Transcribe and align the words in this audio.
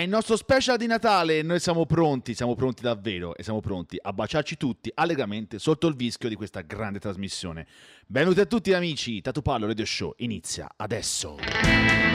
È 0.00 0.04
il 0.04 0.10
nostro 0.10 0.36
special 0.36 0.76
di 0.76 0.86
Natale 0.86 1.38
e 1.38 1.42
noi 1.42 1.58
siamo 1.58 1.84
pronti, 1.84 2.32
siamo 2.32 2.54
pronti 2.54 2.82
davvero 2.82 3.34
e 3.34 3.42
siamo 3.42 3.58
pronti 3.58 3.98
a 4.00 4.12
baciarci 4.12 4.56
tutti 4.56 4.92
allegramente 4.94 5.58
sotto 5.58 5.88
il 5.88 5.96
vischio 5.96 6.28
di 6.28 6.36
questa 6.36 6.60
grande 6.60 7.00
trasmissione. 7.00 7.66
Benvenuti 8.06 8.38
a 8.38 8.46
tutti 8.46 8.72
amici, 8.72 9.20
Tatu 9.20 9.42
Pallo 9.42 9.66
Radio 9.66 9.84
Show 9.84 10.14
inizia 10.18 10.68
adesso. 10.76 12.07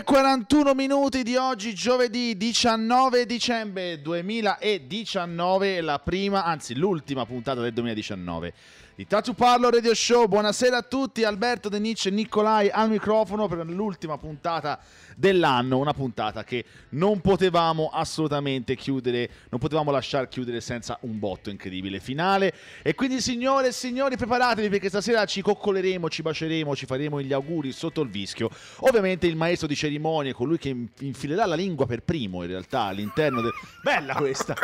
E 0.00 0.02
41 0.02 0.72
minuti 0.72 1.22
di 1.22 1.36
oggi, 1.36 1.74
giovedì 1.74 2.34
19 2.34 3.26
dicembre 3.26 4.00
2019, 4.00 5.82
la 5.82 5.98
prima, 5.98 6.42
anzi 6.44 6.74
l'ultima 6.74 7.26
puntata 7.26 7.60
del 7.60 7.74
2019 7.74 8.54
di 8.94 9.06
Tatu 9.06 9.34
Parlo 9.34 9.68
Radio 9.68 9.94
Show. 9.94 10.26
Buonasera 10.26 10.78
a 10.78 10.82
tutti, 10.82 11.24
Alberto 11.24 11.68
De 11.68 11.78
Nietzsche 11.78 12.08
e 12.08 12.12
Nicolai 12.12 12.70
al 12.70 12.88
microfono 12.88 13.46
per 13.46 13.64
l'ultima 13.66 14.16
puntata 14.16 14.78
dell'anno, 15.20 15.76
una 15.78 15.92
puntata 15.92 16.42
che 16.44 16.64
non 16.90 17.20
potevamo 17.20 17.90
assolutamente 17.92 18.74
chiudere, 18.74 19.28
non 19.50 19.60
potevamo 19.60 19.90
lasciare 19.90 20.28
chiudere 20.28 20.62
senza 20.62 20.96
un 21.02 21.18
botto 21.18 21.50
incredibile 21.50 22.00
finale. 22.00 22.54
E 22.82 22.94
quindi 22.94 23.20
signore 23.20 23.68
e 23.68 23.72
signori 23.72 24.16
preparatevi 24.16 24.70
perché 24.70 24.88
stasera 24.88 25.24
ci 25.26 25.42
coccoleremo, 25.42 26.08
ci 26.08 26.22
baceremo, 26.22 26.74
ci 26.74 26.86
faremo 26.86 27.20
gli 27.20 27.34
auguri 27.34 27.70
sotto 27.70 28.00
il 28.00 28.08
vischio. 28.08 28.50
Ovviamente 28.78 29.26
il 29.26 29.36
maestro 29.36 29.68
di 29.68 29.76
cerimonie, 29.76 30.32
colui 30.32 30.56
che 30.56 30.74
infilerà 31.00 31.44
la 31.44 31.54
lingua 31.54 31.86
per 31.86 32.02
primo 32.02 32.42
in 32.42 32.48
realtà 32.48 32.80
all'interno 32.84 33.42
del... 33.42 33.52
Bella 33.82 34.14
questa! 34.14 34.54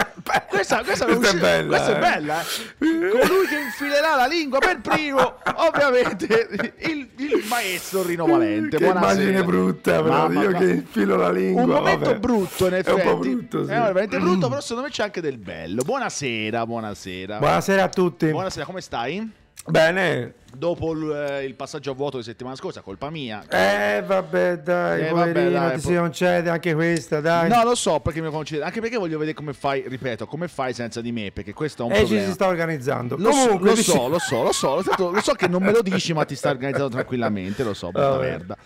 questa, 0.49 0.83
questa, 0.83 1.05
Questa 1.05 1.31
è 1.31 1.39
bella, 1.39 1.69
questa 1.69 1.93
è 1.93 1.97
eh. 1.97 1.99
bella, 1.99 2.41
eh. 2.41 3.09
Colui 3.11 3.47
che 3.47 3.59
infilerà 3.59 4.17
la 4.17 4.27
lingua 4.27 4.59
per 4.59 4.81
primo, 4.81 5.37
ovviamente 5.57 6.49
il, 6.79 7.09
il 7.17 7.45
maestro 7.47 8.03
Rino 8.03 8.27
Valente. 8.27 8.79
Che 8.79 8.85
Buonasera. 8.85 9.13
immagine 9.13 9.45
brutta, 9.45 10.03
però 10.03 10.29
Mamma, 10.29 10.46
io 10.51 10.59
che 10.59 10.71
infilo 10.73 11.17
la 11.17 11.31
lingua. 11.31 11.63
un 11.63 11.69
momento 11.71 12.05
vabbè. 12.07 12.19
brutto 12.19 12.67
in 12.67 12.73
È 12.75 12.79
effetti 12.79 13.01
un 13.01 13.13
po' 13.13 13.17
brutto, 13.19 13.65
sì. 13.65 13.71
è 13.71 13.75
veramente 13.75 14.19
brutto 14.19 14.49
però 14.49 14.61
secondo 14.61 14.83
me 14.83 14.91
c'è 14.91 15.03
anche 15.03 15.21
del 15.21 15.39
bello 15.39 15.83
buonasera 15.83 16.67
buonasera 16.67 17.39
Buonasera 17.39 17.83
a 17.83 17.89
tutti. 17.89 18.31
buonasera 18.31 18.65
come 18.67 18.81
stai? 18.81 19.31
Bene. 19.69 20.35
dopo 20.57 20.93
il, 20.93 21.11
eh, 21.11 21.45
il 21.45 21.55
passaggio 21.55 21.91
a 21.91 21.95
vuoto 21.95 22.19
di 22.19 22.23
settimana 22.23 22.55
scorsa 22.55 22.83
colpa 22.83 23.11
mia 23.11 23.43
Eh, 23.49 24.01
vabbè, 24.07 24.59
dai, 24.59 25.01
Eh, 25.07 25.11
vabbè, 25.11 25.31
poverino, 25.33 25.51
dai, 25.59 25.71
ti 25.77 25.81
po- 25.83 25.89
si 25.89 25.95
concede 25.97 26.51
anche 26.51 26.75
questa, 26.75 27.21
dai. 27.21 27.49
No, 27.49 27.65
lo 27.65 27.75
so 27.75 27.99
perché 27.99 28.21
mi 28.21 28.31
concede, 28.31 28.63
anche 28.63 28.81
perché 28.81 28.97
voglio 28.97 29.19
vedere 29.19 29.37
come 29.37 29.53
fai, 29.53 29.83
ripeto, 29.89 30.27
come 30.27 30.47
fai 30.47 30.73
senza 30.73 31.01
di 31.01 31.11
me, 31.11 31.33
perché 31.33 31.53
questo 31.53 31.83
è 31.83 31.87
un 31.87 31.93
e 31.93 31.97
ci 31.97 32.03
problema. 32.05 32.27
si 32.29 32.33
sta 32.33 32.47
organizzando. 32.47 33.17
Lo, 33.19 33.33
so, 33.33 33.41
Comunque, 33.43 33.69
lo 33.71 33.75
dici- 33.75 33.91
so, 33.91 34.07
lo 34.09 34.19
so, 34.21 34.43
lo 34.45 34.53
so, 34.53 34.75
lo 34.77 34.83
so, 34.83 35.11
lo 35.11 35.21
so 35.21 35.33
che 35.33 35.49
non 35.49 35.63
me 35.65 35.73
lo 35.73 35.83
dici, 35.83 36.13
ma 36.13 36.25
ti 36.25 36.37
sta 36.37 36.51
organizzando 36.51 36.91
tranquillamente, 36.91 37.65
lo 37.65 37.75
so, 37.75 37.91
brutta 37.91 38.09
Vabbè. 38.11 38.29
merda. 38.31 38.57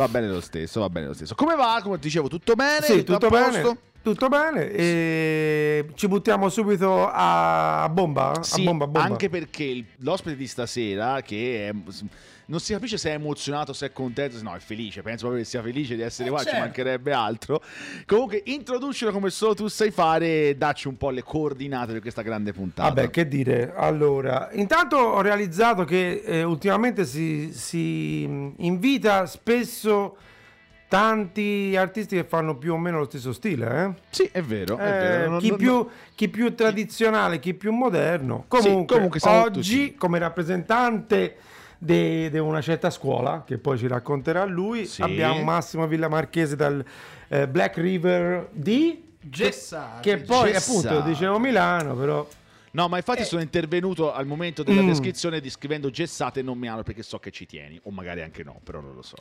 Va 0.00 0.08
bene 0.08 0.28
lo 0.28 0.40
stesso, 0.40 0.80
va 0.80 0.88
bene 0.88 1.08
lo 1.08 1.12
stesso. 1.12 1.34
Come 1.34 1.54
va? 1.56 1.78
Come 1.82 1.96
ti 1.96 2.06
dicevo, 2.06 2.26
tutto 2.28 2.54
bene? 2.54 2.86
Sì, 2.86 3.04
tutto 3.04 3.28
bene. 3.28 3.76
Tutto 4.02 4.28
bene. 4.28 4.70
E 4.70 5.90
ci 5.92 6.08
buttiamo 6.08 6.48
subito 6.48 7.06
a, 7.12 7.86
bomba? 7.92 8.38
Sì, 8.40 8.62
a 8.62 8.64
bomba, 8.64 8.86
bomba. 8.86 9.06
anche 9.06 9.28
perché 9.28 9.84
l'ospite 9.98 10.36
di 10.36 10.46
stasera, 10.46 11.20
che 11.20 11.68
è- 11.68 11.74
non 12.50 12.58
si 12.60 12.72
capisce 12.72 12.98
se 12.98 13.10
è 13.10 13.14
emozionato, 13.14 13.72
se 13.72 13.86
è 13.86 13.92
contento, 13.92 14.36
se 14.36 14.42
no 14.42 14.54
è 14.54 14.58
felice, 14.58 15.02
penso 15.02 15.20
proprio 15.26 15.42
che 15.42 15.48
sia 15.48 15.62
felice 15.62 15.94
di 15.94 16.02
essere 16.02 16.28
Eh, 16.28 16.30
qua, 16.30 16.40
ci 16.40 16.46
certo. 16.46 16.60
mancherebbe 16.60 17.12
altro. 17.12 17.62
Comunque, 18.06 18.42
introducilo 18.46 19.12
come 19.12 19.30
solo 19.30 19.54
tu 19.54 19.68
sai 19.68 19.90
fare 19.92 20.48
e 20.48 20.56
dacci 20.56 20.88
un 20.88 20.96
po' 20.96 21.10
le 21.10 21.22
coordinate 21.22 21.92
di 21.92 22.00
questa 22.00 22.22
grande 22.22 22.52
puntata. 22.52 22.88
Vabbè, 22.88 23.10
che 23.10 23.28
dire. 23.28 23.72
Allora, 23.76 24.48
intanto 24.52 24.96
ho 24.96 25.20
realizzato 25.20 25.84
che 25.84 26.22
eh, 26.24 26.42
ultimamente 26.42 27.04
si, 27.04 27.50
si 27.52 28.26
mh, 28.26 28.54
invita 28.58 29.26
spesso 29.26 30.16
tanti 30.88 31.76
artisti 31.76 32.16
che 32.16 32.24
fanno 32.24 32.56
più 32.58 32.72
o 32.72 32.76
meno 32.76 32.98
lo 32.98 33.04
stesso 33.04 33.32
stile, 33.32 33.84
eh? 33.84 34.00
Sì, 34.10 34.28
è 34.32 34.42
vero, 34.42 34.76
è 34.76 34.88
Eh, 34.88 34.90
vero. 35.06 35.30
Non- 35.30 35.38
chi, 35.38 35.48
non- 35.50 35.56
più, 35.58 35.88
chi 36.16 36.28
più 36.28 36.52
tradizionale, 36.56 37.38
chi 37.38 37.54
più 37.54 37.72
moderno. 37.72 38.44
Comunque, 38.48 38.94
comunque 38.96 39.20
siamo 39.20 39.42
oggi, 39.42 39.60
tutti- 39.60 39.94
come 39.94 40.18
rappresentante 40.18 41.36
di 41.82 42.38
una 42.38 42.60
certa 42.60 42.90
scuola, 42.90 43.42
che 43.46 43.56
poi 43.58 43.78
ci 43.78 43.86
racconterà 43.86 44.44
lui, 44.44 44.84
Sì. 44.86 45.00
abbiamo 45.02 45.42
Massimo 45.42 45.86
Villamarchese 45.86 46.54
dal 46.56 46.84
eh, 47.28 47.48
Black 47.48 47.76
River 47.78 48.48
di... 48.52 49.08
Gessari. 49.22 50.00
Che 50.02 50.18
poi, 50.18 50.52
Gessari. 50.52 50.86
appunto, 50.86 51.08
dicevo 51.08 51.38
Milano, 51.38 51.94
però... 51.94 52.26
No, 52.72 52.88
ma 52.88 52.98
infatti 52.98 53.24
sono 53.24 53.40
intervenuto 53.42 54.12
al 54.12 54.26
momento 54.26 54.62
della 54.62 54.82
Mm. 54.82 54.86
descrizione 54.86 55.40
descrivendo 55.40 55.90
Gessate 55.90 56.40
e 56.40 56.42
non 56.42 56.56
Milano 56.56 56.82
perché 56.84 57.02
so 57.02 57.18
che 57.18 57.30
ci 57.30 57.44
tieni, 57.46 57.80
o 57.84 57.90
magari 57.90 58.22
anche 58.22 58.44
no, 58.44 58.60
però 58.62 58.80
non 58.80 58.94
lo 58.94 59.02
so. 59.02 59.16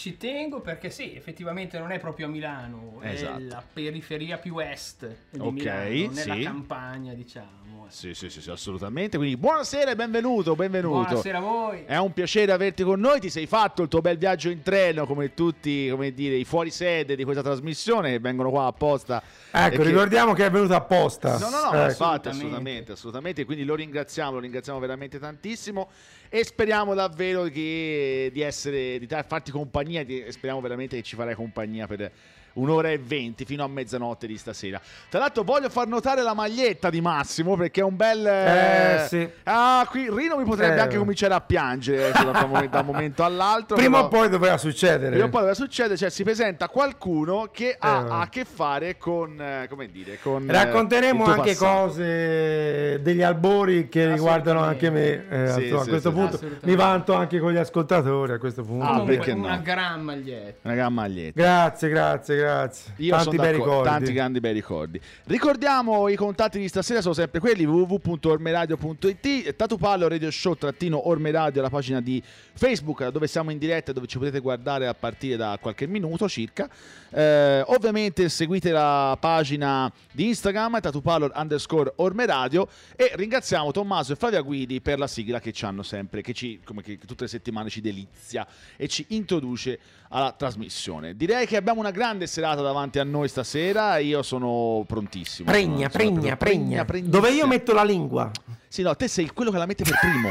Ci 0.00 0.16
tengo 0.16 0.62
perché 0.62 0.88
sì, 0.88 1.14
effettivamente 1.14 1.78
non 1.78 1.90
è 1.92 1.98
proprio 1.98 2.24
a 2.24 2.30
Milano, 2.30 3.00
Esatto. 3.02 3.38
è 3.38 3.42
la 3.42 3.62
periferia 3.70 4.38
più 4.38 4.58
est 4.58 5.06
di 5.28 5.38
Ok, 5.38 5.52
Milano, 5.52 6.10
nella 6.12 6.34
sì. 6.36 6.42
campagna, 6.42 7.12
diciamo. 7.12 7.84
Sì, 7.90 8.14
sì, 8.14 8.30
sì, 8.30 8.40
sì, 8.40 8.48
assolutamente. 8.48 9.18
Quindi 9.18 9.36
buonasera 9.36 9.90
e 9.90 9.96
benvenuto, 9.96 10.54
benvenuto. 10.54 11.02
Buonasera 11.02 11.36
a 11.36 11.40
voi. 11.42 11.84
È 11.84 11.98
un 11.98 12.14
piacere 12.14 12.50
averti 12.52 12.82
con 12.82 12.98
noi, 12.98 13.20
ti 13.20 13.28
sei 13.28 13.46
fatto 13.46 13.82
il 13.82 13.88
tuo 13.88 14.00
bel 14.00 14.16
viaggio 14.16 14.48
in 14.48 14.62
treno 14.62 15.04
come 15.04 15.34
tutti, 15.34 15.90
come 15.90 16.14
dire, 16.14 16.36
i 16.36 16.44
fuorisede 16.46 17.14
di 17.14 17.24
questa 17.24 17.42
trasmissione 17.42 18.12
che 18.12 18.20
vengono 18.20 18.48
qua 18.48 18.64
apposta. 18.66 19.22
Ecco, 19.50 19.82
che- 19.82 19.88
ricordiamo 19.88 20.32
che 20.32 20.46
è 20.46 20.50
venuto 20.50 20.72
apposta. 20.74 21.36
No, 21.36 21.50
no, 21.50 21.60
no, 21.72 21.84
infatti, 21.84 22.28
Assolutamente. 22.28 22.30
assolutamente, 22.30 22.92
assolutamente. 22.92 23.44
Quindi 23.44 23.64
lo 23.64 23.74
ringraziamo, 23.74 24.32
lo 24.32 24.40
ringraziamo 24.40 24.78
veramente 24.78 25.18
tantissimo 25.18 25.90
e 26.32 26.44
speriamo 26.44 26.94
davvero 26.94 27.42
che, 27.44 28.30
di 28.32 28.40
essere, 28.40 29.00
di 29.00 29.08
farti 29.26 29.50
compagnia 29.50 30.04
di- 30.04 30.24
speriamo 30.28 30.60
veramente 30.60 30.94
che 30.96 31.02
ci 31.02 31.16
farai 31.16 31.34
compagnia 31.34 31.88
per 31.88 32.10
un'ora 32.60 32.90
e 32.90 32.98
venti 32.98 33.44
fino 33.44 33.64
a 33.64 33.68
mezzanotte 33.68 34.26
di 34.26 34.36
stasera. 34.36 34.80
Tra 35.08 35.18
l'altro 35.20 35.42
voglio 35.42 35.68
far 35.70 35.86
notare 35.86 36.22
la 36.22 36.34
maglietta 36.34 36.90
di 36.90 37.00
Massimo 37.00 37.56
perché 37.56 37.80
è 37.80 37.84
un 37.84 37.96
bel... 37.96 38.26
Eh, 38.26 39.04
sì. 39.08 39.28
Ah, 39.44 39.86
qui 39.88 40.08
Rino 40.10 40.36
mi 40.36 40.44
potrebbe 40.44 40.76
Eh. 40.76 40.80
anche 40.80 40.96
cominciare 40.96 41.34
a 41.34 41.40
piangere 41.40 42.08
eh, 42.08 42.12
da, 42.12 42.40
un 42.44 42.48
momento, 42.50 42.68
da 42.70 42.80
un 42.80 42.86
momento 42.86 43.24
all'altro. 43.24 43.76
Prima 43.76 43.96
però- 43.96 44.06
o 44.06 44.08
poi 44.08 44.28
doveva 44.28 44.58
succedere. 44.58 45.10
Prima 45.10 45.24
o 45.24 45.28
poi 45.28 45.42
cosa 45.42 45.54
succede? 45.54 45.96
Cioè, 45.96 46.10
si 46.10 46.22
presenta 46.22 46.68
qualcuno 46.68 47.48
che 47.52 47.76
ha 47.78 48.04
Eh. 48.06 48.22
a 48.22 48.28
che 48.30 48.44
fare 48.44 48.96
con, 48.98 49.40
eh, 49.40 49.66
come 49.68 49.90
dire, 49.90 50.18
con 50.22 50.48
eh, 50.48 50.52
Racconteremo 50.52 51.24
anche 51.24 51.50
passato. 51.50 51.86
cose 51.88 53.00
degli 53.02 53.22
albori 53.22 53.88
che 53.88 54.10
riguardano 54.12 54.60
anche 54.62 54.90
me. 54.90 55.26
Eh, 55.28 55.48
Sì, 55.50 55.66
sì, 55.68 55.74
a 55.74 55.84
questo 55.84 56.10
sì, 56.10 56.14
punto 56.14 56.40
mi 56.62 56.74
vanto 56.76 57.14
anche 57.14 57.38
con 57.38 57.52
gli 57.52 57.56
ascoltatori. 57.56 58.32
A 58.32 58.38
questo 58.38 58.62
punto. 58.62 58.84
Ah, 58.84 59.02
perché 59.02 59.34
no? 59.34 59.44
una 59.44 59.56
gran 59.58 60.02
maglietta. 60.02 60.58
Una 60.68 60.74
gran 60.74 60.92
maglietta. 60.92 61.40
Grazie, 61.40 61.88
grazie, 61.88 62.36
grazie. 62.36 62.49
Io 62.96 63.16
Tanti 63.16 63.36
bei 63.36 63.52
ricordi. 63.52 63.88
tanti 63.88 64.12
grandi 64.12 64.40
bei 64.40 64.52
ricordi. 64.52 65.00
Ricordiamo 65.24 66.08
i 66.08 66.16
contatti 66.16 66.58
di 66.58 66.68
stasera 66.68 67.00
sono 67.00 67.14
sempre 67.14 67.40
quelli 67.40 67.64
www.ormeradio.it 67.64 69.56
Tatupallo 69.56 70.08
Radio 70.08 70.30
Show 70.30 70.54
trattino 70.54 71.08
Ormeradio 71.08 71.62
la 71.62 71.70
pagina 71.70 72.00
di 72.00 72.22
Facebook 72.54 73.08
dove 73.08 73.26
siamo 73.26 73.50
in 73.50 73.58
diretta 73.58 73.90
e 73.90 73.94
dove 73.94 74.06
ci 74.06 74.18
potete 74.18 74.40
guardare 74.40 74.86
a 74.86 74.94
partire 74.94 75.36
da 75.36 75.58
qualche 75.60 75.86
minuto 75.86 76.28
circa. 76.28 76.68
Eh, 77.10 77.62
ovviamente 77.66 78.28
seguite 78.28 78.70
la 78.70 79.16
pagina 79.18 79.90
di 80.12 80.28
Instagram 80.28 80.80
Tatupallo 80.80 81.30
underscore 81.34 81.92
Ormeradio 81.96 82.68
e 82.96 83.12
ringraziamo 83.14 83.70
Tommaso 83.72 84.12
e 84.12 84.16
Flavia 84.16 84.40
Guidi 84.40 84.80
per 84.80 84.98
la 84.98 85.06
sigla 85.06 85.40
che 85.40 85.52
ci 85.52 85.64
hanno 85.64 85.82
sempre, 85.82 86.22
che 86.22 86.32
ci 86.32 86.60
come 86.64 86.82
che 86.82 86.98
tutte 86.98 87.24
le 87.24 87.28
settimane 87.28 87.68
ci 87.68 87.80
delizia 87.80 88.46
e 88.76 88.88
ci 88.88 89.04
introduce 89.08 89.78
alla 90.08 90.32
trasmissione. 90.32 91.16
Direi 91.16 91.46
che 91.46 91.56
abbiamo 91.56 91.80
una 91.80 91.90
grande 91.90 92.26
serata 92.30 92.62
davanti 92.62 92.98
a 92.98 93.04
noi 93.04 93.28
stasera. 93.28 93.98
Io 93.98 94.22
sono 94.22 94.84
prontissimo. 94.86 95.50
Pregna, 95.50 95.90
Sono- 95.90 95.90
pregna, 95.90 96.36
pregna. 96.36 96.84
pregnissima. 96.84 97.18
Dove 97.20 97.32
io 97.32 97.46
metto 97.46 97.72
la 97.74 97.82
lingua. 97.84 98.30
Sì, 98.68 98.82
no, 98.82 98.94
te 98.96 99.08
sei 99.08 99.30
quello 99.32 99.50
che 99.50 99.58
la 99.58 99.66
mette 99.66 99.82
per 99.84 99.98
primo. 99.98 100.30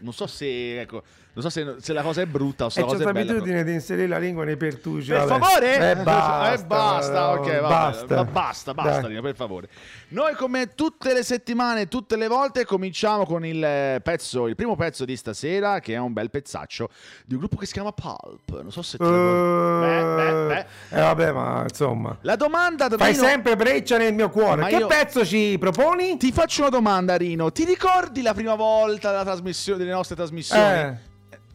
Non 0.00 0.12
so 0.12 0.26
se, 0.26 0.80
ecco, 0.80 1.02
non 1.32 1.42
so 1.44 1.48
se, 1.50 1.76
se 1.78 1.92
la 1.92 2.02
cosa 2.02 2.20
è 2.22 2.26
brutta 2.26 2.64
o 2.64 2.68
se 2.68 2.80
E 2.80 2.82
la 2.82 2.88
cosa 2.88 3.02
è 3.08 3.12
bella. 3.12 3.24
l'abitudine 3.24 3.64
di 3.64 3.72
inserire 3.72 4.06
la 4.08 4.18
lingua 4.18 4.44
nei 4.44 4.56
pertugi. 4.56 5.10
Per 5.10 5.24
vabbè. 5.26 5.38
favore? 5.44 5.90
Eh, 5.90 5.96
basta. 5.96 6.52
Eh, 6.52 6.64
basta, 6.66 7.30
ok, 7.32 7.60
basta. 7.60 8.14
Ma 8.16 8.24
basta, 8.24 8.74
basta. 8.74 9.06
Rino, 9.06 9.20
per 9.22 9.34
favore. 9.36 9.68
Noi 10.08 10.34
come 10.34 10.74
tutte 10.74 11.12
le 11.12 11.22
settimane, 11.22 11.86
tutte 11.88 12.16
le 12.16 12.26
volte, 12.28 12.64
cominciamo 12.64 13.24
con 13.24 13.44
il 13.46 13.62
eh, 13.62 14.00
pezzo, 14.02 14.46
il 14.48 14.56
primo 14.56 14.74
pezzo 14.76 15.04
di 15.04 15.16
stasera, 15.16 15.78
che 15.80 15.94
è 15.94 15.98
un 15.98 16.12
bel 16.12 16.30
pezzaccio 16.30 16.88
di 17.24 17.34
un 17.34 17.40
gruppo 17.40 17.56
che 17.56 17.66
si 17.66 17.72
chiama 17.74 17.92
Pulp. 17.92 18.60
Non 18.62 18.72
so 18.72 18.82
se 18.82 18.98
te 18.98 19.04
lo 19.04 19.80
Beh, 19.80 20.02
beh, 20.02 20.46
beh. 20.46 20.66
Eh, 20.96 21.00
vabbè, 21.00 21.32
ma 21.32 21.62
insomma. 21.68 22.16
La 22.22 22.36
domanda 22.36 22.88
da 22.88 22.96
Fai 22.96 23.12
Rino- 23.12 23.24
sempre 23.24 23.56
breccia 23.56 23.98
nel 23.98 24.14
mio 24.14 24.30
cuore. 24.30 24.62
Ma 24.62 24.66
che 24.68 24.76
io- 24.76 24.86
pezzo 24.88 25.24
ci 25.24 25.56
proponi? 25.60 26.16
Ti 26.16 26.32
faccio 26.32 26.62
una 26.62 26.70
domanda, 26.70 27.16
Rino. 27.16 27.52
Ti 27.52 27.64
ricordi 27.64 28.20
la 28.22 28.34
prima 28.34 28.54
volta 28.56 29.10
della 29.10 29.24
trasmissione, 29.24 29.78
delle 29.78 29.92
nostre 29.92 30.16
trasmissioni? 30.16 30.78
Eh. 30.80 31.08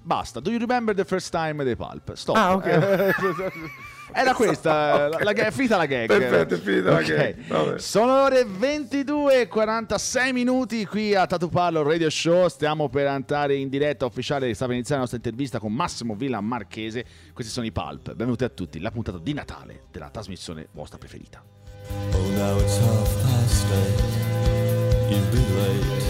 Basta. 0.06 0.40
Do 0.40 0.52
you 0.52 0.60
remember 0.60 0.94
the 0.94 1.04
first 1.04 1.32
time 1.32 1.64
dei 1.64 1.76
Pulp? 1.76 2.14
Stop. 2.14 2.36
Ah, 2.36 2.54
ok. 2.54 2.66
Era 4.18 4.34
questa, 4.36 5.08
la, 5.10 5.18
la, 5.24 5.34
gag- 5.34 5.48
è 5.48 5.52
finita 5.52 5.78
la 5.78 5.88
gag. 5.88 6.06
Perfetto, 6.08 6.54
è 6.54 6.58
finita 6.60 6.92
la 6.92 6.98
Ok. 7.00 7.06
gag, 7.06 7.48
vabbè. 7.48 7.80
Sono 7.80 8.22
ore 8.22 8.46
22 8.46 9.42
e 9.42 9.48
46 9.48 10.32
minuti 10.32 10.86
qui 10.86 11.16
a 11.16 11.26
Tatu 11.26 11.50
Parlo 11.50 11.82
Radio 11.82 12.10
Show. 12.10 12.48
Stiamo 12.48 12.88
per 12.88 13.08
andare 13.08 13.56
in 13.56 13.68
diretta 13.68 14.06
ufficiale. 14.06 14.54
Sta 14.54 14.66
per 14.66 14.76
iniziare 14.76 15.02
la 15.02 15.08
nostra 15.10 15.18
intervista 15.18 15.60
con 15.60 15.74
Massimo 15.74 16.14
Villa 16.16 16.40
Marchese. 16.40 17.04
Questi 17.34 17.52
sono 17.52 17.66
i 17.66 17.72
Pulp. 17.72 18.10
Benvenuti 18.10 18.44
a 18.44 18.50
tutti. 18.50 18.80
La 18.80 18.92
puntata 18.92 19.18
di 19.18 19.34
Natale 19.34 19.86
della 19.92 20.10
trasmissione 20.12 20.68
vostra 20.72 21.00
preferita. 21.00 21.44
Oh, 22.12 22.30
now 22.38 22.60
it's 22.60 22.78
half 22.78 23.22
past 23.24 23.66
eight. 23.72 25.10
You'll 25.10 25.30
be 25.32 25.44
late. 25.58 26.05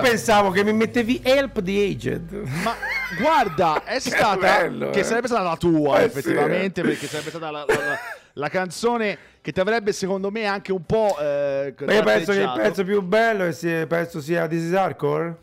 Pensavo 0.00 0.50
che 0.50 0.64
mi 0.64 0.72
mettevi 0.72 1.20
Help 1.22 1.62
the 1.62 1.84
Aged. 1.84 2.32
Ma 2.64 2.74
guarda, 3.20 3.82
è 3.86 3.98
stata 3.98 4.36
bello, 4.36 4.90
che 4.90 5.00
eh. 5.00 5.04
sarebbe 5.04 5.26
stata 5.26 5.42
la 5.42 5.56
tua 5.56 6.00
Eh, 6.00 6.04
effettivamente, 6.04 6.80
sì, 6.82 6.86
perché 6.88 7.06
sarebbe 7.06 7.30
stata 7.30 7.50
la, 7.50 7.64
la- 7.66 7.74
la- 7.74 7.98
la 8.34 8.48
canzone 8.48 9.18
che 9.40 9.50
ti 9.52 9.58
avrebbe 9.60 9.92
secondo 9.92 10.30
me 10.30 10.44
anche 10.44 10.70
un 10.72 10.84
po' 10.86 11.16
eh, 11.20 11.74
io 11.78 12.02
penso 12.02 12.32
che 12.32 12.40
il 12.40 12.52
pezzo 12.54 12.84
più 12.84 13.02
bello 13.02 13.50
sia- 13.52 13.86
penso 13.86 14.20
sia 14.20 14.46
This 14.46 14.62
is 14.64 14.72
Hardcore. 14.72 15.36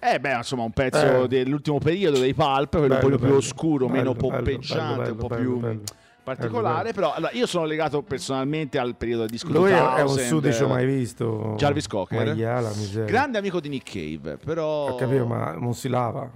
Eh 0.00 0.18
beh, 0.20 0.34
insomma, 0.36 0.62
un 0.64 0.72
pezzo 0.72 1.24
Eh. 1.24 1.28
dell'ultimo 1.28 1.78
periodo 1.78 2.18
dei 2.18 2.34
Pulp, 2.34 2.70
quello 2.76 2.82
un 2.82 2.88
Bello, 2.88 3.00
po' 3.00 3.08
più 3.16 3.18
bello, 3.18 3.36
oscuro, 3.36 3.88
meno 3.88 4.12
bello, 4.12 4.28
bello, 4.28 4.36
poppeggiante, 4.36 5.10
un 5.10 5.16
po' 5.16 5.28
più. 5.28 5.80
Particolare, 6.24 6.92
però 6.92 7.12
allora, 7.12 7.30
io 7.32 7.46
sono 7.46 7.64
legato 7.66 8.02
personalmente 8.02 8.78
al 8.78 8.96
periodo 8.96 9.26
disco 9.26 9.48
Lui 9.48 9.70
è, 9.70 9.78
un 9.80 10.06
2000, 10.06 10.26
sudicio 10.26 10.66
mai 10.66 10.86
visto. 10.86 11.54
Jarvis 11.56 11.86
Cocker. 11.86 12.26
Maiala. 12.26 12.70
Grande 13.04 13.38
amico 13.38 13.60
di 13.60 13.68
Nick 13.68 13.92
Cave, 13.92 14.38
però 14.38 14.88
Ho 14.90 14.94
capito, 14.96 15.26
ma 15.26 15.52
non 15.52 15.74
si 15.74 15.88
lava. 15.88 16.28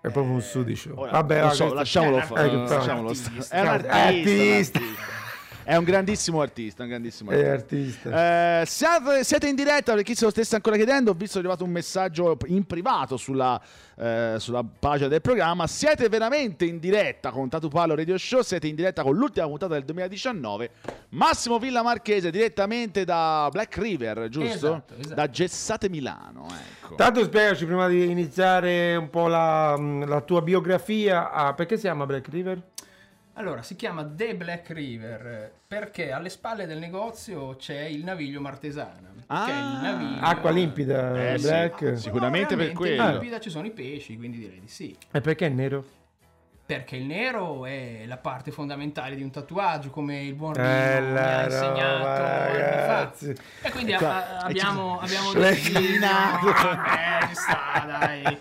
È 0.00 0.10
proprio 0.10 0.34
un 0.34 0.40
sudicio. 0.40 0.92
Ora, 0.94 1.10
Vabbè, 1.12 1.50
so, 1.52 1.72
lasciamolo 1.72 2.18
Eh, 2.18 2.22
fare. 2.22 2.50
eh, 2.50 2.54
lasciamolo 2.68 3.14
stare. 3.14 3.46
È 3.48 3.60
un 3.60 3.66
artista. 3.68 3.96
artista. 4.78 4.80
È 5.68 5.76
un 5.76 5.84
grandissimo 5.84 6.40
artista, 6.40 6.82
un 6.84 6.88
grandissimo 6.88 7.30
È 7.30 7.46
artista. 7.46 8.08
artista. 8.08 8.60
Eh, 8.62 8.64
siate, 8.64 9.22
siete 9.22 9.48
in 9.48 9.54
diretta 9.54 9.92
per 9.92 10.02
chi 10.02 10.14
se 10.14 10.24
lo 10.24 10.30
stesse 10.30 10.54
ancora 10.54 10.76
chiedendo. 10.76 11.10
Ho 11.10 11.14
visto 11.14 11.36
è 11.36 11.40
arrivato 11.40 11.62
un 11.62 11.70
messaggio 11.70 12.38
in 12.46 12.64
privato 12.64 13.18
sulla, 13.18 13.60
eh, 13.98 14.36
sulla 14.38 14.64
pagina 14.64 15.08
del 15.08 15.20
programma. 15.20 15.66
Siete 15.66 16.08
veramente 16.08 16.64
in 16.64 16.78
diretta 16.78 17.30
con 17.30 17.50
Tatu 17.50 17.68
Palo 17.68 17.94
Radio 17.94 18.16
Show. 18.16 18.40
Siete 18.40 18.66
in 18.66 18.76
diretta 18.76 19.02
con 19.02 19.14
l'ultima 19.14 19.46
puntata 19.46 19.74
del 19.74 19.84
2019. 19.84 20.70
Massimo 21.10 21.58
Villa 21.58 21.82
Marchese 21.82 22.30
direttamente 22.30 23.04
da 23.04 23.50
Black 23.52 23.76
River, 23.76 24.28
giusto? 24.30 24.54
Esatto, 24.54 24.94
esatto. 24.96 25.14
Da 25.14 25.28
Gessate 25.28 25.90
Milano. 25.90 26.46
Ecco. 26.80 26.94
Tanto 26.94 27.22
spiegaci 27.24 27.66
prima 27.66 27.88
di 27.88 28.10
iniziare 28.10 28.96
un 28.96 29.10
po' 29.10 29.26
la, 29.26 29.76
la 29.76 30.22
tua 30.22 30.40
biografia. 30.40 31.30
ah, 31.30 31.52
perché 31.52 31.74
si 31.76 31.82
chiama 31.82 32.06
Black 32.06 32.28
River? 32.28 32.62
Allora, 33.38 33.62
si 33.62 33.76
chiama 33.76 34.04
The 34.04 34.34
Black 34.34 34.70
River 34.70 35.52
perché 35.68 36.10
alle 36.10 36.28
spalle 36.28 36.66
del 36.66 36.78
negozio 36.78 37.54
c'è 37.54 37.82
il 37.82 38.02
naviglio 38.02 38.40
Martesana. 38.40 39.14
Ah, 39.28 39.44
che 39.46 39.52
è 39.52 39.56
il 39.56 39.80
naviglio... 39.80 40.20
Acqua 40.24 40.50
limpida, 40.50 41.34
Eh, 41.34 41.38
black. 41.38 41.96
Sì. 41.96 42.02
Sicuramente 42.02 42.56
per 42.56 42.72
quello. 42.72 43.10
limpida 43.10 43.38
ci 43.38 43.48
sono 43.50 43.66
i 43.66 43.70
pesci, 43.70 44.16
quindi 44.16 44.38
direi 44.38 44.58
di 44.58 44.66
sì. 44.66 44.96
E 45.12 45.20
perché 45.20 45.46
è 45.46 45.50
nero? 45.50 45.84
Perché 46.68 46.96
il 46.96 47.06
nero 47.06 47.64
è 47.64 48.02
la 48.04 48.18
parte 48.18 48.50
fondamentale 48.50 49.16
di 49.16 49.22
un 49.22 49.30
tatuaggio, 49.30 49.88
come 49.88 50.22
il 50.24 50.34
buon 50.34 50.52
Rino 50.52 50.66
Eh, 50.68 51.00
mi 51.00 51.16
ha 51.16 51.44
insegnato 51.44 51.96
roba, 51.96 52.42
anni 52.44 52.58
ragazzi. 52.58 53.34
fa. 53.34 53.42
E 53.68 53.70
quindi 53.70 53.92
Qua- 53.94 54.36
a- 54.36 54.44
abbiamo, 54.44 54.98
abbiamo 55.00 55.32
deciso... 55.32 55.80
Vabbè, 55.80 57.26
ci 57.28 57.34
sta, 57.34 57.84
dai. 57.86 58.38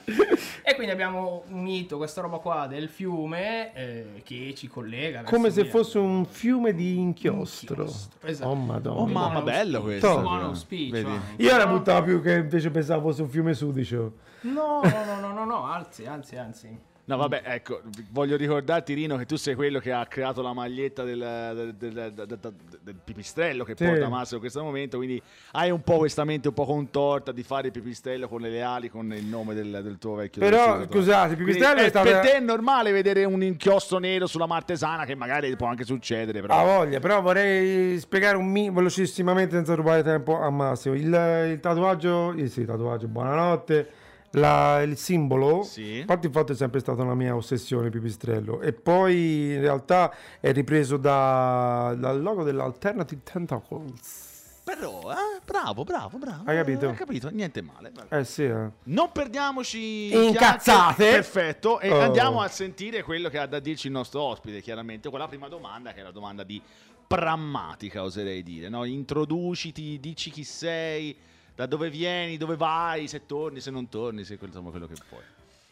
E 0.61 0.75
quindi 0.75 0.91
abbiamo 0.91 1.43
unito 1.51 1.95
questa 1.95 2.19
roba 2.19 2.39
qua 2.39 2.67
del 2.67 2.89
fiume 2.89 3.73
eh, 3.73 4.21
che 4.25 4.53
ci 4.57 4.67
collega. 4.67 5.23
Come 5.23 5.49
se 5.49 5.61
Milano. 5.61 5.77
fosse 5.79 5.97
un 5.97 6.25
fiume 6.25 6.73
di 6.73 6.97
inchiostro. 6.99 7.83
Inchiostro, 7.83 8.27
esatto. 8.27 8.49
Oh 8.49 8.55
madonna. 8.55 8.99
Oh, 8.99 9.05
mamma, 9.07 9.41
bello 9.41 9.81
questo. 9.83 10.17
Un 10.17 10.21
buon 10.23 10.41
auspicio. 10.41 10.91
Vedi? 10.95 11.19
Io 11.37 11.55
la 11.55 11.65
buttavo 11.65 12.03
più 12.03 12.21
che 12.21 12.33
invece 12.33 12.69
pensavo 12.71 13.07
fosse 13.07 13.21
un 13.21 13.29
fiume 13.29 13.53
sudicio. 13.53 14.11
No, 14.41 14.81
no, 14.83 15.05
no, 15.05 15.19
no, 15.21 15.31
no, 15.31 15.45
no, 15.45 15.63
anzi, 15.63 16.05
anzi, 16.05 16.35
anzi. 16.35 16.77
No, 17.09 17.15
vabbè, 17.15 17.41
ecco, 17.45 17.79
voglio 18.09 18.35
ricordarti, 18.35 18.93
Rino, 18.93 19.15
che 19.15 19.25
tu 19.25 19.37
sei 19.37 19.55
quello 19.55 19.79
che 19.79 19.93
ha 19.93 20.05
creato 20.07 20.41
la 20.41 20.51
maglietta 20.51 21.03
del, 21.05 21.73
del- 21.77 21.93
del- 21.93 22.39
del- 22.83 22.95
pipistrello 23.01 23.63
che 23.63 23.75
Sì. 23.77 23.85
porta 23.85 24.09
Massimo 24.09 24.35
in 24.35 24.39
questo 24.41 24.61
momento, 24.61 24.97
quindi 24.97 25.21
hai 25.53 25.71
un 25.71 25.81
po' 25.83 25.99
questa 25.99 26.25
mente 26.25 26.49
un 26.49 26.53
po' 26.53 26.65
contorta 26.65 27.31
di 27.31 27.43
fare 27.43 27.67
il 27.67 27.71
pipistrello 27.71 28.27
con 28.27 28.41
le 28.41 28.61
ali, 28.61 28.89
con 28.89 29.13
il 29.13 29.23
nome 29.23 29.53
del, 29.53 29.79
del 29.81 29.97
tuo 29.97 30.15
vecchio 30.15 30.41
Però, 30.41 30.57
tatuatore. 30.57 30.87
scusate, 30.99 31.29
il 31.29 31.35
Quindi 31.35 31.53
pipistrello 31.53 31.81
è 31.85 31.89
stato- 31.89 32.09
Per 32.09 32.19
te 32.19 32.33
è 32.33 32.39
normale 32.41 32.91
vedere 32.91 33.23
un 33.23 33.41
inchiostro 33.41 33.99
nero 33.99 34.27
sulla 34.27 34.45
martesana, 34.45 35.05
che 35.05 35.15
magari 35.15 35.55
può 35.55 35.67
anche 35.67 35.85
succedere, 35.85 36.41
però... 36.41 36.55
Ha 36.59 36.63
voglia, 36.65 36.99
però 36.99 37.21
vorrei 37.21 37.97
spiegare 37.99 38.35
un 38.35 38.47
mi 38.51 38.69
velocissimamente 38.69 39.55
senza 39.55 39.75
rubare 39.75 40.03
tempo 40.03 40.41
a 40.41 40.49
Massimo. 40.49 40.93
Il, 40.93 41.03
il 41.51 41.59
tatuaggio, 41.61 42.33
eh 42.33 42.47
sì, 42.47 42.65
tatuaggio, 42.65 43.07
buonanotte. 43.07 43.89
La- 44.31 44.81
il 44.81 44.97
simbolo, 44.97 45.63
Sì. 45.63 45.99
infatti, 45.99 46.27
infatti 46.27 46.51
è 46.51 46.55
sempre 46.55 46.79
stata 46.79 47.01
una 47.01 47.15
mia 47.15 47.35
ossessione 47.35 47.85
il 47.85 47.91
pipistrello. 47.91 48.61
E 48.61 48.73
poi 48.73 49.53
in 49.53 49.61
realtà 49.61 50.13
è 50.39 50.51
ripreso 50.51 50.97
da- 50.97 51.95
dal 51.97 52.21
logo 52.21 52.43
dell'Alternative 52.43 53.21
Tentacles. 53.23 54.35
Però, 54.65 55.09
eh, 55.13 55.39
bravo, 55.45 55.85
bravo, 55.85 56.17
bravo. 56.17 56.43
Hai 56.45 56.57
capito? 56.57 56.89
Hai 56.89 56.95
capito, 56.95 57.29
niente 57.29 57.61
male. 57.61 57.89
Eh 58.09 58.25
sì, 58.25 58.43
eh. 58.43 58.69
Non 58.83 59.11
perdiamoci 59.13 60.13
Incazzate. 60.13 60.93
chiacchiere. 60.95 61.11
Perfetto. 61.13 61.79
E 61.79 61.89
Oh. 61.89 61.99
andiamo 62.01 62.41
a 62.41 62.49
sentire 62.49 63.01
quello 63.01 63.29
che 63.29 63.37
ha 63.39 63.45
da 63.45 63.59
dirci 63.59 63.87
il 63.87 63.93
nostro 63.93 64.21
ospite, 64.23 64.59
chiaramente, 64.61 65.09
con 65.09 65.19
la 65.19 65.27
prima 65.29 65.47
domanda, 65.47 65.93
che 65.93 66.01
è 66.01 66.03
la 66.03 66.11
domanda 66.11 66.43
di 66.43 66.61
prammatica, 67.07 68.03
oserei 68.03 68.43
dire. 68.43 68.67
No? 68.67 68.83
Introduciti, 68.83 69.97
dici 70.01 70.29
chi 70.31 70.43
sei, 70.43 71.15
da 71.57 71.65
dove 71.65 71.89
vieni, 71.89 72.37
dove 72.37 72.55
vai, 72.55 73.07
se 73.07 73.25
torni, 73.25 73.59
se 73.59 73.71
non 73.71 73.89
torni, 73.89 74.23
se 74.23 74.37
insomma 74.39 74.69
quello 74.69 74.85
che 74.85 74.93
puoi. 75.09 75.23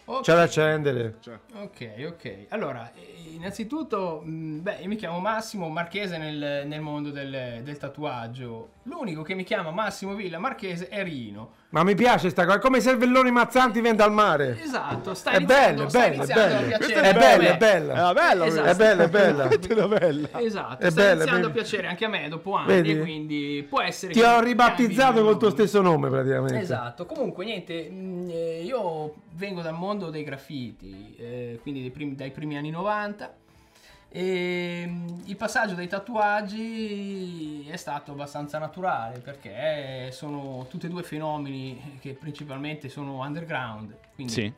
Ok. 0.05 0.23
C'è 0.23 0.33
da 0.33 0.41
accendere. 0.41 1.17
Cioè, 1.19 1.37
Ok, 1.53 2.05
ok. 2.07 2.45
Allora, 2.49 2.91
eh, 2.95 3.33
innanzitutto, 3.33 4.21
mh, 4.23 4.61
beh, 4.61 4.77
io 4.81 4.87
mi 4.87 4.95
chiamo 4.95 5.19
Massimo 5.19 5.69
Marchese 5.69 6.17
nel, 6.17 6.65
nel 6.65 6.81
mondo 6.81 7.11
del, 7.11 7.61
del 7.63 7.77
tatuaggio. 7.77 8.71
L'unico 8.83 9.21
che 9.21 9.35
mi 9.35 9.43
chiama 9.43 9.69
Massimo 9.69 10.15
Villa 10.15 10.39
Marchese 10.39 10.89
è 10.89 11.03
Rino. 11.03 11.51
Ma 11.75 11.83
mi 11.83 11.93
piace 11.93 12.29
sta 12.29 12.45
cosa, 12.45 12.57
come 12.59 12.77
i 12.77 12.81
cervelloni 12.81 13.31
mazzanti 13.31 13.81
vende 13.81 14.01
al 14.01 14.13
mare. 14.13 14.57
Esatto, 14.63 15.13
sta 15.13 15.31
È 15.31 15.39
iniziando, 15.39 15.87
bello, 15.87 15.87
è 15.87 15.89
sta 15.89 15.99
bello, 15.99 16.13
è 16.13 16.15
iniziando 16.15 16.55
a 16.55 16.59
bello. 16.61 16.77
piacere 16.77 17.09
È 17.09 17.13
bella, 17.13 17.49
è 17.49 17.57
bella. 17.57 17.93
È 18.09 18.13
bella, 18.13 18.45
Esatto. 18.45 18.67
È 18.69 18.75
bella, 18.75 19.03
è 19.03 19.09
bella. 19.09 19.47
È 19.49 19.87
bella. 19.99 20.39
Esatto, 20.39 20.85
È 20.85 20.89
sta 20.89 21.01
bella, 21.01 21.13
iniziando 21.15 21.47
a 21.47 21.49
piacere 21.49 21.87
anche 21.87 22.05
a 22.05 22.07
me 22.07 22.29
dopo 22.29 22.53
anni, 22.53 22.67
Vedi? 22.67 22.99
quindi 22.99 23.65
può 23.67 23.81
essere 23.81 24.13
Ti 24.13 24.21
che 24.21 24.25
ho 24.25 24.39
ribattezzato 24.39 25.21
col 25.21 25.37
tuo 25.37 25.49
stesso 25.49 25.81
nome 25.81 26.09
praticamente. 26.09 26.59
Esatto, 26.59 27.05
comunque 27.05 27.43
niente, 27.43 27.89
mh, 27.89 28.29
eh, 28.29 28.61
io 28.63 29.13
vengo 29.33 29.61
dal 29.61 29.73
mondo 29.73 30.09
dei 30.09 30.23
graffiti, 30.23 31.13
eh, 31.19 31.59
quindi 31.61 31.81
dai 31.81 31.91
primi, 31.91 32.15
dai 32.15 32.31
primi 32.31 32.55
anni 32.55 32.69
90 32.69 33.33
e 34.15 34.85
mh, 34.87 35.23
il 35.25 35.35
passaggio 35.35 35.73
dai 35.73 35.89
tatuaggi 35.89 37.67
è 37.67 37.75
stato 37.75 38.13
abbastanza 38.13 38.57
naturale 38.57 39.19
perché 39.19 40.09
sono 40.13 40.67
tutti 40.69 40.85
e 40.85 40.89
due 40.89 41.03
fenomeni 41.03 41.97
che 41.99 42.13
principalmente 42.13 42.87
sono 42.87 43.19
underground, 43.19 43.93
quindi 44.13 44.31
Sì. 44.31 44.53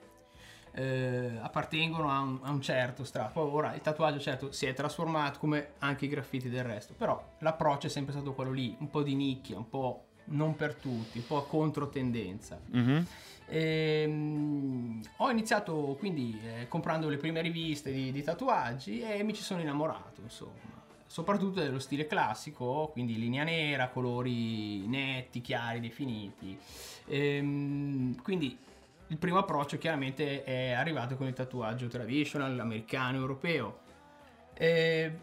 eh, 0.74 1.40
appartengono 1.42 2.12
a 2.12 2.20
un, 2.20 2.38
a 2.44 2.52
un 2.52 2.62
certo 2.62 3.04
strato. 3.04 3.40
Ora 3.52 3.74
il 3.74 3.82
tatuaggio 3.82 4.20
certo 4.20 4.52
si 4.52 4.68
è 4.68 4.74
trasformato 4.74 5.40
come 5.40 5.70
anche 5.80 6.06
i 6.06 6.08
graffiti 6.08 6.50
del 6.50 6.64
resto, 6.64 6.94
però 6.96 7.20
l'approccio 7.40 7.88
è 7.88 7.90
sempre 7.90 8.14
stato 8.14 8.34
quello 8.34 8.52
lì, 8.52 8.76
un 8.78 8.92
po' 8.92 9.02
di 9.02 9.16
nicchia, 9.16 9.58
un 9.58 9.68
po' 9.68 10.04
non 10.26 10.56
per 10.56 10.76
tutti, 10.76 11.18
un 11.18 11.26
po' 11.26 11.42
controtendenza. 11.46 12.60
Mhm. 12.70 13.08
Ehm, 13.50 15.02
ho 15.18 15.30
iniziato 15.30 15.96
quindi 15.98 16.40
eh, 16.44 16.68
comprando 16.68 17.08
le 17.10 17.18
prime 17.18 17.42
riviste 17.42 17.92
di, 17.92 18.12
di 18.12 18.22
tatuaggi 18.22 19.02
e 19.02 19.24
mi 19.24 19.34
ci 19.34 19.44
sono 19.44 19.62
innamorato, 19.62 20.22
insomma. 20.22 20.76
Soprattutto 21.06 21.62
dello 21.62 21.80
stile 21.80 22.06
classico, 22.06 22.90
quindi 22.92 23.18
linea 23.18 23.44
nera, 23.44 23.88
colori 23.90 24.86
netti, 24.88 25.40
chiari, 25.42 25.80
definiti. 25.80 26.58
Ehm, 27.08 28.22
quindi 28.22 28.58
il 29.08 29.18
primo 29.18 29.38
approccio 29.38 29.78
chiaramente 29.78 30.44
è 30.44 30.72
arrivato 30.72 31.16
con 31.16 31.28
il 31.28 31.34
tatuaggio 31.34 31.88
traditional, 31.88 32.60
americano, 32.60 33.18
europeo. 33.18 33.80
E 34.54 35.20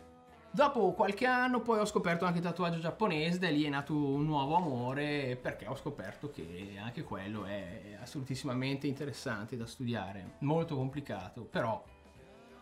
dopo 0.55 0.93
qualche 0.93 1.27
anno 1.27 1.61
poi 1.61 1.81
ho 1.81 1.85
scoperto 1.85 2.25
anche 2.25 2.39
il 2.39 2.45
tatuaggio 2.45 2.79
giapponese, 2.79 3.39
da 3.39 3.49
lì 3.51 3.65
è 3.65 3.69
nato 3.69 3.95
un 3.95 4.25
nuovo 4.25 4.55
amore 4.55 5.37
perché 5.41 5.67
ho 5.67 5.75
scoperto 5.75 6.31
che 6.31 6.77
anche 6.81 7.03
quello 7.03 7.45
è 7.45 7.99
assolutissimamente 8.01 8.87
interessante 8.87 9.57
da 9.57 9.67
studiare, 9.67 10.37
molto 10.39 10.77
complicato, 10.77 11.43
però 11.43 11.83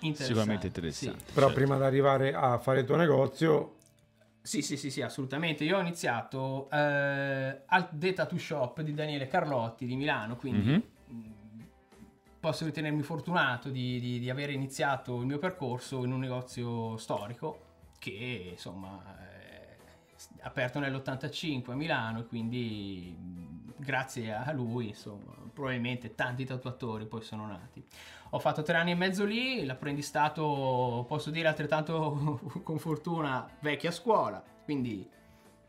interessante. 0.01 0.25
Sicuramente 0.25 0.67
interessante. 0.69 1.25
Sì. 1.27 1.33
Però 1.35 1.47
Certo. 1.47 1.61
prima 1.61 1.77
di 1.77 1.83
arrivare 1.85 2.35
a 2.35 2.59
fare 2.59 2.81
il 2.81 2.87
tuo 2.87 2.97
negozio, 2.97 3.77
Sì, 4.45 4.61
sì, 4.61 4.77
sì, 4.77 4.91
sì, 4.91 5.03
assolutamente. 5.03 5.63
Io 5.63 5.77
ho 5.77 5.81
iniziato 5.81 6.69
eh, 6.71 7.63
al 7.65 7.89
The 7.93 8.13
Tattoo 8.13 8.39
Shop 8.39 8.81
di 8.81 8.93
Daniele 8.93 9.29
Carlotti 9.29 9.87
di 9.87 9.95
Milano, 9.95 10.35
quindi 10.35 10.69
Mhm. 10.69 10.83
mh, 11.07 11.65
posso 12.41 12.65
ritenermi 12.65 13.03
fortunato 13.03 13.69
di, 13.69 14.01
di- 14.01 14.19
di 14.19 14.29
aver 14.31 14.51
iniziato 14.51 15.21
il 15.21 15.27
mio 15.27 15.39
percorso 15.39 16.05
in 16.05 16.11
un 16.11 16.19
negozio 16.19 16.97
storico 16.97 17.71
che 18.03 18.49
insomma 18.51 19.01
è 19.17 19.77
aperto 20.41 20.81
nell'85 20.81 21.71
a 21.71 21.75
Milano 21.77 22.19
e 22.19 22.27
quindi 22.27 23.17
mh, 23.17 23.75
grazie 23.77 24.33
a 24.33 24.51
lui 24.51 24.89
insomma 24.89 25.33
probabilmente 25.53 26.17
tanti 26.17 26.45
tatuatori 26.45 27.07
poi 27.07 27.23
sono 27.23 27.47
nati. 27.47 27.85
Ho 28.31 28.41
fatto 28.41 28.63
tre 28.63 28.77
anni 28.77 28.91
e 28.91 28.97
mezzo 28.97 29.25
lì, 29.25 29.65
l'apprendistato 29.65 31.05
posso 31.07 31.31
dire 31.31 31.47
altrettanto 31.47 32.41
con 32.65 32.79
fortuna 32.79 33.49
vecchia 33.61 33.93
scuola, 33.93 34.43
quindi 34.65 35.09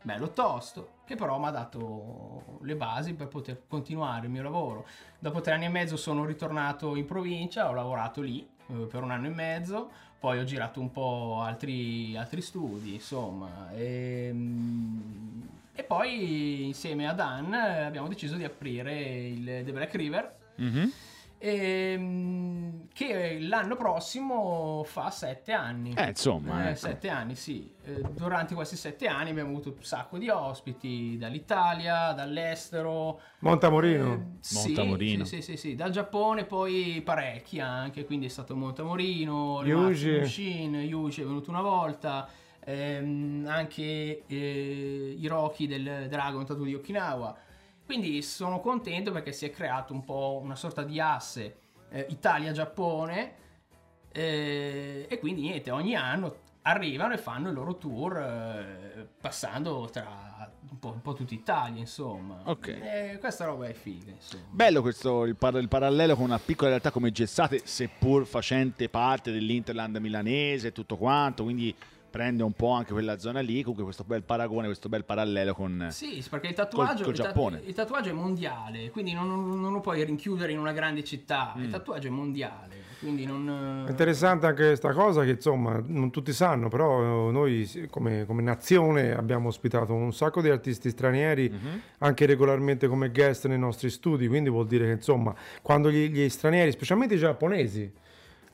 bello 0.02 0.30
tosto, 0.30 0.94
che 1.04 1.14
però 1.14 1.38
mi 1.38 1.46
ha 1.46 1.50
dato 1.50 2.58
le 2.62 2.74
basi 2.74 3.14
per 3.14 3.28
poter 3.28 3.62
continuare 3.68 4.26
il 4.26 4.32
mio 4.32 4.42
lavoro. 4.42 4.86
Dopo 5.20 5.40
tre 5.40 5.52
anni 5.52 5.66
e 5.66 5.68
mezzo 5.68 5.96
sono 5.96 6.24
ritornato 6.24 6.96
in 6.96 7.04
provincia, 7.04 7.68
ho 7.68 7.72
lavorato 7.72 8.20
lì 8.22 8.44
eh, 8.66 8.86
per 8.86 9.02
un 9.04 9.12
anno 9.12 9.26
e 9.26 9.30
mezzo, 9.30 9.90
poi 10.24 10.38
ho 10.38 10.44
girato 10.44 10.80
un 10.80 10.90
po' 10.90 11.42
altri, 11.44 12.16
altri 12.16 12.40
studi, 12.40 12.94
insomma. 12.94 13.70
E, 13.74 14.30
mm, 14.32 15.40
e 15.74 15.82
poi 15.82 16.64
insieme 16.64 17.06
a 17.06 17.12
Dan 17.12 17.52
eh, 17.52 17.82
abbiamo 17.82 18.08
deciso 18.08 18.36
di 18.36 18.44
aprire 18.44 19.28
il 19.28 19.44
The 19.44 19.70
Black 19.72 19.94
River 19.94 20.36
Mhm. 20.56 20.90
Ehm, 21.44 22.88
che 22.92 23.38
l'anno 23.40 23.76
prossimo 23.76 24.82
fa 24.84 25.10
sette 25.10 25.52
anni. 25.52 25.94
Eh, 25.96 26.08
insomma, 26.08 26.64
Eh, 26.66 26.70
ecco. 26.70 26.78
sette 26.78 27.08
anni, 27.08 27.34
sì. 27.34 27.72
Eh, 27.84 28.02
durante 28.12 28.54
questi 28.54 28.76
sette 28.76 29.06
anni 29.06 29.30
abbiamo 29.30 29.50
avuto 29.50 29.74
un 29.76 29.82
sacco 29.82 30.16
di 30.18 30.28
ospiti 30.28 31.16
dall'Italia, 31.18 32.12
dall'estero. 32.12 33.20
Montamorino. 33.40 34.12
Eh, 34.12 34.20
sì, 34.40 34.72
Montamorino. 34.74 35.24
Sì, 35.24 35.36
sì, 35.42 35.52
sì, 35.52 35.56
sì. 35.56 35.74
Dal 35.74 35.90
Giappone 35.90 36.44
poi 36.44 37.02
parecchi 37.04 37.60
anche, 37.60 38.04
quindi 38.04 38.26
è 38.26 38.30
stato 38.30 38.56
Montamorino, 38.56 39.62
Yuji. 39.64 40.08
Yushin, 40.08 40.74
Yuji 40.76 41.22
è 41.22 41.24
venuto 41.24 41.50
una 41.50 41.62
volta, 41.62 42.28
ehm, 42.64 43.44
anche 43.46 44.24
eh, 44.26 45.16
Hiroki 45.18 45.66
del 45.66 46.06
Dragon 46.08 46.44
Tattoo 46.46 46.64
di 46.64 46.74
Okinawa. 46.74 47.36
Quindi 47.84 48.22
sono 48.22 48.60
contento 48.60 49.12
perché 49.12 49.32
si 49.32 49.44
è 49.44 49.50
creato 49.50 49.92
un 49.92 50.04
po' 50.04 50.40
una 50.42 50.56
sorta 50.56 50.82
di 50.82 50.98
asse 51.00 51.56
eh, 51.90 52.06
Italia-Giappone 52.08 53.34
eh, 54.10 55.06
e 55.08 55.18
quindi 55.18 55.42
niente, 55.42 55.70
ogni 55.70 55.94
anno 55.94 56.42
arrivano 56.62 57.12
e 57.12 57.18
fanno 57.18 57.48
il 57.48 57.54
loro 57.54 57.76
tour 57.76 58.16
eh, 58.16 59.08
passando 59.20 59.88
tra 59.92 60.50
un 60.70 60.78
po', 60.78 60.92
un 60.92 61.02
po' 61.02 61.12
tutta 61.12 61.34
Italia, 61.34 61.78
insomma. 61.80 62.40
Ok. 62.44 62.68
E 62.68 63.16
questa 63.20 63.44
roba 63.44 63.66
è 63.66 63.74
figa, 63.74 64.10
insomma. 64.10 64.44
Bello 64.50 64.80
questo 64.80 65.24
il, 65.24 65.36
par- 65.36 65.56
il 65.56 65.68
parallelo 65.68 66.14
con 66.14 66.24
una 66.24 66.38
piccola 66.38 66.70
realtà 66.70 66.90
come 66.90 67.10
Gessate, 67.10 67.60
seppur 67.64 68.24
facente 68.26 68.88
parte 68.88 69.30
dell'Interland 69.30 69.96
milanese 69.96 70.68
e 70.68 70.72
tutto 70.72 70.96
quanto, 70.96 71.42
quindi 71.44 71.74
prende 72.14 72.44
un 72.44 72.52
po' 72.52 72.70
anche 72.70 72.92
quella 72.92 73.18
zona 73.18 73.40
lì, 73.40 73.60
comunque 73.62 73.82
questo 73.82 74.04
bel 74.04 74.22
paragone, 74.22 74.66
questo 74.66 74.88
bel 74.88 75.04
parallelo 75.04 75.52
con... 75.52 75.88
Sì, 75.90 76.22
sì, 76.22 76.28
perché 76.28 76.46
il 76.46 76.54
tatuaggio, 76.54 77.02
col 77.02 77.12
il 77.12 77.18
ta- 77.18 77.24
Giappone. 77.24 77.60
il 77.66 77.74
tatuaggio 77.74 78.10
è 78.10 78.12
mondiale, 78.12 78.90
quindi 78.92 79.12
non, 79.14 79.26
non- 79.60 79.72
lo 79.72 79.80
puoi 79.80 80.04
rinchiudere 80.04 80.52
in 80.52 80.60
una 80.60 80.70
grande 80.70 81.02
città. 81.02 81.54
Mm. 81.58 81.62
Il 81.64 81.70
tatuaggio 81.70 82.06
è 82.06 82.10
mondiale, 82.10 82.76
quindi 83.00 83.26
non... 83.26 83.84
È 83.84 83.90
interessante 83.90 84.46
anche 84.46 84.64
questa 84.64 84.92
cosa 84.92 85.24
che 85.24 85.30
insomma 85.30 85.82
non 85.84 86.10
tutti 86.12 86.32
sanno, 86.32 86.68
però 86.68 87.28
eh, 87.28 87.32
noi 87.32 87.88
come, 87.90 88.26
come 88.26 88.42
nazione 88.42 89.12
abbiamo 89.12 89.48
ospitato 89.48 89.92
un 89.92 90.12
sacco 90.12 90.40
di 90.40 90.50
artisti 90.50 90.90
stranieri 90.90 91.50
Mhm. 91.50 91.80
anche 91.98 92.26
regolarmente 92.26 92.86
come 92.86 93.10
guest 93.10 93.48
nei 93.48 93.58
nostri 93.58 93.90
studi, 93.90 94.28
quindi 94.28 94.50
vuol 94.50 94.68
dire 94.68 94.84
che 94.86 94.92
insomma 94.92 95.34
quando 95.62 95.90
gli, 95.90 96.08
gli 96.10 96.28
stranieri, 96.28 96.70
specialmente 96.70 97.14
i 97.14 97.18
giapponesi, 97.18 97.92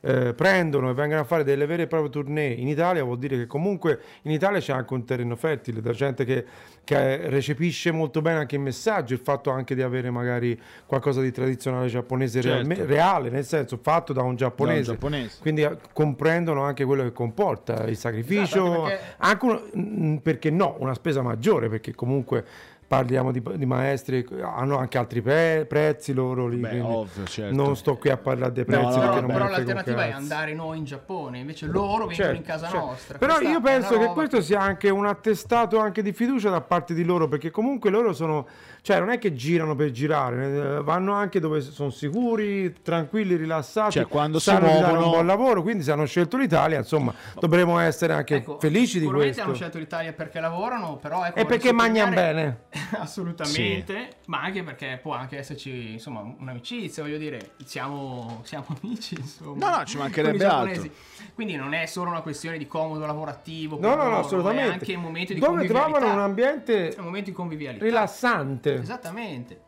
eh, 0.01 0.33
prendono 0.33 0.89
e 0.89 0.93
vengono 0.93 1.21
a 1.21 1.23
fare 1.23 1.43
delle 1.43 1.65
vere 1.65 1.83
e 1.83 1.87
proprie 1.87 2.09
tournée 2.09 2.51
in 2.51 2.67
Italia, 2.67 3.03
vuol 3.03 3.19
dire 3.19 3.37
che 3.37 3.45
comunque 3.47 3.99
in 4.23 4.31
Italia 4.31 4.59
c'è 4.59 4.73
anche 4.73 4.93
un 4.93 5.05
terreno 5.05 5.35
fertile, 5.35 5.79
da 5.81 5.91
gente 5.91 6.25
che, 6.25 6.43
che 6.83 7.29
recepisce 7.29 7.91
molto 7.91 8.21
bene 8.21 8.39
anche 8.39 8.55
il 8.55 8.61
messaggio, 8.61 9.13
il 9.13 9.19
fatto 9.19 9.51
anche 9.51 9.75
di 9.75 9.81
avere 9.81 10.09
magari 10.09 10.59
qualcosa 10.85 11.21
di 11.21 11.31
tradizionale 11.31 11.87
giapponese 11.87 12.41
Certo. 12.41 12.67
realme- 12.67 12.85
reale, 12.85 13.29
nel 13.29 13.45
senso 13.45 13.79
fatto 13.81 14.11
da 14.13 14.23
un 14.23 14.35
giapponese. 14.35 14.81
Da 14.83 14.91
un 14.91 14.97
giapponese. 14.97 15.37
Quindi 15.41 15.61
eh, 15.63 15.77
comprendono 15.93 16.63
anche 16.63 16.83
quello 16.83 17.03
che 17.03 17.11
comporta 17.11 17.85
il 17.85 17.97
sacrificio, 17.97 18.87
Esatto, 18.87 19.15
anche 19.17 19.45
perché- 19.47 19.69
anche 19.77 19.77
mm, 19.77 20.15
perché 20.17 20.49
no, 20.49 20.75
una 20.79 20.93
spesa 20.93 21.21
maggiore, 21.21 21.69
perché 21.69 21.93
comunque 21.93 22.43
parliamo 22.91 23.31
di, 23.31 23.41
di 23.55 23.65
maestri, 23.65 24.27
hanno 24.41 24.77
anche 24.77 24.97
altri 24.97 25.21
pre- 25.21 25.65
prezzi 25.65 26.11
loro 26.11 26.45
lì, 26.47 26.57
Beh, 26.57 26.81
ovvio, 26.81 27.23
certo. 27.23 27.55
non 27.55 27.77
sto 27.77 27.95
qui 27.95 28.09
a 28.09 28.17
parlare 28.17 28.51
dei 28.51 28.65
No, 28.67 28.79
prezzi 28.81 28.97
no, 28.99 29.05
non 29.05 29.25
me 29.27 29.33
però 29.33 29.47
l'alternativa 29.47 30.05
è 30.07 30.11
andare 30.11 30.53
noi 30.53 30.79
in 30.79 30.83
Giappone, 30.83 31.39
invece 31.39 31.67
loro 31.67 32.05
vengono 32.07 32.13
Certo, 32.15 32.35
in 32.35 32.43
casa 32.43 32.67
certo. 32.67 32.85
nostra. 32.87 33.17
Però 33.17 33.35
Questa 33.35 33.49
io 33.49 33.61
penso 33.61 33.89
che 33.93 34.03
roba 34.03 34.11
questo 34.11 34.41
sia 34.41 34.59
anche 34.59 34.89
un 34.89 35.05
attestato 35.05 35.79
anche 35.79 36.01
di 36.01 36.11
fiducia 36.11 36.49
da 36.49 36.59
parte 36.59 36.93
di 36.93 37.05
loro, 37.05 37.29
perché 37.29 37.49
comunque 37.49 37.89
loro 37.89 38.11
sono, 38.11 38.45
cioè 38.81 38.99
non 38.99 39.09
è 39.09 39.19
che 39.19 39.33
girano 39.33 39.75
per 39.75 39.91
girare, 39.91 40.77
eh, 40.77 40.81
vanno 40.83 41.13
anche 41.13 41.39
dove 41.39 41.61
sono 41.61 41.89
sicuri, 41.91 42.81
tranquilli, 42.81 43.35
rilassati, 43.35 43.91
Cioè, 43.91 44.07
quando 44.07 44.39
si 44.39 44.45
sanno 44.49 44.67
di 44.67 44.73
dare 44.73 44.81
muovono- 44.85 45.05
un 45.05 45.11
buon 45.11 45.25
lavoro, 45.27 45.61
quindi 45.61 45.83
se 45.83 45.91
hanno 45.91 46.05
scelto 46.05 46.37
l'Italia, 46.37 46.79
insomma, 46.79 47.13
dovremmo 47.39 47.77
essere 47.79 48.13
anche 48.13 48.35
Ecco, 48.37 48.57
felici 48.59 48.93
di 48.93 49.05
sicuramente 49.05 49.25
questo. 49.27 49.41
hanno 49.43 49.53
scelto 49.53 49.77
l'Italia 49.77 50.13
perché 50.13 50.39
lavorano, 50.39 50.97
però 50.97 51.23
ecco, 51.25 51.37
E 51.37 51.45
perché 51.45 51.71
mangiano 51.71 52.13
bene. 52.13 52.61
Assolutamente, 52.97 54.09
ma 54.27 54.41
anche 54.41 54.63
perché 54.63 54.99
può 55.01 55.13
anche 55.13 55.37
esserci 55.37 55.93
insomma 55.93 56.21
un'amicizia, 56.39 57.03
voglio 57.03 57.17
dire, 57.17 57.51
siamo, 57.65 58.41
siamo 58.43 58.65
amici 58.81 59.15
insomma. 59.17 59.69
No, 59.69 59.77
no, 59.77 59.83
ci 59.85 59.97
mancherebbe 59.97 60.45
altro. 60.45 60.89
Quindi 61.33 61.55
non 61.55 61.73
è 61.73 61.85
solo 61.85 62.09
una 62.09 62.21
questione 62.21 62.57
di 62.57 62.67
comodo 62.67 63.05
lavorativo, 63.05 63.77
No, 63.79 63.95
no, 63.95 64.07
no, 64.09 64.17
assolutamente. 64.19 64.69
È 64.69 64.73
anche 64.73 64.93
un 64.95 65.01
momento 65.01 65.33
di 65.33 65.39
Dove 65.39 65.51
convivialità. 65.57 65.89
trovano 65.91 66.13
un 66.13 66.19
ambiente 66.19 66.93
un 66.97 67.03
momento 67.05 67.29
di 67.29 67.35
convivialità. 67.35 67.83
rilassante. 67.85 68.70
Esattamente. 68.79 69.59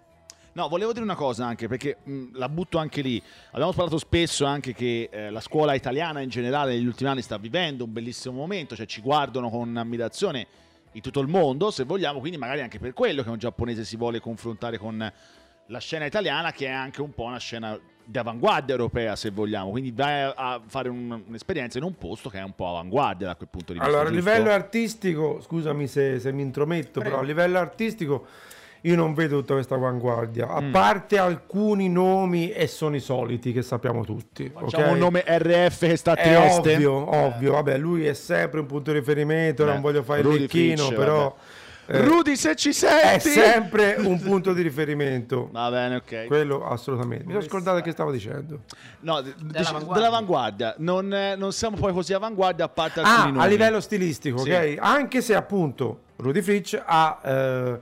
No, 0.56 0.68
volevo 0.68 0.92
dire 0.94 1.04
una 1.04 1.16
cosa 1.16 1.46
anche 1.48 1.68
perché 1.68 1.98
mh, 2.04 2.38
la 2.38 2.48
butto 2.48 2.78
anche 2.78 3.02
lì. 3.02 3.22
Abbiamo 3.52 3.74
parlato 3.74 3.98
spesso 3.98 4.46
anche 4.46 4.74
che 4.74 5.10
eh, 5.12 5.30
la 5.32 5.40
scuola 5.42 5.74
italiana 5.74 6.20
in 6.22 6.30
generale 6.30 6.74
negli 6.76 6.86
ultimi 6.86 7.10
anni 7.10 7.22
sta 7.24 7.38
vivendo 7.38 7.84
un 7.86 7.92
bellissimo 7.92 8.36
momento, 8.36 8.76
cioè 8.76 8.86
ci 8.86 9.02
guardano 9.02 9.50
con 9.50 9.76
ammirazione 9.76 10.46
in 10.92 11.02
tutto 11.02 11.22
il 11.22 11.28
mondo, 11.28 11.72
se 11.72 11.86
vogliamo, 11.86 12.20
quindi 12.20 12.38
magari 12.38 12.62
anche 12.62 12.78
per 12.78 12.94
quello 12.94 13.24
che 13.24 13.30
un 13.32 13.40
giapponese 13.40 13.84
si 13.84 13.98
vuole 13.98 14.20
confrontare 14.20 14.78
con 14.78 15.12
la 15.68 15.80
scena 15.80 16.06
italiana 16.06 16.52
che 16.52 16.68
è 16.68 16.72
anche 16.72 17.02
un 17.02 17.14
po' 17.16 17.24
una 17.24 17.40
scena 17.40 17.80
di 18.06 18.18
avanguardia 18.18 18.76
europea, 18.76 19.16
se 19.16 19.32
vogliamo, 19.32 19.72
quindi 19.72 19.92
vai 19.92 20.32
a- 20.36 20.62
fare 20.68 20.90
un- 20.90 21.24
un'esperienza 21.26 21.80
in 21.80 21.84
un 21.86 21.98
posto 21.98 22.30
che 22.30 22.38
è 22.38 22.44
un 22.44 22.54
po' 22.54 22.68
avanguardia 22.70 23.26
da 23.26 23.36
quel 23.36 23.48
punto 23.50 23.74
di 23.74 23.80
vista. 23.80 23.92
Allora, 23.92 24.10
a 24.10 24.12
livello 24.12 24.52
artistico, 24.52 25.42
scusami 25.42 25.88
se, 25.88 26.20
se 26.20 26.32
mi 26.32 26.44
intrometto, 26.44 27.00
Prego. 27.00 27.10
però 27.10 27.20
a 27.22 27.26
livello 27.26 27.58
artistico 27.58 28.28
io 28.86 28.96
non 28.96 29.14
vedo 29.14 29.40
tutta 29.40 29.54
questa 29.54 29.76
avanguardia, 29.76 30.48
a 30.50 30.62
Mm. 30.62 30.72
parte 30.72 31.18
alcuni 31.18 31.88
nomi 31.90 32.52
e 32.52 32.68
sono 32.68 32.96
i 32.96 33.00
soliti 33.00 33.54
che 33.54 33.62
sappiamo 33.62 34.04
tutti. 34.04 34.52
Facciamo 34.54 34.86
ok? 34.88 34.92
un 34.92 34.98
nome 34.98 35.24
RF 35.26 35.80
che 35.80 35.96
sta 35.96 36.12
a 36.12 36.16
È 36.16 36.22
Trieste. 36.24 36.74
ovvio, 36.76 37.16
ovvio, 37.16 37.52
vabbè, 37.54 37.78
lui 37.78 38.06
è 38.06 38.14
sempre 38.14 38.60
un 38.60 38.66
punto 38.66 38.92
di 38.92 39.00
riferimento, 39.00 39.64
Beh, 39.66 39.72
non 39.72 39.82
voglio 39.82 40.04
fare 40.04 40.20
il 40.20 40.26
Rudy 40.26 40.40
lecchino, 40.40 40.84
Fitch, 40.88 40.96
però 40.98 41.34
eh, 41.86 42.02
Rudy, 42.02 42.36
se 42.36 42.56
ci 42.56 42.70
è 42.70 42.72
senti! 42.74 43.30
sempre 43.30 43.96
un 44.00 44.20
punto 44.20 44.52
di 44.54 44.62
riferimento. 44.62 45.48
Va 45.54 45.70
bene, 45.70 45.96
ok. 45.98 46.26
Quello 46.28 46.66
assolutamente. 46.68 47.26
Mi 47.26 47.32
sono 47.32 47.44
scordato 47.44 47.82
che 47.82 47.92
stavo 47.92 48.12
dicendo. 48.12 48.60
No, 49.02 49.22
d- 49.22 49.34
Dell'avanguardia. 49.38 49.94
dell'avanguardia. 49.94 50.76
Non, 50.80 51.14
eh, 51.14 51.36
non 51.36 51.52
siamo 51.52 51.76
poi 51.78 51.92
così 51.94 52.14
avanguardia 52.14 52.66
a 52.66 52.70
parte 52.70 53.00
alcuni 53.02 53.18
Ah, 53.18 53.26
nomi. 53.32 53.40
a 53.40 53.46
livello 53.48 53.80
stilistico, 53.82 54.38
Sì. 54.40 54.52
ok? 54.52 54.76
Anche 54.80 55.22
se 55.22 55.36
appunto 55.36 56.00
Rudy 56.18 56.42
Fitch 56.42 56.82
ha 56.86 57.20
eh, 57.24 57.80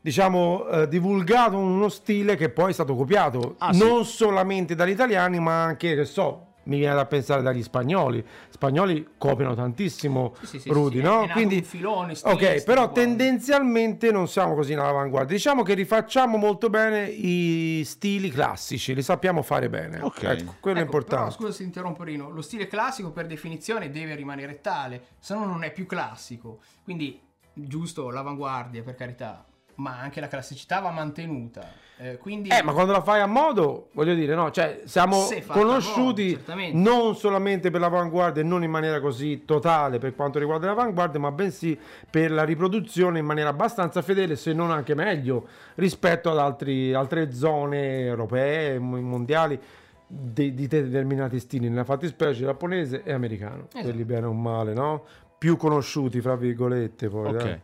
diciamo 0.00 0.66
eh, 0.68 0.88
divulgato 0.88 1.56
uno 1.58 1.88
stile 1.88 2.36
che 2.36 2.48
poi 2.50 2.70
è 2.70 2.74
stato 2.74 2.94
copiato 2.94 3.56
Ah, 3.58 3.72
sì. 3.72 3.78
non 3.78 4.04
solamente 4.04 4.74
dagli 4.74 4.90
italiani, 4.90 5.38
ma 5.40 5.62
anche 5.64 5.94
che 5.94 6.04
so, 6.04 6.44
mi 6.64 6.76
viene 6.78 6.94
da 6.94 7.06
pensare 7.06 7.40
dagli 7.40 7.62
spagnoli. 7.62 8.18
Gli 8.18 8.24
spagnoli 8.52 9.08
copiano 9.16 9.54
tantissimo 9.54 10.34
Sì, 10.40 10.46
sì, 10.46 10.58
sì, 10.60 10.68
Rudy, 10.70 10.96
sì, 10.98 11.02
no? 11.02 11.16
è 11.22 11.26
nato 11.26 11.32
Quindi 11.32 11.56
un 11.56 11.62
filone 11.62 12.12
Ok, 12.24 12.62
però 12.64 12.82
guarda. 12.88 13.00
tendenzialmente 13.00 14.12
non 14.12 14.28
siamo 14.28 14.54
così 14.54 14.74
all'avanguardia. 14.74 15.34
Diciamo 15.34 15.62
che 15.62 15.72
rifacciamo 15.72 16.36
molto 16.36 16.68
bene 16.68 17.06
i 17.08 17.82
stili 17.86 18.28
classici, 18.28 18.94
li 18.94 19.02
sappiamo 19.02 19.40
fare 19.42 19.70
bene. 19.70 20.00
Ok. 20.02 20.22
Ecco, 20.24 20.54
quello 20.60 20.78
è 20.78 20.82
Ecco, 20.82 20.90
importante. 20.96 21.24
Però, 21.24 21.36
scusa 21.36 21.52
se 21.52 21.58
ti 21.58 21.64
interrompo 21.64 22.02
Rino, 22.04 22.28
lo 22.28 22.42
stile 22.42 22.66
classico 22.66 23.12
per 23.12 23.26
definizione 23.26 23.90
deve 23.90 24.14
rimanere 24.14 24.60
tale, 24.60 25.02
se 25.18 25.34
no 25.34 25.46
non 25.46 25.62
è 25.64 25.72
più 25.72 25.86
classico. 25.86 26.58
Quindi 26.84 27.18
giusto 27.54 28.10
l'avanguardia 28.10 28.82
per 28.82 28.94
carità, 28.94 29.42
ma 29.78 29.98
anche 30.00 30.20
la 30.20 30.28
classicità 30.28 30.80
va 30.80 30.90
mantenuta. 30.90 31.86
Eh, 32.00 32.16
quindi 32.18 32.48
Eh, 32.50 32.62
ma 32.62 32.72
quando 32.72 32.92
la 32.92 33.02
fai 33.02 33.20
a 33.20 33.26
modo, 33.26 33.88
voglio 33.92 34.14
dire, 34.14 34.34
no, 34.36 34.52
cioè 34.52 34.82
siamo 34.84 35.26
conosciuti 35.46 36.38
modo, 36.46 36.70
non 36.72 37.16
solamente 37.16 37.70
per 37.70 37.80
l'avanguardia 37.80 38.42
e 38.42 38.44
non 38.44 38.62
in 38.62 38.70
maniera 38.70 39.00
così 39.00 39.44
totale 39.44 39.98
per 39.98 40.14
quanto 40.14 40.38
riguarda 40.38 40.66
l'avanguardia, 40.66 41.18
ma 41.18 41.32
bensì 41.32 41.76
per 42.10 42.30
la 42.30 42.44
riproduzione 42.44 43.18
in 43.18 43.24
maniera 43.24 43.50
abbastanza 43.50 44.00
fedele, 44.02 44.36
se 44.36 44.52
non 44.52 44.70
anche 44.70 44.94
meglio, 44.94 45.48
rispetto 45.74 46.30
ad 46.30 46.38
altri- 46.38 46.94
altre 46.94 47.32
zone 47.32 48.00
europee, 48.06 48.78
mo- 48.78 49.00
mondiali 49.00 49.58
di, 50.06 50.54
di 50.54 50.66
determinati 50.68 51.38
stili, 51.40 51.68
nella 51.68 51.84
fattispecie 51.84 52.44
giapponese 52.44 53.02
e 53.02 53.12
americano, 53.12 53.66
Esatto. 53.68 53.84
quelli 53.84 54.04
bene 54.04 54.26
o 54.26 54.32
male, 54.32 54.72
no? 54.72 55.04
Più 55.36 55.56
conosciuti, 55.56 56.20
fra 56.20 56.34
virgolette, 56.36 57.08
poi. 57.08 57.28
Ok. 57.28 57.60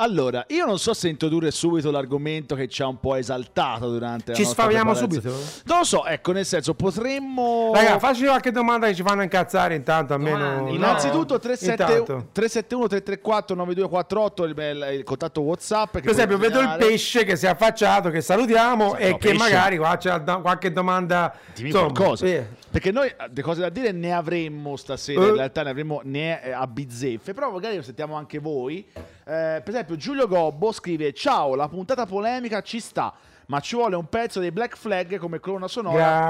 Allora, 0.00 0.44
io 0.48 0.64
non 0.64 0.78
so 0.78 0.94
se 0.94 1.08
introdurre 1.08 1.50
subito 1.50 1.90
l'argomento 1.90 2.54
che 2.54 2.68
ci 2.68 2.82
ha 2.82 2.86
un 2.86 3.00
po' 3.00 3.16
esaltato 3.16 3.90
durante 3.90 4.30
la 4.30 4.36
Ci 4.36 4.44
sfaviamo 4.44 4.94
subito? 4.94 5.28
Non 5.64 5.78
lo 5.78 5.84
so, 5.84 6.06
ecco, 6.06 6.30
nel 6.30 6.46
senso, 6.46 6.74
potremmo... 6.74 7.72
Raga, 7.74 7.98
facci 7.98 8.24
qualche 8.24 8.52
domanda 8.52 8.86
che 8.86 8.94
ci 8.94 9.02
fanno 9.02 9.22
incazzare 9.22 9.74
intanto 9.74 10.14
almeno. 10.14 10.60
No? 10.60 10.68
Innanzitutto 10.68 11.40
37 11.40 11.82
Intanto. 11.82 12.26
371 12.32 12.86
334 12.86 13.56
9248 13.56 14.44
il, 14.44 15.02
contatto 15.02 15.40
WhatsApp 15.40 15.98
Per 15.98 16.08
esempio, 16.08 16.38
vedo 16.38 16.60
il 16.60 16.76
pesce 16.78 17.24
che 17.24 17.34
si 17.34 17.46
è 17.46 17.48
affacciato, 17.48 18.10
che 18.10 18.20
salutiamo 18.20 18.94
Sì, 18.94 19.02
e 19.02 19.10
no, 19.10 19.16
che 19.16 19.30
pesce. 19.30 19.42
magari 19.42 19.76
qua 19.78 19.96
c'è 19.96 20.22
qualche 20.22 20.72
domanda. 20.72 21.34
Dimmi 21.54 21.70
insomma, 21.70 21.92
qualcosa. 21.92 22.24
eh. 22.26 22.46
Perché 22.70 22.92
noi 22.92 23.08
eh, 23.08 23.14
le 23.32 23.42
cose 23.42 23.62
da 23.62 23.68
dire 23.70 23.92
ne 23.92 24.12
avremmo 24.12 24.76
stasera, 24.76 25.22
Eh. 25.24 25.28
in 25.28 25.34
realtà 25.34 25.62
ne 25.62 25.70
avremmo 25.70 26.00
ne 26.04 26.42
eh, 26.42 26.52
a 26.52 26.66
bizzeffe, 26.66 27.32
però 27.34 27.50
magari 27.50 27.76
lo 27.76 27.82
sentiamo 27.82 28.14
anche 28.14 28.38
voi. 28.38 28.86
Eh, 28.94 29.60
per 29.62 29.68
esempio 29.68 29.87
Giulio 29.96 30.26
Gobbo 30.28 30.72
scrive 30.72 31.12
"Ciao, 31.12 31.54
la 31.54 31.68
puntata 31.68 32.06
polemica 32.06 32.60
ci 32.62 32.80
sta, 32.80 33.12
ma 33.46 33.60
ci 33.60 33.76
vuole 33.76 33.96
un 33.96 34.06
pezzo 34.08 34.40
dei 34.40 34.50
Black 34.50 34.76
Flag 34.76 35.16
come 35.18 35.40
colonna 35.40 35.68
sonora 35.68 36.26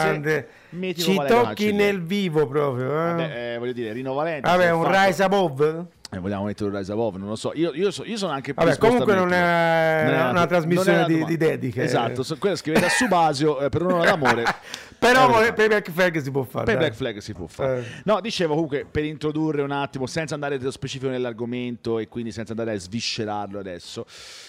Grande. 0.00 0.42
PS 0.42 0.74
mitico 0.76 1.10
Ci 1.10 1.16
Valerio 1.16 1.36
tocchi 1.42 1.62
Angeli". 1.68 1.72
nel 1.84 2.02
vivo 2.02 2.46
proprio. 2.46 2.84
Eh? 2.90 2.94
Vabbè, 3.10 3.54
eh, 3.54 3.58
voglio 3.58 3.72
dire, 3.72 3.92
Rino. 3.92 4.12
Vabbè, 4.14 4.70
un 4.70 4.82
fatto- 4.84 5.04
Rise 5.06 5.22
Above? 5.22 5.84
Eh, 6.12 6.18
vogliamo 6.18 6.44
mettere 6.44 6.68
un 6.68 6.76
Rise 6.76 6.90
Above, 6.90 7.18
non 7.18 7.28
lo 7.28 7.36
so. 7.36 7.52
Io, 7.54 7.72
io, 7.72 7.92
so- 7.92 8.04
io 8.04 8.16
sono 8.16 8.32
anche 8.32 8.52
Vabbè, 8.52 8.78
comunque 8.78 9.14
non 9.14 9.32
è 9.32 10.02
metterlo. 10.06 10.30
una 10.30 10.46
trasmissione 10.46 11.00
non 11.02 11.10
è 11.10 11.14
di- 11.14 11.24
di 11.24 11.36
dediche. 11.36 11.82
Esatto, 11.84 12.24
so- 12.24 12.36
quella 12.36 12.56
scrivete 12.56 12.86
a 12.86 12.88
Subasio 12.88 13.60
eh, 13.60 13.68
per 13.68 13.82
un'ora 13.82 14.04
d'amore. 14.10 14.42
Però 14.98 15.40
Eh, 15.40 15.52
per 15.52 15.68
Black 15.68 15.90
Flag 15.92 16.18
si 16.18 16.30
può 16.32 16.42
fare. 16.42 16.64
Per 16.64 16.74
dai. 16.74 16.82
Black 16.82 16.96
Flag 16.96 17.18
si 17.18 17.32
può 17.32 17.46
fare. 17.46 17.78
Eh. 17.80 18.02
No, 18.04 18.20
dicevo 18.20 18.54
comunque 18.54 18.84
per 18.90 19.04
introdurre 19.04 19.62
un 19.62 19.70
attimo, 19.70 20.06
senza 20.06 20.34
andare 20.34 20.58
nello 20.58 20.72
specifico 20.72 21.10
nell'argomento 21.10 22.00
e 22.00 22.08
quindi 22.08 22.32
senza 22.32 22.50
andare 22.52 22.72
a 22.72 22.78
sviscerarlo 22.78 23.60
adesso, 23.60 24.04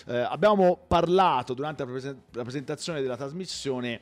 eh, 0.08 0.18
abbiamo 0.18 0.80
parlato 0.88 1.54
durante 1.54 1.86
la 2.32 2.42
presentazione 2.44 3.02
della 3.02 3.16
trasmissione 3.16 4.02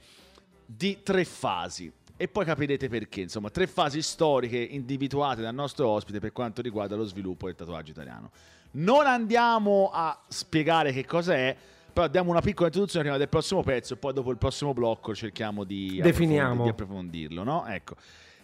di 0.65 0.99
tre 1.03 1.25
fasi. 1.25 1.91
E 2.21 2.27
poi 2.27 2.43
capirete 2.43 2.89
perché. 2.89 3.21
Insomma, 3.21 3.49
tre 3.49 3.65
fasi 3.65 4.01
storiche 4.01 4.57
individuate 4.57 5.41
dal 5.41 5.53
nostro 5.53 5.87
ospite 5.87 6.19
per 6.19 6.33
quanto 6.33 6.61
riguarda 6.61 6.97
lo 6.97 7.05
sviluppo 7.05 7.45
del 7.45 7.55
tatuaggio 7.55 7.91
italiano. 7.91 8.31
Non 8.71 9.07
andiamo 9.07 9.89
a 9.93 10.21
spiegare 10.27 10.91
che 10.91 11.05
cosa 11.05 11.33
è, 11.35 11.55
però 11.93 12.09
diamo 12.09 12.29
una 12.31 12.41
piccola 12.41 12.67
introduzione 12.67 13.05
prima 13.05 13.17
del 13.17 13.29
prossimo 13.29 13.63
pezzo 13.63 13.93
e 13.93 13.95
poi 13.95 14.11
dopo 14.11 14.31
il 14.31 14.37
prossimo 14.37 14.73
blocco 14.73 15.15
cerchiamo 15.15 15.63
di, 15.63 16.01
Definiamo. 16.01 16.49
approfondi- 16.49 16.63
di 16.63 16.69
approfondirlo, 16.69 17.43
no? 17.43 17.65
Ecco. 17.67 17.95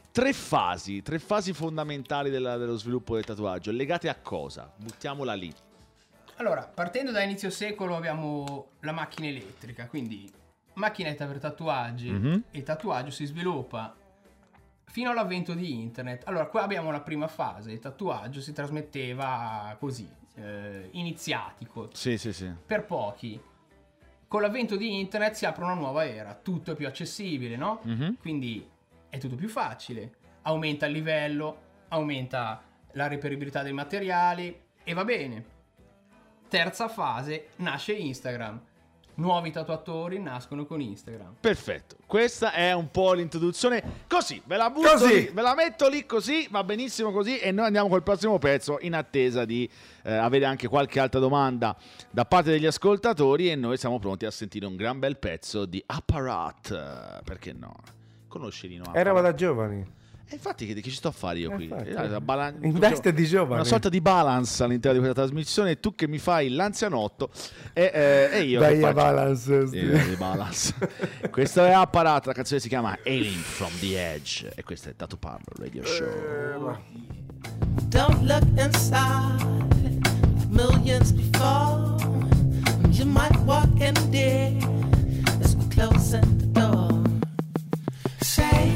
Tre 0.10 0.32
fasi, 0.32 1.02
tre 1.02 1.20
fasi 1.20 1.52
fondamentali 1.52 2.30
della- 2.30 2.56
dello 2.56 2.78
sviluppo 2.78 3.16
del 3.16 3.26
tatuaggio, 3.26 3.72
legate 3.72 4.08
a 4.08 4.16
cosa? 4.16 4.72
Buttiamola 4.74 5.34
lì. 5.34 5.54
Allora, 6.38 6.64
partendo 6.74 7.12
da 7.12 7.22
inizio 7.22 7.50
secolo 7.50 7.98
abbiamo 7.98 8.68
la 8.80 8.94
macchina 8.94 9.28
elettrica, 9.28 9.88
quindi 9.88 10.32
macchinetta 10.76 11.26
per 11.26 11.40
tatuaggi. 11.40 12.10
Mhm. 12.12 12.44
Il 12.52 12.64
tatuaggio 12.64 13.12
si 13.12 13.26
sviluppa 13.26 13.96
fino 14.86 15.10
all'avvento 15.10 15.54
di 15.54 15.74
internet. 15.82 16.28
Allora, 16.28 16.46
qua 16.48 16.64
abbiamo 16.64 16.92
la 16.92 17.02
prima 17.02 17.28
fase, 17.28 17.72
il 17.72 17.80
tatuaggio 17.80 18.40
si 18.42 18.54
trasmetteva 18.54 19.76
così, 19.80 20.10
eh, 20.36 20.88
iniziatico, 20.92 21.90
Sì, 21.94 22.18
sì, 22.18 22.32
sì. 22.32 22.50
per 22.66 22.86
pochi. 22.86 23.42
Con 24.28 24.42
l'avvento 24.42 24.76
di 24.76 25.00
internet 25.00 25.34
si 25.34 25.46
apre 25.46 25.64
una 25.64 25.74
nuova 25.76 26.06
era, 26.06 26.34
tutto 26.34 26.72
è 26.72 26.76
più 26.76 26.88
accessibile, 26.88 27.56
no? 27.58 27.80
Mhm. 27.84 28.18
Quindi 28.20 28.68
è 29.10 29.18
tutto 29.18 29.36
più 29.36 29.48
facile, 29.50 30.16
aumenta 30.44 30.86
il 30.86 30.94
livello, 30.94 31.62
aumenta 31.90 32.62
la 32.94 33.08
reperibilità 33.08 33.62
dei 33.64 33.74
materiali 33.74 34.62
e 34.84 34.94
va 34.94 35.04
bene. 35.06 35.54
Terza 36.48 36.88
fase, 36.88 37.50
nasce 37.58 37.94
Instagram. 37.94 38.62
Nuovi 39.18 39.50
tatuatori 39.52 40.20
nascono 40.20 40.66
con 40.66 40.82
Instagram. 40.82 41.36
Perfetto, 41.40 41.96
questa 42.06 42.52
è 42.52 42.74
un 42.74 42.92
po' 42.92 43.14
l'introduzione. 43.14 44.04
Così, 44.10 44.42
ve 44.46 44.58
la 44.58 44.70
butto 44.70 44.90
Così. 44.92 45.08
lì, 45.14 45.30
ve 45.34 45.42
la 45.42 45.56
metto 45.56 45.88
lì 45.88 46.06
così, 46.06 46.48
va 46.52 46.64
benissimo 46.66 47.12
così 47.12 47.38
e 47.40 47.52
noi 47.52 47.66
andiamo 47.68 47.88
col 47.88 48.04
prossimo 48.04 48.38
pezzo 48.40 48.78
in 48.82 48.94
attesa 48.94 49.46
di 49.46 49.70
eh, 50.04 50.14
avere 50.14 50.44
anche 50.46 50.68
qualche 50.68 51.00
altra 51.00 51.20
domanda 51.22 51.76
da 52.12 52.26
parte 52.26 52.52
degli 52.52 52.66
ascoltatori 52.66 53.50
e 53.50 53.56
noi 53.56 53.78
siamo 53.78 54.00
pronti 54.00 54.26
a 54.26 54.32
sentire 54.32 54.66
un 54.66 54.76
gran 54.76 55.00
bel 55.00 55.18
pezzo 55.18 55.66
di 55.66 55.82
Apparat, 55.86 57.22
perché 57.24 57.54
no? 57.54 57.74
Conosci 58.28 58.68
Nino 58.68 58.84
Apparat? 58.84 59.00
Eravamo 59.00 59.26
da 59.26 59.34
giovani. 59.34 59.95
E 60.28 60.34
infatti 60.36 60.66
che, 60.66 60.74
che 60.74 60.82
ci 60.82 60.90
sto 60.96 61.10
a 61.10 61.12
fare 61.12 61.38
io 61.40 61.52
Eh, 61.52 61.56
qui? 61.56 61.64
infatti. 61.66 61.90
Eh, 61.90 62.08
la 62.08 62.20
bala- 62.22 62.52
In 62.62 62.80
veste 62.80 63.14
di 63.14 63.26
giovane. 63.26 63.62
Una 63.62 63.64
sorta 63.64 63.90
di 63.90 64.02
balance 64.02 64.64
all'interno 64.64 64.98
di 65.00 65.04
questa 65.06 65.22
trasmissione, 65.24 65.80
tu 65.80 65.94
che 65.94 66.08
mi 66.08 66.18
fai 66.18 66.50
l'anzianotto 66.50 67.30
e, 67.74 67.92
eh, 67.94 68.30
e 68.32 68.42
io 68.44 68.60
che 68.60 68.66
Vai 68.80 68.84
a 68.84 68.94
balance. 68.94 69.70
di 69.70 70.16
balance. 70.18 70.74
questo 71.30 71.64
è 71.64 71.72
Apparat, 71.72 72.26
la 72.26 72.34
canzone 72.34 72.60
si 72.60 72.68
chiama 72.68 72.98
Alien 73.06 73.34
from 73.40 73.70
the 73.80 74.14
Edge 74.14 74.52
e 74.56 74.64
questo 74.64 74.90
è 74.90 74.96
Tattoo 74.96 75.18
Parlo 75.20 75.46
Radio 75.60 75.84
Show. 75.86 76.78
Don't 77.90 78.22
look 78.24 78.44
inside. 78.58 79.64
Millions 80.50 81.12
before. 81.12 81.96
You 82.90 83.06
might 83.06 83.36
walk 83.46 83.80
in 83.80 83.94
there 84.10 84.58
as 85.42 85.56
we're 85.56 85.68
closing 85.70 86.38
the 86.38 86.48
door. 86.60 87.02
Say 88.22 88.72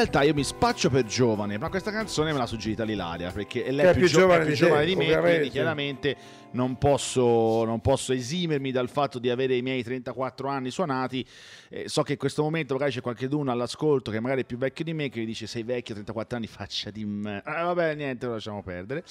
realtà 0.00 0.22
io 0.22 0.32
mi 0.32 0.44
spaccio 0.44 0.88
per 0.88 1.04
giovane, 1.04 1.58
ma 1.58 1.68
questa 1.68 1.90
canzone 1.90 2.32
me 2.32 2.38
l'ha 2.38 2.46
suggerita 2.46 2.84
l'Ilaria 2.84 3.30
perché 3.30 3.70
lei 3.70 3.86
è 3.86 3.94
più, 3.94 4.06
gio- 4.06 4.32
è 4.32 4.44
più 4.44 4.54
giovane 4.54 4.86
di 4.86 4.96
me, 4.96 5.14
quindi 5.18 5.50
chiaramente 5.50 6.16
non 6.52 6.78
posso, 6.78 7.64
non 7.64 7.80
posso 7.80 8.12
esimermi 8.12 8.72
dal 8.72 8.88
fatto 8.88 9.18
di 9.18 9.30
avere 9.30 9.54
i 9.54 9.62
miei 9.62 9.82
34 9.82 10.48
anni 10.48 10.70
suonati. 10.70 11.24
Eh, 11.68 11.88
so 11.88 12.02
che 12.02 12.12
in 12.12 12.18
questo 12.18 12.42
momento 12.42 12.72
magari 12.74 12.90
c'è 12.90 13.00
qualcuno 13.00 13.52
all'ascolto 13.52 14.10
che 14.10 14.18
magari 14.20 14.40
è 14.40 14.44
più 14.44 14.56
vecchio 14.56 14.84
di 14.84 14.92
me 14.94 15.08
che 15.10 15.20
mi 15.20 15.26
dice 15.26 15.46
sei 15.46 15.62
vecchio, 15.62 15.94
34 15.94 16.36
anni, 16.36 16.46
faccia 16.46 16.90
di 16.90 17.04
me. 17.04 17.42
Eh, 17.46 17.62
vabbè, 17.62 17.94
niente, 17.94 18.26
lo 18.26 18.32
lasciamo 18.32 18.62
perdere. 18.62 19.04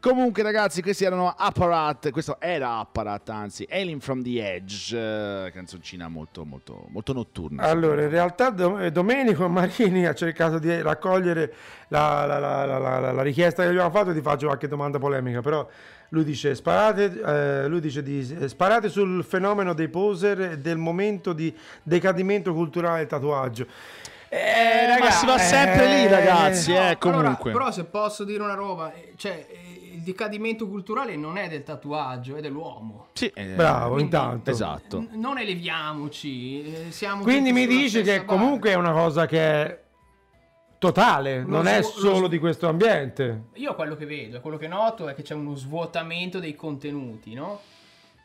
Comunque 0.00 0.42
ragazzi, 0.42 0.82
questi 0.82 1.04
erano 1.04 1.28
Apparat, 1.36 2.10
questo 2.10 2.40
era 2.40 2.78
Apparat, 2.78 3.28
anzi, 3.28 3.66
Alien 3.70 4.00
from 4.00 4.22
the 4.22 4.54
Edge, 4.54 4.96
eh, 4.96 5.50
canzoncina 5.52 6.08
molto, 6.08 6.44
molto, 6.44 6.86
molto 6.88 7.12
notturna. 7.12 7.62
Allora, 7.62 8.02
in 8.02 8.10
realtà 8.10 8.50
Do- 8.50 8.90
Domenico 8.90 9.48
Marini 9.48 10.06
ha 10.06 10.14
cercato 10.14 10.29
di 10.58 10.80
raccogliere 10.82 11.52
la, 11.88 12.24
la- 12.26 12.38
la- 12.38 12.64
la- 12.64 12.78
la- 12.98 13.12
la 13.12 13.22
richiesta 13.22 13.62
che 13.62 13.68
gli 13.68 13.72
abbiamo 13.72 13.90
fatto, 13.90 14.12
ti 14.12 14.20
faccio 14.20 14.46
qualche 14.46 14.68
domanda 14.68 14.98
polemica, 14.98 15.40
però 15.40 15.66
lui 16.10 16.24
dice, 16.24 16.54
sparate, 16.54 17.20
eh, 17.64 17.66
lui 17.68 17.80
dice 17.80 18.02
di, 18.02 18.36
eh, 18.40 18.48
sparate 18.48 18.88
sul 18.88 19.22
fenomeno 19.24 19.74
dei 19.74 19.88
poser 19.88 20.40
e 20.40 20.58
del 20.58 20.76
momento 20.76 21.32
di 21.32 21.54
decadimento 21.82 22.52
culturale 22.52 22.98
del 22.98 23.06
tatuaggio. 23.06 23.66
Eh, 24.32 24.96
ma 25.00 25.10
si 25.10 25.26
va 25.26 25.38
sempre 25.38 25.86
lì, 25.88 26.06
ragazzi, 26.06 26.72
No, 26.72 26.88
eh, 26.90 26.96
comunque. 26.98 27.50
allora, 27.50 27.58
però 27.58 27.70
se 27.72 27.84
posso 27.84 28.22
dire 28.24 28.42
una 28.42 28.54
roba, 28.54 28.92
eh, 28.92 29.12
cioè 29.16 29.44
eh, 29.48 29.90
il 29.94 30.02
decadimento 30.02 30.68
culturale 30.68 31.16
non 31.16 31.36
è 31.36 31.48
del 31.48 31.64
tatuaggio, 31.64 32.36
è 32.36 32.40
dell'uomo. 32.40 33.08
Sì, 33.14 33.26
eh, 33.34 33.44
Bravo, 33.54 33.94
Quindi- 33.94 34.02
intanto. 34.04 34.50
Esatto. 34.50 35.00
N- 35.00 35.08
non 35.20 35.38
eleviamoci, 35.38 36.62
eh, 36.62 36.90
siamo 36.92 37.22
Quindi 37.22 37.50
mi 37.52 37.66
dice 37.66 38.02
che 38.02 38.24
comunque 38.24 38.70
è 38.70 38.74
una 38.74 38.92
cosa 38.92 39.26
che 39.26 39.38
è 39.40 39.78
totale, 40.80 41.42
Lo 41.42 41.46
non 41.48 41.66
è 41.68 41.82
solo 41.82 42.26
di 42.26 42.38
questo 42.38 42.66
ambiente. 42.66 43.44
Io 43.54 43.74
quello 43.74 43.94
che 43.94 44.06
vedo 44.06 44.38
e 44.38 44.40
quello 44.40 44.56
che 44.56 44.66
noto 44.66 45.06
è 45.08 45.14
che 45.14 45.20
c'è 45.22 45.34
uno 45.34 45.54
svuotamento 45.54 46.40
dei 46.40 46.56
contenuti, 46.56 47.34
no? 47.34 47.60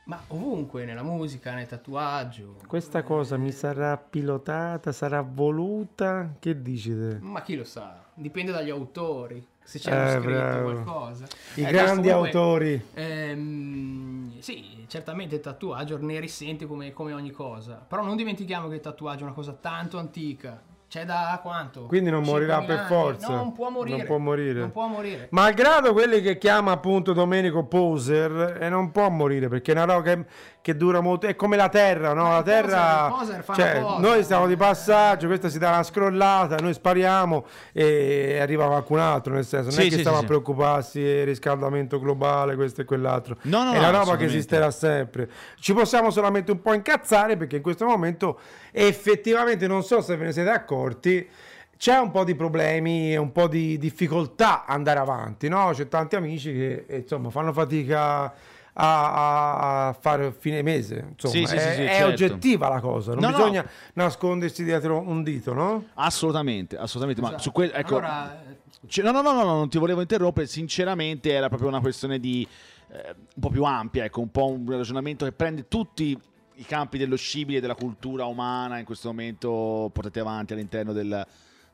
Ma 0.06 0.22
ovunque, 0.28 0.86
nella 0.86 1.02
musica, 1.04 1.54
nel 1.54 1.66
tatuaggio. 1.68 2.58
Questa 2.68 3.04
cosa 3.04 3.38
mi 3.38 3.52
sarà 3.52 3.98
pilotata, 3.98 4.92
sarà 4.92 5.22
voluta? 5.22 6.36
Che 6.40 6.62
dici 6.62 6.92
te? 6.92 7.18
Ma 7.20 7.42
chi 7.42 7.56
lo 7.56 7.64
sa? 7.64 8.04
Dipende 8.14 8.52
dagli 8.52 8.70
autori. 8.70 9.46
Se 9.64 9.80
c'è 9.80 9.92
Eh, 10.06 10.10
scritto 10.12 10.30
bravo. 10.30 10.72
qualcosa. 10.72 11.26
I 11.56 11.64
Eh, 11.64 11.72
grandi 11.72 12.10
autori. 12.12 12.80
ehm, 12.94 14.40
sì, 14.40 14.86
certamente 14.88 15.36
il 15.36 15.42
tatuaggio 15.42 15.98
ne 15.98 16.20
risente 16.20 16.66
come, 16.68 16.94
come 16.94 17.14
ogni 17.14 17.32
cosa. 17.32 17.84
Però 17.88 18.04
non 18.04 18.16
dimentichiamo 18.16 18.68
che 18.68 18.76
il 18.76 18.82
tatuaggio 18.82 19.22
è 19.22 19.24
una 19.24 19.34
cosa 19.34 19.54
tanto 19.54 19.98
antica. 19.98 20.62
C'è 20.96 21.04
da 21.04 21.38
quanto? 21.44 21.88
Quindi 21.88 22.10
non 22.10 22.24
morirà 22.24 22.60
5.000 22.60 22.66
per 22.66 22.78
anni? 22.78 22.88
forza. 22.88 23.28
No, 23.28 23.36
non 23.36 23.52
può 23.52 23.70
morire. 23.70 23.98
Non 23.98 24.06
può 24.06 24.18
morire. 24.18 24.60
Non 24.62 24.72
può 24.72 24.88
morire. 24.88 25.28
Malgrado 25.32 25.92
quelli 25.92 26.22
che 26.22 26.38
chiama 26.38 26.72
appunto 26.72 27.12
Domenico 27.12 27.66
Poser, 27.66 28.60
e 28.62 28.70
non 28.70 28.92
può 28.92 29.10
morire 29.10 29.50
perché 29.50 29.74
è 29.74 29.76
una 29.76 29.84
roba 29.84 30.02
che, 30.04 30.26
che 30.66 30.76
dura 30.76 31.00
molto. 31.00 31.28
È 31.28 31.36
come 31.36 31.58
la 31.58 31.70
terra, 31.70 32.14
no? 32.14 32.30
La 32.30 32.42
terra. 32.42 33.14
poser- 33.16 33.44
poser 33.44 33.74
cioè, 33.74 33.82
cosa. 33.84 34.00
noi 34.00 34.24
stiamo 34.24 34.48
di 34.48 34.56
passaggio, 34.56 35.28
questa 35.28 35.48
si 35.48 35.60
dà 35.60 35.70
una 35.70 35.84
scrollata, 35.84 36.56
noi 36.56 36.74
spariamo 36.74 37.46
e 37.72 38.40
arriva 38.42 38.66
qualcun 38.66 38.98
altro. 38.98 39.36
Nel 39.36 39.46
senso, 39.46 39.70
non 39.70 39.74
Sì, 39.74 39.82
è 39.82 39.84
che 39.84 39.92
sì, 39.92 40.00
stiamo 40.00 40.18
sì, 40.18 40.24
a 40.24 40.26
preoccuparsi 40.28 41.04
del 41.04 41.26
riscaldamento 41.28 42.00
globale, 42.00 42.56
questo 42.56 42.82
e 42.82 42.86
quell'altro. 42.86 43.38
No, 43.44 43.64
no, 43.64 43.74
è 43.74 43.80
no, 43.80 43.90
una 43.90 43.92
roba 43.92 44.16
che 44.16 44.26
esisterà 44.26 44.72
sempre. 44.72 45.30
Ci 45.60 45.72
possiamo 45.74 46.10
solamente 46.10 46.50
un 46.50 46.60
po' 46.64 46.74
incazzare 46.74 47.38
perché 47.38 47.58
in 47.58 47.62
questo 47.62 47.86
momento 47.86 48.40
effettivamente 48.72 49.68
non 49.68 49.84
so 49.84 50.02
se 50.02 50.16
ve 50.18 50.26
ne 50.26 50.32
siete 50.32 50.50
accorti. 50.50 51.30
C'è 51.78 51.98
un 51.98 52.10
po' 52.10 52.24
di 52.24 52.34
problemi 52.34 53.14
e 53.14 53.18
un 53.18 53.32
po' 53.32 53.48
di 53.48 53.78
difficoltà 53.78 54.66
andare 54.66 54.98
avanti, 54.98 55.48
no? 55.48 55.70
C'è 55.74 55.88
tanti 55.88 56.16
amici 56.16 56.52
che 56.52 56.86
eh, 56.88 56.98
insomma 57.00 57.30
fanno 57.30 57.54
fatica 57.54 58.34
a, 58.78 59.88
a- 59.88 59.94
fare 59.94 60.32
fine 60.32 60.62
mese. 60.62 61.06
Insomma, 61.12 61.34
Sì, 61.34 61.46
sì, 61.46 61.56
è, 61.56 61.60
sì, 61.60 61.82
è 61.82 61.88
certo. 61.88 62.08
oggettiva 62.08 62.68
la 62.70 62.80
cosa, 62.80 63.12
non 63.14 63.22
No, 63.22 63.30
no. 63.30 63.36
bisogna 63.38 63.70
nascondersi 63.94 64.64
dietro 64.64 65.00
un 65.00 65.24
dito, 65.24 65.54
no? 65.54 65.86
Assolutamente, 65.96 66.78
assolutamente. 66.78 67.22
Ma 67.22 67.28
Esatto. 67.30 67.44
su 67.44 67.52
quel, 67.52 67.72
ecco, 67.74 67.98
Allora, 67.98 68.42
eh, 68.50 68.58
Cioè, 68.88 69.04
no, 69.04 69.12
no, 69.12 69.22
no, 69.22 69.34
no, 69.34 69.44
no, 69.44 69.54
non 69.56 69.70
ti 69.70 69.78
volevo 69.78 70.02
interrompere. 70.02 70.46
Sinceramente, 70.48 71.32
era 71.32 71.48
proprio 71.48 71.70
una 71.70 71.80
questione 71.80 72.20
di 72.20 72.48
eh, 72.92 73.16
un 73.36 73.42
po' 73.42 73.50
più 73.50 73.64
ampia, 73.64 74.04
ecco, 74.04 74.22
un 74.22 74.30
po' 74.30 74.48
un 74.48 74.66
ragionamento 74.70 75.26
che 75.26 75.32
prende 75.32 75.68
tutti 75.68 76.18
i 76.58 76.64
campi 76.66 76.98
dello 76.98 77.16
scibile, 77.16 77.60
della 77.60 77.76
cultura 77.76 78.26
umana 78.26 78.78
in 78.78 78.86
questo 78.86 79.08
momento 79.10 79.90
portati 79.92 80.20
avanti 80.20 80.54
all'interno 80.54 80.94
del- 80.94 81.26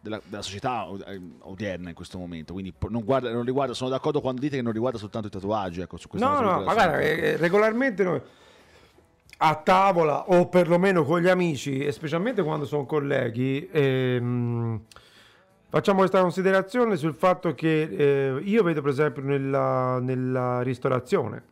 della, 0.02 0.20
della 0.26 0.42
società 0.42 0.88
eh, 1.06 1.22
odierna 1.40 1.90
in 1.90 1.96
questo 1.96 2.18
momento. 2.18 2.54
Quindi 2.54 2.74
non, 2.90 3.04
guarda, 3.04 3.32
non 3.32 3.44
riguarda, 3.46 3.74
sono 3.74 3.90
d'accordo 3.90 4.20
quando 4.20 4.42
dite 4.42 4.58
che 4.58 4.62
non 4.62 4.74
riguarda 4.74 4.98
soltanto 4.98 5.28
i 5.28 5.32
tatuaggi. 5.32 5.82
Ecco, 5.82 5.98
su 5.98 6.08
questa 6.10 6.28
No, 6.28 6.40
no, 6.42 6.64
ma 6.64 6.74
guarda, 6.74 6.86
d'accordo. 6.98 7.06
eh, 7.06 7.38
regolarmente 7.38 8.04
noi 8.04 8.22
a 9.44 9.56
tavola 9.56 10.30
o 10.30 10.48
perlomeno 10.50 11.04
con 11.04 11.20
gli 11.20 11.28
amici, 11.28 11.80
e 11.80 11.92
specialmente 11.92 12.44
quando 12.44 12.66
sono 12.66 12.86
colleghi, 12.86 13.68
ehm, 13.72 14.82
facciamo 15.68 16.00
questa 16.00 16.22
considerazione 16.22 16.96
sul 16.96 17.16
fatto 17.16 17.56
che 17.56 17.82
eh, 17.82 18.40
io 18.44 18.62
vedo 18.62 18.82
per 18.82 18.92
esempio 18.92 19.24
nella, 19.24 20.00
nella 20.00 20.62
ristorazione. 20.62 21.44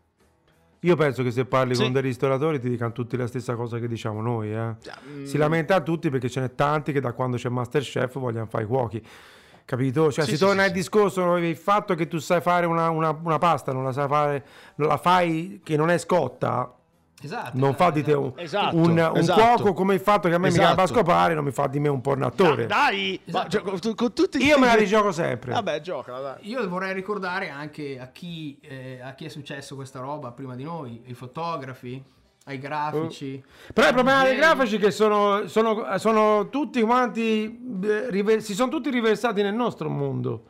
Io 0.83 0.95
penso 0.95 1.23
che 1.23 1.31
se 1.31 1.45
parli 1.45 1.75
Sì. 1.75 1.83
con 1.83 1.91
dei 1.91 2.01
ristoratori 2.01 2.59
ti 2.59 2.69
dicano 2.69 2.91
tutti 2.93 3.17
la 3.17 3.27
stessa 3.27 3.55
cosa 3.55 3.79
che 3.79 3.87
diciamo 3.87 4.21
noi. 4.21 4.53
eh. 4.53 4.75
mm. 5.09 5.23
Si 5.25 5.37
lamentano 5.37 5.83
tutti 5.83 6.09
perché 6.09 6.29
ce 6.29 6.39
n'è 6.41 6.55
tanti 6.55 6.93
che 6.93 7.01
da 7.01 7.11
quando 7.13 7.35
c'è 7.37 7.49
Masterchef 7.49 8.17
vogliono 8.17 8.45
fare 8.45 8.63
i 8.63 8.67
cuochi. 8.67 9.03
Capito? 9.65 10.11
Cioè 10.11 10.23
Sì, 10.23 10.31
si 10.31 10.37
sì, 10.37 10.43
torna 10.43 10.63
al 10.63 10.71
discorso 10.71 11.35
il 11.37 11.55
fatto 11.55 11.93
che 11.95 12.07
tu 12.07 12.17
sai 12.17 12.41
fare 12.41 12.65
una, 12.65 12.89
una- 12.89 13.17
una 13.23 13.37
pasta, 13.37 13.71
non 13.73 13.83
la 13.83 13.91
sai 13.91 14.07
fare, 14.07 14.45
non 14.75 14.87
la 14.87 14.97
fai 14.97 15.59
che 15.63 15.75
non 15.75 15.89
è 15.91 15.97
scotta, 15.97 16.73
esatto. 17.21 17.51
non 17.57 17.73
fa 17.75 17.89
di 17.91 18.01
te 18.03 18.13
un, 18.13 18.31
Esatto, 18.35 18.75
un- 18.75 18.91
un 18.91 19.17
esatto. 19.17 19.41
cuoco 19.41 19.73
come 19.73 19.93
il 19.95 19.99
fatto 19.99 20.27
che 20.29 20.35
a 20.35 20.37
me 20.37 20.47
mi 20.47 20.53
Esatto. 20.53 20.67
garba 20.67 20.83
a 20.83 20.87
scopare 20.87 21.33
non 21.33 21.43
mi 21.43 21.51
fa 21.51 21.67
di 21.67 21.79
me 21.79 21.87
un 21.89 22.01
pornatore. 22.01 22.65
Dai, 22.65 23.19
ma, 23.31 23.47
cioè, 23.47 23.61
con, 23.61 23.79
con 23.95 24.13
tutti 24.13 24.37
Io 24.43 24.57
me 24.59 24.65
la 24.67 24.75
rigioco 24.75 25.11
sempre. 25.11 25.51
Vabbè, 25.53 25.81
giocala, 25.81 26.19
dai. 26.19 26.49
Io 26.49 26.67
vorrei 26.69 26.93
ricordare 26.93 27.49
anche 27.49 27.99
a 27.99 28.07
chi, 28.07 28.57
eh, 28.61 28.99
a 29.03 29.13
chi 29.13 29.25
è 29.25 29.29
successo 29.29 29.75
questa 29.75 29.99
roba 29.99 30.31
prima 30.31 30.55
di 30.55 30.63
noi, 30.63 31.01
i 31.05 31.13
fotografi, 31.13 32.01
ai 32.45 32.57
grafici. 32.57 33.43
Però 33.73 33.87
il 33.87 33.93
problema 33.93 34.23
dei 34.23 34.35
grafici 34.35 34.77
è 34.77 34.79
che 34.79 34.91
sono, 34.91 35.47
sono- 35.47 35.85
sono 35.97 36.49
tutti 36.49 36.81
quanti, 36.81 37.79
eh, 37.83 38.09
river- 38.09 38.41
si 38.41 38.53
sono 38.53 38.69
tutti 38.71 38.89
riversati 38.89 39.41
nel 39.41 39.53
nostro 39.53 39.89
mondo. 39.89 40.43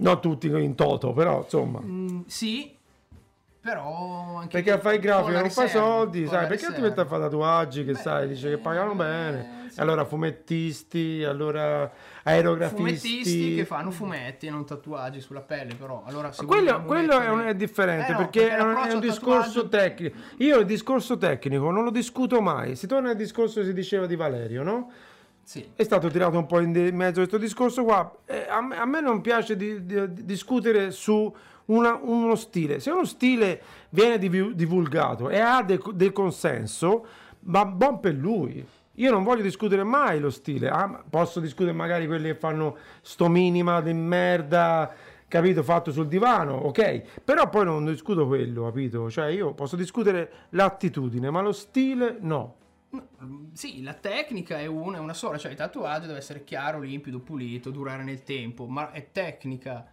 Non 0.00 0.20
tutti 0.20 0.46
in 0.46 0.74
toto, 0.76 1.12
però 1.12 1.42
insomma. 1.42 1.80
Mm, 1.82 2.20
sì, 2.26 2.72
però 3.68 4.36
anche 4.38 4.62
Perché 4.62 4.78
fare 4.80 4.94
il 4.96 5.00
grafico 5.00 5.30
non 5.38 5.50
fai 5.50 5.64
riserva, 5.66 5.86
soldi, 5.86 6.26
sai? 6.26 6.46
Perché 6.46 6.72
ti 6.72 6.80
metti 6.80 7.00
a 7.00 7.04
fare 7.04 7.22
tatuaggi 7.22 7.84
che 7.84 7.92
Beh, 7.92 7.98
sai, 7.98 8.28
dice 8.28 8.48
che 8.50 8.58
pagano 8.58 8.92
eh, 8.92 8.96
bene. 8.96 9.66
sì. 9.70 9.80
Allora 9.80 10.04
fumettisti, 10.04 11.22
allora 11.24 11.90
aerografisti. 12.22 12.76
Fumettisti 12.82 13.54
che 13.54 13.64
fanno 13.64 13.90
fumetti 13.90 14.46
e 14.46 14.50
non 14.50 14.64
tatuaggi 14.64 15.20
sulla 15.20 15.40
pelle, 15.40 15.74
però. 15.74 16.02
Allora, 16.06 16.30
Quello, 16.46 16.82
quello 16.84 17.18
è, 17.20 17.28
un- 17.28 17.40
è 17.40 17.54
differente 17.54 18.08
Eh 18.08 18.12
no, 18.12 18.16
perché, 18.18 18.48
è 18.48 18.60
un, 18.60 18.76
è 18.76 18.92
un 18.92 19.00
discorso 19.00 19.62
tatuaggio- 19.64 19.68
tecnico. 19.68 20.16
Io 20.38 20.58
il 20.58 20.66
discorso 20.66 21.16
tecnico 21.18 21.70
non 21.70 21.84
lo 21.84 21.90
discuto 21.90 22.40
mai. 22.40 22.76
Si 22.76 22.86
torna 22.86 23.10
al 23.10 23.16
discorso 23.16 23.60
che 23.60 23.66
si 23.66 23.72
diceva 23.72 24.06
di 24.06 24.16
Valerio, 24.16 24.62
no? 24.62 24.90
Sì. 25.42 25.66
È 25.74 25.82
stato 25.82 26.08
tirato 26.08 26.36
un 26.36 26.46
po' 26.46 26.60
in 26.60 26.70
mezzo 26.94 27.20
questo 27.20 27.38
discorso 27.38 27.82
qua. 27.84 28.14
Eh, 28.26 28.46
a, 28.48 28.60
me, 28.60 28.76
a 28.76 28.84
me 28.84 29.00
non 29.00 29.20
piace 29.22 29.56
di- 29.56 29.84
di- 29.86 30.12
di 30.12 30.24
discutere 30.26 30.90
su 30.90 31.34
una- 31.68 31.98
uno 32.02 32.34
stile. 32.34 32.80
Se 32.80 32.90
uno 32.90 33.04
stile 33.04 33.62
viene 33.90 34.18
divu- 34.18 34.52
divulgato 34.52 35.28
e 35.30 35.38
ha 35.38 35.62
de- 35.62 35.80
del 35.94 36.12
consenso, 36.12 37.06
ma 37.40 37.64
buon 37.64 38.00
per 38.00 38.14
lui. 38.14 38.66
Io 38.94 39.10
non 39.12 39.22
voglio 39.22 39.42
discutere 39.42 39.84
mai 39.84 40.18
lo 40.18 40.30
stile. 40.30 40.68
Ah, 40.68 41.02
posso 41.08 41.38
discutere 41.40 41.72
magari 41.74 42.06
quelli 42.06 42.28
che 42.28 42.34
fanno 42.34 42.76
sto 43.00 43.28
minima 43.28 43.80
di 43.80 43.92
merda, 43.92 44.92
capito, 45.28 45.62
fatto 45.62 45.92
sul 45.92 46.08
divano, 46.08 46.54
ok. 46.54 47.20
Però 47.22 47.48
poi 47.48 47.64
non 47.64 47.84
discuto 47.84 48.26
quello, 48.26 48.64
capito? 48.64 49.08
Cioè 49.08 49.26
io 49.28 49.54
posso 49.54 49.76
discutere 49.76 50.30
l'attitudine, 50.50 51.30
ma 51.30 51.40
lo 51.42 51.52
stile 51.52 52.16
no. 52.20 52.56
Mm, 52.96 53.44
Sì, 53.52 53.82
la 53.82 53.92
tecnica 53.94 54.58
è 54.58 54.66
una, 54.66 54.96
è 54.96 55.00
una 55.00 55.12
sola, 55.14 55.38
cioè 55.38 55.50
il 55.52 55.56
tatuaggio 55.58 56.06
deve 56.06 56.18
essere 56.18 56.42
chiaro, 56.42 56.80
limpido, 56.80 57.20
pulito, 57.20 57.70
durare 57.70 58.02
nel 58.02 58.24
tempo, 58.24 58.66
ma 58.66 58.90
è 58.90 59.12
tecnica. 59.12 59.86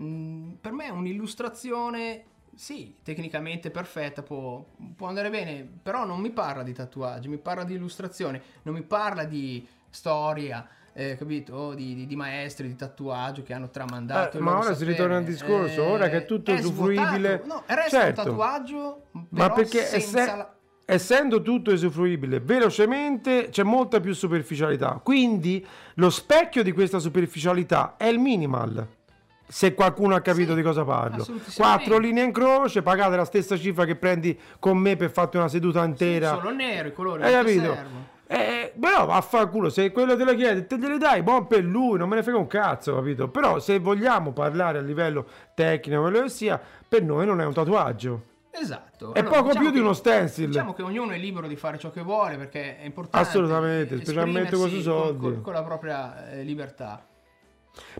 Mm, 0.00 0.52
per 0.60 0.72
me 0.72 0.86
è 0.86 0.90
un'illustrazione, 0.90 2.24
sì, 2.54 2.96
tecnicamente 3.02 3.70
perfetta, 3.70 4.22
può, 4.22 4.64
può 4.96 5.08
andare 5.08 5.30
bene, 5.30 5.68
però 5.82 6.04
non 6.04 6.20
mi 6.20 6.30
parla 6.30 6.62
di 6.62 6.72
tatuaggi, 6.72 7.28
mi 7.28 7.38
parla 7.38 7.64
di 7.64 7.74
illustrazione, 7.74 8.40
non 8.62 8.74
mi 8.74 8.82
parla 8.82 9.24
di 9.24 9.66
storia. 9.88 10.66
eh, 10.92 11.16
capito? 11.16 11.72
Di, 11.74 11.94
di- 11.94 12.06
di 12.06 12.16
maestri 12.16 12.66
di 12.66 12.74
tatuaggio 12.74 13.42
che 13.44 13.52
hanno 13.54 13.70
tramandato. 13.70 14.38
Eh, 14.38 14.40
ma 14.40 14.58
ora 14.58 14.74
si 14.74 14.84
ritorna 14.84 15.18
al 15.18 15.24
discorso, 15.24 15.84
ora 15.84 16.08
che 16.08 16.18
è 16.18 16.24
tutto 16.26 16.52
usufruibile. 16.52 17.42
svuotato. 17.42 17.46
No, 17.46 17.62
resta 17.66 17.88
Certo. 18.00 18.20
un 18.20 18.26
tatuaggio, 18.26 19.02
Ma 19.30 19.50
perché 19.50 19.84
senza 19.84 20.18
esse- 20.22 20.36
la- 20.36 20.54
essendo 20.84 21.40
tutto 21.42 21.70
usufruibile 21.72 22.40
velocemente 22.40 23.48
c'è 23.50 23.62
molta 23.62 24.00
più 24.00 24.12
superficialità. 24.12 25.00
Quindi 25.02 25.64
lo 25.94 26.10
specchio 26.10 26.64
di 26.64 26.72
questa 26.72 26.98
superficialità 26.98 27.96
è 27.96 28.06
il 28.06 28.18
minimal. 28.18 28.86
Se 29.50 29.74
qualcuno 29.74 30.14
ha 30.14 30.20
capito 30.20 30.50
Sì, 30.50 30.56
di 30.56 30.62
cosa 30.62 30.84
parlo. 30.84 31.26
Quattro 31.56 31.98
linee 31.98 32.24
in 32.24 32.32
croce, 32.32 32.82
pagate 32.82 33.16
la 33.16 33.24
stessa 33.24 33.56
cifra 33.56 33.84
che 33.84 33.96
prendi 33.96 34.38
con 34.58 34.78
me 34.78 34.96
per 34.96 35.10
farti 35.10 35.36
una 35.36 35.48
seduta 35.48 35.84
intera. 35.84 36.34
Solo 36.36 36.52
nero, 36.52 36.88
i 36.88 36.92
colori 36.92 37.22
Hai 37.22 37.32
capito? 37.32 37.76
Eh, 38.28 38.72
però 38.78 39.06
vaffanculo, 39.06 39.70
se 39.70 39.90
quello 39.90 40.16
te 40.16 40.22
lo 40.22 40.36
chiede, 40.36 40.64
te 40.64 40.78
gliele 40.78 40.98
dai, 40.98 41.20
buon 41.24 41.48
per 41.48 41.64
lui, 41.64 41.98
non 41.98 42.08
me 42.08 42.14
ne 42.14 42.22
frega 42.22 42.38
un 42.38 42.46
cazzo, 42.46 42.94
capito? 42.94 43.26
Però 43.28 43.58
se 43.58 43.80
vogliamo 43.80 44.32
parlare 44.32 44.78
a 44.78 44.82
livello 44.82 45.26
tecnico, 45.52 46.00
quello 46.02 46.22
che 46.22 46.28
sia, 46.28 46.60
per 46.88 47.02
noi 47.02 47.26
non 47.26 47.40
è 47.40 47.44
un 47.44 47.52
tatuaggio. 47.52 48.22
Esatto. 48.52 49.14
È 49.14 49.24
poco 49.24 49.50
più 49.50 49.66
di 49.70 49.74
che- 49.74 49.80
uno 49.80 49.94
stencil. 49.94 50.46
Diciamo 50.46 50.74
che 50.74 50.82
ognuno 50.82 51.10
è 51.10 51.18
libero 51.18 51.48
di 51.48 51.56
fare 51.56 51.76
ciò 51.78 51.90
che 51.90 52.02
vuole 52.02 52.36
perché 52.36 52.78
è 52.78 52.84
importante. 52.84 53.26
Assolutamente, 53.26 53.96
specialmente 53.96 54.56
con 54.56 54.68
i 54.68 54.80
soldi. 54.80 55.18
Con, 55.18 55.40
con 55.42 55.52
la 55.52 55.62
propria 55.64 56.30
eh, 56.30 56.42
libertà. 56.44 57.04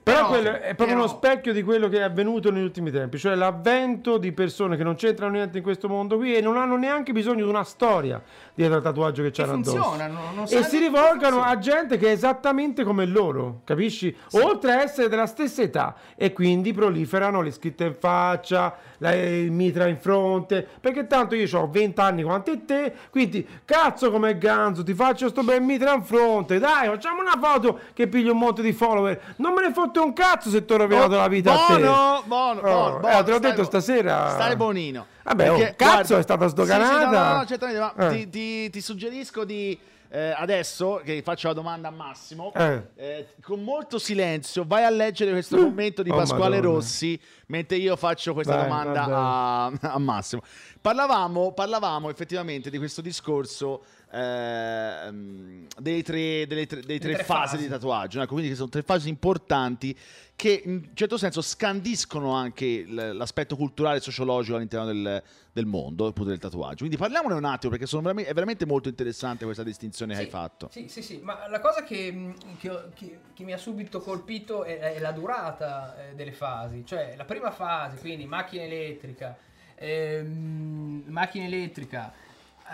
Però, 0.03 0.17
Però- 0.17 0.29
quello 0.29 0.49
è 0.49 0.75
proprio 0.75 0.87
però- 0.87 0.99
uno 0.99 1.07
specchio 1.07 1.53
di 1.53 1.63
quello 1.63 1.89
che 1.89 1.99
è 1.99 2.03
avvenuto 2.03 2.51
negli 2.51 2.63
ultimi 2.65 2.91
tempi, 2.91 3.19
cioè 3.19 3.35
l'avvento 3.35 4.19
di 4.19 4.33
persone 4.33 4.77
che 4.77 4.83
non 4.83 4.95
c'entrano 4.95 5.33
niente 5.33 5.59
in 5.59 5.63
questo 5.63 5.89
mondo 5.89 6.17
qui 6.17 6.35
e 6.35 6.41
non 6.41 6.57
hanno 6.57 6.77
neanche 6.77 7.13
bisogno 7.13 7.45
di 7.45 7.51
una 7.51 7.65
storia 7.65 8.21
dietro 8.55 8.77
al 8.77 8.83
tatuaggio 8.83 9.23
che 9.23 9.31
c'hanno 9.31 9.55
addosso. 9.55 10.57
E 10.57 10.63
si 10.65 10.79
rivolgano 10.79 11.37
funziona. 11.37 11.47
a 11.47 11.59
gente 11.59 11.97
che 11.99 12.09
è 12.09 12.11
esattamente 12.11 12.83
come 12.85 13.07
loro, 13.07 13.61
capisci? 13.65 14.15
Oltre 14.33 14.73
a 14.73 14.83
essere 14.83 15.09
della 15.09 15.27
stessa 15.27 15.63
età 15.63 15.95
e 16.17 16.33
quindi 16.33 16.73
proliferano 16.73 17.41
le 17.41 17.51
scritte 17.51 17.85
in 17.85 17.95
faccia, 17.99 18.77
la, 18.99 19.15
il 19.15 19.51
mitra 19.53 19.87
in 19.87 19.99
fronte, 19.99 20.67
perché 20.81 21.07
tanto 21.07 21.35
io 21.35 21.59
ho 21.59 21.69
20 21.71 22.01
anni 22.01 22.23
quanto 22.23 22.53
te, 22.65 22.93
quindi 23.11 23.47
cazzo 23.65 24.11
come 24.11 24.37
ganzo, 24.37 24.83
ti 24.83 24.95
faccio 24.95 25.29
sto 25.29 25.43
bel 25.43 25.63
mitra 25.63 25.95
in 25.95 26.03
fronte, 26.03 26.59
dai, 26.59 26.89
facciamo 26.89 27.21
una 27.21 27.39
foto 27.41 27.79
che 27.95 28.09
piglio 28.09 28.33
un 28.33 28.39
monte 28.39 28.63
di 28.63 28.73
follower, 28.73 29.21
non 29.37 29.53
me 29.55 29.60
ne 29.61 29.73
fotte 29.73 29.99
un 29.99 30.13
cazzo 30.13 30.51
se 30.51 30.65
ti 30.65 30.73
ho 30.73 30.77
rovinato 30.77 31.17
la 31.17 31.29
vita 31.29 31.53
a 31.53 31.67
te. 31.75 31.81
Buono, 31.81 32.23
buono, 32.27 32.61
Oh, 32.61 32.63
buono, 32.63 32.97
eh, 32.97 33.01
buono, 33.01 33.23
te 33.25 33.31
l'ho 33.31 33.39
detto 33.39 33.61
bu- 33.63 33.67
stasera. 33.67 34.31
Stai 34.31 34.57
buonino. 34.57 35.07
Vabbè, 35.23 35.51
oh, 35.51 35.57
Perché, 35.57 35.75
cazzo, 35.77 36.17
è 36.17 36.23
stata 36.23 36.43
sì, 36.45 36.49
sì, 36.49 36.55
sdoganata. 36.55 37.05
no, 37.11 37.33
no, 37.33 37.37
no, 37.39 37.47
certamente, 37.47 37.81
ma 37.81 37.95
Eh. 37.95 38.09
ti, 38.15 38.29
ti- 38.31 38.71
ti 38.71 38.81
suggerisco 38.81 39.45
di 39.45 39.79
eh, 40.13 40.35
adesso 40.37 41.01
che 41.05 41.23
faccio 41.23 41.47
la 41.47 41.55
domanda 41.55 41.87
a 41.87 41.91
Massimo, 41.93 42.53
Eh. 42.57 42.83
eh, 42.97 43.27
con 43.43 43.63
molto 43.63 43.97
silenzio, 44.01 44.65
vai 44.67 44.83
a 44.83 44.91
leggere 44.91 45.31
questo 45.31 45.57
commento 45.57 46.03
di 46.03 46.11
Oh, 46.11 46.17
Pasquale 46.17 46.57
Madonna. 46.57 46.75
Rossi 46.75 47.21
mentre 47.47 47.77
io 47.77 47.95
faccio 47.95 48.33
questa 48.35 48.57
Vai, 48.57 48.65
domanda 48.65 49.05
a, 49.05 49.67
a 49.67 49.99
Massimo. 50.01 50.43
Parlavamo, 50.81 51.53
parlavamo 51.53 52.11
effettivamente 52.11 52.71
di 52.71 52.79
questo 52.79 53.01
discorso 53.03 53.85
ehm, 54.13 55.67
dei 55.79 56.03
tre, 56.03 56.47
delle 56.47 56.67
tre- 56.67 56.83
dei 56.83 56.99
tre 56.99 57.15
tre 57.15 57.25
fasi, 57.25 57.53
fasi. 57.57 57.63
di 57.65 57.69
tatuaggio, 57.69 58.21
ecco, 58.21 58.33
quindi 58.33 58.51
che 58.51 58.57
sono 58.57 58.69
tre 58.69 58.83
fasi 58.83 59.09
importanti 59.09 59.97
che 60.37 60.63
in 60.65 60.91
certo 60.95 61.19
senso 61.19 61.43
scandiscono 61.43 62.33
anche 62.33 62.85
l'aspetto 62.87 63.57
culturale 63.57 63.99
e 63.99 64.01
sociologico 64.01 64.57
all'interno 64.57 64.87
del, 64.87 65.23
del 65.53 65.67
mondo 65.67 66.07
appunto 66.07 66.31
del 66.31 66.39
tatuaggio. 66.39 66.77
Quindi 66.79 66.97
parliamone 66.97 67.35
un 67.35 67.45
attimo 67.45 67.71
perché 67.71 67.85
sono 67.87 68.01
veramente, 68.01 68.31
è 68.31 68.33
veramente 68.35 68.65
molto 68.65 68.89
interessante 68.89 69.45
questa 69.45 69.63
distinzione 69.63 70.15
che 70.15 70.21
Sì, 70.21 70.25
hai 70.25 70.31
fatto. 70.31 70.69
Sì, 70.73 70.89
sì, 70.89 71.03
sì, 71.03 71.19
ma 71.23 71.47
la 71.49 71.61
cosa 71.61 71.83
che, 71.83 72.11
mh, 72.11 72.57
che 72.59 72.71
che- 72.95 73.19
che 73.35 73.45
mi 73.45 73.53
ha 73.53 73.59
subito 73.59 74.01
colpito 74.01 74.65
è, 74.65 74.79
è 74.79 74.99
la 74.99 75.13
durata 75.13 76.09
eh, 76.09 76.15
delle 76.15 76.33
fasi. 76.33 76.85
Cioè, 76.87 77.15
la 77.17 77.25
prima 77.27 77.51
fase, 77.51 77.99
quindi 77.99 78.25
macchina 78.25 78.63
elettrica, 78.63 79.37
ehm, 79.75 81.03
macchina 81.09 81.45
elettrica, 81.45 82.13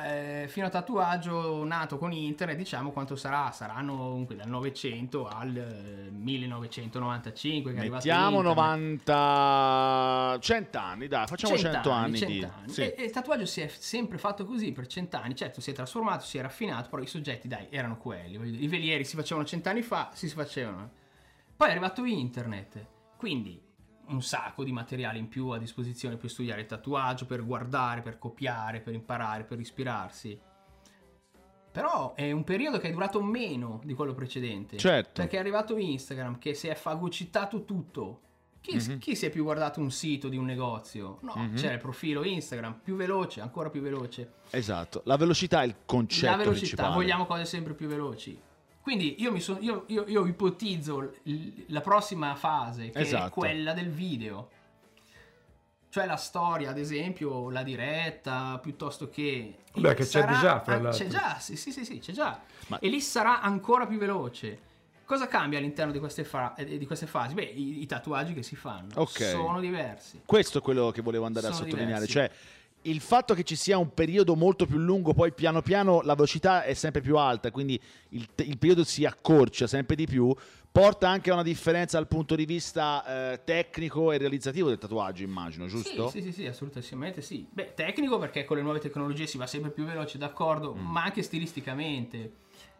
eh, 0.04 0.48
fino 0.48 0.66
a 0.66 0.68
tatuaggio 0.68 1.64
nato 1.64 1.98
con 1.98 2.12
internet, 2.12 2.56
diciamo 2.56 2.90
quanto 2.90 3.16
sarà? 3.16 3.50
Saranno 3.50 3.96
comunque 3.96 4.34
dal 4.36 4.48
900 4.48 5.26
al 5.26 5.56
eh, 5.56 6.10
1995. 6.10 7.70
Che 7.70 7.76
è 7.76 7.80
arrivato 7.80 8.06
Mettiamo 8.06 8.38
internet. 8.38 8.56
90 8.56 10.38
100 10.40 10.78
anni, 10.78 11.08
dai, 11.08 11.26
facciamo 11.26 11.56
100, 11.56 11.72
100 11.72 11.90
anni, 11.90 12.04
anni, 12.04 12.12
di 12.12 12.40
100 12.40 12.54
anni. 12.58 12.72
sì. 12.72 12.80
E, 12.82 12.94
e 12.96 13.04
il 13.04 13.10
tatuaggio 13.10 13.46
si 13.46 13.60
è 13.60 13.68
sempre 13.68 14.18
fatto 14.18 14.44
così 14.44 14.72
per 14.72 14.86
cent'anni. 14.86 15.34
Certo, 15.34 15.60
si 15.60 15.70
è 15.70 15.74
trasformato, 15.74 16.24
si 16.24 16.38
è 16.38 16.42
raffinato, 16.42 16.88
però 16.88 17.02
i 17.02 17.06
soggetti, 17.06 17.48
dai, 17.48 17.66
erano 17.70 17.96
quelli. 17.96 18.38
dire. 18.38 18.64
I 18.64 18.68
velieri 18.68 19.04
si 19.04 19.16
facevano 19.16 19.46
cent'anni 19.46 19.82
fa, 19.82 20.10
si 20.12 20.28
facevano. 20.28 20.90
Poi 21.56 21.68
è 21.68 21.70
arrivato 21.70 22.04
internet, 22.04 22.86
quindi 23.16 23.65
un 24.08 24.22
sacco 24.22 24.64
di 24.64 24.72
materiale 24.72 25.18
in 25.18 25.28
più 25.28 25.48
a 25.48 25.58
disposizione 25.58 26.16
per 26.16 26.30
studiare 26.30 26.60
il 26.62 26.66
tatuaggio, 26.66 27.26
per 27.26 27.44
guardare, 27.44 28.02
per 28.02 28.18
copiare, 28.18 28.80
per 28.80 28.94
imparare, 28.94 29.44
per 29.44 29.58
ispirarsi. 29.60 30.38
Però 31.72 32.14
è 32.14 32.32
un 32.32 32.42
periodo 32.44 32.78
che 32.78 32.88
è 32.88 32.92
durato 32.92 33.22
meno 33.22 33.80
di 33.84 33.92
quello 33.92 34.14
precedente. 34.14 34.78
Certo. 34.78 35.20
Perché 35.20 35.36
è 35.36 35.40
arrivato 35.40 35.76
Instagram 35.76 36.38
che 36.38 36.54
si 36.54 36.68
è 36.68 36.74
fagocitato 36.74 37.64
tutto. 37.64 38.20
Chi, 38.62 38.76
Mhm. 38.76 38.98
chi 38.98 39.14
si 39.14 39.26
è 39.26 39.30
più 39.30 39.44
guardato 39.44 39.78
un 39.80 39.90
sito 39.92 40.28
di 40.28 40.36
un 40.36 40.44
negozio? 40.46 41.18
No, 41.20 41.34
Mhm. 41.36 41.54
c'era 41.56 41.74
il 41.74 41.78
profilo 41.78 42.24
Instagram, 42.24 42.80
più 42.82 42.96
veloce, 42.96 43.40
ancora 43.40 43.68
più 43.70 43.80
veloce. 43.82 44.32
Esatto, 44.50 45.02
la 45.04 45.16
velocità 45.16 45.62
è 45.62 45.66
il 45.66 45.76
concetto 45.84 46.30
La 46.30 46.36
velocità, 46.38 46.58
principale. 46.66 46.94
vogliamo 46.94 47.26
cose 47.26 47.44
sempre 47.44 47.74
più 47.74 47.86
veloci. 47.86 48.40
Quindi 48.86 49.20
io, 49.20 49.32
mi 49.32 49.40
son- 49.40 49.58
io, 49.60 49.82
io- 49.88 50.04
io 50.06 50.26
ipotizzo 50.26 51.12
la 51.66 51.80
prossima 51.80 52.36
fase, 52.36 52.90
che 52.90 52.98
è 53.00 53.02
Esatto. 53.02 53.30
quella 53.30 53.72
del 53.72 53.88
video. 53.90 54.48
Cioè 55.88 56.06
la 56.06 56.14
storia, 56.14 56.70
ad 56.70 56.78
esempio, 56.78 57.50
la 57.50 57.64
diretta, 57.64 58.60
piuttosto 58.62 59.10
che... 59.10 59.56
Beh, 59.74 59.94
che 59.94 60.04
c'è 60.06 60.24
già, 60.24 60.60
fra 60.62 60.78
l'altro. 60.78 60.90
C'è 61.04 61.08
già, 61.08 61.36
sì, 61.40 61.56
sì, 61.56 61.72
sì, 61.72 61.84
sì, 61.84 61.98
c'è 61.98 62.12
già. 62.12 62.40
Ma- 62.68 62.78
E 62.78 62.86
lì 62.88 63.00
sarà 63.00 63.40
ancora 63.40 63.88
più 63.88 63.98
veloce. 63.98 64.60
Cosa 65.04 65.26
cambia 65.26 65.58
all'interno 65.58 65.90
di 65.90 65.98
queste, 65.98 66.22
fa- 66.22 66.54
eh, 66.54 66.78
di 66.78 66.86
queste 66.86 67.06
fasi? 67.08 67.34
Beh, 67.34 67.42
i, 67.42 67.82
i 67.82 67.86
tatuaggi 67.86 68.34
che 68.34 68.44
si 68.44 68.54
fanno 68.54 68.90
Ok. 68.94 69.20
sono 69.30 69.58
diversi. 69.58 70.22
Questo 70.24 70.58
è 70.58 70.60
quello 70.62 70.92
che 70.92 71.02
volevo 71.02 71.24
andare 71.26 71.48
a 71.48 71.50
Sono 71.50 71.64
sottolineare, 71.64 72.06
diversi. 72.06 72.12
cioè 72.12 72.30
il 72.90 73.00
fatto 73.00 73.34
che 73.34 73.42
ci 73.44 73.56
sia 73.56 73.78
un 73.78 73.92
periodo 73.94 74.34
molto 74.36 74.66
più 74.66 74.78
lungo, 74.78 75.12
poi 75.14 75.32
piano 75.32 75.62
piano 75.62 76.00
la 76.02 76.14
velocità 76.14 76.62
è 76.62 76.74
sempre 76.74 77.00
più 77.00 77.16
alta, 77.16 77.50
quindi 77.50 77.80
il, 78.10 78.26
il 78.36 78.58
periodo 78.58 78.84
si 78.84 79.04
accorcia 79.04 79.66
sempre 79.66 79.96
di 79.96 80.06
più, 80.06 80.34
porta 80.70 81.08
anche 81.08 81.30
a 81.30 81.34
una 81.34 81.42
differenza 81.42 81.96
dal 81.96 82.06
punto 82.06 82.34
di 82.34 82.44
vista 82.44 83.32
eh, 83.32 83.40
tecnico 83.44 84.12
e 84.12 84.18
realizzativo 84.18 84.68
del 84.68 84.78
tatuaggio, 84.78 85.22
immagino, 85.22 85.66
giusto? 85.66 86.08
Sì, 86.10 86.20
sì, 86.20 86.32
sì, 86.32 86.42
sì, 86.42 86.46
assolutamente 86.46 87.22
sì. 87.22 87.46
Beh, 87.50 87.72
tecnico 87.74 88.18
perché 88.18 88.44
con 88.44 88.56
le 88.58 88.62
nuove 88.62 88.78
tecnologie 88.78 89.26
si 89.26 89.38
va 89.38 89.46
sempre 89.46 89.70
più 89.70 89.84
veloce, 89.84 90.18
d'accordo, 90.18 90.74
Mm. 90.74 90.86
ma 90.86 91.02
anche 91.04 91.22
stilisticamente. 91.22 92.32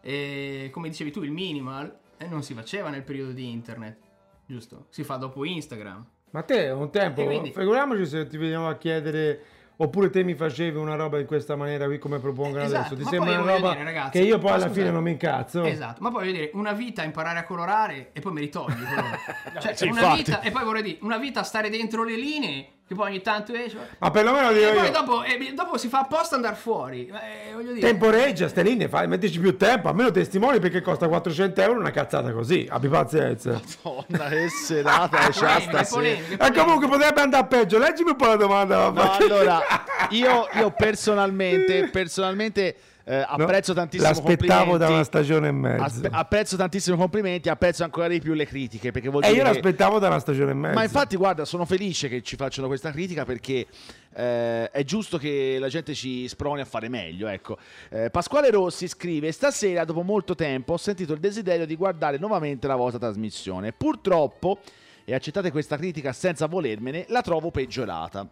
E, 0.02 0.68
come 0.72 0.88
dicevi 0.88 1.10
tu, 1.10 1.22
il 1.22 1.30
minimal 1.32 1.98
eh, 2.18 2.26
non 2.28 2.42
si 2.42 2.54
faceva 2.54 2.90
nel 2.90 3.02
periodo 3.02 3.32
di 3.32 3.50
internet, 3.50 3.98
giusto? 4.46 4.86
Si 4.90 5.02
fa 5.02 5.16
dopo 5.16 5.44
Instagram. 5.44 6.06
Ma 6.32 6.42
te 6.42 6.68
un 6.68 6.90
tempo, 6.90 7.24
quindi- 7.24 7.50
figuriamoci 7.50 8.04
se 8.06 8.26
ti 8.26 8.36
veniamo 8.36 8.68
a 8.68 8.76
chiedere, 8.76 9.42
oppure 9.78 10.10
te 10.10 10.22
mi 10.24 10.34
facevi 10.34 10.76
una 10.78 10.94
roba 10.94 11.18
in 11.18 11.26
questa 11.26 11.54
maniera 11.56 11.84
qui 11.86 11.98
come 11.98 12.18
propongono 12.18 12.64
Esatto, 12.64 12.94
adesso, 12.94 12.96
ti 12.96 13.02
ma 13.02 13.10
sembra 13.10 13.40
una 13.40 13.52
roba 13.54 13.72
dire, 13.72 13.84
ragazzi, 13.84 14.10
che 14.18 14.24
io 14.24 14.38
poi 14.38 14.50
alla 14.50 14.58
scusate. 14.60 14.80
fine 14.80 14.90
non 14.90 15.02
mi 15.02 15.10
incazzo? 15.10 15.64
Esatto, 15.64 16.02
ma 16.02 16.10
poi 16.10 16.20
voglio 16.24 16.32
dire, 16.32 16.50
una 16.54 16.72
vita 16.72 17.02
a 17.02 17.04
imparare 17.04 17.38
a 17.38 17.44
colorare 17.44 18.10
e 18.12 18.20
poi 18.20 18.32
me 18.32 18.40
li 18.40 18.48
togli. 18.48 18.72
i 18.72 18.86
colori. 18.94 19.60
cioè, 19.60 19.74
Sì, 19.74 19.84
una 19.88 20.00
infatti. 20.00 20.16
vita, 20.22 20.40
e 20.40 20.50
poi 20.50 20.64
vorrei 20.64 20.82
dire, 20.82 20.98
una 21.02 21.18
vita 21.18 21.40
a 21.40 21.44
stare 21.44 21.68
dentro 21.70 22.04
le 22.04 22.16
linee, 22.16 22.68
che 22.86 22.94
poi 22.94 23.08
ogni 23.10 23.20
tanto 23.20 23.52
esce. 23.52 23.76
Ma 23.98 24.10
perlomeno 24.12 24.52
dico 24.52 24.68
E 24.68 24.72
poi 24.74 24.90
dopo, 24.92 25.24
e 25.24 25.52
dopo 25.54 25.76
si 25.76 25.88
fa 25.88 26.00
apposta 26.00 26.36
andare 26.36 26.54
fuori. 26.54 27.08
Eh, 27.08 27.52
voglio 27.52 27.72
dire, 27.72 27.88
temporeggia 27.88 28.46
ste 28.46 28.62
linee, 28.62 28.88
fai, 28.88 29.08
mettici 29.08 29.40
più 29.40 29.56
tempo, 29.56 29.88
almeno 29.88 30.12
testimoni 30.12 30.60
perché 30.60 30.82
costa 30.82 31.08
400 31.08 31.60
euro 31.62 31.80
una 31.80 31.90
cazzata 31.90 32.30
così, 32.30 32.64
abbi 32.70 32.86
pazienza. 32.86 33.60
Madonna, 33.82 34.28
che 34.28 34.48
serata 34.48 35.18
c'è 35.30 35.40
polemiche, 35.40 35.62
stasera. 35.62 35.84
polemiche, 35.88 36.46
E 36.46 36.52
comunque 36.52 36.88
potrebbe 36.88 37.20
andare 37.20 37.46
peggio, 37.46 37.78
leggimi 37.78 38.10
un 38.10 38.16
po' 38.16 38.26
la 38.26 38.36
domanda. 38.36 38.76
No, 38.76 38.92
vabbè. 38.92 39.24
allora, 39.24 39.60
io, 40.10 40.46
io 40.52 40.70
personalmente, 40.70 41.88
personalmente 41.88 42.76
eh, 43.08 43.18
No, 43.18 43.44
apprezzo 43.44 43.72
tantissimo 43.72 44.08
L'aspettavo 44.08 44.76
da 44.78 44.88
una 44.88 45.04
stagione 45.04 45.46
e 45.46 45.52
mezzo. 45.52 45.82
Aspe- 45.84 46.08
apprezzo 46.10 46.56
tantissimo 46.56 46.96
i 46.96 46.98
complimenti, 46.98 47.48
apprezzo 47.48 47.84
ancora 47.84 48.08
di 48.08 48.20
più 48.20 48.32
le 48.32 48.44
critiche, 48.46 48.90
perché 48.90 49.08
vuol 49.08 49.22
e 49.22 49.28
dire 49.28 49.38
io 49.38 49.44
che- 49.44 49.52
l'aspettavo 49.52 50.00
da 50.00 50.08
una 50.08 50.18
stagione 50.18 50.50
e 50.50 50.54
mezzo. 50.54 50.74
Ma 50.74 50.82
infatti, 50.82 51.14
guarda, 51.14 51.44
sono 51.44 51.64
felice 51.64 52.08
che 52.08 52.20
ci 52.22 52.34
facciano 52.34 52.66
questa 52.66 52.90
critica 52.90 53.24
perché 53.24 53.66
eh, 54.12 54.70
è 54.72 54.82
giusto 54.82 55.18
che 55.18 55.56
la 55.60 55.68
gente 55.68 55.94
ci 55.94 56.26
sproni 56.26 56.62
a 56.62 56.64
fare 56.64 56.88
meglio. 56.88 57.28
Ecco. 57.28 57.58
Eh, 57.90 58.10
Pasquale 58.10 58.50
Rossi 58.50 58.88
scrive: 58.88 59.30
Stasera, 59.30 59.84
dopo 59.84 60.02
molto 60.02 60.34
tempo, 60.34 60.72
ho 60.72 60.78
sentito 60.78 61.12
il 61.12 61.20
desiderio 61.20 61.64
di 61.64 61.76
guardare 61.76 62.18
nuovamente 62.18 62.66
la 62.66 62.74
vostra 62.74 62.98
trasmissione. 62.98 63.70
Purtroppo, 63.72 64.58
e 65.04 65.14
accettate 65.14 65.52
questa 65.52 65.76
critica 65.76 66.12
senza 66.12 66.46
volermene, 66.46 67.04
la 67.10 67.22
trovo 67.22 67.52
peggiorata. 67.52 68.28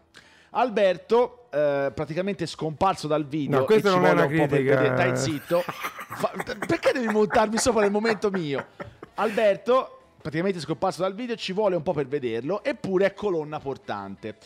Alberto, 0.57 1.44
eh, 1.55 1.93
praticamente 1.93 2.47
scomparso 2.47 3.07
dal 3.07 3.25
video, 3.27 3.61
No, 3.61 3.65
questa 3.65 3.89
e 3.89 3.93
ci 3.93 3.97
non 3.99 4.07
è 4.07 4.13
vuole 4.15 4.27
una 4.27 4.33
un 4.35 4.41
po' 4.41 4.47
per 4.55 4.59
critica. 4.65 4.81
vedere- 4.81 5.17
Stai 5.17 5.33
zitto. 5.33 5.61
Fa- 5.61 6.33
perché 6.67 6.93
devi 6.93 7.07
montarmi 7.07 7.57
sopra 7.59 7.83
nel 7.83 7.91
momento 7.91 8.31
mio? 8.31 8.67
Alberto, 9.15 9.99
praticamente 10.21 10.61
scomparso 10.61 11.03
dal 11.03 11.15
video, 11.15 11.37
ci 11.37 11.53
vuole 11.53 11.77
un 11.77 11.83
po' 11.83 11.93
per 11.93 12.07
vederlo, 12.07 12.63
eppure 12.65 13.07
è 13.07 13.15
colonna 13.15 13.59
portante. 13.61 14.37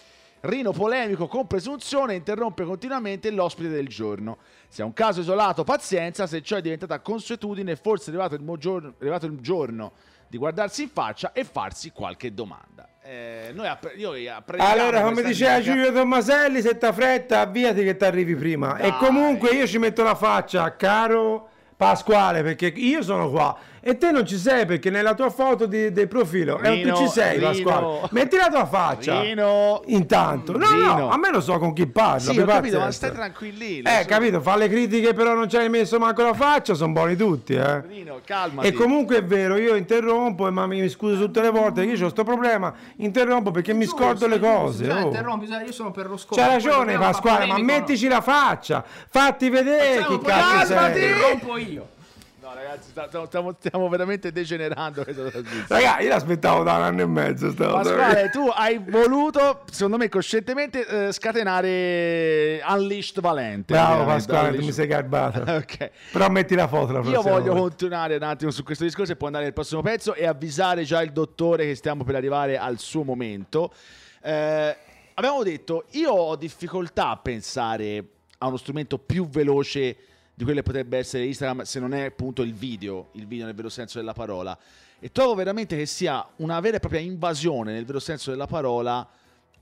Rino 0.40 0.70
polemico 0.70 1.26
con 1.26 1.48
presunzione 1.48 2.14
interrompe 2.14 2.62
continuamente 2.64 3.30
l'ospite 3.32 3.68
del 3.70 3.88
giorno. 3.88 4.38
Se 4.68 4.82
è 4.82 4.84
un 4.84 4.92
caso 4.92 5.20
isolato, 5.20 5.64
pazienza, 5.64 6.28
se 6.28 6.42
ciò 6.42 6.56
è 6.56 6.60
diventata 6.60 7.00
consuetudine, 7.00 7.74
forse 7.74 8.06
è 8.06 8.14
arrivato 8.14 8.36
il, 8.36 8.42
mo 8.42 8.56
giorno, 8.56 8.90
è 8.90 8.92
arrivato 9.00 9.26
il 9.26 9.36
giorno 9.40 9.92
di 10.28 10.38
guardarsi 10.38 10.82
in 10.82 10.90
faccia 10.90 11.32
e 11.32 11.42
farsi 11.42 11.90
qualche 11.90 12.32
domanda. 12.32 12.87
Eh, 13.10 13.52
noi 13.54 13.66
app- 13.66 13.96
io 13.96 14.12
Allora, 14.58 15.00
come 15.00 15.22
diceva. 15.22 15.62
Giulio 15.62 15.90
Tommaselli, 15.90 16.60
se 16.60 16.76
t'ha 16.76 16.92
fretta, 16.92 17.40
avviati 17.40 17.82
che 17.82 17.96
ti 17.96 18.04
arrivi 18.04 18.36
prima. 18.36 18.76
E 18.76 18.90
Dai. 18.90 18.98
comunque 18.98 19.48
io 19.50 19.66
ci 19.66 19.78
metto 19.78 20.02
la 20.02 20.14
faccia, 20.14 20.76
caro 20.76 21.48
Pasquale, 21.74 22.42
perché 22.42 22.66
io 22.66 23.02
sono 23.02 23.30
qua 23.30 23.56
e 23.80 23.96
te 23.96 24.10
non 24.10 24.26
ci 24.26 24.36
sei 24.36 24.66
perché 24.66 24.90
nella 24.90 25.14
tua 25.14 25.30
foto 25.30 25.66
di, 25.66 25.92
del 25.92 26.08
profilo 26.08 26.58
eh, 26.60 26.70
Rino, 26.70 26.94
tu 26.94 27.04
ci 27.04 27.08
sei. 27.08 27.38
Pasquale. 27.38 28.08
Metti 28.10 28.36
la 28.36 28.48
tua 28.48 28.66
faccia. 28.66 29.20
Rino. 29.20 29.82
Intanto, 29.86 30.56
no, 30.56 30.66
Rino. 30.68 30.96
no, 30.96 31.08
a 31.10 31.16
me 31.16 31.30
lo 31.30 31.40
so 31.40 31.58
con 31.58 31.72
chi 31.72 31.86
parlo. 31.86 32.32
Sì, 32.32 32.44
capito, 32.44 32.78
ma 32.78 32.90
stai 32.90 33.12
tranquilli. 33.12 33.82
lo 33.82 33.88
Eh, 33.88 34.02
so. 34.02 34.08
capito, 34.08 34.40
fa 34.40 34.56
le 34.56 34.68
critiche 34.68 35.14
però 35.14 35.34
non 35.34 35.48
ci 35.48 35.56
hai 35.56 35.68
messo 35.68 35.98
manco 35.98 36.22
la 36.22 36.34
faccia, 36.34 36.74
sono 36.74 36.92
buoni 36.92 37.16
tutti, 37.16 37.54
eh. 37.54 37.80
Rino, 37.86 38.20
calmati. 38.24 38.66
E 38.68 38.72
comunque 38.72 39.18
è 39.18 39.24
vero, 39.24 39.56
io 39.56 39.74
interrompo, 39.74 40.46
e 40.46 40.50
ma 40.50 40.66
mi 40.66 40.88
scuso 40.88 41.24
tutte 41.24 41.40
le 41.40 41.50
volte, 41.50 41.82
io 41.84 41.94
ho 41.94 41.98
questo 41.98 42.24
problema, 42.24 42.72
interrompo 42.96 43.50
perché 43.50 43.72
mi 43.72 43.86
scordo 43.86 44.26
le 44.26 44.38
cose. 44.38 44.84
bisogna 44.84 45.02
oh. 45.02 45.06
interrompere, 45.06 45.64
io 45.64 45.72
sono 45.72 45.90
per 45.90 46.08
lo 46.08 46.16
scopo. 46.16 46.40
C'hai 46.40 46.44
Poi 46.44 46.54
ragione 46.54 46.98
Pasquale, 46.98 47.46
ma 47.46 47.58
mettici 47.58 48.08
la 48.08 48.20
faccia, 48.20 48.84
fatti 49.08 49.48
vedere 49.48 50.00
Facciamo 50.00 50.18
chi 50.18 50.24
cazzo 50.24 50.66
sei. 50.66 50.86
interrompo 50.86 51.56
io. 51.56 51.88
No, 52.48 52.54
ragazzi, 52.54 52.90
stiamo, 53.26 53.54
stiamo- 53.58 53.88
veramente 53.90 54.32
degenerando 54.32 55.02
questa 55.04 55.28
trasmissione. 55.28 55.66
Ragazzi, 55.68 56.02
io 56.04 56.08
l'aspettavo 56.08 56.62
da 56.62 56.76
un 56.76 56.82
anno 56.82 57.02
e 57.02 57.06
mezzo. 57.06 57.52
Pasquale, 57.52 58.30
tu 58.30 58.48
hai 58.54 58.78
voluto, 58.78 59.64
secondo 59.70 59.98
me 59.98 60.08
coscientemente, 60.08 60.86
eh, 61.08 61.12
scatenare 61.12 62.62
Unleashed 62.66 63.20
Valente. 63.20 63.74
Bravo 63.74 64.04
Pasquale, 64.06 64.40
tu 64.48 64.52
mi 64.52 64.58
Unleashed- 64.60 64.74
sei 64.74 64.86
garbato. 64.86 65.40
Ok. 65.58 65.90
Però 66.12 66.28
metti 66.30 66.54
la 66.54 66.68
foto 66.68 66.92
la 66.92 67.00
Io 67.00 67.20
voglio 67.20 67.52
volta. 67.52 67.60
continuare 67.60 68.16
un 68.16 68.22
attimo 68.22 68.50
su 68.50 68.62
questo 68.62 68.84
discorso 68.84 69.12
e 69.12 69.16
poi 69.16 69.26
andare 69.26 69.44
nel 69.46 69.52
prossimo 69.54 69.82
pezzo 69.82 70.14
e 70.14 70.26
avvisare 70.26 70.84
già 70.84 71.02
il 71.02 71.10
dottore 71.12 71.66
che 71.66 71.74
stiamo 71.74 72.02
per 72.04 72.14
arrivare 72.14 72.56
al 72.56 72.78
suo 72.78 73.02
momento. 73.02 73.72
Eh, 74.22 74.76
abbiamo 75.14 75.42
detto, 75.42 75.84
io 75.90 76.12
ho 76.12 76.36
difficoltà 76.36 77.10
a 77.10 77.16
pensare 77.18 78.04
a 78.38 78.46
uno 78.46 78.56
strumento 78.56 78.96
più 78.98 79.28
veloce 79.28 79.96
di 80.38 80.44
quello 80.44 80.60
che 80.60 80.66
potrebbe 80.66 80.98
essere 80.98 81.24
Instagram 81.24 81.62
se 81.62 81.80
non 81.80 81.92
è 81.92 82.04
appunto 82.04 82.42
il 82.42 82.54
video, 82.54 83.08
il 83.14 83.26
video 83.26 83.44
nel 83.44 83.56
vero 83.56 83.68
senso 83.68 83.98
della 83.98 84.12
parola. 84.12 84.56
E 85.00 85.10
trovo 85.10 85.34
veramente 85.34 85.76
che 85.76 85.84
sia 85.84 86.24
una 86.36 86.60
vera 86.60 86.76
e 86.76 86.78
propria 86.78 87.00
invasione 87.00 87.72
nel 87.72 87.84
vero 87.84 87.98
senso 87.98 88.30
della 88.30 88.46
parola 88.46 89.04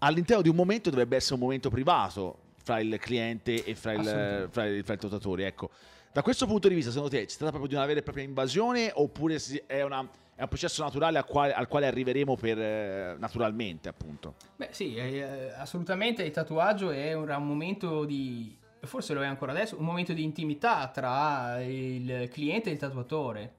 all'interno 0.01 0.43
di 0.43 0.51
un 0.51 0.55
momento 0.55 0.91
dovrebbe 0.91 1.17
essere 1.17 1.37
un 1.37 1.41
momento 1.41 1.71
privato 1.71 2.41
fra 2.63 2.79
il 2.81 2.99
cliente 2.99 3.65
e 3.65 3.75
fra 3.75 3.93
il, 3.93 4.49
fra 4.51 4.67
il, 4.67 4.85
fra 4.85 4.93
il 4.93 5.01
tottatore. 5.01 5.47
Ecco, 5.47 5.71
da 6.13 6.21
questo 6.21 6.45
punto 6.47 6.69
di 6.69 6.75
vista, 6.75 6.91
secondo 6.91 7.17
te 7.17 7.27
si 7.27 7.39
tratta 7.39 7.53
proprio 7.53 7.71
di 7.71 7.75
una 7.75 7.87
vera 7.87 8.01
e 8.01 8.03
propria 8.03 8.25
invasione 8.25 8.91
oppure 8.93 9.41
è, 9.67 9.81
una- 9.81 10.07
è 10.35 10.43
un 10.43 10.49
processo 10.49 10.83
naturale 10.83 11.17
al 11.17 11.25
quale, 11.25 11.55
al 11.55 11.69
quale 11.69 11.87
arriveremo 11.87 12.37
per, 12.37 12.61
eh, 12.61 13.17
naturalmente, 13.19 13.89
appunto? 13.89 14.35
Beh 14.57 14.69
sì, 14.73 14.95
eh, 14.97 15.53
assolutamente 15.57 16.23
il 16.23 16.33
tatuaggio 16.33 16.91
è 16.91 17.15
un, 17.15 17.31
un 17.31 17.47
momento 17.47 18.05
di, 18.05 18.55
forse 18.87 19.15
lo 19.15 19.23
è 19.23 19.27
ancora 19.27 19.53
adesso, 19.53 19.79
un 19.79 19.85
momento 19.85 20.13
di 20.13 20.23
intimità 20.23 20.89
tra 20.89 21.61
il 21.63 22.29
cliente 22.33 22.71
e 22.71 22.73
il 22.73 22.79
tatuatore. 22.79 23.57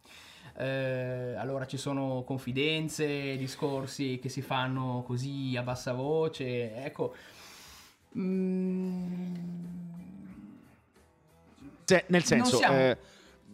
Eh, 0.58 1.36
allora 1.38 1.68
ci 1.68 1.78
sono 1.78 2.24
confidenze, 2.26 3.38
discorsi 3.38 4.18
che 4.20 4.30
si 4.30 4.42
fanno 4.42 5.04
così 5.06 5.56
a 5.56 5.62
bassa 5.62 5.94
voce, 5.94 6.74
ecco. 6.84 7.14
Mm, 8.18 9.36
Cioè, 11.86 12.04
nel 12.08 12.24
senso, 12.24 12.58
siamo- 12.58 12.76
eh, 12.78 12.98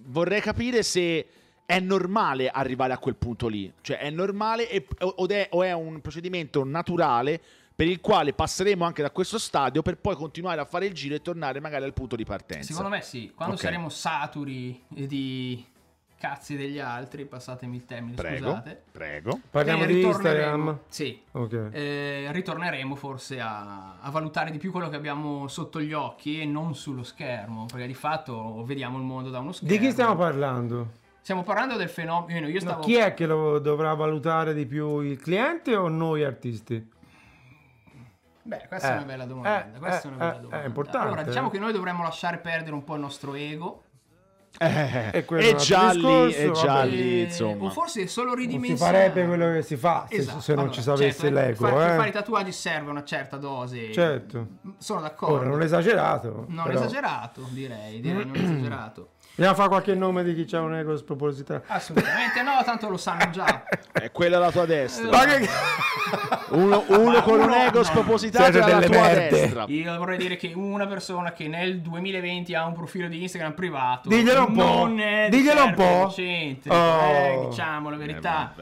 vorrei 0.05 0.41
capire 0.41 0.81
se 0.81 1.27
è 1.65 1.79
normale 1.79 2.49
arrivare 2.49 2.93
a 2.93 2.97
quel 2.97 3.15
punto 3.15 3.47
lì. 3.47 3.71
Cioè, 3.81 3.97
è 3.97 4.09
normale 4.09 4.69
e- 4.69 4.85
o 4.99 5.27
è, 5.27 5.47
o 5.51 5.63
è 5.63 5.71
un 5.73 6.01
procedimento 6.01 6.63
naturale 6.63 7.41
per 7.75 7.87
il 7.87 7.99
quale 8.01 8.33
passeremo 8.33 8.83
anche 8.85 9.01
da 9.01 9.09
questo 9.11 9.37
stadio 9.39 9.81
per 9.81 9.97
poi 9.97 10.15
continuare 10.15 10.61
a 10.61 10.65
fare 10.65 10.85
il 10.85 10.93
giro 10.93 11.15
e 11.15 11.21
tornare 11.21 11.59
magari 11.59 11.83
al 11.85 11.93
punto 11.93 12.15
di 12.15 12.23
partenza. 12.23 12.67
secondo 12.67 12.89
me 12.89 13.01
sì, 13.01 13.31
quando 13.35 13.55
Ok. 13.55 13.61
saremo 13.61 13.89
saturi 13.89 14.81
di 14.87 15.65
cazzi 16.17 16.55
degli 16.55 16.79
altri, 16.79 17.25
passatemi 17.25 17.75
il 17.75 17.85
termine, 17.85 18.15
Prego, 18.15 18.45
scusate. 18.47 18.83
prego. 18.93 19.39
Parliamo 19.51 19.83
eh, 19.83 19.87
di 19.87 19.93
ritorneremo- 19.95 20.69
Instagram. 20.69 20.79
Sì, 20.87 21.21
Ok. 21.31 21.69
eh, 21.73 22.27
ritorneremo 22.31 22.95
forse 22.95 23.41
a, 23.41 23.99
a 23.99 24.09
valutare 24.09 24.49
di 24.49 24.57
più 24.57 24.71
quello 24.71 24.87
che 24.87 24.95
abbiamo 24.95 25.49
sotto 25.49 25.81
gli 25.81 25.91
occhi 25.91 26.39
e 26.39 26.45
non 26.45 26.75
sullo 26.75 27.03
schermo, 27.03 27.65
perché 27.65 27.87
di 27.87 27.93
fatto 27.93 28.63
vediamo 28.63 28.97
il 28.99 29.03
mondo 29.03 29.29
da 29.31 29.39
uno 29.39 29.51
schermo. 29.51 29.75
Di 29.75 29.79
chi 29.83 29.91
stiamo 29.91 30.15
parlando? 30.15 30.91
Stiamo 31.19 31.43
parlando 31.43 31.75
del 31.75 31.89
fenomeno. 31.89 32.47
Io 32.47 32.53
No, 32.53 32.59
stavo. 32.59 32.83
chi 32.83 32.95
è 32.95 33.13
che 33.13 33.25
lo 33.25 33.59
dovrà 33.59 33.93
valutare 33.93 34.53
di 34.53 34.65
più, 34.65 35.01
il 35.01 35.17
cliente 35.19 35.75
o 35.75 35.89
noi 35.89 36.23
artisti? 36.23 36.89
Beh, 38.45 38.65
questa 38.67 38.87
Eh, 38.89 38.91
è 38.91 38.95
una 38.97 39.05
bella 39.05 39.25
domanda. 39.25 39.65
eh, 39.73 39.79
questa 39.79 40.09
è 40.09 40.11
una 40.11 40.15
eh, 40.15 40.17
bella 40.19 40.37
eh, 40.37 40.41
domanda. 40.41 40.63
è 40.63 40.67
importante, 40.67 41.07
Allora, 41.07 41.23
diciamo 41.23 41.47
eh. 41.47 41.51
che 41.51 41.59
noi 41.59 41.71
dovremmo 41.71 42.03
lasciare 42.03 42.37
perdere 42.39 42.73
un 42.73 42.83
po' 42.83 42.95
il 42.95 42.99
nostro 43.01 43.33
ego. 43.35 43.83
Eh, 44.59 45.09
E 45.11 45.25
e 45.27 45.53
discorso, 45.55 46.27
e 46.27 46.41
eh, 46.43 47.21
insomma. 47.23 47.65
O 47.65 47.69
forse 47.71 48.05
solo 48.05 48.27
Non 48.29 48.35
si 48.37 48.41
ridimensionare. 48.45 48.97
farebbe 49.09 49.25
quello 49.25 49.51
che 49.53 49.61
si 49.63 49.75
fa 49.77 50.05
se, 50.07 50.15
Esatto. 50.17 50.41
se 50.41 50.51
non 50.53 50.59
Allora, 50.65 50.75
ci 50.75 50.81
sapesse 50.83 51.19
certo, 51.19 51.33
l'ego. 51.33 51.55
fare- 51.67 51.75
Per 51.75 51.95
fare 51.95 52.05
i 52.05 52.09
Eh? 52.09 52.13
tatuaggi 52.13 52.51
serve 52.51 52.89
una 52.91 53.03
certa 53.03 53.37
dose. 53.37 53.91
Certo. 53.91 54.47
Sono 54.77 55.01
d'accordo. 55.01 55.35
Ora, 55.37 55.47
non 55.47 55.61
esagerato. 55.63 56.45
Non 56.49 56.65
però. 56.65 56.77
esagerato, 56.83 57.41
direi, 57.49 57.99
direi 57.99 58.25
non 58.25 58.35
esagerato. 58.37 59.09
Vogliamo 59.35 59.55
fare 59.55 59.67
qualche 59.69 59.95
nome 59.95 60.23
di 60.23 60.35
chi 60.35 60.45
c'ha 60.45 60.61
un 60.61 60.75
ego 60.75 60.95
spropositato? 60.95 61.63
Assolutamente 61.65 62.43
no, 62.43 62.51
tanto 62.63 62.87
lo 62.87 62.97
sanno 62.97 63.31
già. 63.31 63.63
È 63.91 64.11
quella 64.11 64.37
alla 64.37 64.51
tua 64.51 64.65
destra. 64.67 65.09
Ma 65.09 65.25
che... 65.25 65.49
Uno, 66.49 66.83
uno 66.89 67.21
con 67.23 67.39
un 67.39 67.45
uno- 67.45 67.55
ego 67.55 67.79
no. 67.79 67.83
spropositato 67.83 68.51
Siete 68.51 68.71
alla 68.71 68.85
tua 68.85 69.01
merde. 69.01 69.29
destra. 69.29 69.65
Io 69.69 69.97
vorrei 69.97 70.17
dire 70.19 70.35
che 70.35 70.51
una 70.53 70.85
persona 70.85 71.31
che 71.31 71.47
nel 71.47 71.81
2020 71.81 72.53
ha 72.53 72.65
un 72.67 72.73
profilo 72.73 73.07
di 73.07 73.23
Instagram 73.23 73.53
privato 73.53 74.07
Diglielo 74.09 74.45
un 74.45 74.53
po'. 74.53 74.63
non 74.63 74.99
è 74.99 75.29
di 75.31 75.37
Diglielo 75.37 75.61
un 75.61 75.67
certo 75.69 75.81
po'. 75.81 75.89
egocentrico, 76.01 76.75
Oh. 76.75 77.11
eh, 77.11 77.45
diciamo 77.49 77.89
la 77.89 77.97
verità. 77.97 78.53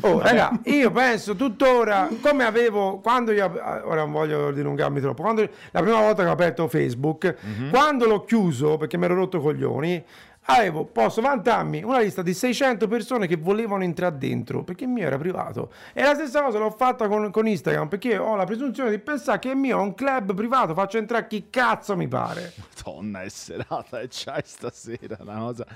Oh, 0.00 0.18
raga, 0.20 0.58
io 0.64 0.90
penso 0.90 1.36
tuttora, 1.36 2.08
come 2.20 2.42
avevo, 2.44 2.98
quando 2.98 3.30
io, 3.30 3.44
ora 3.84 4.00
non 4.00 4.10
voglio 4.10 4.50
dilungarmi 4.50 5.00
troppo, 5.00 5.22
quando, 5.22 5.48
la 5.70 5.80
prima 5.82 6.00
volta 6.00 6.24
che 6.24 6.28
ho 6.28 6.32
aperto 6.32 6.66
Facebook, 6.66 7.36
Mhm. 7.40 7.70
quando 7.70 8.06
l'ho 8.06 8.24
chiuso, 8.24 8.76
perché 8.76 8.96
mi 8.98 9.04
ero 9.04 9.14
rotto 9.14 9.40
coglioni, 9.40 10.04
avevo, 10.46 10.84
posso 10.84 11.20
vantarmi, 11.20 11.82
una 11.82 12.00
lista 12.00 12.22
di 12.22 12.34
600 12.34 12.86
persone 12.88 13.26
che 13.26 13.36
volevano 13.36 13.82
entrare 13.82 14.16
dentro, 14.18 14.62
perché 14.62 14.84
il 14.84 14.90
mio 14.90 15.06
era 15.06 15.18
privato. 15.18 15.70
E 15.92 16.02
la 16.02 16.14
stessa 16.14 16.42
cosa 16.42 16.58
l'ho 16.58 16.70
fatta 16.70 17.08
con, 17.08 17.30
con 17.30 17.46
Instagram, 17.46 17.88
perché 17.88 18.16
ho 18.16 18.34
la 18.36 18.44
presunzione 18.44 18.90
di 18.90 18.98
pensare 18.98 19.38
che 19.38 19.50
il 19.50 19.56
mio 19.56 19.78
è 19.78 19.82
un 19.82 19.94
club 19.94 20.34
privato, 20.34 20.74
faccio 20.74 20.98
entrare 20.98 21.26
chi 21.26 21.48
cazzo 21.50 21.96
mi 21.96 22.08
pare. 22.08 22.52
Madonna, 22.84 23.22
è 23.22 23.28
serata 23.28 24.00
e 24.00 24.08
c'hai 24.10 24.42
stasera 24.44 25.16
una 25.20 25.38
cosa. 25.38 25.66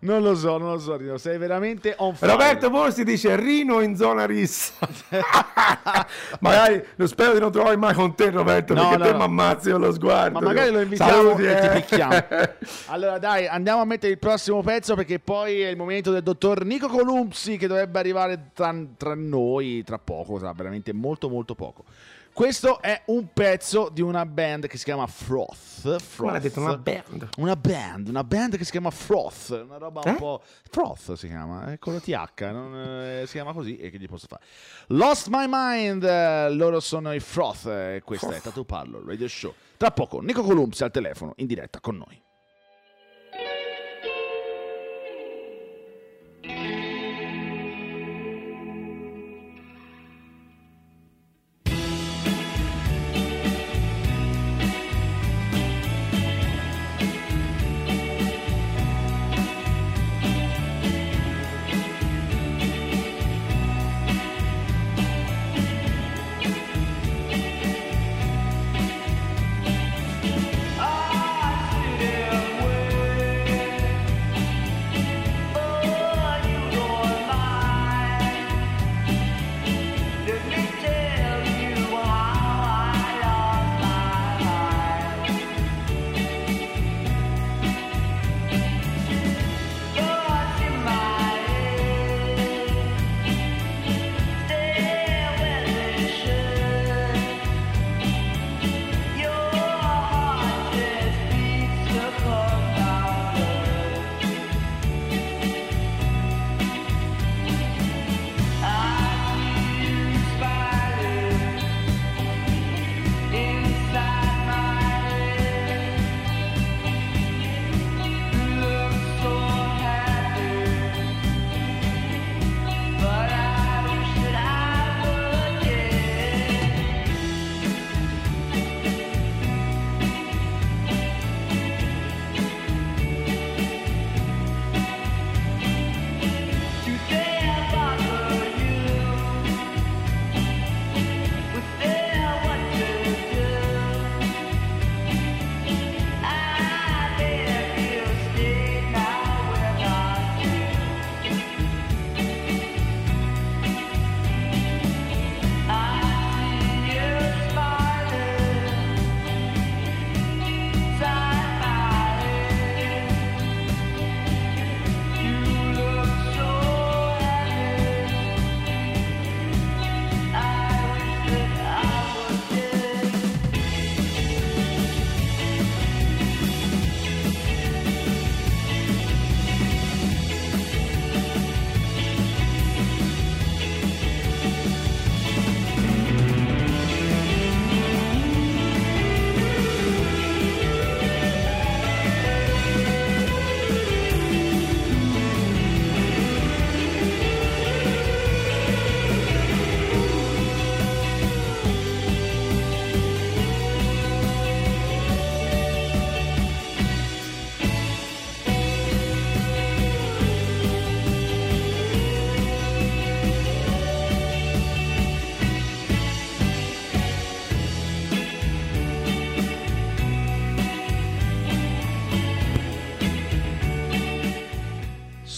Non 0.00 0.22
lo 0.22 0.34
so, 0.34 0.58
non 0.58 0.72
lo 0.72 0.78
so, 0.78 0.96
Rino, 0.96 1.16
sei 1.18 1.38
veramente 1.38 1.94
on 1.98 2.14
fire. 2.14 2.32
Roberto 2.32 2.70
Borsi 2.70 3.04
dice 3.04 3.36
Rino 3.36 3.80
in 3.80 3.96
zona 3.96 4.26
rissa. 4.26 4.74
magari 6.40 6.82
lo 6.96 7.06
spero 7.06 7.34
di 7.34 7.40
non 7.40 7.52
trovare 7.52 7.76
mai 7.76 7.94
con 7.94 8.14
te, 8.14 8.30
Roberto, 8.30 8.74
No, 8.74 8.88
perché 8.88 8.96
no, 8.96 9.04
te 9.04 9.10
no. 9.12 9.16
mi 9.18 9.22
ammazzi 9.24 9.70
con 9.70 9.80
lo 9.80 9.92
sguardo. 9.92 10.40
Ma 10.40 10.44
magari 10.44 10.70
lo 10.70 10.80
invitiamo 10.80 11.12
Saluti, 11.12 11.44
e 11.44 11.60
ti 11.60 11.66
eh. 11.66 11.70
picchiamo. 11.70 12.24
Allora 12.86 13.18
dai, 13.18 13.46
andiamo 13.46 13.80
a 13.82 13.84
mettere 13.92 14.12
il 14.12 14.18
prossimo 14.18 14.62
pezzo 14.62 14.94
perché 14.94 15.18
poi 15.18 15.60
è 15.60 15.68
il 15.68 15.76
momento 15.76 16.10
del 16.10 16.22
dottor 16.22 16.64
Nico 16.64 16.88
Columpsi 16.88 17.56
che 17.58 17.66
dovrebbe 17.66 17.98
arrivare 17.98 18.50
tra, 18.54 18.74
tra 18.96 19.14
noi 19.14 19.82
tra 19.84 19.98
poco, 19.98 20.38
tra 20.38 20.52
veramente 20.52 20.92
molto 20.92 21.28
molto 21.28 21.54
poco. 21.54 21.84
Questo 22.32 22.80
è 22.80 23.02
un 23.08 23.28
pezzo 23.34 23.90
di 23.92 24.00
una 24.00 24.24
band 24.24 24.66
che 24.66 24.78
si 24.78 24.84
chiama 24.84 25.06
Froth. 25.06 25.98
Froth. 26.00 26.38
Detto 26.38 26.60
una 26.60 26.78
band. 26.78 27.28
Una 27.36 27.56
band, 27.56 28.08
una 28.08 28.24
band 28.24 28.56
che 28.56 28.64
si 28.64 28.70
chiama 28.70 28.88
Froth, 28.90 29.50
una 29.50 29.76
roba 29.76 30.00
un 30.02 30.12
Eh? 30.12 30.16
po'... 30.16 30.40
Froth 30.70 31.12
si 31.12 31.26
chiama, 31.26 31.72
è 31.72 31.78
con 31.78 31.92
la 31.92 32.00
TH, 32.00 32.40
non, 32.50 32.74
eh, 32.74 33.24
si 33.26 33.32
chiama 33.32 33.52
così 33.52 33.76
e 33.76 33.90
che 33.90 33.98
gli 33.98 34.08
posso 34.08 34.28
fare? 34.28 34.42
Lost 34.88 35.26
My 35.28 35.44
Mind, 35.46 36.04
eh, 36.04 36.50
loro 36.54 36.80
sono 36.80 37.12
i 37.12 37.20
Froth 37.20 37.66
e 37.66 38.00
questa 38.02 38.30
è 38.34 38.40
Tattoo 38.40 38.64
Parlo, 38.64 39.02
Radio 39.04 39.28
Show. 39.28 39.52
Tra 39.76 39.90
poco 39.90 40.20
Nico 40.22 40.42
Columpsi 40.42 40.82
al 40.84 40.90
telefono, 40.90 41.34
in 41.36 41.46
diretta 41.46 41.80
con 41.80 41.96
noi. 41.98 42.21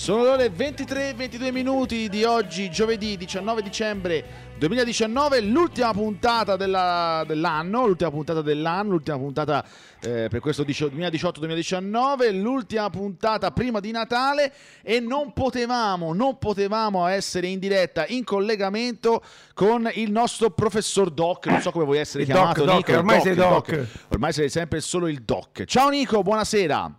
Sono 0.04 0.22
le 0.22 0.28
ore 0.28 0.50
23 0.50 1.08
e 1.08 1.14
22 1.14 1.50
minuti 1.50 2.10
di 2.10 2.24
oggi, 2.24 2.70
giovedì 2.70 3.16
19 3.16 3.62
dicembre 3.62 4.52
2019, 4.58 5.40
l'ultima 5.40 5.92
puntata 5.92 6.56
della- 6.56 7.24
dell'anno, 7.26 7.86
l'ultima 7.86 8.10
puntata 8.10 8.42
dell'anno, 8.42 8.90
l'ultima 8.90 9.16
puntata 9.16 9.64
eh, 10.02 10.28
per 10.28 10.40
questo 10.40 10.62
dicio- 10.62 10.88
2018-2019, 10.88 12.38
l'ultima 12.38 12.90
puntata 12.90 13.50
prima 13.52 13.80
di 13.80 13.92
Natale 13.92 14.52
e 14.82 15.00
non 15.00 15.32
potevamo, 15.32 16.12
non 16.12 16.36
potevamo 16.36 17.06
essere 17.06 17.46
in 17.46 17.58
diretta, 17.58 18.04
in 18.08 18.24
collegamento 18.24 19.22
con 19.54 19.90
il 19.94 20.10
nostro 20.10 20.50
professor 20.50 21.10
Doc, 21.10 21.46
non 21.46 21.62
so 21.62 21.70
come 21.70 21.86
vuoi 21.86 21.96
essere 21.96 22.24
Il 22.24 22.28
chiamato 22.28 22.62
Doc, 22.66 22.74
Nico, 22.76 22.90
Doc, 22.90 22.98
ormai 22.98 23.20
sei 23.22 23.32
il 23.32 23.38
Doc. 23.38 23.86
Ormai 24.10 24.32
sei 24.34 24.50
sempre 24.50 24.80
solo 24.82 25.08
il 25.08 25.22
Doc. 25.22 25.64
Ciao 25.64 25.88
Nico, 25.88 26.22
buonasera. 26.22 26.98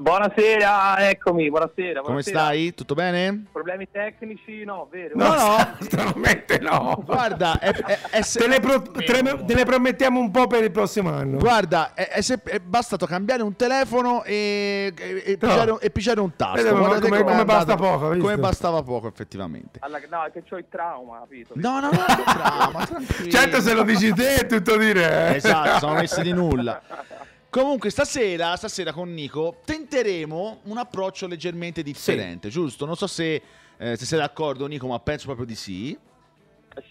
Buonasera, 0.00 1.08
eccomi, 1.10 1.50
buonasera. 1.50 1.94
Come 2.02 2.02
buonasera. 2.22 2.38
stai? 2.38 2.72
Tutto 2.72 2.94
bene? 2.94 3.46
Problemi 3.50 3.88
tecnici? 3.90 4.62
No, 4.64 4.86
vero? 4.88 5.14
No, 5.16 5.34
no. 5.34 5.74
stranamente 5.82 6.58
no. 6.60 7.02
Guarda, 7.04 7.58
è, 7.58 7.70
è- 7.72 7.98
è 8.10 8.22
se- 8.22 8.38
Te 8.38 8.46
ne, 8.46 8.60
pro- 8.60 8.80
te 8.80 9.20
ne- 9.22 9.44
te 9.44 9.54
ne 9.54 9.64
promettiamo 9.64 10.20
un 10.20 10.30
po' 10.30 10.46
per 10.46 10.62
il 10.62 10.70
prossimo 10.70 11.12
anno. 11.12 11.38
guarda, 11.38 11.94
è, 11.94 12.10
è 12.10 12.20
se- 12.20 12.40
è 12.44 12.60
bastato 12.60 13.06
cambiare 13.06 13.42
un 13.42 13.56
telefono 13.56 14.22
e, 14.22 14.94
e- 14.96 15.22
e 15.26 15.36
pigiare, 15.36 15.72
un- 15.72 15.78
e 15.80 15.90
pigiare 15.90 16.20
un 16.20 16.36
tasto. 16.36 16.68
Guardate 16.76 17.00
come- 17.08 17.18
come 17.18 17.30
andato- 17.32 17.44
basta 17.44 17.74
poco, 17.74 18.16
Come 18.18 18.38
bastava 18.38 18.82
poco, 18.84 19.08
effettivamente. 19.08 19.80
Alla- 19.82 19.98
no, 20.08 20.22
è 20.22 20.30
che 20.30 20.44
c'ho 20.48 20.58
il 20.58 20.66
trauma, 20.68 21.18
capito? 21.18 21.54
No, 21.56 21.80
no, 21.80 21.90
no, 21.90 22.84
tranquillo. 22.86 23.30
Certo, 23.32 23.60
se 23.60 23.74
lo 23.74 23.82
dici 23.82 24.12
te 24.14 24.36
è 24.36 24.46
tutto 24.46 24.76
dire. 24.76 25.30
eh. 25.32 25.34
Esatto, 25.38 25.78
sono 25.80 25.94
messi 25.94 26.22
di 26.22 26.32
nulla. 26.32 26.80
Comunque, 27.50 27.88
stasera, 27.90 28.54
stasera 28.56 28.92
con 28.92 29.12
Nico 29.14 29.60
tenteremo 29.64 30.60
un 30.64 30.76
approccio 30.76 31.26
leggermente 31.26 31.82
differente, 31.82 32.50
giusto? 32.50 32.84
Non 32.84 32.94
so 32.94 33.06
se, 33.06 33.42
eh, 33.78 33.96
se 33.96 34.04
sei 34.04 34.18
d'accordo, 34.18 34.66
Nico, 34.66 34.86
ma 34.86 34.98
penso 35.00 35.24
proprio 35.26 35.46
di 35.46 35.54
sì. 35.54 35.98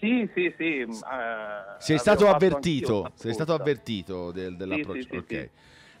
Sì, 0.00 0.28
sì, 0.34 0.52
sì. 0.58 0.80
eh, 0.80 0.86
Sei 1.78 1.98
stato 1.98 2.28
avvertito, 2.28 3.10
sei 3.14 3.32
stato 3.32 3.54
avvertito 3.54 4.32
del- 4.32 4.56
dell'approccio. 4.56 5.00
sì, 5.02 5.08
sì, 5.10 5.16
ok. 5.16 5.26
sì. 5.28 5.50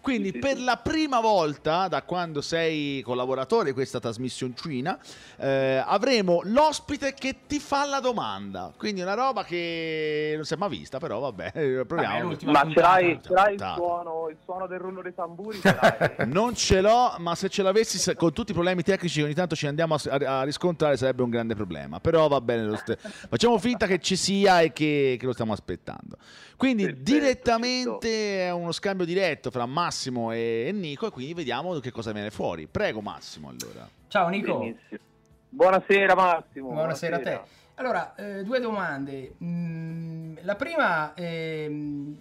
Quindi 0.08 0.28
Sì, 0.28 0.34
sì, 0.36 0.38
per 0.38 0.56
sì. 0.56 0.64
la 0.64 0.76
prima 0.78 1.20
volta 1.20 1.86
da 1.86 2.02
quando 2.02 2.40
sei 2.40 3.02
collaboratore 3.02 3.66
di 3.66 3.72
questa 3.72 4.00
trasmissioncina 4.00 4.98
eh, 5.36 5.82
avremo 5.84 6.40
l'ospite 6.44 7.12
che 7.12 7.40
ti 7.46 7.58
fa 7.60 7.84
la 7.84 8.00
domanda. 8.00 8.72
Quindi 8.74 9.02
una 9.02 9.12
roba 9.12 9.44
che 9.44 10.32
non 10.34 10.44
si 10.46 10.54
è 10.54 10.56
mai 10.56 10.70
vista, 10.70 10.98
però 10.98 11.18
vabbè, 11.20 11.84
proviamo. 11.86 12.30
Vabbè, 12.30 12.44
Ma 12.46 12.66
ce 12.72 12.80
l'hai, 12.80 13.20
ce 13.22 13.32
l'hai 13.34 13.52
il, 13.54 13.72
suono, 13.76 14.28
il 14.30 14.36
suono 14.44 14.66
del 14.66 14.78
rullo 14.78 15.02
dei 15.02 15.12
tamburi? 15.14 15.60
Ce 15.60 15.76
l'hai? 15.78 16.26
Non 16.32 16.54
ce 16.54 16.80
l'ho, 16.80 17.14
ma 17.18 17.34
se 17.34 17.50
ce 17.50 17.62
l'avessi 17.62 17.98
se- 17.98 18.14
con 18.14 18.32
tutti 18.32 18.52
i 18.52 18.54
problemi 18.54 18.82
tecnici 18.82 19.18
che 19.18 19.24
ogni 19.24 19.34
tanto 19.34 19.54
ci 19.54 19.66
andiamo 19.66 19.94
a, 19.94 20.00
a- 20.08 20.40
a 20.40 20.42
riscontrare 20.44 20.96
sarebbe 20.96 21.22
un 21.22 21.28
grande 21.30 21.54
problema. 21.54 22.00
Però 22.00 22.28
va 22.28 22.40
bene 22.40 22.64
lo 22.64 22.76
ste- 22.76 22.96
Facciamo 22.96 23.58
finta 23.58 23.86
che 23.86 23.98
ci 23.98 24.16
sia 24.16 24.60
e 24.62 24.72
che, 24.72 25.16
che 25.20 25.26
lo 25.26 25.32
stiamo 25.34 25.52
aspettando. 25.52 26.16
Quindi 26.56 26.84
Perfetto, 26.84 27.02
direttamente 27.12 28.46
è 28.46 28.50
uno 28.50 28.72
scambio 28.72 29.04
diretto 29.04 29.50
fra 29.50 29.64
Massimo 29.66 29.96
e, 30.32 30.66
e 30.68 30.72
Nico 30.72 31.08
e 31.08 31.10
quindi 31.10 31.34
vediamo 31.34 31.78
che 31.80 31.90
cosa 31.90 32.12
viene 32.12 32.30
fuori. 32.30 32.66
Prego 32.66 33.00
Massimo 33.00 33.48
allora. 33.48 33.88
Ciao 34.06 34.28
Nico. 34.28 34.58
Benissimo. 34.58 35.00
Buonasera 35.48 36.14
Massimo. 36.14 36.70
Buonasera 36.70 37.16
a 37.16 37.20
te. 37.20 37.40
Allora, 37.74 38.14
eh, 38.14 38.44
due 38.44 38.60
domande. 38.60 39.34
Mm, 39.42 40.36
la 40.42 40.54
prima 40.56 41.14
ehm, 41.14 42.16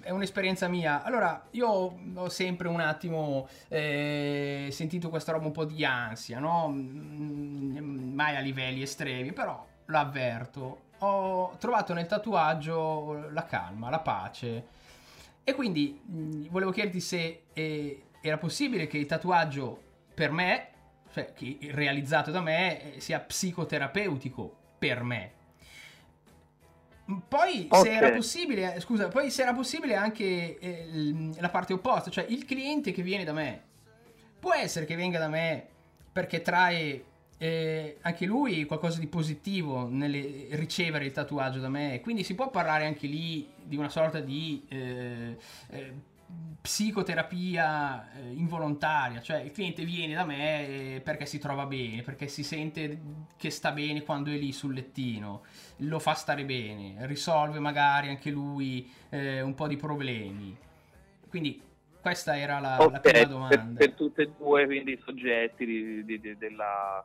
è 0.00 0.10
un'esperienza 0.10 0.68
mia. 0.68 1.02
Allora, 1.02 1.46
io 1.50 1.96
ho 2.14 2.28
sempre 2.28 2.68
un 2.68 2.80
attimo 2.80 3.48
eh, 3.68 4.68
sentito 4.70 5.08
questa 5.08 5.32
roba 5.32 5.46
un 5.46 5.52
po' 5.52 5.64
di 5.64 5.84
ansia, 5.84 6.38
no? 6.38 6.68
Mm, 6.68 8.12
mai 8.14 8.36
a 8.36 8.40
livelli 8.40 8.82
estremi, 8.82 9.32
però 9.32 9.64
l'avverto. 9.86 10.82
Ho 10.98 11.56
trovato 11.58 11.92
nel 11.92 12.06
tatuaggio 12.06 13.28
la 13.30 13.44
calma, 13.44 13.90
la 13.90 14.00
pace. 14.00 14.66
E 15.44 15.54
quindi 15.54 16.00
mh, 16.04 16.48
volevo 16.48 16.70
chiederti 16.70 17.00
se 17.00 17.42
eh, 17.52 18.02
era 18.22 18.38
possibile 18.38 18.86
che 18.86 18.96
il 18.98 19.06
tatuaggio 19.06 19.82
per 20.14 20.30
me, 20.32 20.68
cioè 21.12 21.32
realizzato 21.70 22.30
da 22.30 22.40
me, 22.40 22.94
eh, 22.96 23.00
sia 23.00 23.20
psicoterapeutico 23.20 24.56
per 24.78 25.02
me. 25.02 25.32
Mm, 27.10 27.18
Poi 27.28 27.66
Ok. 27.70 27.84
se 27.86 27.92
era 27.92 28.10
possibile, 28.12 28.74
eh, 28.76 28.80
scusa, 28.80 29.08
poi 29.08 29.30
se 29.30 29.42
era 29.42 29.52
possibile 29.52 29.94
anche 29.94 30.58
eh, 30.58 30.88
il- 30.90 31.36
la 31.38 31.50
parte 31.50 31.74
opposta, 31.74 32.10
cioè 32.10 32.24
il 32.28 32.44
cliente 32.46 32.92
che 32.92 33.02
viene 33.02 33.24
da 33.24 33.32
me. 33.34 33.62
Può 34.40 34.54
essere 34.54 34.86
che 34.86 34.96
venga 34.96 35.18
da 35.18 35.28
me 35.28 35.66
perché 36.12 36.40
trae 36.40 37.04
eh, 37.44 37.98
anche 38.00 38.24
lui 38.24 38.64
qualcosa 38.64 38.98
di 39.00 39.06
positivo 39.06 39.86
nel 39.86 40.46
ricevere 40.52 41.04
il 41.04 41.12
tatuaggio 41.12 41.60
da 41.60 41.68
me, 41.68 42.00
quindi 42.00 42.24
si 42.24 42.34
può 42.34 42.48
parlare 42.48 42.86
anche 42.86 43.06
lì 43.06 43.46
di 43.62 43.76
una 43.76 43.90
sorta 43.90 44.20
di 44.20 44.64
eh, 44.68 45.36
eh, 45.68 45.92
psicoterapia 46.62 48.12
eh, 48.14 48.32
involontaria, 48.32 49.20
cioè 49.20 49.42
il 49.42 49.50
cliente 49.50 49.84
viene 49.84 50.14
da 50.14 50.24
me 50.24 50.94
eh, 50.96 51.00
perché 51.04 51.26
si 51.26 51.38
trova 51.38 51.66
bene, 51.66 52.00
perché 52.00 52.28
si 52.28 52.42
sente 52.42 52.98
che 53.36 53.50
sta 53.50 53.72
bene 53.72 54.02
quando 54.02 54.30
è 54.30 54.36
lì 54.36 54.50
sul 54.50 54.72
lettino, 54.72 55.42
lo 55.78 55.98
fa 55.98 56.14
stare 56.14 56.46
bene, 56.46 56.96
risolve 57.06 57.58
magari 57.58 58.08
anche 58.08 58.30
lui 58.30 58.90
eh, 59.10 59.42
un 59.42 59.54
po' 59.54 59.68
di 59.68 59.76
problemi. 59.76 60.56
Quindi 61.28 61.60
questa 62.00 62.38
era 62.38 62.58
la, 62.58 62.76
la 62.78 62.84
Ok, 62.84 63.00
prima 63.00 63.18
per, 63.18 63.28
domanda. 63.28 63.78
per 63.78 63.92
tutti 63.92 64.22
e 64.22 64.30
due 64.38 64.64
quindi 64.64 64.92
i 64.92 65.00
soggetti 65.04 65.66
di- 65.66 66.04
di- 66.04 66.20
di- 66.20 66.38
della, 66.38 67.04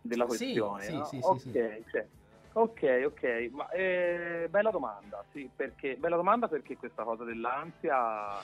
della 0.00 0.24
questione. 0.24 0.82
sì, 0.82 0.96
no? 0.96 1.04
sì, 1.04 1.20
sì, 1.20 1.26
ok, 1.26 1.40
sì. 1.40 1.84
cioè, 1.90 2.06
ok, 2.52 3.02
ok, 3.06 3.48
ma 3.52 3.68
eh, 3.70 4.46
bella 4.50 4.70
domanda, 4.70 5.24
sì, 5.32 5.50
perché, 5.54 5.96
bella 5.96 6.16
domanda 6.16 6.48
perché 6.48 6.76
questa 6.76 7.04
cosa 7.04 7.24
dell'ansia, 7.24 8.40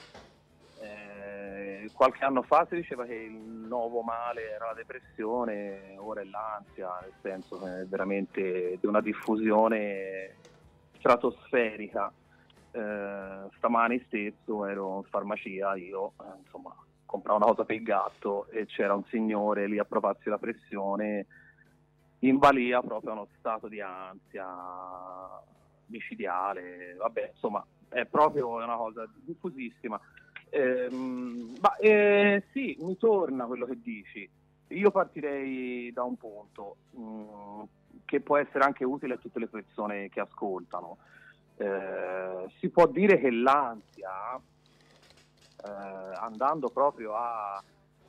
eh, 0.81 1.91
qualche 1.93 2.25
anno 2.25 2.43
fa 2.43 2.67
si 2.69 2.77
diceva 2.77 3.05
che 3.05 3.15
il 3.15 3.33
nuovo 3.33 4.03
male 4.03 4.51
era 4.51 4.67
la 4.67 4.75
depressione, 4.75 5.97
ora 5.99 6.21
è 6.21 6.25
l'ansia, 6.25 6.99
nel 7.03 7.15
senso 7.23 7.59
che 7.59 7.81
è 7.81 7.87
veramente 7.87 8.79
di 8.81 8.87
una 8.87 9.01
diffusione 9.01 10.37
stratosferica. 10.99 12.13
Eh, 12.71 13.49
stamani 13.57 14.03
stesso 14.07 14.67
ero 14.67 14.97
in 14.97 15.05
farmacia, 15.05 15.77
io 15.77 16.15
eh, 16.21 16.39
insomma 16.43 16.75
compravo 17.15 17.37
una 17.37 17.47
cosa 17.47 17.65
per 17.65 17.77
il 17.77 17.83
gatto 17.85 18.49
e 18.51 18.67
c'era 18.67 18.95
un 18.95 19.05
signore 19.05 19.69
lì 19.69 19.79
a 19.79 19.85
provarsi 19.85 20.29
la 20.29 20.39
pressione 20.39 21.27
in 22.29 22.39
balia 22.39 22.81
proprio 22.81 23.11
a 23.11 23.15
uno 23.15 23.29
stato 23.39 23.69
di 23.69 23.81
ansia 23.81 24.47
micidiale, 25.87 26.95
vabbè 26.99 27.31
insomma 27.33 27.65
è 27.89 28.05
proprio 28.07 28.57
una 28.57 28.77
cosa 28.77 29.07
diffusissima. 29.15 30.01
Ehm, 30.51 31.57
ma 31.61 31.77
eh, 31.77 32.45
sì, 32.53 32.77
mi 32.81 32.97
torna 32.97 33.47
quello 33.47 33.67
che 33.67 33.81
dici. 33.81 34.29
Io 34.69 34.91
partirei 34.91 35.93
da 35.93 36.03
un 36.03 36.17
punto 36.17 36.77
mm, 36.99 37.63
che 38.05 38.21
può 38.21 38.37
essere 38.37 38.65
anche 38.65 38.85
utile 38.85 39.15
a 39.15 39.19
tutte 39.19 39.39
le 39.39 39.47
persone 39.47 40.09
che 40.09 40.21
ascoltano. 40.21 40.99
Eh, 41.57 42.47
si 42.59 42.69
può 42.69 42.87
dire 42.89 43.19
che 43.21 43.31
l'ansia, 43.31 44.37
eh, 44.37 45.69
andando 46.19 46.69
proprio 46.71 47.15
a 47.15 47.63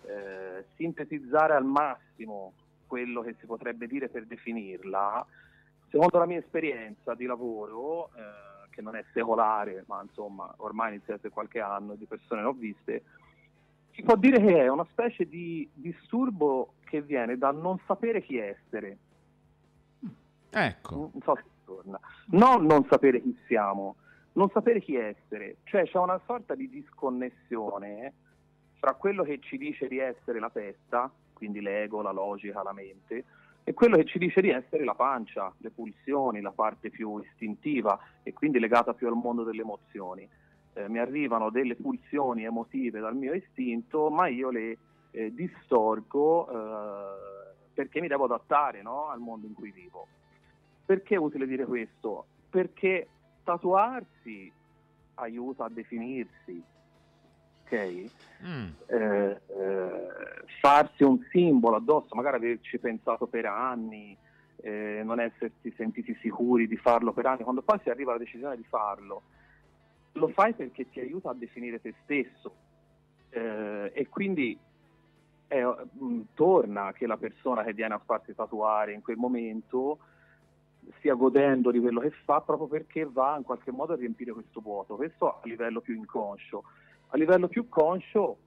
eh, 0.07 0.65
sintetizzare 0.75 1.53
al 1.53 1.65
massimo 1.65 2.53
quello 2.87 3.21
che 3.21 3.35
si 3.39 3.45
potrebbe 3.45 3.87
dire 3.87 4.09
per 4.09 4.25
definirla, 4.25 5.25
secondo 5.89 6.17
la 6.17 6.25
mia 6.25 6.39
esperienza 6.39 7.13
di 7.13 7.25
lavoro, 7.25 8.09
eh, 8.15 8.69
che 8.69 8.81
non 8.81 8.95
è 8.95 9.03
secolare, 9.13 9.83
ma 9.87 10.01
insomma 10.01 10.53
ormai 10.57 10.95
inizia 10.95 11.17
qualche 11.31 11.61
anno 11.61 11.95
di 11.95 12.05
persone 12.05 12.41
ne 12.41 12.47
ho 12.47 12.53
viste, 12.53 13.03
si 13.91 14.03
può 14.03 14.15
dire 14.17 14.39
che 14.39 14.63
è 14.63 14.67
una 14.67 14.85
specie 14.91 15.27
di 15.27 15.67
disturbo 15.73 16.73
che 16.83 17.01
viene 17.01 17.37
dal 17.37 17.57
non 17.57 17.79
sapere 17.87 18.21
chi 18.21 18.37
essere. 18.37 18.97
Ecco. 20.49 21.09
Non 21.13 21.21
so 21.23 21.35
se 21.35 21.43
torna. 21.63 21.99
Non 22.27 22.65
non 22.65 22.85
sapere 22.89 23.21
chi 23.21 23.37
siamo, 23.47 23.95
non 24.33 24.49
sapere 24.49 24.81
chi 24.81 24.95
essere. 24.95 25.57
Cioè 25.63 25.83
c'è 25.83 25.97
una 25.97 26.19
sorta 26.25 26.55
di 26.55 26.69
disconnessione 26.69 28.13
fra 28.79 28.93
quello 28.93 29.23
che 29.23 29.39
ci 29.39 29.57
dice 29.57 29.87
di 29.87 29.97
essere 29.97 30.39
la 30.39 30.49
testa, 30.49 31.11
quindi 31.35 31.61
l'ego, 31.61 32.01
la 32.01 32.11
logica, 32.11 32.63
la 32.63 32.73
mente, 32.73 33.25
e 33.67 33.73
quello 33.73 33.97
che 33.97 34.05
ci 34.05 34.19
dice 34.19 34.41
di 34.41 34.49
essere 34.49 34.83
la 34.83 34.93
pancia, 34.93 35.51
le 35.57 35.71
pulsioni, 35.71 36.39
la 36.39 36.51
parte 36.51 36.89
più 36.89 37.17
istintiva 37.19 37.99
e 38.23 38.31
quindi 38.31 38.59
legata 38.59 38.93
più 38.93 39.07
al 39.07 39.15
mondo 39.15 39.43
delle 39.43 39.61
emozioni. 39.61 40.27
Eh, 40.73 40.87
mi 40.87 40.99
arrivano 40.99 41.49
delle 41.49 41.75
pulsioni 41.75 42.43
emotive 42.43 42.99
dal 42.99 43.15
mio 43.15 43.33
istinto, 43.33 44.09
ma 44.09 44.27
io 44.27 44.51
le 44.51 44.77
eh, 45.11 45.33
distorgo 45.33 46.47
eh, 46.47 47.65
perché 47.73 48.01
mi 48.01 48.07
devo 48.07 48.25
adattare 48.25 48.83
no, 48.83 49.07
al 49.07 49.19
mondo 49.19 49.47
in 49.47 49.53
cui 49.53 49.71
vivo. 49.71 50.07
Perché 50.85 51.15
è 51.15 51.17
utile 51.17 51.47
dire 51.47 51.65
questo? 51.65 52.25
Perché 52.49 53.07
tatuarsi 53.43 54.51
aiuta 55.15 55.65
a 55.65 55.69
definirsi, 55.69 56.61
ok? 57.65 58.05
Mm. 58.45 58.69
Eh, 58.85 59.41
eh, 59.47 60.07
farsi 60.61 61.03
un 61.03 61.19
simbolo 61.31 61.75
addosso, 61.75 62.15
magari 62.15 62.37
averci 62.37 62.77
pensato 62.79 63.27
per 63.27 63.45
anni, 63.45 64.17
eh, 64.57 65.01
non 65.03 65.19
essersi 65.19 65.73
sentiti 65.75 66.15
sicuri 66.21 66.67
di 66.67 66.77
farlo 66.77 67.11
per 67.11 67.25
anni, 67.25 67.43
quando 67.43 67.61
poi 67.61 67.79
si 67.83 67.89
arriva 67.89 68.11
alla 68.11 68.23
decisione 68.23 68.55
di 68.55 68.63
farlo, 68.63 69.23
lo 70.13 70.29
fai 70.29 70.53
perché 70.53 70.89
ti 70.89 71.01
aiuta 71.01 71.31
a 71.31 71.33
definire 71.33 71.81
te 71.81 71.93
stesso 72.03 72.63
Eh, 73.35 73.91
e 73.93 74.07
quindi 74.07 74.57
mh, 75.49 76.21
torna 76.35 76.93
che 76.93 77.05
la 77.05 77.17
persona 77.17 77.65
che 77.65 77.73
viene 77.73 77.93
a 77.93 77.99
farsi 77.99 78.33
tatuare 78.33 78.93
in 78.93 79.01
quel 79.01 79.17
momento 79.17 79.97
stia 80.99 81.15
godendo 81.15 81.69
di 81.69 81.81
quello 81.81 81.99
che 81.99 82.11
fa 82.23 82.39
proprio 82.39 82.67
perché 82.67 83.03
va 83.03 83.35
in 83.35 83.43
qualche 83.43 83.71
modo 83.71 83.91
a 83.91 83.97
riempire 83.97 84.31
questo 84.31 84.61
vuoto. 84.61 84.95
Questo 84.95 85.27
a 85.27 85.39
livello 85.43 85.81
più 85.81 85.95
inconscio. 85.95 86.63
A 87.09 87.17
livello 87.17 87.47
più 87.47 87.69
conscio, 87.69 88.37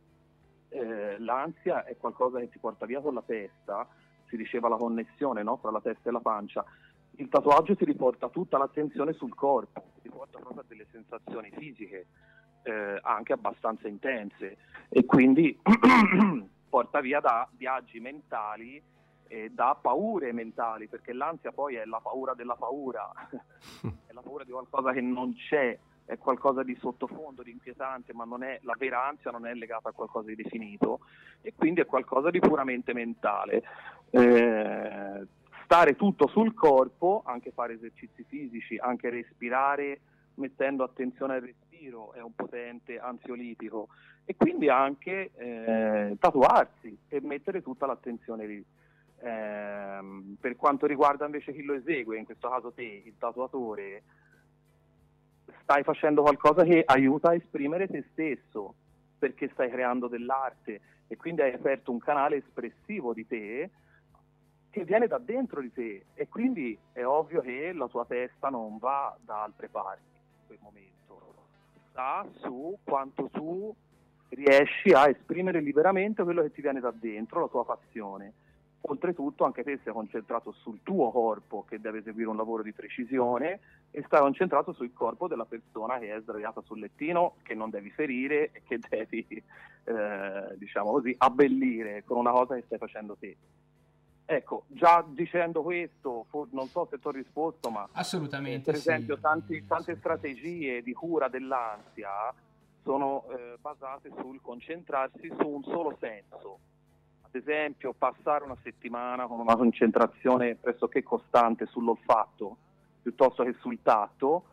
eh, 0.69 1.19
l'ansia 1.19 1.85
è 1.85 1.97
qualcosa 1.97 2.39
che 2.39 2.49
ti 2.49 2.59
porta 2.59 2.87
via 2.87 3.01
con 3.01 3.15
la 3.15 3.23
testa, 3.25 3.87
si 4.27 4.37
diceva 4.37 4.69
la 4.69 4.77
connessione 4.77 5.43
no? 5.43 5.59
tra 5.59 5.71
la 5.71 5.81
testa 5.81 6.09
e 6.09 6.13
la 6.13 6.21
pancia. 6.21 6.65
Il 7.13 7.29
tatuaggio 7.29 7.75
ti 7.75 7.85
riporta 7.85 8.29
tutta 8.29 8.59
l'attenzione 8.59 9.13
sul 9.13 9.35
corpo, 9.35 9.83
ti 10.03 10.09
porta 10.09 10.39
proprio 10.39 10.61
a 10.61 10.65
delle 10.69 10.87
sensazioni 10.91 11.51
fisiche 11.51 12.07
eh, 12.63 12.99
anche 13.03 13.33
abbastanza 13.33 13.89
intense 13.89 14.59
e 14.89 15.05
quindi 15.05 15.59
porta 16.69 17.01
via 17.01 17.21
da 17.21 17.49
viaggi 17.57 17.99
mentali 17.99 18.81
e 19.27 19.51
da 19.51 19.77
paure 19.81 20.33
mentali, 20.33 20.89
perché 20.89 21.13
l'ansia 21.13 21.53
poi 21.53 21.75
è 21.75 21.85
la 21.85 22.01
paura 22.01 22.35
della 22.35 22.55
paura, 22.55 23.11
è 24.07 24.13
la 24.13 24.23
paura 24.23 24.45
di 24.45 24.51
qualcosa 24.51 24.93
che 24.93 25.01
non 25.01 25.35
c'è, 25.35 25.79
è 26.09 26.17
qualcosa 26.17 26.63
di 26.63 26.75
sottofondo, 26.81 27.43
di 27.43 27.51
inquietante, 27.51 28.15
ma 28.15 28.25
non 28.25 28.43
è, 28.43 28.59
la 28.63 28.75
vera 28.79 29.07
ansia 29.07 29.31
non 29.31 29.47
è 29.47 29.53
legata 29.53 29.91
a 29.91 29.93
qualcosa 29.93 30.29
di 30.29 30.37
definito 30.37 31.01
e 31.43 31.53
quindi 31.55 31.83
è 31.83 31.87
qualcosa 31.87 32.31
di 32.31 32.39
puramente 32.39 32.95
mentale. 32.95 33.63
Eh, 34.09 35.27
stare 35.65 35.97
tutto 35.97 36.27
sul 36.29 36.55
corpo, 36.55 37.23
anche 37.27 37.51
fare 37.51 37.75
esercizi 37.75 38.25
fisici, 38.27 38.79
anche 38.79 39.11
respirare 39.11 40.01
mettendo 40.37 40.83
attenzione 40.83 41.35
al 41.35 41.43
respiro 41.43 42.15
è 42.15 42.23
un 42.23 42.35
potente 42.35 42.99
ansiolitico 42.99 43.89
e 44.25 44.35
quindi 44.35 44.71
anche 44.71 45.31
eh, 45.37 46.17
tatuarsi 46.19 46.97
e 47.09 47.21
mettere 47.21 47.61
tutta 47.61 47.85
l'attenzione 47.85 48.47
lì. 48.47 48.65
Ehm, 49.21 50.37
per 50.41 50.57
quanto 50.57 50.87
riguarda 50.87 51.27
invece 51.27 51.53
chi 51.53 51.63
lo 51.63 51.75
esegue, 51.75 52.17
in 52.17 52.25
questo 52.25 52.49
caso 52.49 52.73
te, 52.73 53.03
il 53.05 53.15
tatuatore, 53.19 54.03
stai 55.69 55.83
facendo 55.83 56.23
qualcosa 56.23 56.65
che 56.65 56.83
aiuta 56.87 57.29
a 57.29 57.35
esprimere 57.35 57.89
te 57.89 58.03
stesso, 58.13 58.75
perché 59.19 59.51
stai 59.53 59.69
creando 59.69 60.09
dell'arte 60.09 60.81
e 61.07 61.17
quindi 61.19 61.43
hai 61.43 61.53
aperto 61.53 61.93
un 61.93 61.99
canale 61.99 62.37
espressivo 62.37 63.13
di 63.13 63.27
te 63.27 63.71
che 64.71 64.85
viene 64.85 65.07
da 65.09 65.19
dentro 65.19 65.61
di 65.61 65.71
te 65.71 66.07
e 66.15 66.27
quindi 66.27 66.79
è 66.93 67.05
ovvio 67.05 67.43
che 67.43 67.75
la 67.75 67.87
tua 67.87 68.07
testa 68.07 68.49
non 68.49 68.79
va 68.79 69.15
da 69.21 69.43
altre 69.43 69.69
parti 69.69 70.17
in 70.17 70.47
quel 70.47 70.59
momento, 70.63 71.35
sta 71.91 72.27
su 72.39 72.79
quanto 72.83 73.29
tu 73.31 73.75
riesci 74.31 74.93
a 74.93 75.07
esprimere 75.11 75.61
liberamente 75.61 76.23
quello 76.23 76.41
che 76.41 76.53
ti 76.53 76.63
viene 76.63 76.81
da 76.81 76.93
dentro, 76.93 77.41
la 77.41 77.49
tua 77.49 77.67
passione. 77.67 78.33
Oltretutto 78.83 79.45
anche 79.45 79.65
te 79.65 79.81
sei 79.83 79.93
concentrato 79.93 80.53
sul 80.53 80.81
tuo 80.83 81.11
corpo 81.11 81.65
che 81.69 81.81
deve 81.81 81.99
eseguire 81.99 82.29
un 82.29 82.37
lavoro 82.37 82.63
di 82.63 82.73
precisione 82.73 83.61
e 83.91 84.03
stai 84.05 84.21
concentrato 84.21 84.73
sul 84.73 84.93
corpo 84.93 85.27
della 85.27 85.45
persona 85.45 85.99
che 85.99 86.15
è 86.15 86.21
sdraiata 86.21 86.63
sul 86.63 86.79
lettino, 86.79 87.35
che 87.43 87.55
non 87.55 87.71
devi 87.71 87.91
ferire 87.91 88.51
e 88.53 88.63
che 88.65 88.79
devi, 88.89 89.27
eh, 89.85 90.57
diciamo 90.57 90.93
così, 90.93 91.15
abbellire 91.19 92.05
con 92.05 92.19
una 92.19 92.31
cosa 92.31 92.55
che 92.55 92.63
stai 92.67 92.79
facendo 92.79 93.17
te. 93.19 93.37
Ecco, 94.31 94.65
già 94.69 95.03
dicendo 95.09 95.63
questo, 95.63 96.27
for- 96.29 96.49
non 96.53 96.69
so 96.69 96.87
se 96.91 96.99
ti 96.99 97.07
ho 97.07 97.11
risposto, 97.11 97.71
ma 97.71 97.89
Assolutamente 97.93 98.71
per 98.71 98.75
esempio 98.75 99.17
sì. 99.17 99.23
tanti- 99.23 99.67
tante 99.67 99.97
strategie 99.97 100.83
di 100.83 100.93
cura 100.93 101.29
dell'ansia 101.29 102.11
sono 102.83 103.25
eh, 103.31 103.57
basate 103.59 104.11
sul 104.21 104.41
concentrarsi 104.43 105.33
su 105.39 105.49
un 105.49 105.63
solo 105.65 105.97
senso. 105.99 106.59
Ad 107.31 107.35
esempio, 107.35 107.93
passare 107.93 108.45
una 108.45 108.57
settimana 108.63 109.27
con 109.27 109.39
una 109.39 109.55
concentrazione 109.55 110.55
pressoché 110.55 111.03
costante 111.03 111.67
sull'olfatto 111.67 112.57
piuttosto 113.03 113.45
che 113.45 113.55
sul 113.61 113.79
tatto, 113.83 114.45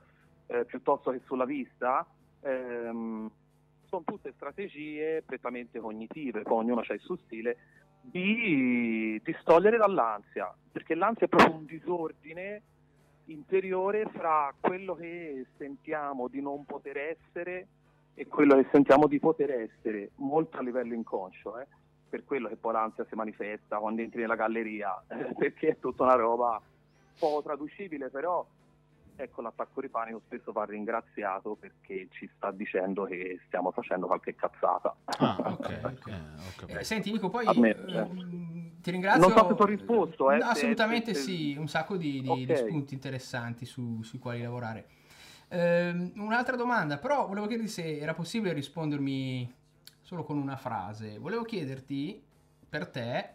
eh, 0.48 0.66
piuttosto 0.66 1.12
che 1.12 1.22
sulla 1.26 1.46
vista, 1.46 2.06
ehm, 2.42 3.30
sono 3.88 4.04
tutte 4.06 4.34
strategie 4.36 5.24
prettamente 5.26 5.80
cognitive, 5.80 6.42
poi 6.42 6.60
ognuno 6.60 6.82
ha 6.86 6.94
il 6.94 7.00
suo 7.00 7.18
stile, 7.26 7.58
di 8.02 9.20
distogliere 9.24 9.78
dall'ansia, 9.78 10.54
perché 10.72 10.96
l'ansia 10.96 11.26
è 11.26 11.30
proprio 11.30 11.56
un 11.56 11.66
disordine 11.66 12.62
interiore 13.26 14.06
fra 14.14 14.54
quello 14.60 14.96
che 14.96 15.46
sentiamo 15.58 16.28
di 16.28 16.42
non 16.42 16.66
poter 16.66 16.98
essere 16.98 17.68
e 18.14 18.28
quello 18.28 18.56
che 18.56 18.68
sentiamo 18.72 19.08
di 19.08 19.20
poter 19.20 19.52
essere, 19.52 20.12
molto 20.18 20.58
a 20.58 20.62
livello 20.62 20.94
inconscio, 20.94 21.60
eh? 21.60 21.68
Per 22.08 22.24
quello 22.24 22.48
che 22.48 22.56
poi 22.56 22.74
l'ansia 22.74 23.06
si 23.10 23.16
manifesta 23.16 23.78
quando 23.78 24.02
entri 24.02 24.22
nella 24.22 24.36
galleria, 24.36 25.02
perché 25.38 25.70
è 25.70 25.80
tutta 25.80 26.04
una 26.04 26.16
roba 26.16 26.62
poco 27.18 27.42
traducibile, 27.42 28.10
però 28.10 28.46
ecco 29.18 29.42
l'attacco 29.42 29.80
di 29.80 29.88
panico 29.88 30.22
spesso 30.26 30.52
va 30.52 30.66
ringraziato 30.66 31.56
perché 31.56 32.08
ci 32.12 32.30
sta 32.36 32.52
dicendo 32.52 33.06
che 33.06 33.40
stiamo 33.48 33.72
facendo 33.72 34.08
qualche 34.08 34.36
cazzata. 34.36 34.94
Ah, 35.06 35.38
ok, 35.40 35.80
ok, 35.84 36.08
ho 36.08 36.52
capito. 36.58 36.80
Eh, 36.80 36.84
senti 36.84 37.12
Nico, 37.12 37.30
poi 37.30 37.48
me, 37.58 37.70
eh, 37.70 37.98
eh. 38.00 38.08
ti 38.82 38.92
ringrazio. 38.92 39.22
Non 39.28 39.38
so 39.38 39.48
se 39.48 39.56
ti 39.56 39.62
ho 39.62 39.66
risposto, 39.66 40.32
eh, 40.32 40.38
assolutamente 40.42 41.14
se- 41.14 41.20
se- 41.22 41.32
sì, 41.32 41.56
un 41.58 41.68
sacco 41.68 41.96
di, 41.96 42.22
di- 42.22 42.30
Ok. 42.30 42.44
di 42.44 42.56
spunti 42.56 42.94
interessanti 42.94 43.66
su- 43.66 44.04
sui 44.04 44.20
quali 44.20 44.42
lavorare. 44.42 44.88
Ehm, 45.48 46.12
un'altra 46.18 46.56
domanda, 46.58 46.98
però 46.98 47.28
volevo 47.28 47.48
chiederti 47.48 47.72
se 47.72 47.98
era 47.98 48.14
possibile 48.14 48.52
rispondermi 48.52 49.54
solo 50.06 50.24
con 50.24 50.38
una 50.38 50.56
frase. 50.56 51.18
Volevo 51.18 51.42
chiederti, 51.44 52.24
per 52.70 52.88
te, 52.88 53.30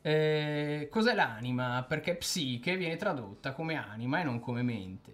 eh, 0.00 0.88
cos'è 0.88 1.14
l'anima? 1.14 1.84
Perché 1.86 2.14
psiche 2.14 2.76
viene 2.76 2.94
tradotta 2.96 3.52
come 3.52 3.74
anima 3.74 4.20
e 4.20 4.22
non 4.22 4.38
come 4.38 4.62
mente. 4.62 5.10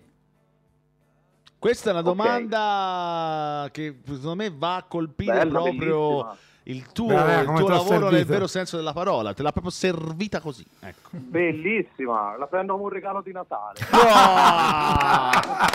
Questa 1.59 1.89
è 1.89 1.93
una 1.93 2.03
domanda 2.03 3.69
che 3.73 4.01
secondo 4.05 4.37
me 4.37 4.53
va 4.55 4.77
a 4.77 4.83
colpire 4.85 5.33
Bella, 5.39 5.61
proprio 5.61 6.09
bellissima. 6.09 6.37
il 6.65 6.93
tuo, 6.93 7.07
Beh, 7.07 7.41
il 7.41 7.47
tuo 7.47 7.69
lavoro 7.69 7.99
nel 7.99 8.09
servita. 8.11 8.33
vero 8.33 8.47
senso 8.47 8.77
della 8.77 8.93
parola. 8.93 9.33
Te 9.33 9.43
l'ha 9.43 9.51
proprio 9.51 9.73
servita 9.73 10.41
così. 10.41 10.65
Ecco. 10.81 11.09
Bellissima, 11.13 12.37
la 12.37 12.47
prendo 12.47 12.75
come 12.75 12.85
un 12.85 12.91
regalo 12.91 13.23
di 13.23 13.33
Natale. 13.33 13.81
Ah! 13.91 15.67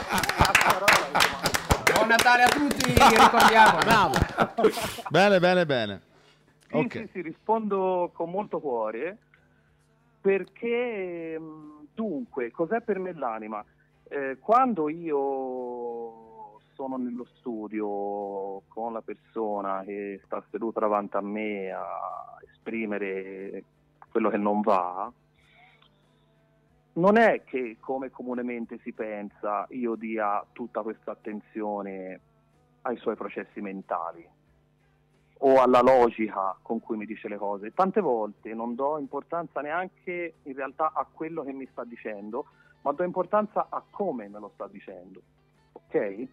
Buon 2.04 2.16
Natale 2.18 2.43
a 2.43 2.49
tutti, 2.49 2.91
ricordiamo. 2.91 3.78
Bravo. 3.78 4.14
bene, 5.10 5.39
bene, 5.39 5.66
bene. 5.66 6.01
Sì, 6.68 6.76
Ok. 6.76 6.91
sì, 6.91 7.10
sì, 7.14 7.22
rispondo 7.22 8.12
con 8.14 8.30
molto 8.30 8.60
cuore 8.60 9.18
perché 10.20 11.39
mh, 11.39 11.88
dunque, 11.93 12.51
cos'è 12.51 12.82
per 12.82 12.99
me 12.99 13.14
l'anima? 13.14 13.64
Eh, 14.10 14.38
quando 14.41 14.89
io 14.89 16.60
sono 16.74 16.97
nello 16.97 17.26
studio 17.38 18.64
con 18.68 18.91
la 18.91 19.01
persona 19.01 19.84
che 19.86 20.20
sta 20.26 20.43
seduta 20.51 20.82
davanti 20.82 21.16
a 21.16 21.22
me 21.22 21.72
a 21.72 22.38
esprimere 22.51 23.64
quello 24.12 24.30
che 24.30 24.38
non 24.38 24.60
va, 24.60 25.10
non 26.93 27.17
è 27.17 27.43
che 27.43 27.77
come 27.79 28.09
comunemente 28.09 28.79
si 28.83 28.91
pensa 28.91 29.65
io 29.69 29.95
dia 29.95 30.45
tutta 30.51 30.81
questa 30.81 31.11
attenzione 31.11 32.19
ai 32.81 32.97
suoi 32.97 33.15
processi 33.15 33.61
mentali 33.61 34.27
o 35.45 35.61
alla 35.61 35.81
logica 35.81 36.55
con 36.61 36.79
cui 36.79 36.97
mi 36.97 37.05
dice 37.05 37.27
le 37.27 37.37
cose. 37.37 37.73
Tante 37.73 37.99
volte 37.99 38.53
non 38.53 38.75
do 38.75 38.97
importanza 38.97 39.61
neanche 39.61 40.35
in 40.43 40.55
realtà 40.55 40.91
a 40.93 41.05
quello 41.11 41.43
che 41.43 41.51
mi 41.51 41.67
sta 41.71 41.83
dicendo, 41.83 42.45
ma 42.81 42.91
do 42.91 43.03
importanza 43.03 43.67
a 43.69 43.83
come 43.89 44.27
me 44.29 44.39
lo 44.39 44.51
sta 44.53 44.67
dicendo. 44.67 45.21
Ok? 45.73 46.27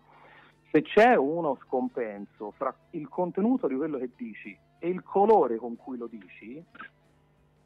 Se 0.71 0.83
c'è 0.83 1.17
uno 1.17 1.59
scompenso 1.65 2.53
fra 2.53 2.73
il 2.91 3.09
contenuto 3.09 3.67
di 3.67 3.75
quello 3.75 3.99
che 3.99 4.11
dici 4.15 4.57
e 4.79 4.89
il 4.89 5.03
colore 5.03 5.57
con 5.57 5.77
cui 5.77 5.97
lo 5.97 6.07
dici, 6.07 6.65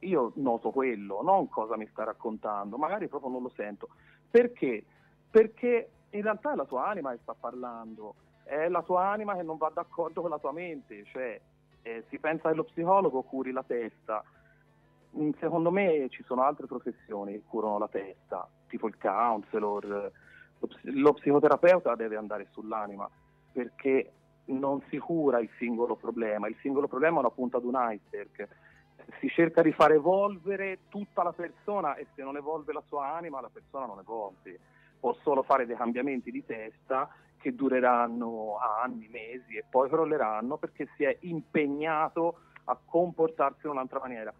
io 0.04 0.32
noto 0.36 0.70
quello, 0.70 1.22
non 1.22 1.48
cosa 1.48 1.76
mi 1.76 1.86
sta 1.88 2.04
raccontando, 2.04 2.76
magari 2.76 3.08
proprio 3.08 3.30
non 3.30 3.42
lo 3.42 3.52
sento. 3.54 3.88
Perché? 4.30 4.84
Perché 5.30 5.90
in 6.10 6.22
realtà 6.22 6.52
è 6.52 6.56
la 6.56 6.64
tua 6.64 6.86
anima 6.86 7.10
che 7.12 7.18
sta 7.22 7.34
parlando, 7.38 8.14
è 8.44 8.68
la 8.68 8.82
tua 8.82 9.08
anima 9.08 9.34
che 9.34 9.42
non 9.42 9.56
va 9.56 9.70
d'accordo 9.72 10.20
con 10.20 10.30
la 10.30 10.38
tua 10.38 10.52
mente, 10.52 11.04
cioè 11.06 11.40
eh, 11.82 12.04
si 12.08 12.18
pensa 12.18 12.50
che 12.50 12.54
lo 12.56 12.64
psicologo 12.64 13.22
curi 13.22 13.52
la 13.52 13.64
testa. 13.64 14.22
Mm, 15.16 15.30
Secondo 15.38 15.70
me 15.70 16.08
ci 16.10 16.22
sono 16.24 16.42
altre 16.42 16.66
professioni 16.66 17.32
che 17.32 17.42
curano 17.46 17.78
la 17.78 17.88
testa, 17.88 18.48
tipo 18.68 18.86
il 18.86 18.98
counselor, 18.98 20.12
lo, 20.58 20.66
ps- 20.66 20.84
lo 20.84 21.12
psicoterapeuta 21.14 21.94
deve 21.94 22.16
andare 22.16 22.48
sull'anima, 22.50 23.08
perché 23.52 24.12
non 24.46 24.82
si 24.88 24.98
cura 24.98 25.38
il 25.40 25.48
singolo 25.58 25.96
problema, 25.96 26.48
il 26.48 26.56
singolo 26.60 26.86
problema 26.86 27.16
è 27.16 27.20
una 27.20 27.30
punta 27.30 27.58
di 27.58 27.66
un 27.66 27.74
iceberg. 27.76 28.48
Si 29.18 29.28
cerca 29.28 29.62
di 29.62 29.72
far 29.72 29.92
evolvere 29.92 30.80
tutta 30.88 31.22
la 31.22 31.32
persona 31.32 31.94
e 31.96 32.06
se 32.14 32.22
non 32.22 32.36
evolve 32.36 32.72
la 32.72 32.82
sua 32.86 33.14
anima, 33.14 33.40
la 33.40 33.50
persona 33.52 33.86
non 33.86 33.98
evolve. 33.98 34.58
Può 34.98 35.14
solo 35.22 35.42
fare 35.42 35.66
dei 35.66 35.76
cambiamenti 35.76 36.30
di 36.30 36.44
testa 36.44 37.08
che 37.38 37.54
dureranno 37.54 38.58
anni, 38.58 39.08
mesi 39.08 39.56
e 39.56 39.64
poi 39.68 39.88
crolleranno 39.88 40.56
perché 40.56 40.88
si 40.96 41.04
è 41.04 41.14
impegnato 41.20 42.38
a 42.64 42.78
comportarsi 42.82 43.66
in 43.66 43.72
un'altra 43.72 44.00
maniera. 44.00 44.32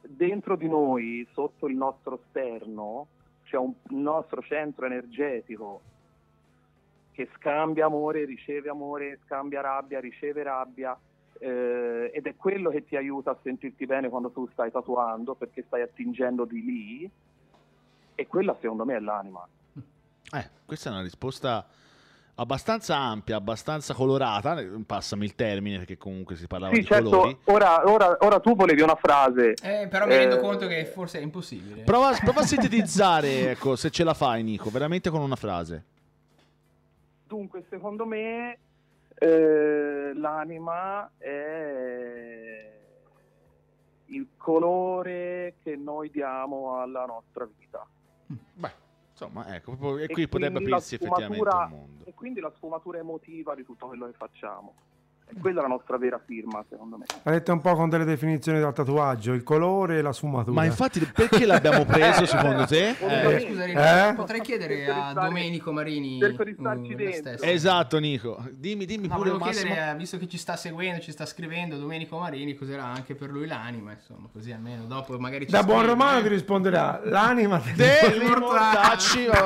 Dentro 0.00 0.56
di 0.56 0.68
noi, 0.68 1.26
sotto 1.32 1.68
il 1.68 1.76
nostro 1.76 2.20
sterno, 2.28 3.06
c'è 3.44 3.56
un 3.56 3.72
nostro 3.90 4.42
centro 4.42 4.86
energetico 4.86 5.80
che 7.12 7.28
scambia 7.36 7.86
amore, 7.86 8.24
riceve 8.24 8.68
amore, 8.68 9.20
scambia 9.24 9.60
rabbia, 9.60 10.00
riceve 10.00 10.42
rabbia 10.42 10.98
eh, 11.42 12.10
ed 12.14 12.26
è 12.26 12.36
quello 12.36 12.70
che 12.70 12.84
ti 12.84 12.94
aiuta 12.96 13.32
a 13.32 13.38
sentirti 13.42 13.84
bene 13.84 14.08
quando 14.08 14.30
tu 14.30 14.48
stai 14.52 14.70
tatuando 14.70 15.34
perché 15.34 15.64
stai 15.66 15.82
attingendo 15.82 16.44
di 16.44 16.62
lì 16.64 17.10
e 18.14 18.26
quella 18.28 18.56
secondo 18.60 18.84
me 18.84 18.94
è 18.96 19.00
l'anima. 19.00 19.44
Eh, 20.34 20.48
questa 20.64 20.90
è 20.90 20.92
una 20.92 21.02
risposta 21.02 21.66
abbastanza 22.36 22.96
ampia, 22.96 23.36
abbastanza 23.36 23.92
colorata, 23.92 24.58
eh, 24.60 24.66
passami 24.86 25.24
il 25.24 25.34
termine 25.34 25.78
perché 25.78 25.98
comunque 25.98 26.36
si 26.36 26.46
parlava 26.46 26.74
Sì, 26.74 26.80
di 26.80 26.86
colori. 26.86 27.30
certo, 27.30 27.52
ora, 27.52 27.90
ora- 27.90 28.16
ora 28.20 28.38
tu 28.40 28.54
volevi 28.54 28.80
una 28.80 28.94
frase. 28.94 29.54
Eh, 29.62 29.88
però 29.88 30.06
mi 30.06 30.14
rendo 30.16 30.36
Eh, 30.36 30.40
conto 30.40 30.66
che 30.68 30.84
forse 30.86 31.18
è 31.18 31.22
impossibile. 31.22 31.82
Prova, 31.82 32.16
prova 32.22 32.40
a 32.40 32.44
sintetizzare, 32.46 33.50
ecco, 33.50 33.74
se 33.76 33.90
ce 33.90 34.04
la 34.04 34.14
fai 34.14 34.42
Nico, 34.44 34.70
veramente 34.70 35.10
con 35.10 35.20
una 35.20 35.36
frase. 35.36 35.84
Dunque, 37.26 37.64
secondo 37.68 38.04
me 38.06 38.58
eh, 39.22 40.12
l'anima 40.14 41.12
è 41.16 42.80
il 44.06 44.28
colore 44.36 45.54
che 45.62 45.76
noi 45.76 46.10
diamo 46.10 46.80
alla 46.80 47.04
nostra 47.04 47.48
vita. 47.56 47.86
Beh, 48.26 48.72
insomma, 49.10 49.54
ecco, 49.54 49.98
e 49.98 50.08
qui 50.08 50.26
potrebbe 50.26 50.58
aprirsi 50.58 50.96
effettivamente 50.96 51.48
un 51.48 51.68
mondo. 51.70 52.04
E 52.04 52.14
quindi 52.14 52.40
la 52.40 52.50
sfumatura 52.50 52.98
emotiva 52.98 53.54
di 53.54 53.62
tutto 53.64 53.86
quello 53.86 54.06
che 54.06 54.12
facciamo. 54.12 54.74
Quella 55.40 55.60
è 55.60 55.62
la 55.62 55.68
nostra 55.68 55.96
vera 55.98 56.20
firma, 56.24 56.64
secondo 56.68 56.96
me. 56.98 57.04
Ha 57.22 57.30
detto 57.30 57.52
un 57.52 57.60
po' 57.60 57.74
con 57.74 57.88
delle 57.88 58.04
definizioni 58.04 58.58
del 58.60 58.72
tatuaggio, 58.72 59.32
il 59.32 59.42
colore 59.42 59.98
e 59.98 60.02
la 60.02 60.12
sfumatura. 60.12 60.52
Ma 60.54 60.64
infatti 60.64 61.00
perché 61.00 61.44
l'abbiamo 61.46 61.84
preso 61.84 62.26
secondo 62.26 62.66
te? 62.66 62.90
Eh, 62.98 63.34
Eh, 63.34 63.40
Scusa, 63.40 64.08
Eh? 64.10 64.14
potrei 64.14 64.40
chiedere 64.40 64.86
a 64.90 65.12
Domenico 65.12 65.72
Marini 65.72 66.18
cerco 66.20 66.44
di 66.44 66.54
starci 66.58 66.92
mm, 66.94 66.96
dentro. 66.96 67.46
esatto 67.46 67.98
Nico, 67.98 68.42
dimmi, 68.52 68.84
dimmi 68.84 69.08
No, 69.08 69.16
pure 69.16 69.30
volevo 69.30 69.44
Massimo. 69.46 69.72
chiedere, 69.72 69.90
eh, 69.92 69.96
visto 69.96 70.18
che 70.18 70.28
ci 70.28 70.38
sta 70.38 70.56
seguendo, 70.56 71.00
ci 71.00 71.10
sta 71.12 71.24
scrivendo 71.26 71.76
Domenico 71.78 72.18
Marini, 72.18 72.54
cos'era 72.54 72.84
anche 72.84 73.14
per 73.14 73.30
lui 73.30 73.46
l'anima, 73.46 73.92
insomma, 73.92 74.28
così 74.32 74.52
almeno 74.52 74.84
dopo 74.84 75.18
magari 75.18 75.46
ci 75.46 75.52
Da 75.52 75.62
buon 75.62 75.86
romano 75.86 76.20
ti 76.22 76.28
risponderà 76.28 77.00
l'anima 77.04 77.58
Te, 77.58 77.72
del 77.74 78.22
mortacci. 78.38 79.20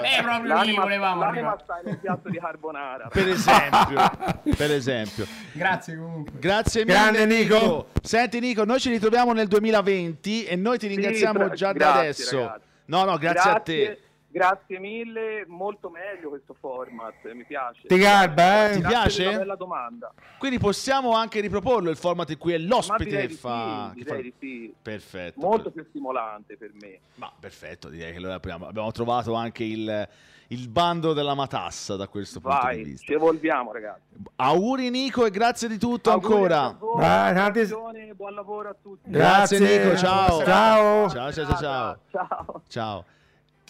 Eh, 0.00 0.22
proprio 0.22 0.42
lì 0.42 0.48
L'anima, 0.48 0.82
volevamo 0.82 1.20
l'anima 1.20 1.52
arrivare. 1.52 1.60
sta 1.62 1.80
nel 1.84 1.98
piatto 1.98 2.28
di 2.28 2.38
carbonara. 2.38 3.08
per 3.08 3.28
esempio, 3.28 4.10
per 4.56 4.70
esempio. 4.72 5.26
Grazie 5.52 5.96
comunque. 5.96 6.38
Grazie 6.38 6.84
mille 6.84 6.96
Grande 6.98 7.26
Nico. 7.26 7.88
Senti 8.02 8.40
Nico, 8.40 8.64
noi 8.64 8.80
ci 8.80 8.90
ritroviamo 8.90 9.32
nel 9.32 9.48
2020 9.48 10.44
e 10.44 10.56
noi 10.56 10.78
ti 10.78 10.86
ringraziamo 10.86 11.38
tra- 11.46 11.54
già 11.54 11.72
da 11.72 11.78
grazie, 11.78 12.00
adesso. 12.00 12.38
ragazzi. 12.38 12.64
No, 12.86 13.04
no, 13.04 13.18
grazie, 13.18 13.50
a 13.50 13.60
te. 13.60 13.98
Grazie 14.32 14.78
mille, 14.78 15.44
molto 15.48 15.90
meglio 15.90 16.28
questo 16.28 16.54
format, 16.58 17.14
mi 17.32 17.44
piace. 17.44 17.88
Ti 17.88 17.98
garba, 17.98 18.68
eh? 18.70 18.74
Ti 18.74 18.80
Grazie 18.80 18.94
piace? 18.96 19.24
la 19.24 19.38
bella 19.38 19.56
domanda. 19.56 20.14
Quindi 20.38 20.58
possiamo 20.58 21.12
anche 21.14 21.40
riproporlo 21.40 21.90
il 21.90 21.96
format 21.96 22.30
in 22.30 22.38
cui 22.38 22.52
è 22.52 22.58
l'ospite 22.58 23.26
che 23.26 23.28
fa... 23.30 23.90
sì, 23.92 24.04
che 24.04 24.08
fa- 24.08 24.30
sì. 24.38 24.74
Perfetto. 24.80 25.40
Molto 25.40 25.70
più 25.72 25.84
stimolante 25.88 26.56
per 26.56 26.70
me. 26.80 27.00
Ma 27.16 27.32
perfetto, 27.38 27.88
direi 27.88 28.12
che 28.12 28.18
allora 28.18 28.34
apriamo. 28.34 28.68
abbiamo 28.68 28.92
trovato 28.92 29.34
anche 29.34 29.64
il, 29.64 30.08
il 30.48 30.68
bando 30.68 31.12
della 31.12 31.34
matassa 31.34 31.96
da 31.96 32.06
questo 32.06 32.38
punto 32.38 32.56
di 32.56 32.62
Vai, 32.62 32.84
vista. 32.84 33.06
ci 33.06 33.12
evolviamo 33.14 33.72
ragazzi. 33.72 34.14
Auguri 34.36 34.90
Nico 34.90 35.26
e 35.26 35.30
grazie 35.30 35.66
di 35.66 35.76
tutto 35.76 36.10
Auguri 36.10 36.32
ancora. 36.34 36.76
voi, 36.78 37.00
Vai, 37.00 38.14
buon 38.14 38.34
lavoro 38.34 38.68
a 38.68 38.76
tutti. 38.80 39.10
Grazie, 39.10 39.58
Nico, 39.58 39.96
ciao. 39.96 40.44
Ciao. 40.44 41.08
Ciao, 41.08 41.32
ciao, 41.32 41.46
ciao, 41.46 41.98
ciao. 42.10 42.54
Ciao. 42.68 43.04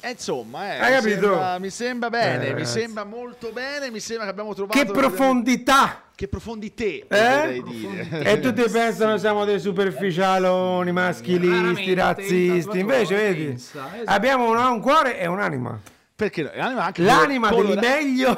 E 0.02 0.10
insomma, 0.10 0.74
eh, 0.74 0.78
Hai 0.80 0.90
mi, 0.90 1.10
capito? 1.10 1.28
sembra, 1.28 1.58
mi 1.58 1.70
sembra 1.70 2.10
bene, 2.10 2.46
Eh, 2.48 2.54
mi 2.54 2.64
sembra 2.64 3.04
molto 3.04 3.50
bene, 3.52 3.90
mi 3.90 4.00
sembra 4.00 4.24
che 4.24 4.30
abbiamo 4.30 4.54
trovato 4.54 4.78
Che 4.78 4.86
profondità! 4.86 6.02
che 6.14 6.28
profondità, 6.28 6.84
Eh? 6.84 7.62
E 8.10 8.40
tutti 8.40 8.62
pensano 8.70 9.16
siamo 9.16 9.46
dei 9.46 9.58
superficialoni, 9.58 10.92
maschilisti, 10.92 11.94
razzisti. 11.94 12.78
Invece, 12.78 13.14
vedi, 13.14 13.44
pensa, 13.46 13.88
esatto. 13.94 14.10
abbiamo 14.10 14.50
un, 14.50 14.56
un 14.58 14.80
cuore 14.80 15.18
e 15.18 15.26
un'anima. 15.26 15.80
Perché 16.14 16.42
no? 16.42 16.50
l'anima 16.54 16.84
anche 16.84 17.02
L'anima 17.02 17.48
del 17.50 17.78
meglio. 17.78 18.36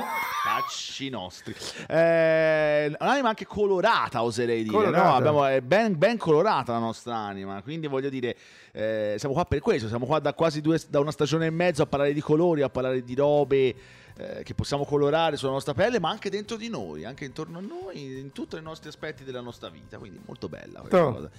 Cacci 0.62 1.08
nostri. 1.08 1.54
Eh, 1.88 2.94
un'anima 2.98 3.28
anche 3.28 3.46
colorata, 3.46 4.22
oserei 4.22 4.62
dire. 4.62 4.74
Colorata. 4.74 5.08
No? 5.08 5.14
Abbiamo, 5.14 5.44
è 5.44 5.60
ben, 5.60 5.98
ben 5.98 6.16
colorata 6.16 6.72
la 6.72 6.78
nostra 6.78 7.16
anima. 7.16 7.60
Quindi 7.62 7.86
voglio 7.86 8.08
dire, 8.08 8.36
eh, 8.72 9.16
siamo 9.18 9.34
qua 9.34 9.44
per 9.44 9.60
questo. 9.60 9.88
Siamo 9.88 10.06
qua 10.06 10.18
da 10.18 10.34
quasi 10.34 10.60
due, 10.60 10.80
da 10.88 11.00
una 11.00 11.10
stagione 11.10 11.46
e 11.46 11.50
mezzo 11.50 11.82
a 11.82 11.86
parlare 11.86 12.12
di 12.12 12.20
colori, 12.20 12.62
a 12.62 12.68
parlare 12.70 13.02
di 13.02 13.14
robe 13.14 13.74
eh, 14.16 14.42
che 14.42 14.54
possiamo 14.54 14.84
colorare 14.84 15.36
sulla 15.36 15.52
nostra 15.52 15.74
pelle, 15.74 15.98
ma 15.98 16.10
anche 16.10 16.30
dentro 16.30 16.56
di 16.56 16.68
noi, 16.68 17.04
anche 17.04 17.24
intorno 17.24 17.58
a 17.58 17.62
noi, 17.62 18.18
in 18.18 18.32
tutti 18.32 18.56
i 18.56 18.62
nostri 18.62 18.88
aspetti 18.88 19.24
della 19.24 19.40
nostra 19.40 19.68
vita. 19.68 19.98
Quindi 19.98 20.20
molto 20.24 20.48
bella 20.48 20.80
questa 20.80 20.98
Toh. 20.98 21.12
cosa. 21.12 21.30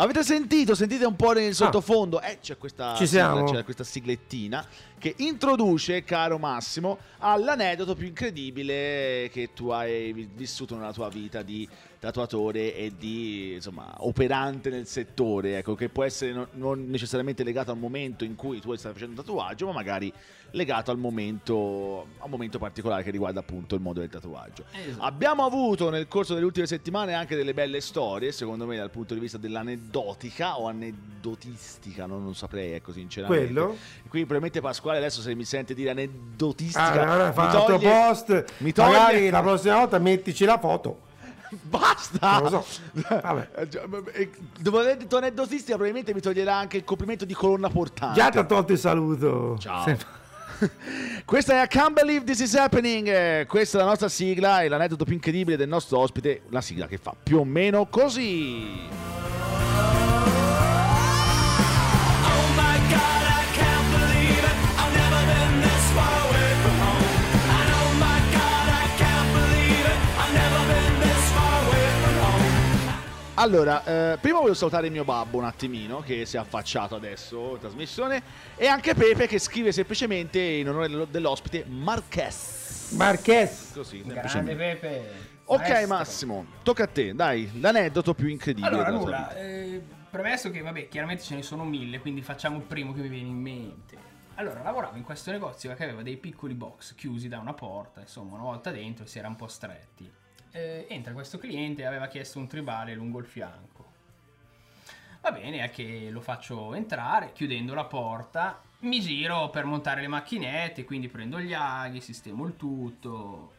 Avete 0.00 0.22
sentito? 0.22 0.76
Sentite 0.76 1.04
un 1.04 1.16
po' 1.16 1.32
nel 1.32 1.52
sottofondo? 1.54 2.20
Eh, 2.20 2.38
c'è 2.40 2.56
questa, 2.56 2.92
Ah. 2.92 2.94
Sigla, 3.04 3.56
c'è 3.56 3.64
questa 3.64 3.82
siglettina 3.82 4.64
che 4.96 5.12
introduce, 5.18 6.04
caro 6.04 6.38
Massimo, 6.38 6.98
all'aneddoto 7.18 7.96
più 7.96 8.06
incredibile 8.06 9.28
che 9.32 9.50
tu 9.54 9.70
hai 9.70 10.12
vi- 10.12 10.28
vissuto 10.32 10.76
nella 10.76 10.92
tua 10.92 11.08
vita 11.08 11.42
di 11.42 11.68
tatuatore 12.00 12.74
e 12.76 12.92
di 12.96 13.54
insomma 13.54 13.92
operante 13.98 14.70
nel 14.70 14.86
settore, 14.86 15.58
ecco, 15.58 15.74
che 15.74 15.88
può 15.88 16.04
essere 16.04 16.32
no- 16.32 16.46
non 16.52 16.86
necessariamente 16.88 17.42
legato 17.42 17.70
al 17.72 17.78
momento 17.78 18.24
in 18.24 18.36
cui 18.36 18.60
tu 18.60 18.74
stai 18.76 18.92
facendo 18.92 19.18
un 19.20 19.26
tatuaggio, 19.26 19.66
ma 19.66 19.72
magari 19.72 20.12
legato 20.52 20.90
al 20.90 20.96
momento, 20.98 22.06
a 22.18 22.24
un 22.24 22.30
momento 22.30 22.58
particolare 22.58 23.02
che 23.02 23.10
riguarda 23.10 23.40
appunto 23.40 23.74
il 23.74 23.80
mondo 23.82 24.00
del 24.00 24.08
tatuaggio. 24.08 24.64
Esatto. 24.72 25.02
Abbiamo 25.04 25.44
avuto 25.44 25.90
nel 25.90 26.08
corso 26.08 26.32
delle 26.34 26.46
ultime 26.46 26.66
settimane 26.66 27.12
anche 27.14 27.36
delle 27.36 27.52
belle 27.52 27.80
storie, 27.80 28.32
secondo 28.32 28.64
me 28.64 28.76
dal 28.76 28.90
punto 28.90 29.12
di 29.14 29.20
vista 29.20 29.36
dell'aneddotica 29.36 30.58
o 30.58 30.66
aneddotistica, 30.68 32.06
non 32.06 32.24
lo 32.24 32.32
saprei, 32.32 32.72
ecco, 32.72 32.92
sinceramente. 32.92 33.44
Quello? 33.52 33.76
Qui 34.08 34.20
probabilmente 34.20 34.60
Pasquale 34.60 34.98
adesso 34.98 35.20
se 35.20 35.34
mi 35.34 35.44
sente 35.44 35.74
dire 35.74 35.90
Ah, 35.90 35.92
aneddotistica, 35.92 37.02
allora 37.02 37.28
mi 37.28 37.50
toglie- 37.66 37.90
post. 38.06 38.44
mi 38.58 38.72
toglie- 38.72 38.90
Magari 38.98 39.30
la 39.30 39.40
prossima 39.42 39.76
volta 39.78 39.98
mettici 39.98 40.44
la 40.44 40.58
foto. 40.58 41.06
Basta! 41.62 42.40
Non 42.40 42.42
lo 42.42 42.48
so. 42.62 42.66
Vabbè. 43.22 43.48
Eh, 44.12 44.30
Dopo 44.60 44.78
aver 44.78 44.96
detto 44.96 45.16
aneddotistica 45.16 45.72
probabilmente 45.74 46.12
mi 46.14 46.20
toglierà 46.20 46.56
anche 46.56 46.76
il 46.76 46.84
complimento 46.84 47.24
di 47.24 47.34
colonna 47.34 47.68
portante. 47.68 48.20
Già 48.20 48.28
ti 48.30 48.38
ho 48.38 48.46
tolto 48.46 48.72
il 48.72 48.78
saluto. 48.78 49.56
Ciao. 49.58 49.84
Se- 49.84 50.16
Questa 51.24 51.60
è 51.60 51.64
I 51.64 51.68
Can't 51.68 51.92
Believe 51.92 52.24
This 52.24 52.40
Is 52.40 52.54
Happening. 52.56 53.06
eh, 53.06 53.46
Questa 53.48 53.78
è 53.78 53.80
la 53.80 53.86
nostra 53.86 54.08
sigla 54.08 54.62
e 54.62 54.68
l'aneddoto 54.68 55.04
più 55.04 55.14
incredibile 55.14 55.56
del 55.56 55.68
nostro 55.68 55.98
ospite. 55.98 56.42
Una 56.50 56.60
sigla 56.60 56.86
che 56.86 56.98
fa 56.98 57.14
più 57.22 57.38
o 57.38 57.44
meno 57.44 57.86
così. 57.86 59.37
Allora, 73.40 73.84
eh, 74.14 74.18
prima 74.18 74.40
voglio 74.40 74.54
salutare 74.54 74.86
il 74.86 74.92
mio 74.92 75.04
babbo 75.04 75.38
un 75.38 75.44
attimino 75.44 76.00
che 76.00 76.26
si 76.26 76.34
è 76.34 76.40
affacciato 76.40 76.96
adesso 76.96 77.52
in 77.52 77.60
trasmissione 77.60 78.20
e 78.56 78.66
anche 78.66 78.94
Pepe 78.94 79.28
che 79.28 79.38
scrive 79.38 79.70
semplicemente 79.70 80.40
in 80.40 80.68
onore 80.68 80.88
dello- 80.88 81.04
dell'ospite 81.04 81.64
Marques. 81.64 82.90
Marques. 82.96 83.70
Così, 83.74 84.02
Grande. 84.02 84.56
Pepe. 84.56 85.10
Ok 85.44 85.60
Maestro. 85.60 85.86
Massimo, 85.86 86.46
tocca 86.64 86.82
a 86.82 86.86
te, 86.88 87.14
dai, 87.14 87.48
l'aneddoto 87.60 88.12
più 88.12 88.26
incredibile 88.26 88.74
Allora, 88.74 88.90
nulla. 88.90 89.36
eh, 89.36 89.80
premesso 90.10 90.50
che, 90.50 90.60
vabbè, 90.60 90.88
chiaramente 90.88 91.22
ce 91.22 91.36
ne 91.36 91.42
sono 91.42 91.62
mille, 91.64 92.00
quindi 92.00 92.22
facciamo 92.22 92.56
il 92.56 92.64
primo 92.64 92.92
che 92.92 93.02
mi 93.02 93.08
viene 93.08 93.28
in 93.28 93.38
mente. 93.40 93.96
Allora, 94.34 94.62
lavoravo 94.62 94.96
in 94.96 95.04
questo 95.04 95.30
negozio 95.30 95.72
che 95.74 95.84
aveva 95.84 96.02
dei 96.02 96.16
piccoli 96.16 96.54
box 96.54 96.96
chiusi 96.96 97.28
da 97.28 97.38
una 97.38 97.54
porta, 97.54 98.00
insomma, 98.00 98.34
una 98.34 98.42
volta 98.42 98.72
dentro 98.72 99.06
si 99.06 99.20
era 99.20 99.28
un 99.28 99.36
po' 99.36 99.46
stretti. 99.46 100.10
Eh, 100.50 100.86
entra 100.88 101.12
questo 101.12 101.38
cliente 101.38 101.82
e 101.82 101.84
aveva 101.84 102.06
chiesto 102.06 102.38
un 102.38 102.46
tribale 102.46 102.94
lungo 102.94 103.18
il 103.18 103.26
fianco. 103.26 103.86
Va 105.20 105.32
bene, 105.32 105.62
è 105.62 105.70
che 105.70 106.08
lo 106.10 106.20
faccio 106.20 106.74
entrare, 106.74 107.32
chiudendo 107.32 107.74
la 107.74 107.84
porta, 107.84 108.62
mi 108.80 109.00
giro 109.00 109.50
per 109.50 109.64
montare 109.64 110.00
le 110.00 110.08
macchinette, 110.08 110.84
quindi 110.84 111.08
prendo 111.08 111.40
gli 111.40 111.52
aghi, 111.52 112.00
sistemo 112.00 112.46
il 112.46 112.56
tutto. 112.56 113.52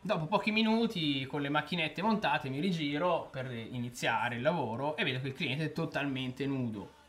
Dopo 0.00 0.26
pochi 0.26 0.52
minuti 0.52 1.24
con 1.26 1.40
le 1.42 1.48
macchinette 1.48 2.02
montate 2.02 2.48
mi 2.48 2.60
rigiro 2.60 3.28
per 3.30 3.50
iniziare 3.52 4.36
il 4.36 4.42
lavoro 4.42 4.96
e 4.96 5.04
vedo 5.04 5.20
che 5.20 5.28
il 5.28 5.34
cliente 5.34 5.64
è 5.64 5.72
totalmente 5.72 6.46
nudo. 6.46 7.00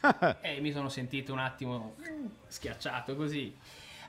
e 0.40 0.60
mi 0.60 0.72
sono 0.72 0.88
sentito 0.88 1.32
un 1.32 1.38
attimo 1.38 1.94
schiacciato 2.46 3.16
così. 3.16 3.56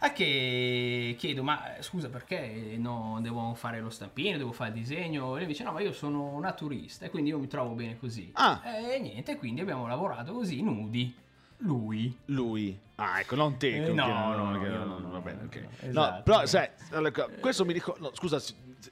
A 0.03 0.11
che 0.11 1.15
chiedo, 1.17 1.43
ma 1.43 1.77
eh, 1.77 1.81
scusa 1.81 2.09
perché 2.09 2.75
no, 2.77 3.19
devo 3.21 3.53
fare 3.53 3.79
lo 3.79 3.89
stampino, 3.89 4.37
devo 4.37 4.51
fare 4.51 4.71
il 4.71 4.75
disegno? 4.75 5.37
E 5.37 5.39
lui 5.39 5.47
dice, 5.47 5.63
no, 5.63 5.71
ma 5.71 5.79
io 5.79 5.93
sono 5.93 6.33
una 6.33 6.51
turista 6.51 7.05
e 7.05 7.09
quindi 7.09 7.29
io 7.29 7.39
mi 7.39 7.47
trovo 7.47 7.73
bene 7.73 7.97
così. 7.97 8.29
Ah. 8.33 8.61
E 8.65 8.99
niente, 8.99 9.37
quindi 9.37 9.61
abbiamo 9.61 9.87
lavorato 9.87 10.33
così, 10.33 10.61
nudi. 10.61 11.15
Lui. 11.63 12.15
Lui. 12.25 12.77
Ah, 12.95 13.19
ecco, 13.19 13.35
non 13.35 13.57
te. 13.57 13.85
Eh, 13.85 13.93
no, 13.93 14.05
no, 14.35 14.61
io 14.63 14.85
no, 14.85 14.99
no, 14.99 15.09
va 15.11 15.19
bene, 15.19 15.39
no, 15.41 15.45
ok. 15.47 15.55
no, 15.55 15.61
No, 15.61 15.89
esatto. 15.89 16.23
però, 16.23 16.45
sai, 16.45 16.69
allora, 16.91 17.11
questo 17.39 17.65
mi 17.65 17.73
ricorda... 17.73 18.01
no, 18.01 18.11
scusa, 18.13 18.41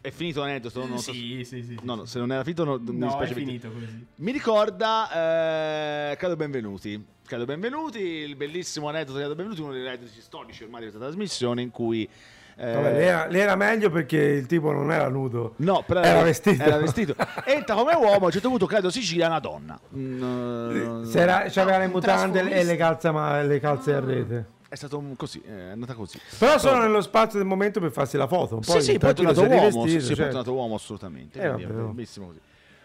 è 0.01 0.09
finito 0.09 0.39
l'aneddoto? 0.39 0.85
Non, 0.87 0.97
Sì, 0.97 1.43
sì, 1.43 1.63
sì. 1.63 1.77
No, 1.83 1.95
no, 1.95 2.05
se 2.05 2.17
non 2.19 2.31
era 2.31 2.43
finito 2.43 2.63
no, 2.63 2.77
mi 2.79 2.97
No, 2.97 3.05
è 3.05 3.09
dispiace. 3.09 3.33
finito 3.33 3.71
così. 3.71 4.05
Mi 4.15 4.31
ricorda 4.31 6.11
eh, 6.11 6.15
Cado 6.17 6.35
Benvenuti. 6.35 7.03
Cado 7.25 7.45
Benvenuti, 7.45 7.99
il 7.99 8.35
bellissimo 8.35 8.89
aneddoto 8.89 9.17
di 9.17 9.23
Cado 9.23 9.35
Benvenuti, 9.35 9.61
uno 9.61 9.71
dei 9.73 9.85
aneddoti 9.87 10.19
storici 10.19 10.63
ormai 10.63 10.81
di 10.83 10.87
questa 10.87 11.05
trasmissione 11.07 11.61
in 11.61 11.69
cui... 11.71 12.09
eh, 12.57 12.73
Vabbè, 12.73 12.91
lei, 12.91 13.07
era, 13.07 13.27
lei 13.27 13.41
era 13.41 13.55
meglio 13.55 13.89
perché 13.89 14.17
il 14.17 14.45
tipo 14.45 14.71
non 14.71 14.91
era 14.91 15.07
nudo. 15.09 15.53
No, 15.57 15.83
però 15.85 16.01
Era 16.01 16.21
vestito. 16.21 16.61
Era 16.61 16.77
vestito. 16.77 17.15
Entra 17.45 17.75
come 17.75 17.93
uomo, 17.95 18.23
a 18.23 18.25
un 18.25 18.31
certo 18.31 18.49
punto 18.49 18.65
credo 18.65 18.89
Sicilia 18.89 19.27
una 19.27 19.39
donna. 19.39 19.79
Mm, 19.95 21.03
Se 21.03 21.19
era- 21.19 21.45
c'aveva 21.49 21.77
le 21.77 21.85
un 21.85 21.91
mutande 21.91 22.49
e 22.49 22.63
le 22.63 22.75
calze, 22.75 23.11
ma, 23.11 23.41
le 23.41 23.59
calze 23.59 23.93
a 23.93 23.99
rete. 23.99 24.45
È 24.69 24.75
stato 24.75 25.03
così, 25.17 25.41
è 25.45 25.71
andata 25.71 25.93
così. 25.93 26.17
Però 26.37 26.57
sono 26.57 26.79
nello 26.81 27.01
spazio 27.01 27.37
del 27.37 27.47
momento 27.47 27.81
per 27.81 27.91
farsi 27.91 28.15
la 28.15 28.27
foto. 28.27 28.59
Poi 28.59 28.81
sì, 28.81 28.91
sì, 28.91 28.97
poi 28.97 29.09
è 29.09 29.13
tornato 29.13 29.41
si 29.41 29.45
è 29.45 29.53
uomo. 29.53 29.69
Sì, 29.69 29.77
poi 29.77 29.95
è 29.95 30.01
certo. 30.01 30.23
tornato 30.23 30.53
uomo 30.53 30.75
assolutamente. 30.75 31.41
Eh, 31.41 31.47
vabbè, 31.49 31.63
è 31.63 31.65
no. 31.65 31.87
bellissimo 31.87 32.27
così. 32.27 32.39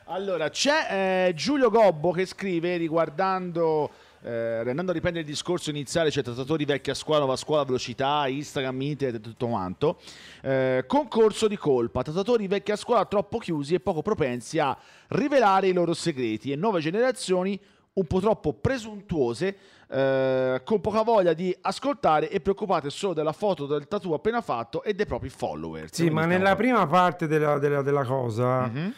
Allora, 0.06 0.50
c'è 0.50 1.28
eh, 1.28 1.34
Giulio 1.34 1.70
Gobbo 1.70 2.10
che 2.10 2.26
scrive 2.26 2.76
riguardando. 2.76 3.90
Eh, 4.26 4.58
andando 4.68 4.90
a 4.90 4.94
riprendere 4.94 5.24
il 5.24 5.30
discorso 5.30 5.70
iniziale, 5.70 6.10
cioè 6.10 6.24
trattatori 6.24 6.64
vecchia 6.64 6.94
scuola, 6.94 7.20
nuova 7.20 7.36
scuola, 7.36 7.62
velocità, 7.62 8.26
Instagram, 8.26 8.80
internet 8.82 9.20
e 9.24 9.28
tutto 9.28 9.46
quanto. 9.46 9.98
Eh, 10.42 10.82
concorso 10.88 11.46
di 11.46 11.56
colpa, 11.56 12.02
trattatori 12.02 12.48
vecchia 12.48 12.74
scuola 12.74 13.04
troppo 13.04 13.38
chiusi 13.38 13.74
e 13.74 13.80
poco 13.80 14.02
propensi 14.02 14.58
a 14.58 14.76
rivelare 15.08 15.68
i 15.68 15.72
loro 15.72 15.94
segreti 15.94 16.50
e 16.50 16.56
nuove 16.56 16.80
generazioni 16.80 17.58
un 17.92 18.06
po' 18.06 18.18
troppo 18.18 18.52
presuntuose, 18.52 19.56
eh, 19.88 20.60
con 20.64 20.80
poca 20.80 21.02
voglia 21.02 21.32
di 21.32 21.56
ascoltare 21.60 22.28
e 22.28 22.40
preoccupate 22.40 22.90
solo 22.90 23.14
della 23.14 23.32
foto 23.32 23.64
del 23.66 23.86
tattoo 23.86 24.12
appena 24.14 24.40
fatto 24.40 24.82
e 24.82 24.92
dei 24.92 25.06
propri 25.06 25.28
follower. 25.28 25.86
Sì, 25.92 26.10
ma 26.10 26.24
nella 26.26 26.56
prima 26.56 26.84
parte 26.88 27.28
della, 27.28 27.58
della- 27.58 27.82
della 27.82 28.04
cosa, 28.04 28.66
Mhm. 28.66 28.92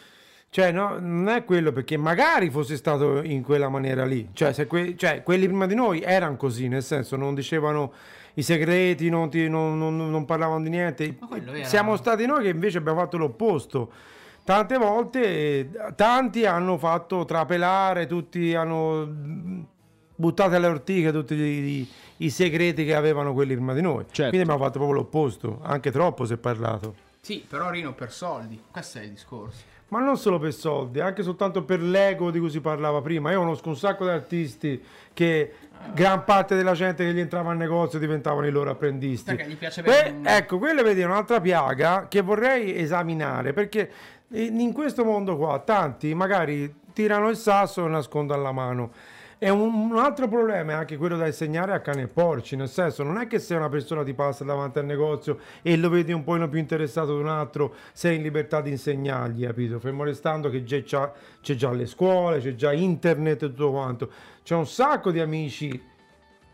Cioè, 0.51 0.71
no, 0.71 0.97
non 0.99 1.29
è 1.29 1.43
quello 1.45 1.71
perché 1.71 1.95
magari 1.97 2.49
fosse 2.49 2.75
stato 2.75 3.21
in 3.23 3.43
quella 3.43 3.69
maniera 3.69 4.03
lì. 4.05 4.29
Cioè, 4.33 4.51
se 4.53 4.65
que- 4.67 4.95
cioè, 4.97 5.21
quelli 5.23 5.45
prima 5.45 5.67
di 5.67 5.75
noi 5.75 6.01
erano 6.01 6.35
così, 6.37 6.67
nel 6.67 6.83
senso, 6.83 7.15
non 7.15 7.35
dicevano 7.35 7.93
i 8.35 8.41
segreti, 8.41 9.09
non, 9.09 9.29
ti- 9.29 9.47
non- 9.49 9.77
non- 9.77 10.09
non 10.09 10.25
parlavano 10.25 10.63
di 10.63 10.69
niente. 10.69 11.17
Siamo 11.63 11.95
stati 11.97 12.25
noi 12.25 12.43
che 12.43 12.49
invece 12.49 12.77
abbiamo 12.79 12.99
fatto 12.99 13.17
l'opposto. 13.17 13.91
Tante 14.43 14.77
volte, 14.77 15.69
tanti 15.95 16.45
hanno 16.45 16.77
fatto 16.79 17.25
trapelare, 17.25 18.07
tutti 18.07 18.55
hanno 18.55 19.07
buttato 20.15 20.55
alle 20.55 20.67
ortiche 20.67 21.11
tutti 21.11 21.35
i, 21.35 21.79
i- 21.79 21.89
i 22.25 22.29
segreti 22.29 22.83
che 22.85 22.95
avevano 22.95 23.33
quelli 23.33 23.53
prima 23.53 23.73
di 23.73 23.81
noi. 23.81 24.05
Certo. 24.05 24.29
Quindi 24.29 24.39
abbiamo 24.41 24.59
fatto 24.63 24.79
proprio 24.79 24.97
l'opposto, 24.99 25.59
anche 25.61 25.91
troppo 25.91 26.25
si 26.25 26.33
è 26.33 26.37
parlato. 26.37 26.95
Sì, 27.21 27.45
però 27.47 27.69
Rino 27.69 27.93
per 27.93 28.11
soldi. 28.11 28.59
Questo 28.71 28.97
è 28.97 29.03
il 29.03 29.11
discorso. 29.11 29.61
Ma 29.89 29.99
non 29.99 30.17
solo 30.17 30.37
per 30.39 30.53
soldi, 30.53 30.99
anche 30.99 31.23
soltanto 31.23 31.63
per 31.63 31.81
l'ego 31.81 32.29
di 32.31 32.39
cui 32.39 32.49
si 32.49 32.61
parlava 32.61 33.01
prima. 33.01 33.31
Io 33.31 33.39
conosco 33.39 33.69
un 33.69 33.75
sacco 33.75 34.03
di 34.05 34.11
artisti 34.11 34.81
che 35.13 35.53
gran 35.93 36.23
parte 36.23 36.55
della 36.55 36.73
gente 36.73 37.03
che 37.03 37.11
gli 37.13 37.19
entrava 37.19 37.51
al 37.51 37.57
negozio 37.57 37.97
diventavano 37.97 38.45
i 38.45 38.51
loro 38.51 38.69
apprendisti. 38.69 39.31
Que- 39.81 40.15
Ecco, 40.23 40.57
quella 40.59 40.83
vedi 40.83 41.01
è 41.01 41.05
un'altra 41.05 41.41
piaga 41.41 42.07
che 42.07 42.21
vorrei 42.21 42.75
esaminare 42.77 43.53
perché 43.53 43.89
in 44.31 44.59
in 44.59 44.73
questo 44.73 45.03
mondo 45.03 45.35
qua 45.37 45.57
tanti 45.59 46.13
magari 46.13 46.71
tirano 46.93 47.29
il 47.29 47.35
sasso 47.37 47.85
e 47.85 47.89
nascondono 47.89 48.39
alla 48.39 48.51
mano. 48.51 48.91
E 49.41 49.49
un, 49.49 49.91
un 49.91 49.97
altro 49.97 50.27
problema 50.27 50.73
è 50.73 50.75
anche 50.75 50.97
quello 50.97 51.15
da 51.15 51.25
insegnare 51.25 51.71
a 51.71 51.79
cani 51.79 52.01
e 52.01 52.07
porci, 52.07 52.57
nel 52.57 52.67
senso 52.67 53.03
non 53.03 53.17
è 53.17 53.25
che 53.25 53.39
se 53.39 53.55
una 53.55 53.69
persona 53.69 54.03
ti 54.03 54.13
passa 54.13 54.43
davanti 54.43 54.79
al 54.79 54.85
negozio 54.85 55.39
e 55.61 55.77
lo 55.77 55.87
vedi 55.87 56.11
un 56.11 56.25
po' 56.25 56.37
più 56.49 56.59
interessato 56.59 57.15
di 57.15 57.21
un 57.21 57.29
altro, 57.29 57.73
sei 57.93 58.17
in 58.17 58.21
libertà 58.21 58.59
di 58.59 58.71
insegnargli, 58.71 59.45
capito? 59.45 59.79
Fermo 59.79 60.03
restando 60.03 60.49
che 60.49 60.63
c'è 60.63 60.83
già, 60.83 61.13
c'è 61.41 61.55
già 61.55 61.71
le 61.71 61.85
scuole, 61.85 62.39
c'è 62.39 62.53
già 62.55 62.73
internet 62.73 63.43
e 63.43 63.47
tutto 63.47 63.71
quanto. 63.71 64.11
C'è 64.43 64.55
un 64.55 64.67
sacco 64.67 65.09
di 65.09 65.21
amici 65.21 65.87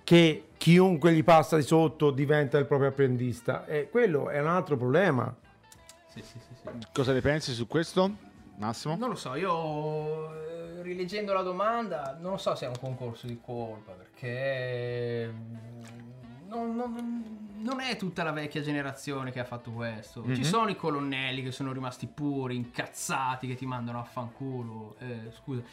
che 0.03 0.49
chiunque 0.55 1.11
gli 1.11 1.23
passa 1.23 1.55
di 1.55 1.63
sotto 1.63 2.11
diventa 2.11 2.59
il 2.59 2.67
proprio 2.67 2.89
apprendista 2.89 3.65
e 3.65 3.89
quello 3.89 4.29
è 4.29 4.39
un 4.39 4.47
altro 4.47 4.77
problema. 4.77 5.35
Sì, 6.07 6.21
sì, 6.21 6.37
sì, 6.37 6.53
sì. 6.53 6.69
Cosa 6.93 7.13
ne 7.13 7.21
pensi 7.21 7.51
su 7.51 7.65
questo, 7.65 8.11
Massimo? 8.57 8.95
Non 8.95 9.09
lo 9.09 9.15
so, 9.15 9.33
io 9.33 10.53
rileggendo 10.85 11.33
la 11.33 11.41
domanda 11.41 12.15
non 12.19 12.39
so 12.39 12.55
se 12.55 12.65
è 12.65 12.67
un 12.69 12.77
concorso 12.79 13.27
di 13.27 13.39
colpa 13.43 13.91
perché 13.93 15.27
mm, 15.31 15.55
non, 16.47 16.75
non- 16.75 17.43
non 17.57 17.79
è 17.79 17.97
tutta 17.97 18.21
la 18.23 18.31
vecchia 18.31 18.61
generazione 18.61 19.31
che 19.31 19.39
ha 19.39 19.43
fatto 19.43 19.71
questo. 19.71 20.23
Ci 20.35 20.43
sono 20.43 20.69
i 20.69 20.75
colonnelli 20.75 21.41
che 21.41 21.49
sono 21.51 21.71
rimasti 21.73 22.05
puri, 22.05 22.55
incazzati, 22.57 23.47
che 23.47 23.55
ti 23.55 23.65
mandano 23.65 23.99
a 23.99 24.03
fanculo. 24.03 24.95
Eh, 24.99 25.31
scusa, 25.35 25.63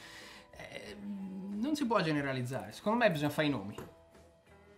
Eh, 0.57 0.97
non 0.99 1.77
si 1.77 1.85
può 1.87 2.01
generalizzare. 2.01 2.73
Secondo 2.73 2.99
me 3.05 3.11
bisogna 3.11 3.29
fare 3.29 3.47
i 3.49 3.51
nomi. 3.51 3.77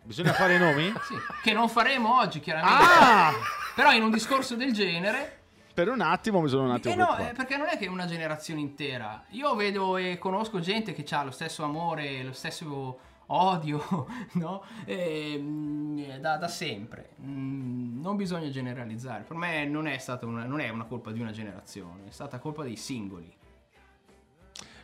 Bisogna 0.03 0.32
fare 0.32 0.57
i 0.57 0.59
nomi? 0.59 0.93
Sì, 1.07 1.14
che 1.45 1.53
non 1.53 1.68
faremo 1.68 2.18
oggi, 2.18 2.41
chiaramente. 2.41 2.82
Ah! 2.82 3.32
Però 3.76 3.93
in 3.93 4.03
un 4.03 4.11
discorso 4.11 4.57
del 4.57 4.72
genere 4.72 5.43
Per 5.74 5.88
un 5.88 6.00
attimo 6.00 6.40
mi 6.40 6.48
sono 6.48 6.64
un 6.64 6.70
attimo 6.70 6.94
eh 6.94 6.96
no, 6.96 7.04
preoccupato. 7.04 7.32
eh, 7.32 7.36
perché 7.36 7.56
non 7.56 7.66
è 7.66 7.76
che 7.76 7.86
è 7.86 7.88
una 7.88 8.06
generazione 8.06 8.60
intera. 8.60 9.24
Io 9.30 9.56
vedo 9.56 9.96
e 9.96 10.18
conosco 10.18 10.60
gente 10.60 10.92
che 10.92 11.04
ha 11.12 11.24
lo 11.24 11.32
stesso 11.32 11.64
amore, 11.64 12.22
lo 12.22 12.32
stesso 12.32 12.98
odio, 13.26 14.06
no? 14.34 14.62
Ehm, 14.84 16.18
da, 16.18 16.36
da 16.36 16.46
sempre. 16.46 17.10
Mm, 17.22 18.00
non 18.00 18.14
bisogna 18.14 18.48
generalizzare. 18.50 19.24
Per 19.24 19.36
me 19.36 19.64
non 19.64 19.88
è 19.88 19.98
stata 19.98 20.26
una, 20.26 20.44
non 20.44 20.60
è 20.60 20.68
una 20.68 20.84
colpa 20.84 21.10
di 21.10 21.20
una 21.20 21.32
generazione, 21.32 22.06
è 22.06 22.12
stata 22.12 22.38
colpa 22.38 22.62
dei 22.62 22.76
singoli. 22.76 23.32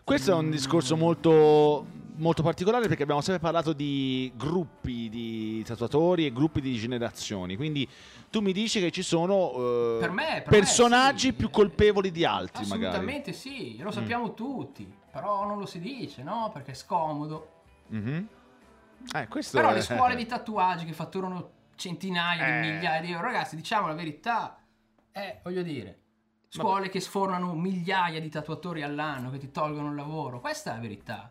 Questo 0.02 0.32
è 0.32 0.34
un 0.34 0.50
discorso 0.50 0.96
molto, 0.96 1.86
molto 2.20 2.42
particolare 2.42 2.86
perché 2.86 3.02
abbiamo 3.02 3.20
sempre 3.20 3.42
parlato 3.42 3.72
di 3.72 4.30
gruppi 4.36 5.08
di 5.08 5.62
tatuatori 5.64 6.26
e 6.26 6.32
gruppi 6.32 6.60
di 6.60 6.76
generazioni. 6.76 7.56
Quindi 7.56 7.88
tu 8.30 8.40
mi 8.40 8.52
dici 8.52 8.78
che 8.80 8.90
ci 8.90 9.02
sono 9.02 9.52
eh, 9.54 9.96
Per 10.00 10.10
me- 10.10 10.42
per 10.42 10.48
personaggi 10.48 11.26
me 11.28 11.32
sì. 11.32 11.38
più 11.38 11.50
colpevoli 11.50 12.10
di 12.10 12.24
altri, 12.24 12.64
magari. 12.66 12.86
Assolutamente 12.86 13.32
sì, 13.32 13.76
lo 13.78 13.90
sappiamo 13.90 14.34
tutti, 14.34 14.90
però 15.10 15.44
non 15.46 15.58
lo 15.58 15.66
si 15.66 15.80
dice, 15.80 16.22
no? 16.22 16.50
Perché 16.52 16.70
è 16.72 16.74
scomodo. 16.74 17.62
Mhm. 17.88 18.28
Eh, 19.14 19.28
questo 19.28 19.56
Però 19.56 19.70
è- 19.70 19.74
le 19.74 19.80
scuole 19.82 20.14
di 20.14 20.26
tatuaggi 20.26 20.84
che 20.84 20.92
fatturano 20.92 21.50
centinaia 21.74 22.46
Eh. 22.46 22.60
di 22.60 22.68
migliaia 22.68 23.00
di 23.00 23.10
euro, 23.12 23.24
ragazzi, 23.24 23.56
diciamo 23.56 23.86
la 23.86 23.94
verità, 23.94 24.62
eh, 25.12 25.40
voglio 25.42 25.62
dire, 25.62 25.98
scuole 26.48 26.88
che 26.90 27.00
sfornano 27.00 27.54
migliaia 27.54 28.20
di 28.20 28.28
tatuatori 28.28 28.82
all'anno, 28.82 29.30
che 29.30 29.38
ti 29.38 29.50
tolgono 29.50 29.88
il 29.88 29.94
lavoro, 29.94 30.40
questa 30.40 30.72
è 30.72 30.74
la 30.74 30.80
verità. 30.80 31.30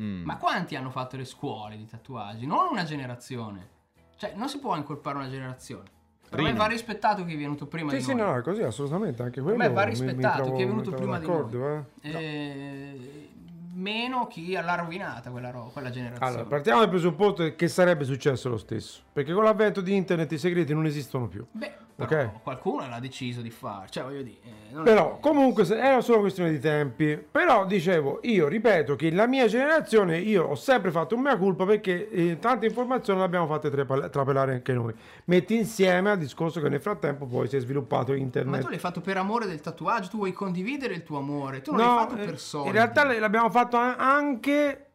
Mm. 0.00 0.24
Ma 0.24 0.36
quanti 0.38 0.74
hanno 0.76 0.90
fatto 0.90 1.16
le 1.16 1.24
scuole 1.24 1.76
di 1.76 1.86
tatuaggi? 1.86 2.46
Non 2.46 2.68
una 2.70 2.84
generazione. 2.84 3.68
Cioè, 4.16 4.32
non 4.36 4.48
si 4.48 4.58
può 4.58 4.74
incolpare 4.76 5.18
una 5.18 5.28
generazione. 5.28 5.90
Per 6.30 6.40
me 6.40 6.52
va 6.54 6.66
rispettato 6.66 7.24
chi 7.26 7.34
è 7.34 7.36
venuto 7.36 7.66
prima 7.66 7.90
Sì, 7.90 7.96
di 7.96 8.02
sì, 8.02 8.14
noi. 8.14 8.34
no, 8.36 8.40
così, 8.40 8.62
assolutamente, 8.62 9.22
anche 9.22 9.42
quello. 9.42 9.58
me 9.58 9.68
va 9.68 9.80
mi- 9.80 9.86
mi 9.86 9.90
rispettato 9.90 10.42
trovo- 10.42 10.56
chi 10.56 10.62
è 10.62 10.66
venuto 10.66 10.90
mi 10.90 10.96
prima 10.96 11.18
di 11.18 11.26
noi. 11.26 11.84
eh. 12.00 12.10
Eh, 12.10 13.30
meno 13.74 14.26
chi 14.26 14.52
l'ha 14.52 14.74
rovinata 14.74 15.30
quella, 15.30 15.50
ro- 15.50 15.70
quella 15.72 15.90
generazione. 15.90 16.30
Allora, 16.32 16.44
partiamo 16.48 16.80
dal 16.80 16.88
presupposto 16.88 17.54
che 17.54 17.68
sarebbe 17.68 18.04
successo 18.04 18.48
lo 18.48 18.58
stesso, 18.58 19.00
perché 19.12 19.32
con 19.32 19.44
l'avvento 19.44 19.80
di 19.80 19.94
internet 19.94 20.30
i 20.32 20.38
segreti 20.38 20.74
non 20.74 20.86
esistono 20.86 21.26
più. 21.28 21.44
Beh, 21.50 21.72
però 21.94 22.08
Ok. 22.22 22.42
qualcuno 22.42 22.88
l'ha 22.88 22.98
deciso 23.00 23.40
di 23.42 23.50
fare. 23.50 23.86
Cioè, 23.90 24.02
voglio 24.02 24.22
dire... 24.22 24.38
eh, 24.44 24.72
non 24.72 24.82
è- 24.82 24.84
Però, 24.84 25.18
comunque, 25.20 25.64
era 25.68 26.00
solo 26.00 26.20
questione 26.20 26.50
di 26.50 26.58
tempi. 26.58 27.16
Però, 27.30 27.66
dicevo, 27.66 28.20
io 28.22 28.48
ripeto 28.48 28.96
che 28.96 29.10
la 29.12 29.26
mia 29.26 29.46
generazione, 29.46 30.18
io 30.18 30.44
ho 30.44 30.54
sempre 30.54 30.90
fatto 30.90 31.14
un 31.14 31.20
mea 31.20 31.36
culpa 31.36 31.64
perché 31.66 32.08
eh, 32.10 32.38
tante 32.38 32.66
informazioni 32.66 33.18
le 33.20 33.24
abbiamo 33.26 33.46
fatte 33.46 33.70
trapel- 33.70 34.08
trapelare 34.10 34.52
anche 34.54 34.72
noi. 34.72 34.94
Metti 35.26 35.54
insieme 35.56 36.10
al 36.10 36.18
discorso 36.18 36.60
che 36.60 36.68
nel 36.70 36.80
frattempo 36.80 37.26
poi 37.26 37.46
si 37.48 37.56
è 37.56 37.60
sviluppato 37.60 38.12
Ma 38.12 38.18
internet. 38.18 38.62
tu 38.62 38.68
l'hai 38.68 38.78
fatto 38.78 39.00
per 39.00 39.18
amore 39.18 39.46
del 39.46 39.60
tatuaggio, 39.60 40.08
tu 40.08 40.16
vuoi 40.16 40.32
condividere 40.32 40.94
il 40.94 41.02
tuo 41.02 41.18
amore, 41.18 41.60
tu 41.60 41.70
non 41.72 41.80
l'hai 41.80 41.88
No, 41.88 41.98
fatto 42.00 42.16
eh, 42.20 42.24
per 42.24 42.38
soldi. 42.38 42.68
in 42.68 42.74
realtà 42.74 43.04
l'abbiamo 43.18 43.50
fatto 43.50 43.60
a- 43.70 43.96
anche 43.96 44.86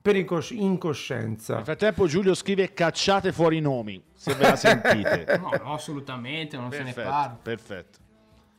per 0.00 0.16
incos- 0.16 0.50
incoscienza. 0.50 1.56
Nel 1.56 1.64
frattempo 1.64 2.06
Giulio 2.06 2.34
scrive 2.34 2.72
cacciate 2.72 3.32
fuori 3.32 3.58
i 3.58 3.60
nomi, 3.60 4.02
se 4.14 4.34
ve 4.34 4.42
la 4.48 4.56
sentite. 4.56 5.38
No, 5.40 5.50
no, 5.62 5.74
assolutamente, 5.74 6.56
non 6.56 6.70
se 6.70 6.78
ne 6.78 6.84
perfetto, 6.92 7.08
parla. 7.10 7.38
perfetto. 7.42 7.98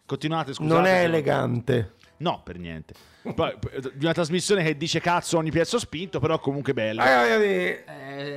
Continuate, 0.05 0.53
scusate. 0.53 0.73
non 0.75 0.85
è 0.85 1.03
elegante. 1.03 1.93
No, 2.17 2.41
per 2.43 2.57
niente. 2.57 2.93
Di 3.33 4.03
una 4.05 4.13
trasmissione 4.13 4.63
che 4.63 4.75
dice 4.77 4.99
cazzo 4.99 5.37
ogni 5.37 5.51
pezzo 5.51 5.77
spinto, 5.79 6.19
però 6.19 6.39
comunque 6.39 6.73
bella. 6.73 7.03
Eh, 7.25 7.27
voglio 7.37 7.47
dire, 7.47 7.83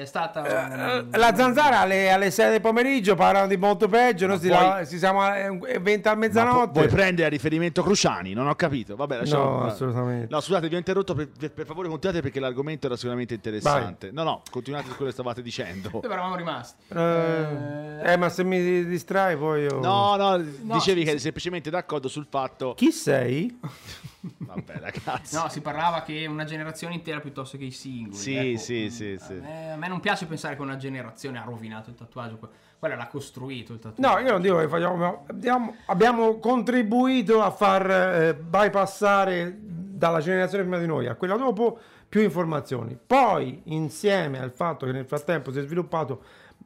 È 0.01 0.05
stata... 0.05 1.01
eh, 1.13 1.19
La 1.19 1.35
zanzara 1.35 1.81
alle, 1.81 2.11
alle 2.11 2.31
6 2.31 2.51
del 2.51 2.61
pomeriggio 2.61 3.15
parlano 3.15 3.47
di 3.47 3.57
molto 3.57 3.89
peggio, 3.89 4.27
noi 4.27 4.39
si, 4.39 4.49
poi- 4.49 4.57
la- 4.59 4.85
si 4.85 4.99
siamo 4.99 5.23
alle 5.23 5.59
20 5.81 6.09
a 6.09 6.15
mezzanotte. 6.15 6.79
vuoi 6.81 6.89
prendere 6.89 7.27
a 7.27 7.31
riferimento 7.31 7.83
Cruciani? 7.83 8.33
Non 8.33 8.47
ho 8.49 8.55
capito. 8.55 8.97
Vabbè, 8.97 9.19
lasciamo. 9.19 9.59
No, 9.61 9.65
assolutamente. 9.67 10.27
No, 10.31 10.41
scusate, 10.41 10.69
vi 10.69 10.75
ho 10.75 10.79
interrotto. 10.79 11.15
Per, 11.15 11.29
per- 11.29 11.67
favore, 11.67 11.89
continuate 11.89 12.23
perché 12.23 12.41
l'argomento 12.41 12.87
era 12.87 12.97
sicuramente 12.97 13.35
interessante. 13.35 14.11
No, 14.13 14.23
no, 14.23 14.43
continuate 14.51 14.87
su 14.89 14.91
quello 14.97 15.07
che 15.07 15.13
stavate 15.13 15.43
dicendo. 15.43 15.89
Dove 15.91 16.07
eravamo 16.07 16.37
rimasti? 16.37 16.83
Eh, 16.95 18.13
eh, 18.13 18.17
ma 18.17 18.29
se 18.29 18.45
mi 18.45 18.85
distrai 18.85 19.37
poi 19.37 19.63
io... 19.63 19.81
No, 19.81 20.17
no, 20.17 20.39
dicevi 20.39 21.01
sì, 21.01 21.05
che 21.05 21.11
eri 21.11 21.19
semplicemente 21.19 21.71
d'accordo 21.71 22.09
sul 22.09 22.27
fatto. 22.29 22.75
Chi 22.75 22.91
sei? 22.93 23.59
Vabbè, 24.39 24.79
ragazzi. 24.83 25.35
No, 25.35 25.49
si 25.49 25.61
parlava 25.61 26.03
che 26.03 26.27
una 26.27 26.45
generazione 26.45 26.95
intera 26.95 27.21
piuttosto 27.21 27.57
che 27.57 27.65
i 27.65 27.71
singoli. 27.71 28.17
Sì, 28.17 28.35
ecco. 28.37 28.59
sì, 28.59 28.85
Mm, 28.85 28.89
sì, 28.89 29.19
sì. 29.19 29.33
A 29.33 29.41
me, 29.41 29.73
a 29.73 29.77
me 29.77 29.89
non 29.89 30.01
piace 30.01 30.27
pensare 30.27 30.57
che 30.57 30.63
una 30.63 30.77
generazione 30.77 31.39
ha 31.39 31.45
rovinato 31.45 31.91
il 31.91 31.97
tatuaggio, 31.97 32.37
que- 32.39 32.49
quella 32.79 32.97
l'ha 32.97 33.07
costruito 33.07 33.73
il 33.73 33.79
tatuaggio. 33.79 34.15
No, 34.15 34.23
io 34.25 34.31
non 34.33 34.41
dico 34.43 34.59
che 34.59 34.69
facciamo, 34.69 35.25
abbiamo, 35.29 35.75
abbiamo 35.87 36.39
contribuito 36.39 37.41
a 37.43 37.51
far 37.51 37.91
eh, 37.91 38.35
bypassare 38.35 39.57
dalla 39.61 40.21
generazione 40.21 40.65
prima 40.65 40.79
di 40.79 40.87
noi 40.87 41.07
a 41.07 41.15
quella 41.15 41.37
dopo 41.37 41.79
più 42.09 42.21
informazioni. 42.23 42.99
Poi, 43.07 43.63
insieme 43.67 44.39
al 44.41 44.51
fatto 44.51 44.85
che 44.85 44.93
nel 44.93 45.07
frattempo 45.07 45.53
si 45.53 45.61
è 45.61 45.63
sviluppato 45.63 46.23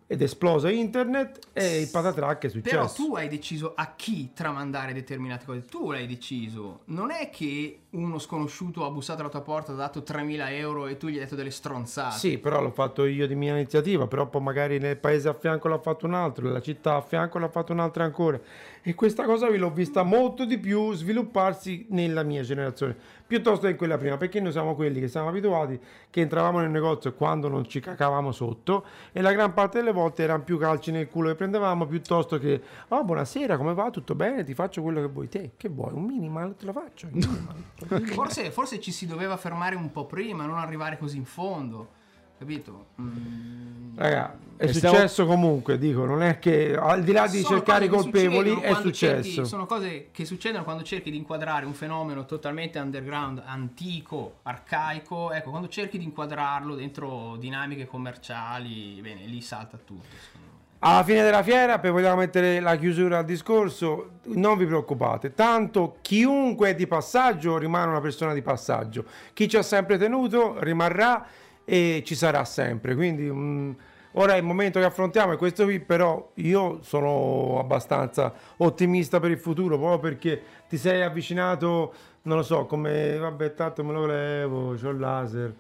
ed 0.09 0.23
esploso 0.23 0.69
internet, 0.69 1.39
e 1.53 1.81
il 1.81 1.89
patatrack 1.91 2.47
è 2.47 2.49
successo. 2.49 2.77
Però 2.77 2.93
tu 2.93 3.17
hai 3.17 3.29
deciso 3.29 3.73
a 3.75 3.95
chi 3.97 4.33
tramandare 4.33 4.93
determinate 4.93 5.45
cose. 5.45 5.65
Tu 5.65 5.91
l'hai 5.91 6.07
deciso. 6.07 6.83
Non 6.87 7.11
è 7.11 7.29
che 7.29 7.81
uno 7.91 8.19
sconosciuto 8.19 8.85
ha 8.85 8.91
bussato 8.91 9.21
alla 9.21 9.31
tua 9.31 9.41
porta, 9.41 9.73
ha 9.73 9.75
dato 9.75 10.01
3.000 10.01 10.51
euro 10.51 10.87
e 10.87 10.97
tu 10.97 11.09
gli 11.09 11.15
hai 11.15 11.21
detto 11.21 11.35
delle 11.35 11.51
stronzate. 11.51 12.19
Sì, 12.19 12.39
però 12.39 12.61
l'ho 12.61 12.71
fatto 12.71 13.05
io 13.05 13.27
di 13.27 13.35
mia 13.35 13.55
iniziativa, 13.55 14.07
però 14.07 14.29
poi 14.29 14.43
magari 14.43 14.79
nel 14.79 14.97
paese 14.97 15.29
a 15.29 15.35
fianco 15.35 15.67
l'ha 15.69 15.79
fatto 15.79 16.07
un 16.07 16.15
altro, 16.15 16.45
nella 16.45 16.61
città 16.61 16.97
a 16.97 17.01
fianco 17.01 17.39
l'ha 17.39 17.49
fatto 17.49 17.73
un 17.73 17.81
altro 17.81 18.05
ancora. 18.05 18.39
E 18.83 18.95
questa 18.95 19.25
cosa 19.25 19.51
vi 19.51 19.59
l'ho 19.59 19.73
vista 19.73 20.05
molto 20.05 20.45
di 20.45 20.59
più 20.59 20.93
svilupparsi 20.93 21.87
nella 21.91 22.23
mia 22.23 22.43
generazione, 22.43 22.97
piuttosto 23.27 23.67
che 23.67 23.75
quella 23.75 23.99
prima, 23.99 24.17
perché 24.17 24.41
noi 24.41 24.53
siamo 24.53 24.75
quelli 24.75 25.01
che 25.01 25.09
siamo 25.09 25.29
abituati, 25.29 25.79
che 26.11 26.21
entravamo 26.21 26.61
nel 26.61 26.71
negozio 26.71 27.13
quando 27.15 27.49
non 27.49 27.69
ci 27.69 27.81
cacavamo 27.81 28.31
sotto 28.33 28.85
e 29.13 29.21
la 29.21 29.33
gran 29.33 29.53
parte 29.53 29.79
delle 29.79 29.93
volte 29.93 30.23
erano 30.23 30.43
più 30.45 30.59
calci 30.59 30.91
nel 30.93 31.09
culo 31.09 31.29
che 31.29 31.35
prendevamo 31.35 31.87
piuttosto 31.87 32.39
che, 32.39 32.63
oh 32.89 33.05
buonasera, 33.05 33.57
come 33.57 33.75
va? 33.75 33.91
Tutto 33.91 34.15
bene? 34.15 34.45
Ti 34.45 34.55
faccio 34.55 34.83
quello 34.83 35.01
che 35.01 35.09
vuoi 35.09 35.29
te. 35.29 35.53
Che 35.57 35.69
vuoi? 35.69 35.93
Un 35.93 36.05
minimal? 36.05 36.55
Te 36.57 36.67
lo 36.67 36.73
faccio. 36.73 37.09
minimal. 37.11 37.65
Forse, 38.15 38.51
forse 38.51 38.81
ci 38.81 38.93
si 38.93 39.07
doveva 39.07 39.37
fermare 39.37 39.75
un 39.75 39.91
po' 39.91 40.07
prima, 40.07 40.47
non 40.47 40.59
arrivare 40.59 40.97
così 40.99 41.17
in 41.17 41.25
fondo. 41.25 41.96
Capito? 42.39 42.87
Mm. 43.01 43.97
Raga, 43.97 44.37
è 44.57 44.67
stiamo- 44.73 44.95
successo 44.97 45.25
comunque, 45.27 45.79
dico, 45.79 46.05
non 46.05 46.23
è 46.23 46.39
che 46.39 46.77
al 46.77 47.03
di 47.03 47.13
là 47.13 47.27
di 47.27 47.41
Sono 47.41 47.57
cercare 47.57 47.89
colpevoli 47.89 48.61
è 48.61 48.75
successo. 48.75 49.23
cerchi- 49.33 49.45
sono 49.47 49.65
cose 49.65 50.09
che 50.13 50.25
succedono 50.27 50.63
quando 50.65 50.83
cerchi 50.83 51.11
di 51.11 51.17
inquadrare 51.17 51.65
un 51.65 51.73
fenomeno 51.73 52.27
totalmente 52.27 52.79
underground, 52.79 53.43
antico, 53.45 54.37
arcaico. 54.43 55.33
Ecco, 55.33 55.49
quando 55.51 55.69
cerchi 55.69 55.97
di 55.97 56.05
inquadrarlo 56.05 56.75
dentro 56.75 57.37
dinamiche 57.39 57.87
commerciali, 57.87 58.99
bene, 59.01 59.25
lì 59.25 59.41
salta 59.41 59.79
tutto. 59.83 60.45
Alla 60.81 61.03
fine 61.03 61.23
della 61.23 61.43
fiera, 61.43 61.79
per 61.79 61.91
vogliamo 61.91 62.17
mettere 62.17 62.61
la 62.61 62.77
chiusura 62.77 63.19
al 63.19 63.25
discorso, 63.25 64.11
non 64.25 64.59
vi 64.59 64.67
preoccupate, 64.67 65.33
tanto 65.33 65.97
chiunque 66.03 66.69
è 66.71 66.75
di 66.75 66.87
passaggio 66.87 67.57
rimane 67.57 67.89
una 67.89 68.01
persona 68.03 68.35
di 68.35 68.43
passaggio. 68.43 69.07
Chi 69.33 69.49
ci 69.49 69.57
ha 69.57 69.63
sempre 69.63 69.97
tenuto 69.97 70.57
rimarrà 70.61 71.27
e 71.67 72.03
ci 72.07 72.15
sarà 72.15 72.45
sempre. 72.45 72.95
Quindi 72.95 73.25
mm, 73.31 73.73
ora 74.13 74.35
è 74.35 74.37
il 74.39 74.45
momento 74.45 74.79
che 74.79 74.87
affrontiamo 74.87 75.33
è 75.33 75.37
questo 75.37 75.65
qui, 75.65 75.81
però 75.81 76.31
io 76.35 76.79
sono 76.83 77.59
abbastanza 77.59 78.33
ottimista 78.59 79.21
per 79.21 79.33
il 79.33 79.39
futuro, 79.39 79.77
proprio 79.77 79.99
perché 79.99 80.43
ti 80.69 80.79
sei 80.79 81.03
avvicinato, 81.03 81.93
non 82.23 82.39
lo 82.39 82.43
so, 82.43 82.65
come 82.67 83.19
vabbè, 83.19 83.53
tanto 83.55 83.85
me 83.85 83.93
lo 83.93 84.07
levo, 84.07 84.75
c'ho 84.81 84.91
il 84.91 84.99
laser. 84.99 85.55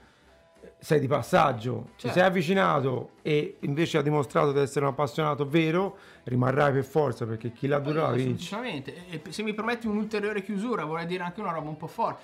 Sei 0.78 1.00
di 1.00 1.06
passaggio, 1.06 1.88
ti 1.96 2.02
Certo. 2.02 2.18
sei 2.18 2.26
avvicinato 2.26 3.10
e 3.22 3.56
invece 3.60 3.98
ha 3.98 4.02
dimostrato 4.02 4.52
di 4.52 4.58
essere 4.60 4.84
un 4.84 4.90
appassionato 4.92 5.48
vero, 5.48 5.96
rimarrai 6.24 6.72
per 6.72 6.84
forza 6.84 7.24
perché 7.24 7.50
chi 7.50 7.66
l'ha 7.66 7.78
durato 7.78 8.12
Poi, 8.12 8.24
vince. 8.24 8.54
Semplicemente, 8.54 8.94
e 9.10 9.20
e 9.24 9.32
se 9.32 9.42
mi 9.42 9.54
permetti 9.54 9.86
un'ulteriore 9.86 10.42
chiusura, 10.42 10.84
vorrei 10.84 11.06
dire 11.06 11.24
anche 11.24 11.40
una 11.40 11.50
roba 11.52 11.68
un 11.68 11.76
po' 11.76 11.86
forte. 11.86 12.22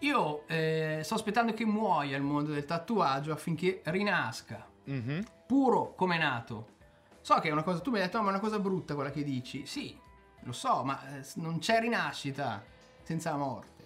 Io 0.00 0.46
eh, 0.46 1.00
sto 1.02 1.14
aspettando 1.14 1.52
che 1.52 1.64
muoia 1.64 2.16
il 2.16 2.22
mondo 2.22 2.52
del 2.52 2.64
tatuaggio 2.64 3.32
affinché 3.32 3.80
rinasca, 3.86 4.64
Mhm. 4.84 5.24
puro 5.46 5.94
come 5.94 6.16
è 6.16 6.18
nato. 6.18 6.76
So 7.20 7.34
che 7.40 7.48
è 7.48 7.52
una 7.52 7.62
cosa, 7.64 7.80
tu 7.80 7.90
mi 7.90 7.98
hai 7.98 8.04
detto, 8.04 8.18
"Oh, 8.18 8.22
ma 8.22 8.28
è 8.28 8.30
una 8.30 8.40
cosa 8.40 8.58
brutta 8.58 8.94
quella 8.94 9.10
che 9.10 9.24
dici. 9.24 9.66
Sì, 9.66 9.98
lo 10.42 10.52
so, 10.52 10.82
ma 10.84 11.18
eh, 11.18 11.26
non 11.36 11.58
c'è 11.58 11.80
rinascita 11.80 12.64
senza 13.02 13.30
la 13.30 13.36
morte. 13.38 13.77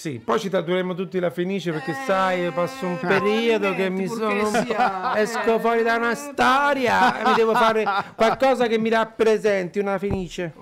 Sì, 0.00 0.12
poi 0.18 0.40
ci 0.40 0.48
tatueremo 0.48 0.94
tutti 0.94 1.18
la 1.18 1.28
fenice 1.28 1.72
perché 1.72 1.90
Eh, 1.90 1.96
sai, 2.06 2.50
passo 2.52 2.86
un 2.86 2.98
periodo 2.98 3.74
che 3.74 3.90
mi 3.90 4.06
sono... 4.06 4.46
sia- 4.46 5.18
esco 5.18 5.56
eh, 5.56 5.60
fuori 5.60 5.82
da 5.82 5.96
una 5.96 6.14
storia 6.14 7.20
e 7.20 7.28
mi 7.28 7.34
devo 7.34 7.52
fare 7.54 7.84
qualcosa 8.16 8.66
che 8.66 8.78
mi 8.78 8.88
rappresenti, 8.88 9.78
una 9.78 9.98
fenice. 9.98 10.54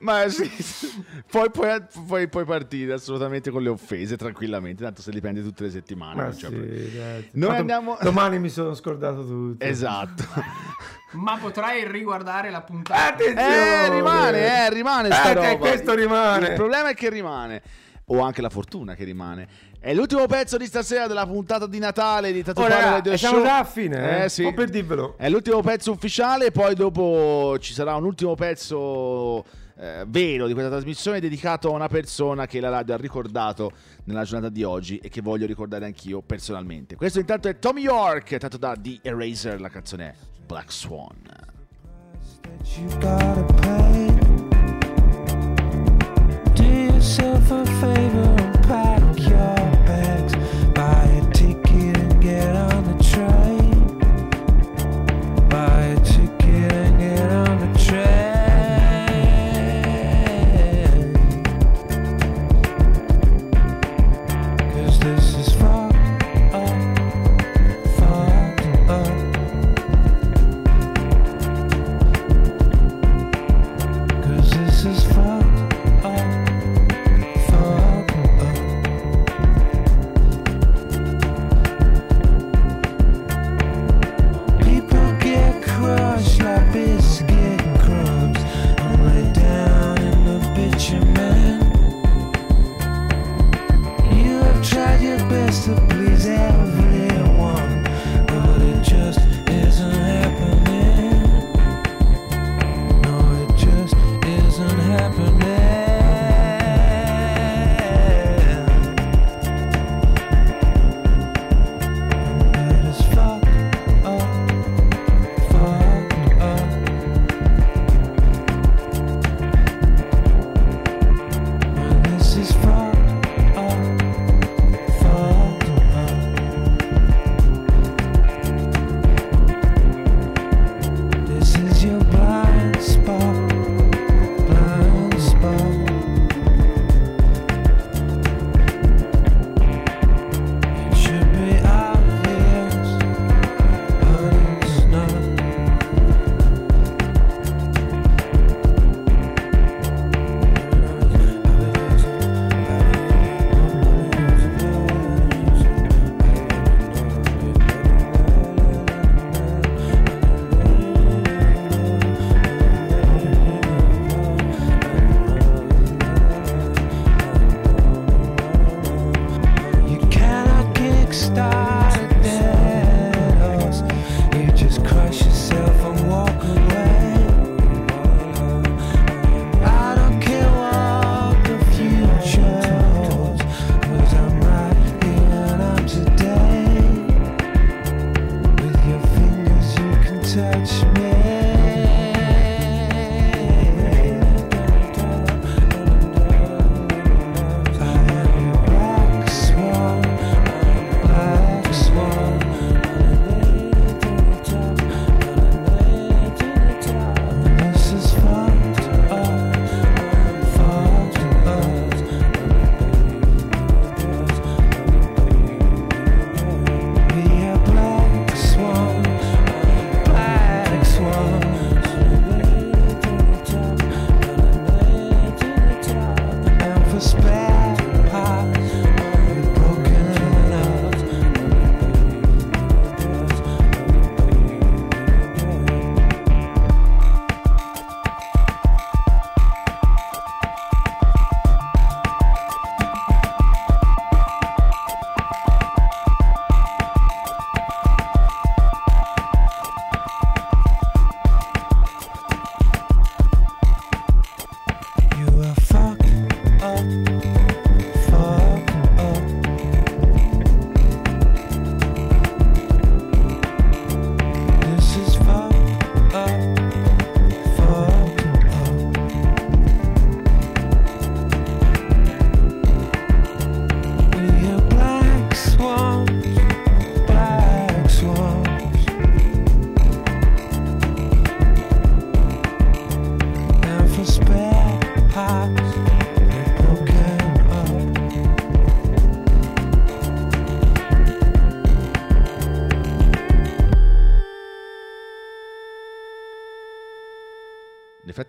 Ma 0.00 0.28
sì, 0.28 0.50
poi 1.30 1.50
puoi, 1.50 2.28
puoi- 2.28 2.44
partire 2.44 2.92
assolutamente 2.92 3.50
con 3.50 3.62
le 3.62 3.70
offese 3.70 4.18
tranquillamente, 4.18 4.82
tanto 4.84 5.00
se 5.00 5.12
li 5.12 5.20
prendi 5.22 5.42
tutte 5.42 5.62
le 5.62 5.70
settimane. 5.70 6.14
Ma 6.14 6.22
non 6.24 6.32
c'è 6.36 6.48
sì. 6.48 7.28
Noi 7.32 7.56
andiamo- 7.56 7.96
Domani 8.02 8.38
mi 8.38 8.50
sono 8.50 8.74
scordato 8.74 9.24
tutto. 9.24 9.64
Esatto. 9.64 10.24
Ma 11.12 11.38
potrai 11.38 11.90
riguardare 11.90 12.50
la 12.50 12.60
puntata. 12.60 13.12
Attenzione! 13.14 13.84
Eh, 13.86 13.88
rimane, 13.88 14.66
eh, 14.66 14.70
rimane 14.70 15.08
Eh, 15.08 15.12
sta 15.14 15.32
roba. 15.32 15.56
questo 15.56 15.94
rimane. 15.94 16.48
Il 16.48 16.54
problema 16.54 16.90
è 16.90 16.94
che 16.94 17.08
rimane. 17.08 17.62
O 18.14 18.20
anche 18.20 18.42
la 18.42 18.50
fortuna 18.50 18.94
che 18.94 19.04
rimane. 19.04 19.48
È 19.80 19.94
l'ultimo 19.94 20.26
pezzo 20.26 20.58
di 20.58 20.66
stasera 20.66 21.06
della 21.06 21.26
puntata 21.26 21.66
di 21.66 21.78
Natale 21.78 22.30
di 22.30 22.42
Tattoo 22.42 22.64
Oh, 22.64 22.68
Parlor 22.68 22.84
raga, 22.84 22.96
Radio 22.96 23.16
siamo 23.16 23.36
Show. 23.36 23.44
già 23.44 23.58
a 23.58 23.64
fine, 23.64 24.24
eh? 24.24 24.28
sì. 24.28 24.44
Oh, 24.44 24.52
per 24.52 24.68
dirvelo. 24.68 25.14
È 25.16 25.28
l'ultimo 25.30 25.62
pezzo 25.62 25.90
ufficiale, 25.92 26.50
poi 26.50 26.74
dopo 26.74 27.56
ci 27.58 27.72
sarà 27.72 27.94
un 27.96 28.04
ultimo 28.04 28.34
pezzo 28.34 29.44
eh, 29.78 30.04
vero 30.06 30.46
di 30.46 30.52
questa 30.52 30.70
trasmissione 30.70 31.20
dedicato 31.20 31.68
a 31.68 31.72
una 31.72 31.88
persona 31.88 32.46
che 32.46 32.60
la 32.60 32.68
radio 32.68 32.94
ha 32.94 32.98
ricordato 32.98 33.72
nella 34.04 34.24
giornata 34.24 34.52
di 34.52 34.62
oggi 34.62 34.98
e 34.98 35.08
che 35.08 35.22
voglio 35.22 35.46
ricordare 35.46 35.86
anch'io 35.86 36.20
personalmente. 36.20 36.94
Questo 36.94 37.18
intanto 37.18 37.48
è 37.48 37.58
Tommy 37.58 37.80
York, 37.80 38.36
tratto 38.36 38.58
da 38.58 38.76
The 38.78 38.98
Eraser, 39.02 39.58
la 39.60 39.70
canzone 39.70 40.14
Black 40.46 40.70
Swan. 40.70 41.16
Yourself 47.02 47.50
a 47.50 47.66
favor 47.80 48.36
and 48.38 48.62
pack 48.68 49.11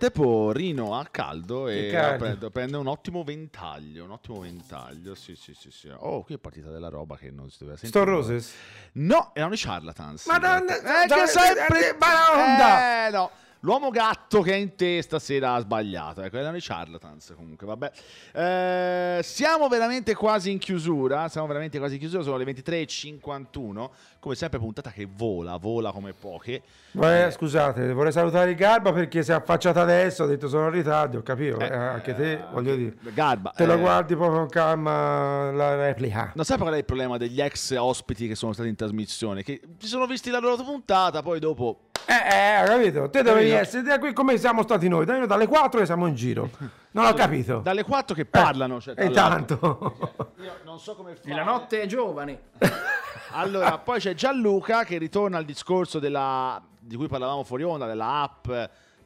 frattempo 0.04 0.52
Rino 0.52 0.98
ha 0.98 1.06
caldo 1.10 1.68
e 1.68 2.16
prende, 2.18 2.50
prende 2.50 2.76
un 2.76 2.86
ottimo 2.86 3.22
ventaglio, 3.24 4.04
un 4.04 4.10
ottimo 4.10 4.40
ventaglio, 4.40 5.14
sì 5.14 5.34
sì 5.34 5.54
sì 5.54 5.70
sì. 5.70 5.88
Oh, 5.88 6.22
qui 6.22 6.34
è 6.34 6.38
partita 6.38 6.70
della 6.70 6.88
roba 6.88 7.16
che 7.16 7.30
non 7.30 7.50
si 7.50 7.58
doveva 7.60 7.78
sentire. 7.78 8.02
Sto 8.02 8.10
Roses? 8.10 8.54
No, 8.92 9.30
erano 9.34 9.54
i 9.54 9.58
charlatans. 9.58 10.26
Madonna, 10.26 11.04
eh, 11.04 11.06
che 11.06 11.26
sempre... 11.26 11.90
eh, 11.90 11.96
ma 11.98 12.06
la 12.12 12.30
onda! 12.32 13.06
Eh, 13.06 13.10
no. 13.10 13.30
L'uomo 13.64 13.88
gatto 13.88 14.42
che 14.42 14.52
è 14.52 14.56
in 14.56 14.74
te 14.76 15.00
stasera 15.00 15.54
ha 15.54 15.60
sbagliato. 15.60 16.20
Ecco, 16.20 16.36
erano 16.36 16.58
i 16.58 16.60
charlatans 16.60 17.32
comunque, 17.34 17.66
vabbè. 17.66 17.92
Eh, 18.34 19.22
siamo 19.22 19.68
veramente 19.68 20.14
quasi 20.14 20.50
in 20.50 20.58
chiusura. 20.58 21.28
Siamo 21.28 21.46
veramente 21.46 21.78
quasi 21.78 21.94
in 21.94 22.00
chiusura. 22.00 22.22
Sono 22.22 22.36
le 22.36 22.44
23.51. 22.44 23.88
Come 24.20 24.34
sempre, 24.34 24.58
puntata 24.58 24.90
che 24.90 25.08
vola, 25.10 25.56
vola 25.56 25.92
come 25.92 26.12
poche. 26.12 26.60
Eh, 26.92 27.30
scusate, 27.30 27.90
vorrei 27.94 28.12
salutare 28.12 28.54
Garba 28.54 28.92
perché 28.92 29.22
si 29.22 29.30
è 29.30 29.34
affacciato 29.34 29.80
adesso, 29.80 30.24
ha 30.24 30.26
detto 30.26 30.46
sono 30.46 30.66
in 30.66 30.72
ritardo, 30.72 31.18
ho 31.18 31.22
capito, 31.22 31.58
eh, 31.58 31.74
anche 31.74 32.14
te, 32.14 32.44
voglio 32.52 32.76
dire. 32.76 32.96
Garba. 33.14 33.52
Te 33.56 33.64
lo 33.64 33.74
eh, 33.74 33.78
guardi 33.78 34.14
proprio 34.14 34.40
con 34.40 34.48
calma 34.48 35.50
la 35.52 35.74
replica. 35.74 36.32
Non 36.34 36.44
sai 36.44 36.58
qual 36.58 36.74
è 36.74 36.78
il 36.78 36.84
problema 36.84 37.16
degli 37.16 37.40
ex 37.40 37.74
ospiti 37.78 38.28
che 38.28 38.34
sono 38.34 38.52
stati 38.52 38.68
in 38.68 38.76
trasmissione? 38.76 39.42
Che 39.42 39.58
si 39.78 39.86
sono 39.86 40.04
visti 40.04 40.28
la 40.28 40.38
loro 40.38 40.62
puntata, 40.62 41.22
poi 41.22 41.40
dopo. 41.40 41.88
Eh, 42.06 42.12
eh, 42.36 42.62
ho 42.62 42.66
capito? 42.66 43.08
Te 43.10 43.22
dovevi 43.22 43.48
Capito? 43.50 43.62
essere 43.62 43.82
da 43.82 43.98
qui 43.98 44.12
come 44.12 44.36
siamo 44.36 44.62
stati 44.62 44.88
noi, 44.88 45.04
da- 45.06 45.24
dalle 45.26 45.46
4 45.46 45.80
che 45.80 45.86
siamo 45.86 46.06
in 46.06 46.14
giro. 46.14 46.50
Non 46.90 47.06
ho 47.06 47.14
capito. 47.14 47.58
Dalle 47.60 47.82
quattro 47.82 48.14
che 48.14 48.24
parlano. 48.26 48.80
cioè, 48.80 48.94
E 48.96 49.10
tra 49.10 49.28
l'altro. 49.28 49.54
intanto... 49.54 50.32
Io 50.42 50.52
non 50.64 50.78
so 50.78 50.94
come 50.94 51.12
E 51.12 51.16
fare. 51.16 51.34
la 51.34 51.42
notte 51.44 51.80
è 51.82 51.86
giovane. 51.86 52.40
Allora, 53.36 53.78
poi 53.78 53.98
c'è 53.98 54.14
Gianluca 54.14 54.84
che 54.84 54.96
ritorna 54.96 55.38
al 55.38 55.44
discorso 55.44 55.98
della, 55.98 56.62
di 56.78 56.94
cui 56.94 57.08
parlavamo 57.08 57.42
fuori 57.42 57.64
onda, 57.64 57.84
della 57.84 58.22
app 58.22 58.44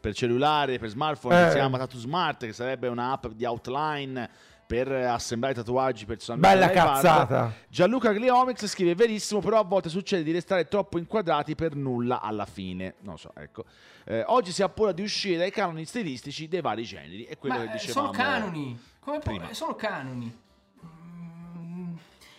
per 0.00 0.12
cellulare, 0.14 0.78
per 0.78 0.90
smartphone, 0.90 1.34
che 1.34 1.46
Eh. 1.46 1.50
si 1.50 1.54
chiama 1.56 1.78
Tattoo 1.78 1.98
Smart, 1.98 2.44
che 2.44 2.52
sarebbe 2.52 2.88
un'app 2.88 3.28
di 3.28 3.46
outline 3.46 4.28
per 4.68 4.92
assemblare 4.92 5.54
tatuaggi 5.54 6.04
personalmente. 6.04 6.58
Bella 6.58 6.70
cazzata. 6.70 7.54
Gianluca 7.70 8.12
Gliomix 8.12 8.66
scrive: 8.66 8.94
Verissimo, 8.94 9.40
però 9.40 9.58
a 9.60 9.64
volte 9.64 9.88
succede 9.88 10.22
di 10.22 10.30
restare 10.30 10.68
troppo 10.68 10.98
inquadrati 10.98 11.54
per 11.54 11.74
nulla 11.74 12.20
alla 12.20 12.44
fine. 12.44 12.96
Non 13.00 13.16
so, 13.16 13.32
ecco. 13.34 13.64
Eh, 14.04 14.22
oggi 14.26 14.52
si 14.52 14.62
appura 14.62 14.92
di 14.92 15.00
uscire 15.02 15.38
dai 15.38 15.50
canoni 15.50 15.86
stilistici 15.86 16.48
dei 16.48 16.60
vari 16.60 16.84
generi. 16.84 17.24
È 17.24 17.38
quello 17.38 17.54
Ma 17.56 17.62
che 17.64 17.68
eh, 17.70 17.72
dicevamo. 17.72 18.12
sono 18.12 18.18
canoni. 18.18 18.78
Come 19.00 19.18
può- 19.20 19.32
prima. 19.32 19.48
eh, 19.48 19.54
sono 19.54 19.74
canoni. 19.74 20.38
Mm, 20.84 21.94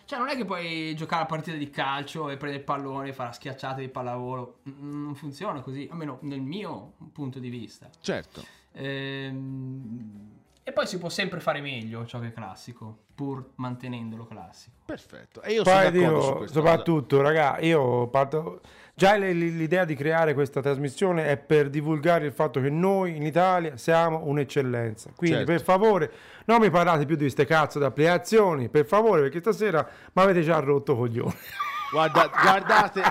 Cioè, 0.05 0.19
non 0.19 0.27
è 0.29 0.35
che 0.35 0.45
puoi 0.45 0.95
giocare 0.95 1.23
a 1.23 1.25
partita 1.25 1.57
di 1.57 1.69
calcio 1.71 2.29
e 2.29 2.37
prendere 2.37 2.59
il 2.61 2.63
pallone 2.65 3.09
e 3.09 3.13
fare 3.13 3.29
la 3.29 3.33
schiacciata 3.35 3.79
di 3.79 3.89
pallavolo. 3.89 4.59
Mm, 4.69 5.03
Non 5.05 5.15
funziona 5.15 5.61
così, 5.61 5.87
almeno 5.91 6.19
nel 6.21 6.41
mio 6.41 6.93
punto 7.11 7.39
di 7.39 7.49
vista. 7.49 7.89
Certo. 8.01 8.45
Ehm, 8.73 10.37
E 10.69 10.71
poi 10.71 10.85
si 10.85 10.99
può 10.99 11.09
sempre 11.09 11.39
fare 11.39 11.61
meglio 11.61 12.05
ciò 12.05 12.19
che 12.19 12.27
è 12.27 12.31
classico, 12.31 12.95
pur 13.15 13.53
mantenendolo 13.55 14.27
classico. 14.27 14.75
Perfetto. 14.85 15.41
E 15.41 15.53
io 15.53 15.63
sono 15.63 15.75
Poi 15.75 15.91
d'accordo 15.91 16.21
su 16.21 16.27
dico, 16.27 16.37
questa 16.37 16.53
soprattutto, 16.59 17.21
raga, 17.21 17.59
io 17.59 18.07
parto... 18.09 18.61
Già 18.93 19.15
l'idea 19.15 19.83
di 19.83 19.95
creare 19.95 20.35
questa 20.35 20.61
trasmissione 20.61 21.25
è 21.25 21.37
per 21.37 21.71
divulgare 21.71 22.27
il 22.27 22.33
fatto 22.33 22.61
che 22.61 22.69
noi 22.69 23.15
in 23.15 23.23
Italia 23.23 23.77
siamo 23.77 24.21
un'eccellenza. 24.25 25.11
Quindi, 25.15 25.37
Certo. 25.37 25.51
per 25.53 25.63
favore, 25.63 26.11
non 26.45 26.59
mi 26.59 26.69
parlate 26.69 27.05
più 27.07 27.15
di 27.15 27.21
queste 27.21 27.45
cazzo 27.45 27.79
di 27.79 27.85
applicazioni, 27.85 28.69
per 28.69 28.85
favore, 28.85 29.21
perché 29.21 29.39
stasera 29.39 29.89
mi 30.13 30.21
avete 30.21 30.41
già 30.41 30.59
rotto 30.59 30.95
coglioni. 30.95 31.33
Guarda, 31.91 32.29
guardate, 32.41 33.01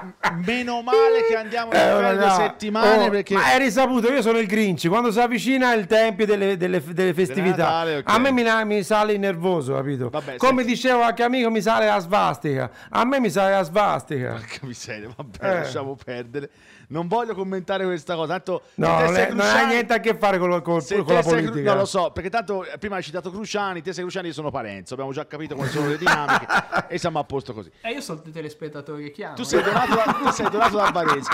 meno 0.44 0.82
male 0.82 1.24
che 1.28 1.34
andiamo 1.36 1.72
in 1.72 1.78
Eh, 1.78 2.14
due 2.16 2.30
settimane 2.30 3.06
oh, 3.06 3.10
perché 3.10 3.34
Ma 3.34 3.52
è 3.52 3.58
risaputo, 3.58 4.12
io 4.12 4.22
sono 4.22 4.38
il 4.38 4.46
Grinch. 4.46 4.86
Quando 4.88 5.10
si 5.10 5.18
avvicina 5.18 5.72
il 5.72 5.86
tempo 5.86 6.24
delle, 6.24 6.56
delle- 6.56 6.80
delle 6.92 7.12
festività, 7.12 7.56
Natale, 7.64 7.96
ok. 7.98 8.08
a 8.08 8.18
me 8.18 8.30
mi, 8.30 8.44
mi 8.66 8.82
sale 8.84 9.14
il 9.14 9.18
nervoso, 9.18 9.74
capito? 9.74 10.10
Vabbè, 10.10 10.36
Come 10.36 10.58
senti. 10.62 10.74
dicevo 10.74 10.98
qualche 10.98 11.22
amico, 11.24 11.50
mi 11.50 11.60
sale 11.60 11.86
la 11.86 11.98
svastica. 11.98 12.70
A 12.90 13.04
me 13.04 13.18
mi 13.18 13.30
sale 13.30 13.50
la 13.50 13.62
svastica. 13.64 14.30
Porca 14.32 14.58
miseria, 14.66 15.08
vabbè, 15.16 15.38
Eh. 15.44 15.54
lasciamo 15.54 15.96
perdere. 16.02 16.50
Non 16.90 17.06
voglio 17.06 17.34
commentare 17.34 17.84
questa 17.84 18.14
cosa, 18.14 18.28
tanto 18.32 18.62
No, 18.76 18.88
non, 19.00 19.14
è- 19.16 19.28
non 19.30 19.40
ha 19.46 19.66
niente 19.66 19.92
a 19.92 20.00
che 20.00 20.14
fare 20.16 20.38
con, 20.38 20.48
con- 20.50 20.62
con 20.62 20.74
la 20.76 20.80
sei 20.80 21.02
Cru- 21.04 21.22
politica. 21.22 21.70
non 21.70 21.76
lo 21.80 21.84
so, 21.84 22.10
perché 22.12 22.30
tanto 22.30 22.64
eh, 22.64 22.78
prima 22.78 22.96
hai 22.96 23.02
citato 23.02 23.30
Cruciani, 23.30 23.82
te 23.82 23.92
sei 23.92 24.04
Cruciani, 24.04 24.28
io 24.28 24.32
sono 24.32 24.50
Parenzo, 24.50 24.94
abbiamo 24.94 25.12
già 25.12 25.26
capito 25.26 25.54
quali 25.54 25.70
sono 25.70 25.88
le 25.88 25.98
dinamiche 25.98 26.46
e 26.88 26.96
siamo 26.98 27.18
a 27.18 27.24
posto 27.24 27.52
così. 27.52 27.70
E 27.82 27.90
io 27.92 28.00
sono 28.00 28.22
il 28.24 28.32
telespettatore 28.32 29.02
che 29.02 29.10
chiama. 29.10 29.34
Tu 29.34 29.42
sei 29.42 29.62
donato 29.62 29.94
da, 29.94 30.02
tu 30.18 30.30
sei 30.30 30.48
donato 30.50 30.76
da 30.76 30.90
Varese. 30.90 31.30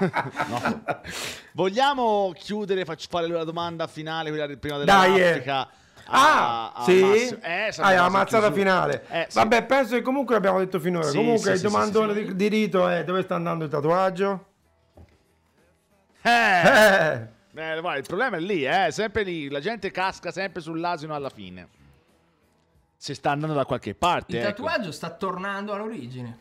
No. 0.48 0.82
Vogliamo 1.52 2.32
chiudere, 2.36 2.84
facci 2.84 3.06
fare 3.10 3.26
la 3.26 3.44
domanda 3.44 3.86
finale, 3.86 4.30
quella 4.30 4.46
prima 4.58 4.78
Dai, 4.84 5.14
eh. 5.14 5.18
dell'Africa. 5.18 5.68
Ah, 6.12 6.72
a- 6.74 6.82
sì? 6.84 7.00
Massimo. 7.02 7.38
Eh, 7.42 7.72
ah, 7.78 7.92
è 7.92 7.96
la 7.96 8.08
mazzata 8.08 8.52
finale. 8.52 9.04
Eh, 9.10 9.26
sì. 9.28 9.38
Vabbè, 9.38 9.64
penso 9.64 9.94
che 9.94 10.02
comunque 10.02 10.34
l'abbiamo 10.34 10.58
detto 10.58 10.80
finora. 10.80 11.06
Sì, 11.08 11.16
comunque 11.16 11.42
sì, 11.42 11.50
il 11.50 11.56
sì, 11.58 11.62
domandone 11.64 12.14
sì, 12.14 12.24
Di, 12.24 12.36
di 12.36 12.48
rito 12.48 12.88
è 12.88 13.04
dove 13.04 13.22
sta 13.22 13.34
andando 13.36 13.64
il 13.64 13.70
tatuaggio? 13.70 14.44
Eh, 16.22 17.28
Eh, 17.52 17.80
guarda, 17.80 17.96
il 17.98 18.06
problema 18.06 18.36
è 18.36 18.40
lì, 18.40 18.64
eh, 18.64 18.90
sempre 18.92 19.22
lì, 19.24 19.48
la 19.48 19.60
gente 19.60 19.90
casca 19.90 20.30
sempre 20.30 20.60
sull'asino 20.60 21.14
alla 21.14 21.30
fine. 21.30 21.68
Se 22.96 23.14
sta 23.14 23.30
andando 23.32 23.54
da 23.54 23.64
qualche 23.64 23.94
parte. 23.94 24.36
Il 24.36 24.42
ecco. 24.42 24.62
tatuaggio 24.62 24.92
sta 24.92 25.10
tornando 25.10 25.72
all'origine. 25.72 26.38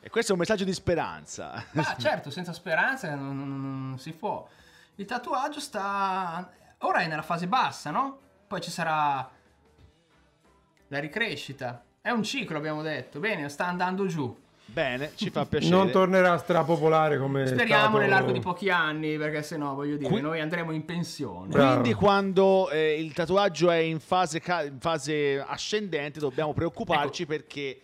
E 0.00 0.08
questo 0.08 0.30
è 0.30 0.34
un 0.34 0.40
messaggio 0.40 0.64
di 0.64 0.72
speranza. 0.72 1.64
Ma 1.72 1.96
certo, 1.98 2.30
senza 2.30 2.52
speranza 2.52 3.14
non, 3.14 3.36
non- 3.36 3.88
non 3.88 3.98
si 3.98 4.12
può. 4.12 4.48
Il 4.96 5.04
tatuaggio 5.06 5.60
sta... 5.60 6.50
Ora 6.78 7.00
è 7.00 7.06
nella 7.06 7.22
fase 7.22 7.46
bassa, 7.46 7.90
no? 7.90 8.18
Poi 8.46 8.60
ci 8.60 8.70
sarà 8.70 9.28
la 10.88 10.98
ricrescita. 10.98 11.82
È 12.00 12.10
un 12.10 12.22
ciclo, 12.22 12.56
abbiamo 12.56 12.82
detto. 12.82 13.18
Bene, 13.18 13.48
sta 13.48 13.66
andando 13.66 14.06
giù. 14.06 14.42
Bene, 14.66 15.12
ci 15.14 15.30
fa 15.30 15.46
piacere. 15.46 15.70
non 15.74 15.90
tornerà 15.90 16.36
strapopolare 16.38 17.18
come 17.18 17.46
Speriamo 17.46 17.82
stato- 17.82 17.98
nell'arco 17.98 18.32
di 18.32 18.40
pochi 18.40 18.70
anni, 18.70 19.16
perché 19.18 19.42
sennò, 19.42 19.74
voglio 19.74 19.96
dire, 19.96 20.08
Qui- 20.10 20.20
noi 20.20 20.40
andremo 20.40 20.72
in 20.72 20.84
pensione. 20.84 21.48
Bravo. 21.48 21.80
Quindi 21.80 21.92
quando 21.94 22.70
eh, 22.70 22.98
il 23.00 23.12
tatuaggio 23.12 23.70
è 23.70 23.76
in 23.76 24.00
fase, 24.00 24.40
ca- 24.40 24.64
in 24.64 24.80
fase 24.80 25.38
ascendente 25.40 26.18
dobbiamo 26.18 26.52
preoccuparci 26.52 27.22
Ecco. 27.22 27.30
perché 27.32 27.80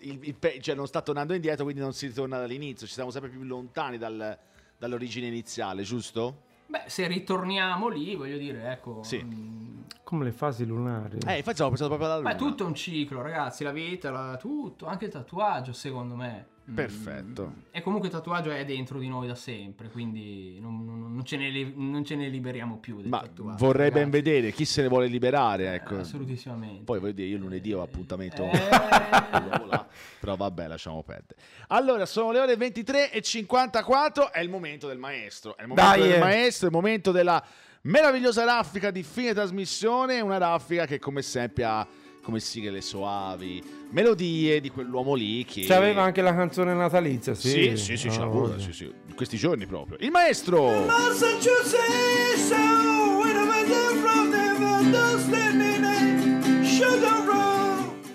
il- 0.00 0.18
il 0.22 0.34
pe- 0.34 0.58
cioè 0.60 0.74
non 0.74 0.86
sta 0.86 1.00
tornando 1.00 1.32
indietro, 1.34 1.64
quindi 1.64 1.80
non 1.80 1.94
si 1.94 2.08
ritorna 2.08 2.38
dall'inizio, 2.38 2.86
ci 2.86 2.92
siamo 2.92 3.10
sempre 3.10 3.30
più 3.30 3.42
lontani 3.44 3.96
dal- 3.96 4.36
dall'origine 4.76 5.28
iniziale, 5.28 5.82
giusto? 5.82 6.42
Beh, 6.68 6.82
se 6.86 7.06
ritorniamo 7.06 7.88
lì, 7.88 8.14
voglio 8.14 8.36
dire, 8.36 8.70
ecco... 8.70 9.02
Sì. 9.02 9.22
mm, 9.22 9.80
Come 10.02 10.24
le 10.24 10.32
fasi 10.32 10.66
lunari. 10.66 11.18
Eh, 11.26 11.36
infatti 11.38 11.54
stavo 11.54 11.70
pensando 11.70 11.96
proprio 11.96 12.12
alla 12.12 12.22
Ma 12.22 12.32
luna. 12.32 12.34
è 12.34 12.36
tutto 12.36 12.66
un 12.66 12.74
ciclo, 12.74 13.22
ragazzi, 13.22 13.64
la 13.64 13.72
vita, 13.72 14.10
la- 14.10 14.36
tutto, 14.36 14.86
anche 14.86 15.06
il 15.06 15.10
tatuaggio, 15.10 15.72
secondo 15.72 16.14
me. 16.14 16.46
Mm. 16.70 16.74
Perfetto. 16.74 17.52
E 17.70 17.80
comunque 17.80 18.08
il 18.08 18.14
tatuaggio 18.14 18.50
è 18.50 18.64
dentro 18.64 18.98
di 18.98 19.08
noi 19.08 19.26
da 19.26 19.34
sempre, 19.34 19.88
quindi 19.88 20.58
non, 20.60 20.84
non- 20.84 21.14
non 21.14 21.24
ce, 21.24 21.36
ne, 21.38 21.48
li- 21.48 21.72
non 21.74 22.04
ce 22.04 22.14
ne 22.14 22.28
liberiamo 22.28 22.76
più 22.78 23.00
del 23.00 23.08
Ma 23.08 23.20
tatuaggio. 23.20 23.64
vorrei 23.64 23.90
ben 23.90 24.04
ragazzi. 24.10 24.22
vedere 24.22 24.52
chi 24.52 24.64
se 24.66 24.82
ne 24.82 24.88
vuole 24.88 25.06
liberare, 25.06 25.74
ecco. 25.74 25.96
Eh, 25.96 26.00
assolutissimamente. 26.00 26.84
Poi 26.84 27.00
voglio 27.00 27.12
dire, 27.12 27.28
io 27.28 27.38
lunedì 27.38 27.72
ho 27.72 27.80
appuntamento. 27.82 28.44
Eh. 28.44 28.58
Però 30.20 30.36
vabbè, 30.36 30.66
lasciamo 30.66 31.02
perdere. 31.02 31.40
Allora, 31.68 32.04
sono 32.06 32.32
le 32.32 32.40
ore 32.40 32.56
23 32.56 33.12
e 33.12 33.22
54. 33.22 34.32
È 34.32 34.40
il 34.40 34.50
momento 34.50 34.86
del 34.88 34.98
maestro. 34.98 35.56
È 35.56 35.62
il 35.62 35.68
momento 35.68 35.90
Dai, 35.90 36.02
del 36.02 36.12
eh. 36.16 36.18
maestro, 36.18 36.66
è 36.66 36.70
il 36.70 36.76
momento 36.76 37.12
della 37.12 37.42
meravigliosa 37.82 38.44
raffica 38.44 38.90
di 38.90 39.02
fine 39.02 39.32
trasmissione. 39.32 40.20
Una 40.20 40.38
raffica 40.38 40.86
che, 40.86 40.98
come 40.98 41.22
sempre, 41.22 41.64
ha 41.64 41.86
come 42.28 42.40
sigle 42.40 42.70
le 42.70 42.82
soavi 42.82 43.62
melodie 43.88 44.60
di 44.60 44.68
quell'uomo 44.70 45.14
lì 45.14 45.46
che. 45.46 45.64
C'aveva 45.64 46.02
anche 46.02 46.20
la 46.20 46.34
canzone 46.34 46.74
natalizia, 46.74 47.32
sì. 47.34 47.48
Sì, 47.48 47.76
sì, 47.78 47.96
sì, 47.96 48.10
ce 48.10 48.18
l'ha 48.18 48.24
Ah, 48.24 48.26
avuta, 48.26 48.48
voglia. 48.50 48.62
sì, 48.64 48.72
sì. 48.74 48.84
In 49.06 49.14
questi 49.14 49.38
giorni 49.38 49.64
proprio. 49.64 49.96
Il 50.00 50.10
maestro! 50.10 50.70
In. 50.70 50.86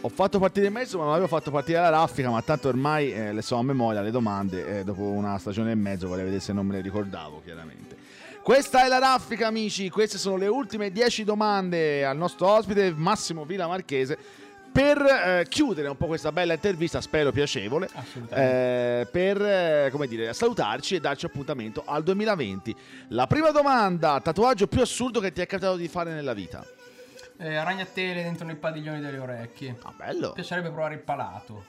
Ho 0.06 0.10
fatto 0.10 0.38
partire 0.38 0.66
il 0.66 0.72
maestro, 0.74 0.98
ma 1.00 1.06
non 1.06 1.14
avevo 1.14 1.28
fatto 1.30 1.50
partire 1.50 1.80
la 1.80 1.88
raffica, 1.90 2.30
ma 2.30 2.42
tanto 2.42 2.68
ormai 2.68 3.14
eh, 3.14 3.32
le 3.32 3.42
so 3.42 3.56
a 3.56 3.64
memoria 3.64 4.02
le 4.02 4.12
domande. 4.12 4.80
eh, 4.80 4.84
dopo 4.84 5.02
una 5.04 5.38
stagione 5.40 5.72
e 5.72 5.76
mezzo 5.76 6.08
vorrei 6.08 6.26
vedere 6.26 6.42
se 6.42 6.52
non 6.52 6.66
me 6.68 6.74
le 6.76 6.82
ricordavo, 6.82 7.42
chiaramente. 7.44 7.96
Questa 8.44 8.84
è 8.84 8.90
la 8.90 8.98
raffica, 9.00 9.48
amici. 9.48 9.90
Queste 9.90 10.18
sono 10.18 10.36
le 10.36 10.48
ultime 10.48 10.92
10 10.92 11.24
domande 11.24 12.06
al 12.06 12.18
nostro 12.18 12.50
ospite, 12.50 12.92
Massimo 12.92 13.46
Villa 13.46 13.68
Marchese. 13.68 14.18
Per 14.70 14.98
eh, 15.02 15.46
chiudere 15.48 15.88
un 15.88 15.96
po' 15.96 16.08
questa 16.08 16.32
bella 16.32 16.54
intervista, 16.54 17.00
spero 17.00 17.32
piacevole, 17.32 17.88
Assolutamente. 17.94 19.00
eh, 19.02 19.06
per 19.06 19.42
eh, 19.42 19.90
come 19.92 20.08
dire, 20.08 20.34
salutarci 20.34 20.96
e 20.96 21.00
darci 21.00 21.26
appuntamento 21.26 21.84
al 21.86 22.04
2020. 22.04 22.76
La 23.10 23.28
prima 23.28 23.52
domanda: 23.52 24.20
tatuaggio 24.20 24.68
più 24.68 24.82
assurdo 24.82 25.20
che 25.22 25.32
ti 25.32 25.40
è 25.42 25.46
capitato 25.46 25.78
di 25.78 25.88
fare 25.88 26.12
nella 26.12 26.34
vita? 26.34 26.66
Eh, 27.38 27.64
ragnatele 27.64 28.24
dentro 28.24 28.46
nei 28.46 28.56
padiglioni 28.56 29.00
delle 29.00 29.20
orecchie. 29.20 29.78
Ah, 29.84 29.94
bello. 29.96 30.28
Mi 30.30 30.34
piacerebbe 30.34 30.70
provare 30.70 30.96
il 30.96 31.02
palato. 31.02 31.66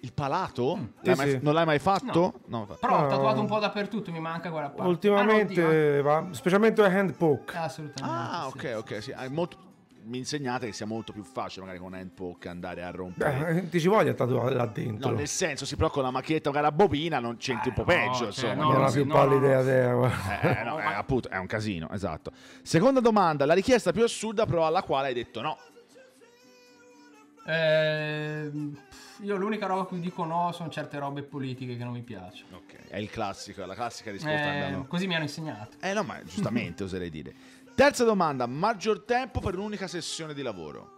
Il 0.00 0.12
palato? 0.12 0.76
Mm. 0.76 0.84
L'hai 1.00 1.14
Sì, 1.14 1.20
mai- 1.20 1.30
sì. 1.30 1.38
Non 1.42 1.54
l'hai 1.54 1.64
mai 1.64 1.78
fatto? 1.78 2.40
No. 2.46 2.66
Però 2.80 2.98
ho 2.98 3.02
No. 3.02 3.06
tatuato 3.08 3.40
un 3.40 3.46
po' 3.46 3.58
dappertutto, 3.58 4.10
mi 4.12 4.20
manca 4.20 4.50
quella 4.50 4.68
parte. 4.68 4.88
Ultimamente, 4.90 5.62
Ah, 5.62 5.96
no, 5.96 6.02
va, 6.02 6.26
specialmente 6.32 6.80
la 6.82 6.88
hand 6.88 7.14
poke. 7.14 7.54
eh. 7.54 7.58
Assolutamente. 7.58 8.02
Ah, 8.18 8.46
ok, 8.46 8.60
sì. 8.60 8.66
ok. 8.94 9.02
Sì. 9.02 9.12
Ah, 9.12 9.28
molto- 9.30 9.64
Mi 10.08 10.18
insegnate 10.18 10.66
che 10.66 10.72
sia 10.72 10.86
molto 10.86 11.12
più 11.12 11.24
facile 11.24 11.62
magari 11.66 11.82
con 11.82 11.92
hand 11.92 12.10
poke 12.10 12.48
andare 12.48 12.84
a 12.84 12.92
rompere. 12.92 13.56
Eh, 13.64 13.68
ti 13.68 13.80
ci 13.80 13.88
voglia 13.88 14.14
tatuare 14.14 14.54
là 14.54 14.64
dentro. 14.66 15.10
No, 15.10 15.16
nel 15.16 15.26
senso, 15.26 15.66
sì, 15.66 15.74
però 15.74 15.90
con 15.90 16.04
la 16.04 16.12
macchietta 16.12 16.50
magari 16.50 16.66
a 16.68 16.70
bobina 16.72 17.18
non 17.18 17.38
c'entri 17.38 17.70
Eh, 17.70 17.74
un 17.76 17.84
po' 17.84 17.90
no, 17.92 17.98
peggio, 17.98 18.30
cioè, 18.30 18.50
insomma. 18.50 18.54
no, 18.54 18.62
non 18.70 18.76
che- 18.76 18.82
ha 18.84 18.88
sì, 18.88 19.00
più 19.00 19.06
no, 19.06 19.14
pallida 19.14 19.40
no, 19.48 19.54
no. 19.54 19.60
idea. 19.62 19.92
guarda. 19.94 20.40
Eh, 20.60 20.62
no, 20.62 20.78
è, 20.78 20.84
appunto, 20.94 21.28
è 21.28 21.36
un 21.38 21.46
casino, 21.46 21.88
esatto. 21.90 22.30
Seconda 22.62 23.00
domanda, 23.00 23.44
la 23.46 23.54
richiesta 23.54 23.90
più 23.90 24.04
assurda 24.04 24.46
però 24.46 24.64
alla 24.64 24.84
quale 24.84 25.08
hai 25.08 25.14
detto 25.14 25.40
no. 25.40 25.58
Ehm, 27.48 28.76
io 29.20 29.36
l'unica 29.36 29.66
roba 29.66 29.82
a 29.82 29.84
cui 29.84 30.00
dico 30.00 30.24
no 30.24 30.52
sono 30.52 30.68
certe 30.68 30.98
robe 30.98 31.22
politiche 31.22 31.76
che 31.76 31.84
non 31.84 31.92
mi 31.92 32.02
piacciono. 32.02 32.56
Ok, 32.58 32.88
è 32.88 32.98
il 32.98 33.10
classico, 33.10 33.62
è 33.62 33.66
la 33.66 33.74
classica 33.74 34.10
risposta 34.10 34.66
Eh, 34.66 34.70
no. 34.70 34.86
così 34.86 35.06
mi 35.06 35.14
hanno 35.14 35.24
insegnato. 35.24 35.76
Eh 35.80 35.92
no, 35.92 36.02
ma 36.02 36.22
giustamente 36.22 36.82
oserei 36.84 37.10
dire. 37.10 37.34
Terza 37.74 38.04
domanda, 38.04 38.46
maggior 38.46 39.02
tempo 39.04 39.40
per 39.40 39.54
un'unica 39.54 39.86
sessione 39.86 40.32
di 40.34 40.42
lavoro. 40.42 40.92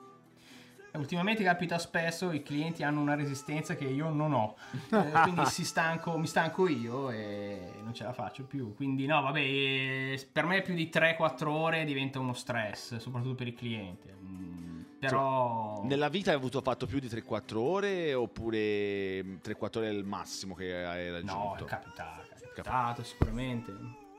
Eh, 0.92 0.96
Ultimamente 0.98 1.42
capita 1.42 1.76
spesso, 1.78 2.30
i 2.32 2.42
clienti 2.42 2.82
hanno 2.82 3.00
una 3.00 3.14
resistenza 3.14 3.74
che 3.74 3.84
io 3.84 4.08
non 4.10 4.32
ho, 4.32 4.56
Eh, 4.90 5.10
quindi 5.22 5.44
si 5.46 5.64
stanco, 5.66 6.16
mi 6.16 6.26
stanco 6.26 6.66
io 6.68 7.10
e 7.10 7.72
non 7.82 7.92
ce 7.94 8.04
la 8.04 8.12
faccio 8.12 8.44
più. 8.44 8.74
Quindi 8.74 9.06
no, 9.06 9.20
vabbè, 9.22 9.38
eh, 9.40 10.28
per 10.32 10.46
me 10.46 10.62
più 10.62 10.74
di 10.74 10.88
3-4 10.92 11.46
ore 11.48 11.84
diventa 11.84 12.18
uno 12.20 12.32
stress, 12.32 12.96
soprattutto 12.96 13.34
per 13.34 13.48
il 13.48 13.54
cliente. 13.54 14.16
Mm, 14.98 15.08
Però... 15.08 15.82
Nella 15.84 16.08
vita 16.08 16.30
hai 16.30 16.36
avuto 16.36 16.60
fatto 16.60 16.86
più 16.86 16.98
di 16.98 17.06
3-4 17.06 17.56
ore 17.56 18.14
oppure 18.14 19.22
mm, 19.22 19.36
3-4 19.44 19.78
ore 19.78 19.88
è 19.88 19.92
il 19.92 20.04
massimo 20.04 20.54
che 20.54 20.84
hai 20.84 21.06
No, 21.06 21.12
raggiunto? 21.12 21.64
è 21.64 21.68
capitato, 21.68 22.22
è 22.34 22.52
capitato 22.54 23.02
sicuramente. 23.04 23.72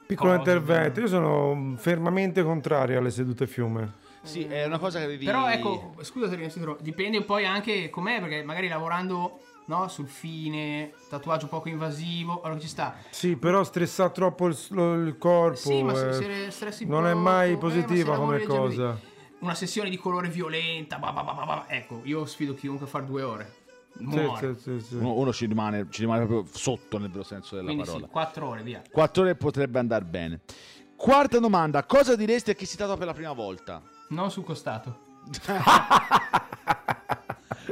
Piccolo 0.08 0.38
Cose, 0.38 0.50
intervento, 0.50 1.02
io 1.02 1.08
sono 1.08 1.76
fermamente 1.78 2.42
contrario 2.42 2.98
alle 2.98 3.12
sedute 3.12 3.46
fiume. 3.46 4.08
Sì, 4.22 4.44
è 4.46 4.66
una 4.66 4.80
cosa 4.80 4.98
che 5.00 5.06
avevi... 5.06 5.26
Però 5.26 5.48
ecco, 5.50 5.94
scusa 6.02 6.34
interrompo, 6.34 6.82
dipende 6.82 7.22
poi 7.24 7.46
anche 7.46 7.90
com'è, 7.90 8.20
perché 8.20 8.44
magari 8.44 8.68
lavorando 8.68 9.40
no, 9.66 9.88
sul 9.88 10.08
fine, 10.08 10.94
tatuaggio 11.10 11.48
poco 11.48 11.70
invasivo, 11.70 12.42
allora 12.42 12.60
ci 12.60 12.68
sta. 12.68 12.96
Sì, 13.12 13.36
però 13.36 13.64
stressa 13.64 14.10
troppo 14.10 14.48
il, 14.48 14.58
il 15.06 15.16
corpo. 15.20 15.58
Sì, 15.58 15.84
ma 15.84 15.94
se, 15.94 16.10
eh, 16.10 16.14
se 16.14 16.52
stressi 16.52 16.86
non 16.86 17.06
è 17.06 17.12
poco, 17.12 17.24
mai 17.24 17.52
eh, 17.52 17.58
positiva 17.58 18.12
lavori 18.14 18.46
come 18.46 18.60
cosa. 18.60 19.00
Una 19.40 19.56
sessione 19.56 19.90
di 19.90 19.98
colore 19.98 20.28
violenta, 20.30 20.98
bah, 20.98 21.12
bah, 21.12 21.24
bah, 21.24 21.34
bah, 21.34 21.46
bah, 21.46 21.66
ecco, 21.68 22.02
io 22.04 22.26
sfido 22.26 22.54
chiunque 22.54 22.86
a 22.86 22.90
fare 22.90 23.06
due 23.06 23.22
ore. 23.22 23.54
Sì, 23.98 24.04
Muore. 24.04 24.56
sì, 24.56 24.80
sì, 24.80 24.86
sì. 24.86 24.96
Uno, 24.96 25.14
uno 25.14 25.34
ci, 25.34 25.46
rimane, 25.46 25.88
ci 25.90 26.02
rimane 26.02 26.26
proprio 26.26 26.54
sotto 26.54 26.98
nel 26.98 27.10
vero 27.10 27.24
senso 27.24 27.56
della 27.56 27.68
Quindi 27.68 27.86
parola. 27.86 28.06
sì, 28.06 28.12
quattro 28.12 28.48
ore, 28.48 28.64
via. 28.64 28.82
4 28.90 29.22
ore 29.24 29.36
potrebbe 29.36 29.80
andare 29.80 30.04
bene. 30.06 30.42
Quarta 30.96 31.40
domanda, 31.40 31.84
cosa 31.86 32.16
diresti 32.16 32.52
a 32.52 32.54
chi 32.54 32.66
si 32.66 32.76
tatua 32.76 32.98
per 32.98 33.08
la 33.08 33.14
prima 33.14 33.32
volta? 33.32 33.82
Non 34.10 34.30
sul 34.30 34.44
costato. 34.44 35.08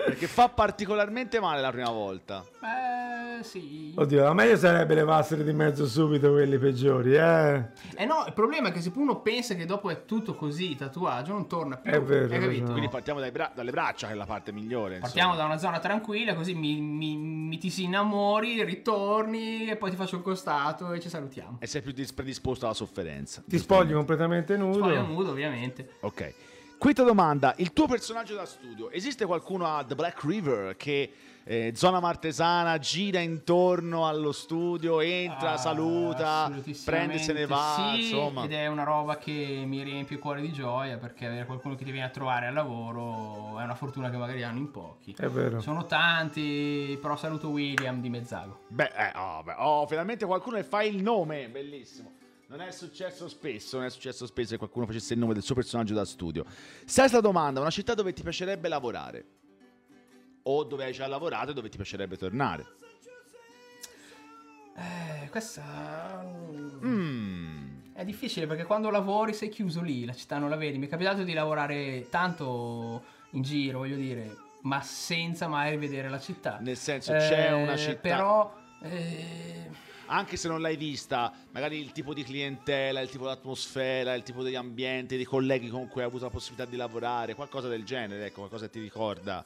Perché 0.07 0.27
fa 0.27 0.47
particolarmente 0.47 1.39
male 1.41 1.59
la 1.59 1.69
prima 1.71 1.89
volta. 1.91 2.41
Eh, 2.61 3.43
sì. 3.43 3.91
Oddio, 3.95 4.23
la 4.23 4.33
meglio 4.33 4.55
sarebbe 4.55 4.95
levarseli 4.95 5.43
di 5.43 5.51
mezzo 5.51 5.85
subito 5.85 6.31
quelli 6.31 6.57
peggiori, 6.57 7.13
eh. 7.15 7.65
Eh 7.95 8.05
no, 8.05 8.23
il 8.25 8.31
problema 8.33 8.69
è 8.69 8.71
che 8.71 8.79
se 8.79 8.89
uno 8.95 9.19
pensa 9.19 9.53
che 9.55 9.65
dopo 9.65 9.89
è 9.89 10.05
tutto 10.05 10.33
così, 10.33 10.75
tatuaggio, 10.77 11.33
non 11.33 11.45
torna 11.47 11.75
più. 11.75 11.91
È 11.91 12.01
vero, 12.01 12.33
Hai 12.33 12.39
capito? 12.39 12.65
no. 12.67 12.71
Quindi 12.71 12.87
partiamo 12.89 13.19
dai 13.19 13.31
bra- 13.31 13.51
dalle 13.53 13.71
braccia, 13.71 14.07
che 14.07 14.13
è 14.13 14.15
la 14.15 14.25
parte 14.25 14.53
migliore. 14.53 14.99
Partiamo 14.99 15.31
insomma. 15.33 15.47
da 15.49 15.53
una 15.53 15.61
zona 15.61 15.79
tranquilla, 15.79 16.35
così 16.35 16.53
mi, 16.53 16.79
mi- 16.79 17.17
mi 17.17 17.57
ti 17.57 17.69
si 17.69 17.83
innamori, 17.83 18.63
ritorni 18.63 19.67
e 19.69 19.75
poi 19.75 19.89
ti 19.89 19.97
faccio 19.97 20.15
il 20.15 20.21
costato 20.21 20.93
e 20.93 20.99
ci 21.01 21.09
salutiamo. 21.09 21.57
E 21.59 21.67
sei 21.67 21.81
più 21.81 21.91
dis- 21.91 22.13
predisposto 22.13 22.65
alla 22.65 22.73
sofferenza. 22.73 23.43
Ti 23.45 23.57
spogli 23.59 23.91
completamente 23.93 24.55
nudo. 24.55 24.77
Spoglio 24.77 25.01
nudo, 25.01 25.31
ovviamente. 25.31 25.95
Ok. 25.99 26.33
Quinta 26.77 27.01
domanda, 27.01 27.55
il 27.57 27.73
tuo 27.73 27.87
personaggio 27.87 28.35
da 28.35 28.45
studio, 28.45 28.91
esiste 28.91 29.25
qualcuno 29.25 29.65
a 29.65 29.83
The 29.83 29.95
Black 29.95 30.23
River 30.23 30.75
che 30.77 31.11
eh, 31.43 31.71
zona 31.75 31.99
martesana 31.99 32.77
gira 32.77 33.19
intorno 33.19 34.05
allo 34.05 34.31
studio, 34.31 34.99
entra, 34.99 35.53
Ah, 35.53 35.57
saluta, 35.57 36.51
prende, 36.85 37.17
se 37.17 37.33
ne 37.33 37.47
va, 37.47 37.93
sì, 37.95 38.03
insomma. 38.03 38.43
Ed 38.43 38.53
è 38.53 38.67
una 38.67 38.83
roba 38.83 39.17
che 39.17 39.63
mi 39.65 39.81
riempie 39.81 40.17
il 40.17 40.21
cuore 40.21 40.39
di 40.39 40.51
gioia 40.51 40.97
perché 40.97 41.25
avere 41.25 41.45
qualcuno 41.47 41.73
che 41.73 41.83
ti 41.83 41.91
viene 41.91 42.05
a 42.05 42.11
trovare 42.11 42.45
al 42.45 42.53
lavoro 42.53 43.59
è 43.59 43.63
una 43.63 43.75
fortuna 43.75 44.11
che 44.11 44.17
magari 44.17 44.43
hanno 44.43 44.59
in 44.59 44.69
pochi. 44.69 45.15
È 45.17 45.27
vero. 45.27 45.59
Sono 45.61 45.85
tanti, 45.85 46.95
però 47.01 47.15
saluto 47.15 47.49
William 47.49 48.01
di 48.01 48.09
Mezzago. 48.09 48.65
Beh, 48.67 48.91
eh, 48.95 49.17
oh, 49.17 49.41
beh, 49.41 49.55
oh, 49.57 49.87
finalmente 49.87 50.25
qualcuno 50.27 50.57
che 50.57 50.63
fa 50.63 50.83
il 50.83 51.01
nome, 51.01 51.49
bellissimo. 51.49 52.16
Non 52.49 52.61
è 52.61 52.71
successo 52.71 53.27
spesso, 53.27 53.75
non 53.75 53.87
è 53.87 53.89
successo 53.89 54.25
spesso 54.25 54.51
che 54.51 54.57
qualcuno 54.57 54.85
facesse 54.85 55.13
il 55.13 55.19
nome 55.19 55.33
del 55.33 55.43
suo 55.43 55.53
personaggio 55.53 55.93
da 55.93 56.05
studio. 56.05 56.45
Sesta 56.85 57.19
domanda, 57.19 57.59
una 57.59 57.69
città 57.69 57.93
dove 57.93 58.13
ti 58.13 58.23
piacerebbe 58.23 58.69
lavorare? 58.69 59.25
O 60.43 60.63
dove 60.63 60.85
hai 60.85 60.93
già 60.93 61.07
lavorato 61.07 61.51
e 61.51 61.53
dove 61.53 61.67
ti 61.67 61.75
piacerebbe 61.75 62.15
tornare? 62.15 62.65
Eh, 64.77 65.27
questa... 65.29 66.25
Mm. 66.85 67.91
È 67.91 68.05
difficile 68.05 68.47
perché 68.47 68.63
quando 68.63 68.89
lavori 68.89 69.33
sei 69.33 69.49
chiuso 69.49 69.81
lì, 69.81 70.05
la 70.05 70.13
città 70.13 70.37
non 70.37 70.49
la 70.49 70.55
vedi. 70.55 70.77
Mi 70.77 70.85
è 70.85 70.89
capitato 70.89 71.23
di 71.23 71.33
lavorare 71.33 72.07
tanto 72.09 73.03
in 73.31 73.41
giro, 73.41 73.79
voglio 73.79 73.97
dire, 73.97 74.37
ma 74.61 74.81
senza 74.81 75.49
mai 75.49 75.71
rivedere 75.71 76.07
la 76.07 76.19
città. 76.19 76.59
Nel 76.61 76.77
senso, 76.77 77.11
c'è 77.11 77.49
Eh, 77.49 77.51
una 77.51 77.75
città... 77.75 77.99
Però... 77.99 78.55
eh, 78.83 79.85
anche 80.07 80.35
se 80.37 80.47
non 80.47 80.61
l'hai 80.61 80.75
vista, 80.77 81.31
magari 81.51 81.77
il 81.79 81.91
tipo 81.91 82.13
di 82.13 82.23
clientela, 82.23 82.99
il 83.01 83.09
tipo 83.09 83.25
di 83.25 83.31
atmosfera, 83.31 84.13
il 84.13 84.23
tipo 84.23 84.43
di 84.43 84.55
ambiente, 84.55 85.15
di 85.17 85.25
colleghi 85.25 85.69
con 85.69 85.87
cui 85.87 86.01
hai 86.01 86.07
avuto 86.07 86.25
la 86.25 86.29
possibilità 86.31 86.69
di 86.69 86.75
lavorare, 86.77 87.35
qualcosa 87.35 87.67
del 87.67 87.83
genere, 87.83 88.25
ecco, 88.25 88.39
qualcosa 88.39 88.65
che 88.65 88.71
ti 88.71 88.79
ricorda. 88.81 89.45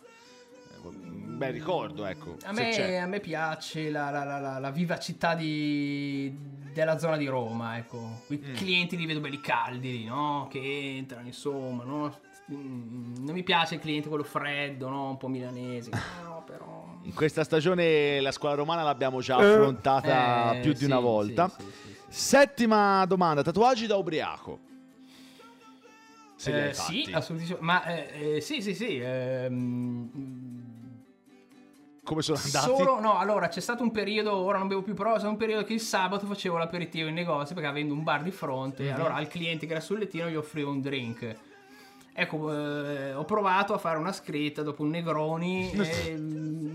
Un 0.83 1.37
bel 1.37 1.53
ricordo, 1.53 2.05
ecco. 2.05 2.37
a, 2.43 2.51
me, 2.53 2.97
a 2.99 3.05
me 3.05 3.19
piace 3.19 3.91
la, 3.91 4.09
la- 4.09 4.23
la- 4.23 4.39
la- 4.39 4.57
la 4.59 4.71
vivacità 4.71 5.35
di- 5.35 6.35
della 6.73 6.97
zona 6.97 7.17
di 7.17 7.27
Roma, 7.27 7.77
ecco. 7.77 8.21
I 8.29 8.41
Mm. 8.43 8.53
clienti 8.55 8.97
li 8.97 9.05
vedo 9.05 9.19
belli 9.19 9.39
caldi, 9.41 10.05
no? 10.05 10.47
Che 10.49 10.59
entrano, 10.97 11.27
insomma, 11.27 11.83
no? 11.83 12.17
Mm, 12.51 13.15
Non 13.23 13.33
mi 13.35 13.43
piace 13.43 13.75
il 13.75 13.81
cliente 13.81 14.07
quello 14.09 14.23
freddo, 14.23 14.89
no? 14.89 15.09
Un 15.09 15.17
po' 15.17 15.27
milanese. 15.27 15.91
No, 16.23 16.43
però... 16.45 16.90
In 17.03 17.13
questa 17.15 17.43
stagione 17.43 18.19
la 18.21 18.31
scuola 18.31 18.55
romana 18.55 18.83
l'abbiamo 18.83 19.21
già 19.21 19.39
Eh. 19.39 19.45
affrontata 19.51 20.53
Eh, 20.55 20.59
più 20.61 20.71
di 20.73 20.79
sì, 20.79 20.85
una 20.85 20.99
volta. 20.99 21.49
sì, 21.49 21.63
sì, 21.63 21.69
sì. 21.71 21.95
Settima 22.07 23.05
domanda, 23.05 23.41
tatuaggi 23.41 23.87
da 23.87 23.95
ubriaco. 23.95 24.59
Se 26.35 26.69
Eh, 26.69 26.73
sì, 26.73 27.07
assolutamente. 27.11 27.63
Ma 27.63 27.83
eh, 27.85 28.35
eh, 28.35 28.41
sì, 28.41 28.61
sì, 28.61 28.73
sì. 28.75 28.99
ehm, 28.99 30.09
Come 32.03 32.21
sono 32.23 32.39
andati? 32.43 32.65
Solo, 32.67 32.99
no, 32.99 33.17
allora 33.17 33.47
c'è 33.47 33.59
stato 33.61 33.83
un 33.83 33.91
periodo, 33.91 34.35
ora 34.35 34.57
non 34.57 34.67
bevo 34.67 34.81
più, 34.81 34.93
però 34.95 35.11
c'è 35.13 35.17
stato 35.19 35.31
un 35.31 35.37
periodo 35.37 35.63
che 35.63 35.73
il 35.73 35.79
sabato 35.79 36.25
facevo 36.25 36.57
l'aperitivo 36.57 37.07
in 37.07 37.13
negozio 37.13 37.53
perché 37.55 37.69
avendo 37.69 37.93
un 37.93 38.03
bar 38.03 38.23
di 38.23 38.31
fronte, 38.31 38.83
Mhm. 38.83 38.93
allora 38.95 39.13
al 39.15 39.27
cliente 39.27 39.65
che 39.65 39.71
era 39.73 39.81
sul 39.81 39.99
lettino 39.99 40.27
gli 40.27 40.35
offrivo 40.35 40.71
un 40.71 40.81
drink. 40.81 41.35
Ecco, 42.13 42.51
eh, 42.53 43.13
ho 43.13 43.23
provato 43.23 43.73
a 43.73 43.77
fare 43.77 43.97
una 43.97 44.11
scritta 44.11 44.63
dopo 44.63 44.81
un 44.81 44.89
Negroni 44.89 45.71
e 45.77 46.15
mm, 46.17 46.70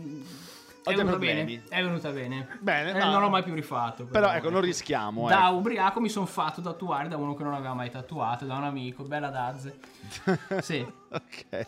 è 0.90 0.94
venuta 0.94 1.18
bene. 1.18 1.62
È 1.68 1.82
venuta 1.82 2.10
bene. 2.10 2.46
Bene, 2.60 2.90
Eh, 2.90 2.98
no. 2.98 3.10
non 3.10 3.20
l'ho 3.20 3.28
mai 3.30 3.42
più 3.42 3.54
rifatto. 3.54 4.04
Però 4.06 4.32
ecco, 4.32 4.50
non 4.50 4.60
rischiamo. 4.60 5.28
Da 5.28 5.46
ecco. 5.46 5.56
ubriaco 5.56 6.00
mi 6.00 6.08
sono 6.08 6.26
fatto 6.26 6.60
tatuare 6.60 7.08
da 7.08 7.16
uno 7.16 7.34
che 7.34 7.42
non 7.42 7.54
aveva 7.54 7.74
mai 7.74 7.90
tatuato, 7.90 8.44
da 8.44 8.56
un 8.56 8.64
amico, 8.64 9.02
bella 9.04 9.30
Dazze. 9.30 9.78
Sì. 10.60 10.84
ok. 11.08 11.66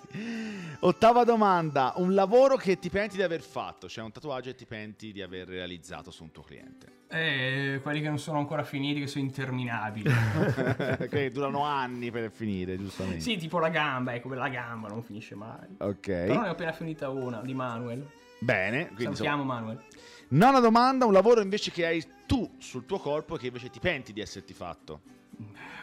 Ottava 0.81 1.25
domanda, 1.25 1.93
un 1.97 2.15
lavoro 2.15 2.57
che 2.57 2.79
ti 2.79 2.89
penti 2.91 3.17
di 3.17 3.23
aver 3.23 3.41
fatto, 3.43 3.89
cioè 3.89 4.05
un 4.05 4.13
tatuaggio 4.13 4.51
che 4.51 4.57
ti 4.57 4.67
penti 4.67 5.13
di 5.13 5.23
aver 5.23 5.49
realizzato 5.49 6.11
su 6.11 6.23
un 6.23 6.31
tuo 6.31 6.43
cliente. 6.43 6.97
Eh, 7.11 7.81
quelli 7.83 8.01
che 8.03 8.09
non 8.09 8.19
sono 8.19 8.39
ancora 8.39 8.63
finiti, 8.65 9.01
che 9.01 9.07
sono 9.07 9.25
interminabili. 9.25 10.11
che 11.09 11.31
durano 11.31 11.65
anni 11.65 12.11
per 12.11 12.31
finire, 12.31 12.77
giustamente. 12.77 13.21
sì, 13.21 13.37
tipo 13.37 13.59
la 13.59 13.71
gamba, 13.71 14.15
ecco, 14.15 14.33
la 14.35 14.49
gamba 14.49 14.89
non 14.89 15.03
finisce 15.03 15.35
mai. 15.35 15.77
Ok. 15.79 16.07
Però 16.07 16.41
ne 16.43 16.49
ho 16.49 16.53
appena 16.53 16.73
finita 16.73 17.09
una 17.09 17.41
di 17.41 17.55
Manuel. 17.55 18.07
Bene, 18.41 18.87
quindi 18.87 19.03
Salutiamo 19.05 19.43
insomma, 19.43 19.61
Manuel. 19.61 19.85
nona 20.29 20.61
domanda, 20.61 21.07
un 21.07 21.13
lavoro 21.13 21.41
invece 21.41 21.71
che 21.71 21.87
hai 21.87 22.07
tu 22.27 22.55
sul 22.59 22.87
tuo 22.87 22.99
corpo 22.99 23.37
e 23.37 23.39
che 23.39 23.47
invece 23.47 23.71
ti 23.71 23.81
penti 23.81 24.13
di 24.13 24.21
esserti 24.21 24.53
fatto. 24.55 25.01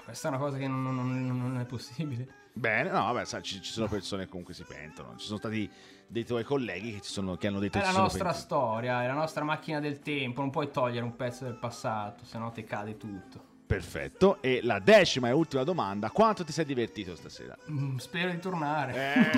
Questa 0.03 0.27
è 0.27 0.31
una 0.31 0.39
cosa 0.39 0.57
che 0.57 0.67
non, 0.67 0.83
non- 0.83 1.25
non- 1.25 1.59
è 1.59 1.65
possibile. 1.65 2.43
Bene, 2.53 2.89
no, 2.89 2.99
vabbè, 3.11 3.25
sai, 3.25 3.41
ci, 3.41 3.61
ci 3.61 3.71
sono 3.71 3.87
persone 3.87 4.23
che 4.23 4.29
comunque 4.29 4.53
si 4.53 4.63
pentono. 4.63 5.15
Ci 5.17 5.25
sono 5.25 5.37
stati 5.39 5.69
dei 6.07 6.23
tuoi 6.23 6.43
colleghi 6.43 6.93
che, 6.93 7.01
ci 7.01 7.11
sono, 7.11 7.35
che 7.35 7.47
hanno 7.47 7.59
detto 7.59 7.77
È 7.77 7.81
la 7.81 7.91
nostra 7.91 8.31
storia, 8.31 9.03
è 9.03 9.07
la 9.07 9.13
nostra 9.13 9.43
macchina 9.43 9.79
del 9.79 9.99
tempo. 9.99 10.41
Non 10.41 10.51
puoi 10.51 10.71
togliere 10.71 11.03
un 11.03 11.15
pezzo 11.15 11.43
del 11.43 11.55
passato, 11.57 12.23
se 12.23 12.37
no 12.37 12.51
ti 12.51 12.63
cade 12.63 12.95
tutto. 12.97 13.53
Perfetto. 13.65 14.41
E 14.41 14.59
la 14.63 14.79
decima 14.79 15.29
e 15.29 15.31
ultima 15.31 15.63
domanda, 15.63 16.11
quanto 16.11 16.43
ti 16.43 16.51
sei 16.51 16.65
divertito 16.65 17.15
stasera? 17.15 17.57
Mm, 17.71 17.97
spero 17.97 18.29
di 18.29 18.39
tornare. 18.39 19.31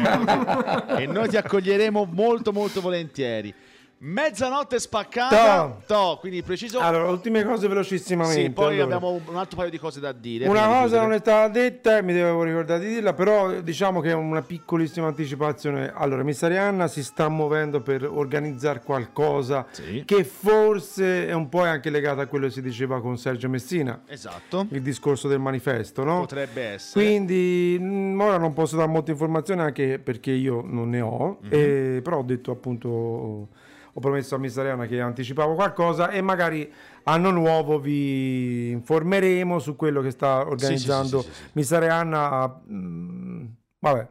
Eh, 0.96 1.02
e 1.04 1.06
noi 1.08 1.30
ti 1.30 1.38
accoglieremo 1.38 2.06
molto 2.12 2.52
molto 2.52 2.82
volentieri. 2.82 3.54
Mezzanotte 4.00 4.78
spaccata. 4.80 5.66
To. 5.66 5.82
To, 5.88 6.18
quindi 6.20 6.44
preciso. 6.44 6.80
Allora, 6.80 7.10
ultime 7.10 7.44
cose 7.44 7.68
velocissimamente. 7.68 8.42
sì, 8.44 8.50
poi 8.52 8.80
allora. 8.80 8.96
abbiamo 8.96 9.22
un 9.28 9.36
altro 9.36 9.58
paio 9.58 9.72
di 9.72 9.80
cose 9.80 10.00
da 10.00 10.12
dire. 10.12 10.48
Una 10.48 10.68
cosa 10.68 11.02
non 11.02 11.10
chiudere. 11.10 11.16
è 11.16 11.20
stata 11.20 11.48
detta 11.48 11.98
e 11.98 12.04
mi 12.04 12.14
devo 12.14 12.44
ricordare 12.44 12.80
di 12.82 12.90
dirla, 12.94 13.14
però 13.14 13.60
diciamo 13.62 14.00
che 14.00 14.12
è 14.12 14.14
una 14.14 14.44
piccolissima 14.44 15.08
anticipazione. 15.08 15.92
Allora, 15.96 16.22
Miss 16.22 16.44
Arianna 16.44 16.88
si 16.88 17.04
sta 17.04 17.28
muovendo 17.28 17.82
per 17.82 18.04
organizzare 18.08 18.82
qualcosa 18.84 19.66
Sì. 19.72 20.04
che 20.06 20.24
forse 20.24 21.28
è 21.28 21.34
un 21.34 21.50
po' 21.50 21.64
anche 21.64 21.90
legato 21.90 22.22
a 22.22 22.28
quello 22.28 22.46
che 22.46 22.52
si 22.52 22.62
diceva 22.62 23.02
con 23.02 23.18
Sergio 23.18 23.50
Messina, 23.50 24.02
Esatto. 24.08 24.68
il 24.70 24.82
discorso 24.84 25.28
del 25.28 25.40
manifesto, 25.40 26.04
no? 26.04 26.20
Potrebbe 26.20 26.62
essere. 26.62 27.04
Quindi 27.04 27.78
mh, 27.80 28.20
ora 28.22 28.38
non 28.38 28.54
posso 28.54 28.76
dare 28.76 28.90
molte 28.90 29.10
informazioni 29.12 29.62
anche 29.62 29.98
perché 29.98 30.30
io 30.32 30.62
non 30.64 30.90
ne 30.90 31.02
ho, 31.02 31.38
Mhm. 31.42 31.50
eh, 31.50 32.00
però 32.04 32.20
ho 32.20 32.24
detto 32.24 32.52
appunto, 32.52 33.48
ho 33.98 34.00
promesso 34.00 34.36
a 34.36 34.38
Miss 34.38 34.56
Ariana 34.58 34.86
che 34.86 35.02
anticipavo 35.02 35.56
qualcosa 35.56 36.12
e 36.12 36.22
magari 36.22 36.72
anno 37.06 37.32
nuovo 37.32 37.80
vi 37.80 38.70
informeremo 38.70 39.58
su 39.58 39.76
quello 39.76 40.02
che 40.02 40.12
sta 40.12 40.48
organizzando 40.48 41.22
sì, 41.24 41.30
sì, 41.52 41.64
sì, 41.64 41.74
Arianna. 41.74 42.46
mh, 42.48 43.46
vabbè, 43.80 44.08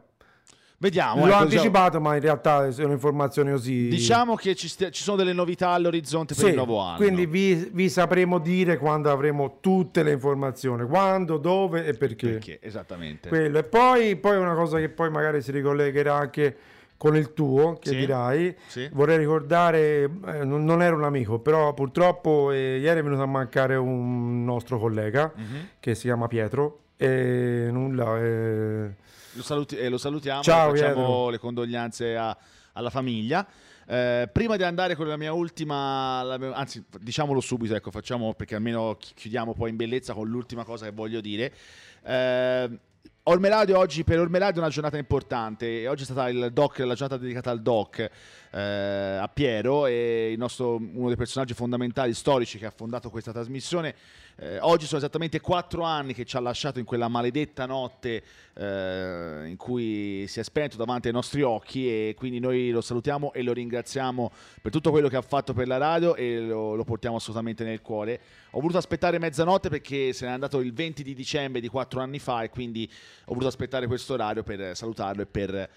Vediamo. 0.79 1.21
l'ho 1.25 1.31
ecco, 1.31 1.41
anticipato 1.41 2.01
ma 2.01 2.15
in 2.15 2.21
realtà 2.21 2.69
sono 2.71 2.91
informazioni 2.91 3.51
così... 3.51 3.87
Diciamo 3.87 4.35
che 4.35 4.55
ci, 4.55 4.67
stia- 4.67 4.89
ci 4.89 5.01
sono 5.03 5.15
delle 5.15 5.31
novità 5.31 5.69
all'orizzonte 5.69 6.35
per 6.35 6.43
Sì, 6.43 6.49
il 6.49 6.55
nuovo 6.55 6.79
anno. 6.79 6.97
quindi 6.97 7.25
vi, 7.25 7.69
vi 7.71 7.87
sapremo 7.87 8.39
dire 8.39 8.77
quando 8.77 9.09
avremo 9.09 9.59
tutte 9.61 10.03
le 10.03 10.11
informazioni, 10.11 10.85
quando, 10.85 11.37
dove 11.37 11.85
e 11.85 11.93
Perché, 11.93 12.59
esattamente. 12.61 13.29
quello. 13.29 13.57
E 13.59 13.63
poi, 13.63 14.17
poi 14.17 14.35
una 14.35 14.53
cosa 14.53 14.79
che 14.79 14.89
poi 14.89 15.09
magari 15.09 15.41
si 15.41 15.51
ricollegherà 15.51 16.13
anche 16.13 16.57
con 16.97 17.15
il 17.15 17.33
tuo, 17.33 17.77
che 17.77 17.89
Sì, 17.89 17.95
dirai. 17.97 18.55
sì. 18.67 18.89
Vorrei 18.91 19.17
ricordare, 19.17 20.03
eh, 20.03 20.43
non, 20.43 20.65
non 20.65 20.81
era 20.81 20.95
un 20.95 21.03
amico, 21.03 21.39
però 21.39 21.73
purtroppo 21.73 22.51
eh, 22.51 22.79
ieri 22.79 22.99
è 22.99 23.03
venuto 23.03 23.21
a 23.21 23.27
mancare 23.27 23.75
un 23.75 24.43
nostro 24.43 24.79
collega 24.79 25.31
Mhm. 25.35 25.67
che 25.79 25.93
si 25.95 26.03
chiama 26.03 26.27
Pietro. 26.27 26.79
E 26.97 27.67
nulla. 27.71 28.17
eh, 28.19 28.89
Lo, 29.33 29.43
saluti- 29.43 29.77
eh, 29.77 29.87
lo 29.89 29.99
salutiamo, 29.99 30.41
Ciao, 30.41 30.71
facciamo 30.71 30.93
Pietro. 30.93 31.29
le 31.29 31.37
condoglianze 31.37 32.17
a- 32.17 32.35
alla 32.73 32.89
famiglia. 32.89 33.45
Eh, 33.89 34.27
prima 34.33 34.55
di 34.57 34.63
andare 34.63 34.95
con 34.95 35.07
la 35.07 35.15
mia 35.15 35.31
ultima, 35.31 36.23
la 36.23 36.37
mia- 36.39 36.53
anzi 36.53 36.83
diciamolo 36.99 37.39
subito, 37.39 37.75
ecco, 37.75 37.91
facciamo 37.91 38.33
perché 38.33 38.55
almeno 38.55 38.95
chi- 38.99 39.13
chiudiamo 39.13 39.53
poi 39.53 39.69
in 39.69 39.75
bellezza 39.75 40.13
con 40.13 40.27
l'ultima 40.27 40.63
cosa 40.63 40.85
che 40.85 40.91
voglio 40.91 41.21
dire. 41.21 41.53
Eh, 42.03 42.79
Ormeladio 43.29 43.77
oggi, 43.77 44.05
per 44.05 44.21
Ormeladio 44.21 44.61
è 44.61 44.63
una 44.63 44.69
giornata 44.69 44.97
importante, 44.97 45.85
oggi 45.89 46.03
è 46.03 46.05
stata 46.05 46.29
il 46.29 46.49
doc, 46.53 46.79
la 46.79 46.93
giornata 46.93 47.17
dedicata 47.17 47.51
al 47.51 47.61
doc 47.61 48.09
eh, 48.57 49.17
a 49.21 49.27
Piero, 49.27 49.87
il 49.87 50.37
nostro, 50.37 50.77
uno 50.77 51.07
dei 51.07 51.15
personaggi 51.15 51.53
fondamentali 51.53 52.13
storici 52.15 52.57
che 52.57 52.65
ha 52.65 52.71
fondato 52.71 53.11
questa 53.11 53.31
trasmissione. 53.31 53.93
Eh, 54.39 54.59
oggi 54.59 54.85
sono 54.85 54.99
esattamente 54.99 55.39
quattro 55.39 55.83
anni 55.83 56.13
che 56.13 56.25
ci 56.25 56.37
ha 56.37 56.39
lasciato 56.39 56.79
in 56.79 56.85
quella 56.85 57.07
maledetta 57.07 57.65
notte 57.65 58.23
eh, 58.53 59.43
in 59.47 59.55
cui 59.57 60.25
si 60.27 60.39
è 60.39 60.43
spento 60.43 60.77
davanti 60.77 61.07
ai 61.07 61.13
nostri 61.13 61.41
occhi 61.41 61.87
e 61.87 62.15
quindi 62.15 62.39
noi 62.39 62.69
lo 62.69 62.81
salutiamo 62.81 63.33
e 63.33 63.41
lo 63.41 63.53
ringraziamo 63.53 64.31
per 64.61 64.71
tutto 64.71 64.91
quello 64.91 65.07
che 65.07 65.15
ha 65.15 65.21
fatto 65.21 65.53
per 65.53 65.67
la 65.67 65.77
radio 65.77 66.15
e 66.15 66.39
lo, 66.39 66.75
lo 66.75 66.83
portiamo 66.83 67.17
assolutamente 67.17 67.63
nel 67.63 67.81
cuore. 67.81 68.19
Ho 68.51 68.59
voluto 68.59 68.77
aspettare 68.79 69.19
mezzanotte 69.19 69.69
perché 69.69 70.13
se 70.13 70.25
n'è 70.25 70.31
andato 70.31 70.59
il 70.59 70.73
20 70.73 71.03
di 71.03 71.13
dicembre 71.13 71.61
di 71.61 71.67
quattro 71.67 72.01
anni 72.01 72.19
fa 72.19 72.41
e 72.43 72.49
quindi 72.49 72.89
ho 73.25 73.29
voluto 73.29 73.47
aspettare 73.47 73.87
questo 73.87 74.13
orario 74.13 74.43
per 74.43 74.75
salutarlo 74.75 75.23
e 75.23 75.25
per, 75.25 75.69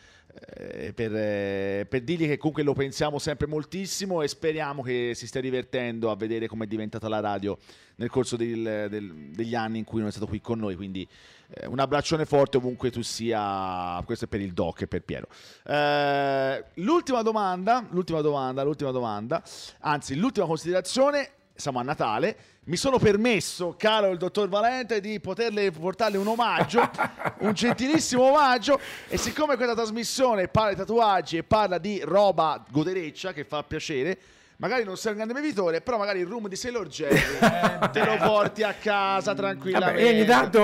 per, 0.94 1.14
eh, 1.14 1.86
per 1.88 2.02
dirgli 2.02 2.26
che 2.26 2.36
comunque 2.38 2.62
lo 2.62 2.72
pensiamo 2.74 3.18
sempre 3.18 3.46
moltissimo 3.46 4.22
e 4.22 4.28
speriamo 4.28 4.82
che 4.82 5.12
si 5.14 5.26
stia 5.26 5.40
divertendo 5.40 6.10
a 6.10 6.16
vedere 6.16 6.46
come 6.46 6.64
è 6.64 6.66
diventata 6.68 7.08
la 7.08 7.20
radio 7.20 7.58
nel 7.96 8.10
corso 8.10 8.36
del- 8.36 8.86
del- 8.88 9.30
degli 9.32 9.54
anni 9.54 9.78
in 9.78 9.84
cui 9.84 9.98
non 9.98 10.08
è 10.08 10.10
stato 10.10 10.26
qui 10.26 10.40
con 10.40 10.58
noi. 10.58 10.76
Quindi 10.76 11.06
eh, 11.52 11.66
un 11.66 11.78
abbraccione 11.80 12.24
forte 12.26 12.58
ovunque 12.58 12.90
tu 12.90 13.02
sia. 13.02 14.00
Questo 14.04 14.26
è 14.26 14.28
per 14.28 14.40
il 14.40 14.52
doc 14.52 14.82
e 14.82 14.86
per 14.86 15.02
Piero. 15.02 15.26
Eh, 15.66 16.64
l'ultima 16.74 17.22
domanda, 17.22 17.86
l'ultima 17.90 18.20
domanda, 18.20 18.62
l'ultima 18.62 18.90
domanda, 18.92 19.42
anzi 19.80 20.14
l'ultima 20.16 20.46
considerazione. 20.46 21.30
Siamo 21.60 21.78
a 21.78 21.82
Natale. 21.82 22.36
Mi 22.64 22.76
sono 22.76 22.98
permesso, 22.98 23.74
caro 23.76 24.10
il 24.10 24.16
dottor 24.16 24.48
Valente, 24.48 25.00
di 25.00 25.20
poterle 25.20 25.70
portarle 25.70 26.16
un 26.16 26.26
omaggio, 26.26 26.88
un 27.40 27.52
gentilissimo 27.52 28.22
omaggio. 28.22 28.80
E 29.08 29.18
siccome 29.18 29.56
questa 29.56 29.74
trasmissione 29.74 30.48
parla 30.48 30.70
di 30.70 30.76
tatuaggi 30.76 31.36
e 31.36 31.42
parla 31.42 31.78
di 31.78 32.00
roba 32.02 32.64
godereccia 32.70 33.34
che 33.34 33.44
fa 33.44 33.62
piacere, 33.62 34.18
magari 34.60 34.84
non 34.84 34.96
sei 34.96 35.12
un 35.12 35.16
grande 35.16 35.34
bevitore, 35.34 35.80
però 35.80 35.96
magari 35.98 36.20
il 36.20 36.26
room 36.26 36.46
di 36.46 36.54
Sailor 36.56 36.86
Jerry 36.86 37.18
te 37.92 38.04
lo 38.04 38.16
porti 38.18 38.62
a 38.62 38.74
casa 38.74 39.34
tranquillamente. 39.34 39.94
Vabbè, 40.00 40.10
io 40.10 40.16
ogni 40.16 40.24
tanto 40.26 40.60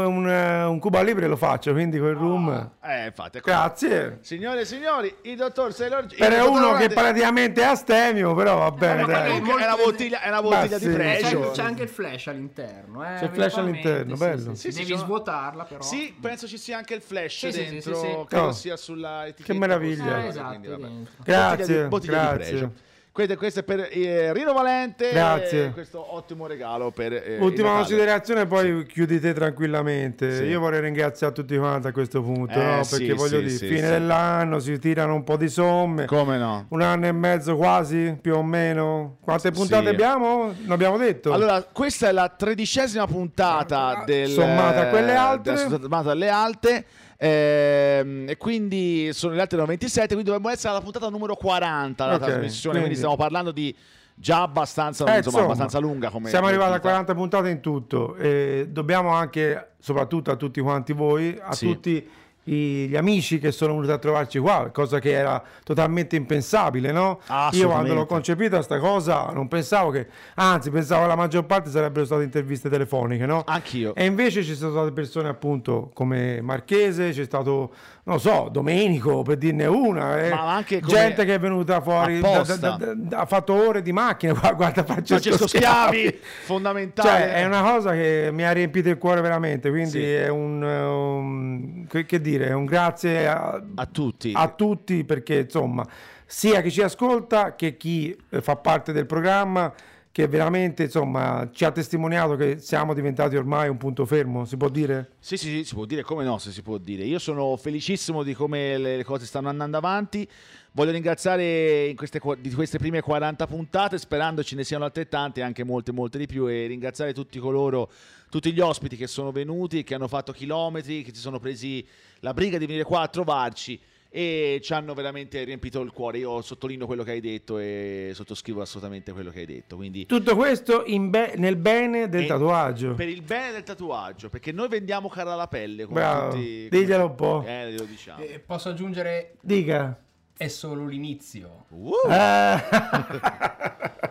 eh, 0.00 0.04
un, 0.04 0.28
eh, 0.28 0.64
un 0.64 0.78
Cuba 0.78 1.02
Libre 1.02 1.26
lo 1.26 1.36
faccio, 1.36 1.72
quindi 1.72 1.98
col 1.98 2.14
room. 2.14 2.70
Eh, 2.82 3.06
infatti, 3.06 3.38
ecco. 3.38 3.50
Grazie. 3.50 4.18
Signore 4.22 4.60
e 4.60 4.64
signori, 4.64 5.14
il 5.22 5.36
dottor 5.36 5.72
Sailor 5.74 6.06
Jerry. 6.06 6.16
Per 6.18 6.38
dottor 6.38 6.50
uno 6.50 6.60
che 6.60 6.72
Valente- 6.72 6.94
praticamente 6.94 7.60
è 7.60 7.64
astemio, 7.64 8.34
però 8.34 8.58
va 8.58 8.70
bene. 8.70 9.02
comunque- 9.02 9.30
Comunque 9.42 9.62
è 9.62 9.66
una 9.66 9.76
bottiglia, 9.76 10.20
è 10.22 10.28
una 10.28 10.42
bottiglia 10.42 10.78
sì. 10.78 10.86
di 10.88 10.90
C'è, 10.94 10.98
pregio. 10.98 11.50
c'è 11.50 11.62
anche 11.62 11.82
il 11.82 11.88
flash 11.88 12.26
all'interno. 12.28 13.02
Eh, 13.04 13.18
C'è 13.18 13.24
il 13.24 13.30
flash 13.32 13.56
all'interno, 13.56 14.14
sì, 14.14 14.20
bello. 14.24 14.38
sì, 14.40 14.48
sì. 14.50 14.54
Sì, 14.56 14.70
sì, 14.72 14.78
Devi 14.78 14.90
sono- 14.92 15.02
svuotarla 15.04 15.64
però. 15.64 15.82
Sì, 15.82 16.14
penso 16.20 16.46
ci 16.46 16.58
sia 16.58 16.76
anche 16.76 16.94
il 16.94 17.02
flash 17.02 17.38
Sì, 17.38 17.52
sì, 17.52 17.64
sì, 17.64 17.70
dentro, 17.70 17.94
sì, 17.96 18.06
sì. 18.06 18.24
credo 18.28 18.46
Oh. 18.46 18.52
sia 18.52 18.76
sulla 18.76 19.26
etichetta. 19.26 19.52
Che 19.52 19.58
meraviglia. 19.58 20.22
Eh, 20.22 20.26
esatto, 20.28 20.48
quindi, 20.48 20.66
vabbè. 20.68 20.82
dentro. 20.82 21.12
Grazie, 21.24 21.56
Bottiglia 21.56 21.82
di- 21.82 21.88
bottiglia 21.88 22.20
di 22.20 22.36
grazie. 22.36 22.50
pregio. 22.52 22.72
Questo, 23.12 23.36
questo 23.36 23.60
è 23.60 23.62
per 23.62 23.88
eh, 23.92 24.32
Rino 24.32 24.54
Valente. 24.54 25.10
Grazie. 25.10 25.66
eh, 25.66 25.70
questo 25.72 26.14
ottimo 26.14 26.46
regalo 26.46 26.90
per 26.92 27.12
eh, 27.12 27.36
Ultima 27.40 27.74
considerazione, 27.74 28.46
poi 28.46 28.86
chiudete 28.86 29.34
tranquillamente. 29.34 30.34
Sì. 30.36 30.44
Io 30.44 30.58
vorrei 30.58 30.80
ringraziare 30.80 31.34
tutti 31.34 31.54
quanti 31.58 31.88
a 31.88 31.92
questo 31.92 32.22
punto, 32.22 32.58
Eh, 32.58 32.64
no? 32.76 32.82
sì, 32.84 32.96
perché 32.96 33.12
voglio 33.12 33.36
sì, 33.36 33.44
dire, 33.44 33.50
sì, 33.50 33.66
fine 33.66 33.80
sì. 33.82 33.86
dell'anno 33.90 34.58
si 34.60 34.78
tirano 34.78 35.14
un 35.14 35.24
po' 35.24 35.36
di 35.36 35.48
somme. 35.50 36.06
Come 36.06 36.38
no? 36.38 36.64
Un 36.70 36.80
anno 36.80 37.04
e 37.06 37.12
mezzo 37.12 37.54
quasi, 37.56 38.16
più 38.18 38.34
o 38.34 38.42
meno. 38.42 39.18
Quante 39.20 39.50
puntate 39.50 39.82
Sì. 39.84 39.90
abbiamo? 39.90 40.44
Non 40.62 40.70
abbiamo 40.70 40.96
detto. 40.96 41.34
Allora, 41.34 41.62
questa 41.64 42.08
è 42.08 42.12
la 42.12 42.30
tredicesima 42.34 43.06
puntata 43.06 44.04
del 44.06 44.30
Sommata 44.30 44.80
a 44.80 44.86
quelle 44.86 45.14
altre. 45.14 45.56
sommata 45.58 46.12
alle 46.12 46.30
altre. 46.30 46.86
Ehm, 47.28 48.28
e 48.28 48.36
quindi 48.36 49.10
sono 49.12 49.34
le 49.34 49.40
altre 49.40 49.58
97, 49.58 50.08
quindi 50.08 50.24
dovremmo 50.24 50.48
essere 50.50 50.70
alla 50.70 50.80
puntata 50.80 51.08
numero 51.08 51.36
40 51.36 52.06
la 52.06 52.14
Ok, 52.14 52.18
trasmissione. 52.20 52.78
Quindi... 52.78 52.78
quindi- 52.80 52.96
stiamo 52.96 53.16
parlando 53.16 53.50
di 53.52 53.74
già 54.14 54.42
abbastanza, 54.42 55.04
Eh, 55.12 55.18
insomma, 55.18 55.44
abbastanza 55.44 55.78
lunga 55.78 56.10
come 56.10 56.28
Siamo 56.28 56.46
arrivati 56.46 56.70
a 56.72 56.74
vita. 56.76 56.88
40 56.88 57.14
puntate 57.14 57.48
in 57.48 57.60
tutto. 57.60 58.14
E 58.16 58.66
dobbiamo 58.70 59.10
anche, 59.10 59.70
soprattutto 59.78 60.30
a 60.30 60.36
tutti 60.36 60.60
quanti 60.60 60.92
voi, 60.92 61.38
a 61.40 61.52
Sì. 61.52 61.66
tutti 61.66 62.08
i- 62.44 62.88
gli 62.88 62.96
amici 62.96 63.38
che 63.38 63.52
sono 63.52 63.74
venuti 63.74 63.92
a 63.92 63.98
trovarci 63.98 64.38
qua, 64.38 64.70
cosa 64.72 64.98
che 64.98 65.12
era 65.12 65.42
totalmente 65.64 66.16
impensabile, 66.16 66.90
no? 66.92 67.20
Io 67.58 67.68
quando 67.68 67.94
l'ho 67.94 68.06
concepita 68.06 68.62
sta 68.62 68.78
cosa 68.78 69.26
non 69.32 69.46
pensavo 69.48 69.90
che, 69.90 70.06
anzi 70.34 70.70
pensavo 70.70 71.02
che 71.02 71.08
la 71.08 71.16
maggior 71.16 71.44
parte 71.46 71.70
sarebbero 71.70 72.04
state 72.04 72.24
interviste 72.24 72.68
telefoniche, 72.68 73.26
no? 73.26 73.42
Anch'io. 73.46 73.94
E 73.94 74.04
invece 74.06 74.42
ci 74.42 74.54
sono 74.54 74.72
state 74.72 74.92
persone 74.92 75.28
appunto 75.28 75.90
come 75.94 76.40
Marchese, 76.42 77.10
c'è 77.10 77.24
stato, 77.24 77.72
non 78.04 78.18
so, 78.18 78.48
Domenico 78.50 79.22
per 79.22 79.36
dirne 79.36 79.66
una, 79.66 80.20
eh, 80.20 80.30
Ma 80.30 80.54
anche 80.56 80.80
gente 80.80 81.24
che 81.24 81.34
è 81.34 81.38
venuta 81.38 81.80
fuori, 81.80 82.18
da- 82.20 82.28
apposta. 82.32 82.56
da- 82.56 82.76
da- 82.76 82.94
da- 82.96 83.18
ha 83.18 83.26
fatto 83.26 83.52
ore 83.54 83.80
di 83.80 83.92
macchina, 83.92 84.32
guarda, 84.54 84.82
Francesco, 84.82 85.20
Francesco 85.20 85.46
Schiavi, 85.46 85.98
Schiavi. 85.98 86.18
fondamentale. 86.44 87.08
Cioè, 87.08 87.32
è 87.34 87.44
una 87.46 87.62
cosa 87.62 87.92
che 87.92 88.30
mi 88.32 88.44
ha 88.44 88.50
riempito 88.50 88.88
il 88.88 88.98
cuore 88.98 89.20
veramente, 89.20 89.70
quindi 89.70 89.90
Sì. 89.90 90.02
è 90.12 90.28
un, 90.28 90.64
eh, 90.64 90.82
un- 90.84 91.86
che, 92.06 92.20
dire, 92.20 92.48
è 92.48 92.52
un 92.54 92.64
grazie 92.64 93.28
a, 93.28 93.62
a 93.76 93.86
tutti. 93.86 94.32
a 94.34 94.48
tutti 94.48 95.04
perché 95.04 95.38
insomma, 95.40 95.86
sia 96.26 96.60
chi 96.60 96.72
ci 96.72 96.82
ascolta 96.82 97.54
che 97.54 97.76
chi 97.76 98.16
eh, 98.30 98.40
fa 98.40 98.56
parte 98.56 98.92
del 98.92 99.06
programma 99.06 99.72
che 100.12 100.28
veramente 100.28 100.82
insomma 100.84 101.48
ci 101.54 101.64
ha 101.64 101.72
testimoniato 101.72 102.36
che 102.36 102.58
siamo 102.58 102.92
diventati 102.92 103.34
ormai 103.34 103.70
un 103.70 103.78
punto 103.78 104.04
fermo, 104.04 104.44
si 104.44 104.58
può 104.58 104.68
dire? 104.68 105.12
Sì, 105.18 105.38
sì, 105.38 105.48
sì, 105.48 105.64
si 105.64 105.74
può 105.74 105.86
dire, 105.86 106.02
come 106.02 106.22
no, 106.22 106.36
se 106.36 106.50
si 106.50 106.60
può 106.60 106.76
dire. 106.76 107.02
Io 107.04 107.18
sono 107.18 107.56
felicissimo 107.56 108.22
di 108.22 108.34
come 108.34 108.76
le, 108.76 109.04
cose 109.04 109.24
stanno 109.24 109.48
andando 109.48 109.78
avanti. 109.78 110.28
Voglio 110.72 110.90
ringraziare 110.90 111.86
in 111.86 111.96
queste, 111.96 112.20
di 112.40 112.52
queste 112.52 112.76
prime 112.76 113.00
40 113.00 113.46
puntate, 113.46 113.96
sperando 113.96 114.44
ce 114.44 114.54
ne 114.54 114.64
siano 114.64 114.84
altrettante, 114.84 115.40
anche 115.40 115.64
molte, 115.64 115.92
molte 115.92 116.18
di 116.18 116.26
più, 116.26 116.46
e 116.46 116.66
ringraziare 116.66 117.14
tutti 117.14 117.38
coloro, 117.38 117.90
tutti 118.28 118.52
gli 118.52 118.60
ospiti 118.60 118.96
che 118.96 119.06
sono 119.06 119.32
venuti, 119.32 119.82
che 119.82 119.94
hanno 119.94 120.08
fatto 120.08 120.32
chilometri, 120.32 121.02
che 121.02 121.14
si 121.14 121.20
sono 121.20 121.38
presi 121.38 121.86
la 122.20 122.34
briga 122.34 122.58
di 122.58 122.66
venire 122.66 122.84
qua 122.84 123.00
a 123.00 123.08
trovarci 123.08 123.80
e 124.14 124.60
ci 124.62 124.74
hanno 124.74 124.92
veramente 124.92 125.42
riempito 125.42 125.80
il 125.80 125.90
cuore. 125.90 126.18
Io 126.18 126.42
sottolineo 126.42 126.86
quello 126.86 127.02
che 127.02 127.12
hai 127.12 127.20
detto 127.20 127.56
e 127.58 128.10
sottoscrivo 128.12 128.60
assolutamente 128.60 129.10
quello 129.12 129.30
che 129.30 129.40
hai 129.40 129.46
detto. 129.46 129.76
Quindi 129.76 130.04
Tutto 130.04 130.36
questo 130.36 130.84
in 130.86 131.08
be- 131.08 131.32
nel 131.38 131.56
bene 131.56 132.08
del 132.10 132.24
E 132.24 132.26
tatuaggio. 132.26 132.94
per 132.94 133.08
il 133.08 133.22
bene 133.22 133.52
del 133.52 133.62
tatuaggio, 133.62 134.28
perché 134.28 134.52
noi 134.52 134.68
vendiamo 134.68 135.08
cara 135.08 135.32
alla 135.32 135.48
pelle. 135.48 135.84
Come 135.86 136.00
Bravo, 136.00 136.30
tutti, 136.34 136.68
come- 136.68 136.82
diglielo 136.82 137.06
un 137.06 137.14
po'. 137.14 137.42
Eh, 137.46 137.72
lo 137.72 137.84
diciamo. 137.84 138.22
Eh, 138.22 138.38
posso 138.38 138.68
aggiungere 138.68 139.36
Dica. 139.40 139.98
È 140.42 140.48
solo 140.48 140.86
l'inizio. 140.86 141.66
Uh, 141.68 141.92
Eh. 142.10 142.62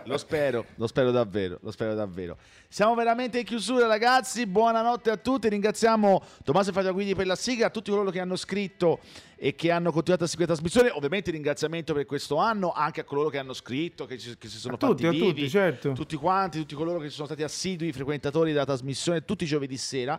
lo 0.04 0.16
spero, 0.16 0.64
lo 0.76 0.86
spero 0.86 1.10
davvero, 1.10 1.58
lo 1.60 1.70
spero 1.70 1.94
davvero. 1.94 2.38
Siamo 2.68 2.94
veramente 2.94 3.38
in 3.40 3.44
chiusura 3.44 3.86
ragazzi, 3.86 4.46
buonanotte 4.46 5.10
a 5.10 5.18
tutti, 5.18 5.50
ringraziamo 5.50 6.22
Tommaso 6.42 6.72
Fagiaguidi 6.72 7.14
per 7.14 7.26
la 7.26 7.36
sigla, 7.36 7.66
a 7.66 7.70
tutti 7.70 7.90
coloro 7.90 8.10
che 8.10 8.18
hanno 8.18 8.36
scritto 8.36 9.00
e 9.36 9.54
che 9.54 9.70
hanno 9.70 9.92
continuato 9.92 10.24
a 10.24 10.26
seguire 10.26 10.48
la 10.52 10.56
trasmissione, 10.56 10.88
ovviamente 10.96 11.30
ringraziamento 11.30 11.92
per 11.92 12.06
questo 12.06 12.36
anno 12.36 12.72
anche 12.72 13.02
a 13.02 13.04
coloro 13.04 13.28
che 13.28 13.36
hanno 13.36 13.52
scritto, 13.52 14.06
che, 14.06 14.16
ci- 14.18 14.38
che 14.38 14.48
si 14.48 14.56
sono 14.56 14.74
A 14.74 14.78
tutti, 14.78 15.02
fatti 15.02 15.06
a 15.06 15.10
vivi, 15.10 15.26
tutti, 15.34 15.50
certo. 15.50 15.92
tutti 15.92 16.16
quanti, 16.16 16.58
tutti 16.60 16.74
coloro 16.74 16.98
che 16.98 17.10
sono 17.10 17.26
stati 17.26 17.42
assidui 17.42 17.92
frequentatori 17.92 18.52
della 18.52 18.64
trasmissione 18.64 19.22
tutti 19.26 19.44
i 19.44 19.46
giovedì 19.46 19.76
sera. 19.76 20.18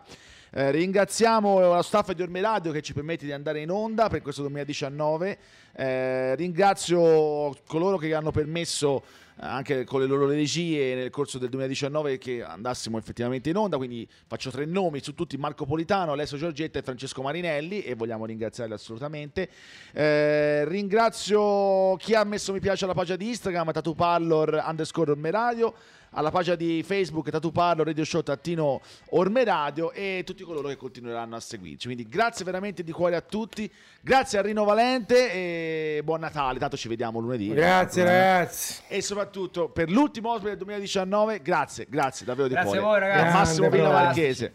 Eh, 0.56 0.70
ringraziamo 0.70 1.58
lo 1.58 1.82
staff 1.82 2.12
di 2.12 2.22
Orme 2.22 2.40
Radio 2.40 2.70
che 2.70 2.80
ci 2.80 2.92
permette 2.92 3.24
di 3.24 3.32
andare 3.32 3.60
in 3.60 3.72
onda 3.72 4.08
per 4.08 4.22
questo 4.22 4.42
2019. 4.42 5.38
Eh, 5.72 6.36
ringrazio 6.36 7.56
coloro 7.66 7.96
che 7.96 8.14
hanno 8.14 8.30
permesso 8.30 9.02
eh, 9.40 9.46
anche 9.46 9.82
con 9.82 9.98
le 9.98 10.06
loro 10.06 10.28
regie 10.28 10.94
nel 10.94 11.10
corso 11.10 11.38
del 11.38 11.48
2019 11.48 12.18
che 12.18 12.44
andassimo 12.44 12.98
effettivamente 12.98 13.50
in 13.50 13.56
onda. 13.56 13.78
Quindi 13.78 14.08
faccio 14.28 14.52
tre 14.52 14.64
nomi 14.64 15.02
su 15.02 15.12
tutti: 15.14 15.36
Marco 15.36 15.66
Politano, 15.66 16.12
Alessio 16.12 16.36
Giorgetta 16.36 16.78
e 16.78 16.82
Francesco 16.82 17.20
Marinelli. 17.20 17.82
E 17.82 17.96
vogliamo 17.96 18.24
ringraziarli 18.24 18.74
assolutamente. 18.74 19.48
Eh, 19.92 20.64
ringrazio 20.68 21.96
chi 21.96 22.14
ha 22.14 22.22
messo 22.22 22.52
mi 22.52 22.60
piace 22.60 22.84
alla 22.84 22.94
pagina 22.94 23.16
di 23.16 23.26
Instagram, 23.26 23.72
Tatupallor 23.72 24.62
underscore 24.64 25.10
Orme 25.10 25.32
Radio 25.32 25.74
alla 26.14 26.30
pagina 26.30 26.54
di 26.54 26.82
Facebook 26.82 27.30
Tatu 27.30 27.52
Parlo, 27.52 27.84
Radio 27.84 28.04
Show 28.04 28.22
Tattino 28.22 28.80
Orme 29.10 29.44
Radio 29.44 29.92
e 29.92 30.22
tutti 30.24 30.42
coloro 30.44 30.68
che 30.68 30.76
continueranno 30.76 31.36
a 31.36 31.40
seguirci. 31.40 31.86
Quindi 31.86 32.08
grazie 32.08 32.44
veramente 32.44 32.82
di 32.82 32.92
cuore 32.92 33.16
a 33.16 33.20
tutti, 33.20 33.70
grazie 34.00 34.38
a 34.38 34.42
Rino 34.42 34.64
Valente 34.64 35.30
e 35.32 36.00
buon 36.04 36.20
Natale, 36.20 36.58
tanto 36.58 36.76
ci 36.76 36.88
vediamo 36.88 37.18
lunedì. 37.20 37.48
Grazie 37.52 38.04
ragazzi. 38.04 38.82
E 38.88 39.02
soprattutto 39.02 39.68
per 39.68 39.90
l'ultimo 39.90 40.30
ospite 40.30 40.50
del 40.50 40.58
2019, 40.58 41.42
grazie, 41.42 41.86
grazie 41.88 42.24
davvero 42.24 42.48
di 42.48 42.54
Grazie 42.54 42.78
cuore. 42.78 42.86
a 42.86 42.88
voi, 42.88 43.00
ragazzi. 43.00 43.36
Massimo 43.36 43.70
Villa. 43.70 43.90
Marchese. 43.90 44.52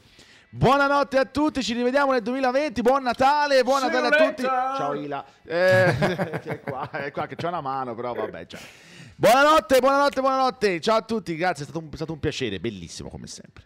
Buonanotte 0.51 1.17
a 1.19 1.25
tutti, 1.25 1.61
ci 1.61 1.73
rivediamo 1.73 2.11
nel 2.11 2.23
2020, 2.23 2.81
buon 2.81 3.03
Natale, 3.03 3.61
buon 3.61 3.81
Natale 3.81 4.07
a 4.07 4.27
tutti. 4.27 4.41
Ciao 4.41 4.93
Ila. 4.95 5.23
Eh, 5.45 5.95
che 6.41 6.49
è 6.49 6.59
qua, 6.59 6.89
è 6.89 7.11
qua 7.11 7.27
che 7.27 7.35
c'è 7.35 7.47
una 7.47 7.61
mano, 7.61 7.93
però 7.93 8.13
vabbè, 8.13 8.45
ciao. 8.47 8.59
Buonanotte, 9.19 9.81
buonanotte, 9.81 10.21
buonanotte. 10.21 10.79
Ciao 10.79 10.95
a 10.95 11.01
tutti, 11.01 11.35
grazie, 11.35 11.65
è 11.65 11.67
stato 11.67 11.83
un, 11.83 11.91
è 11.91 11.95
stato 11.97 12.13
un 12.13 12.19
piacere, 12.19 12.57
bellissimo 12.61 13.09
come 13.09 13.27
sempre. 13.27 13.65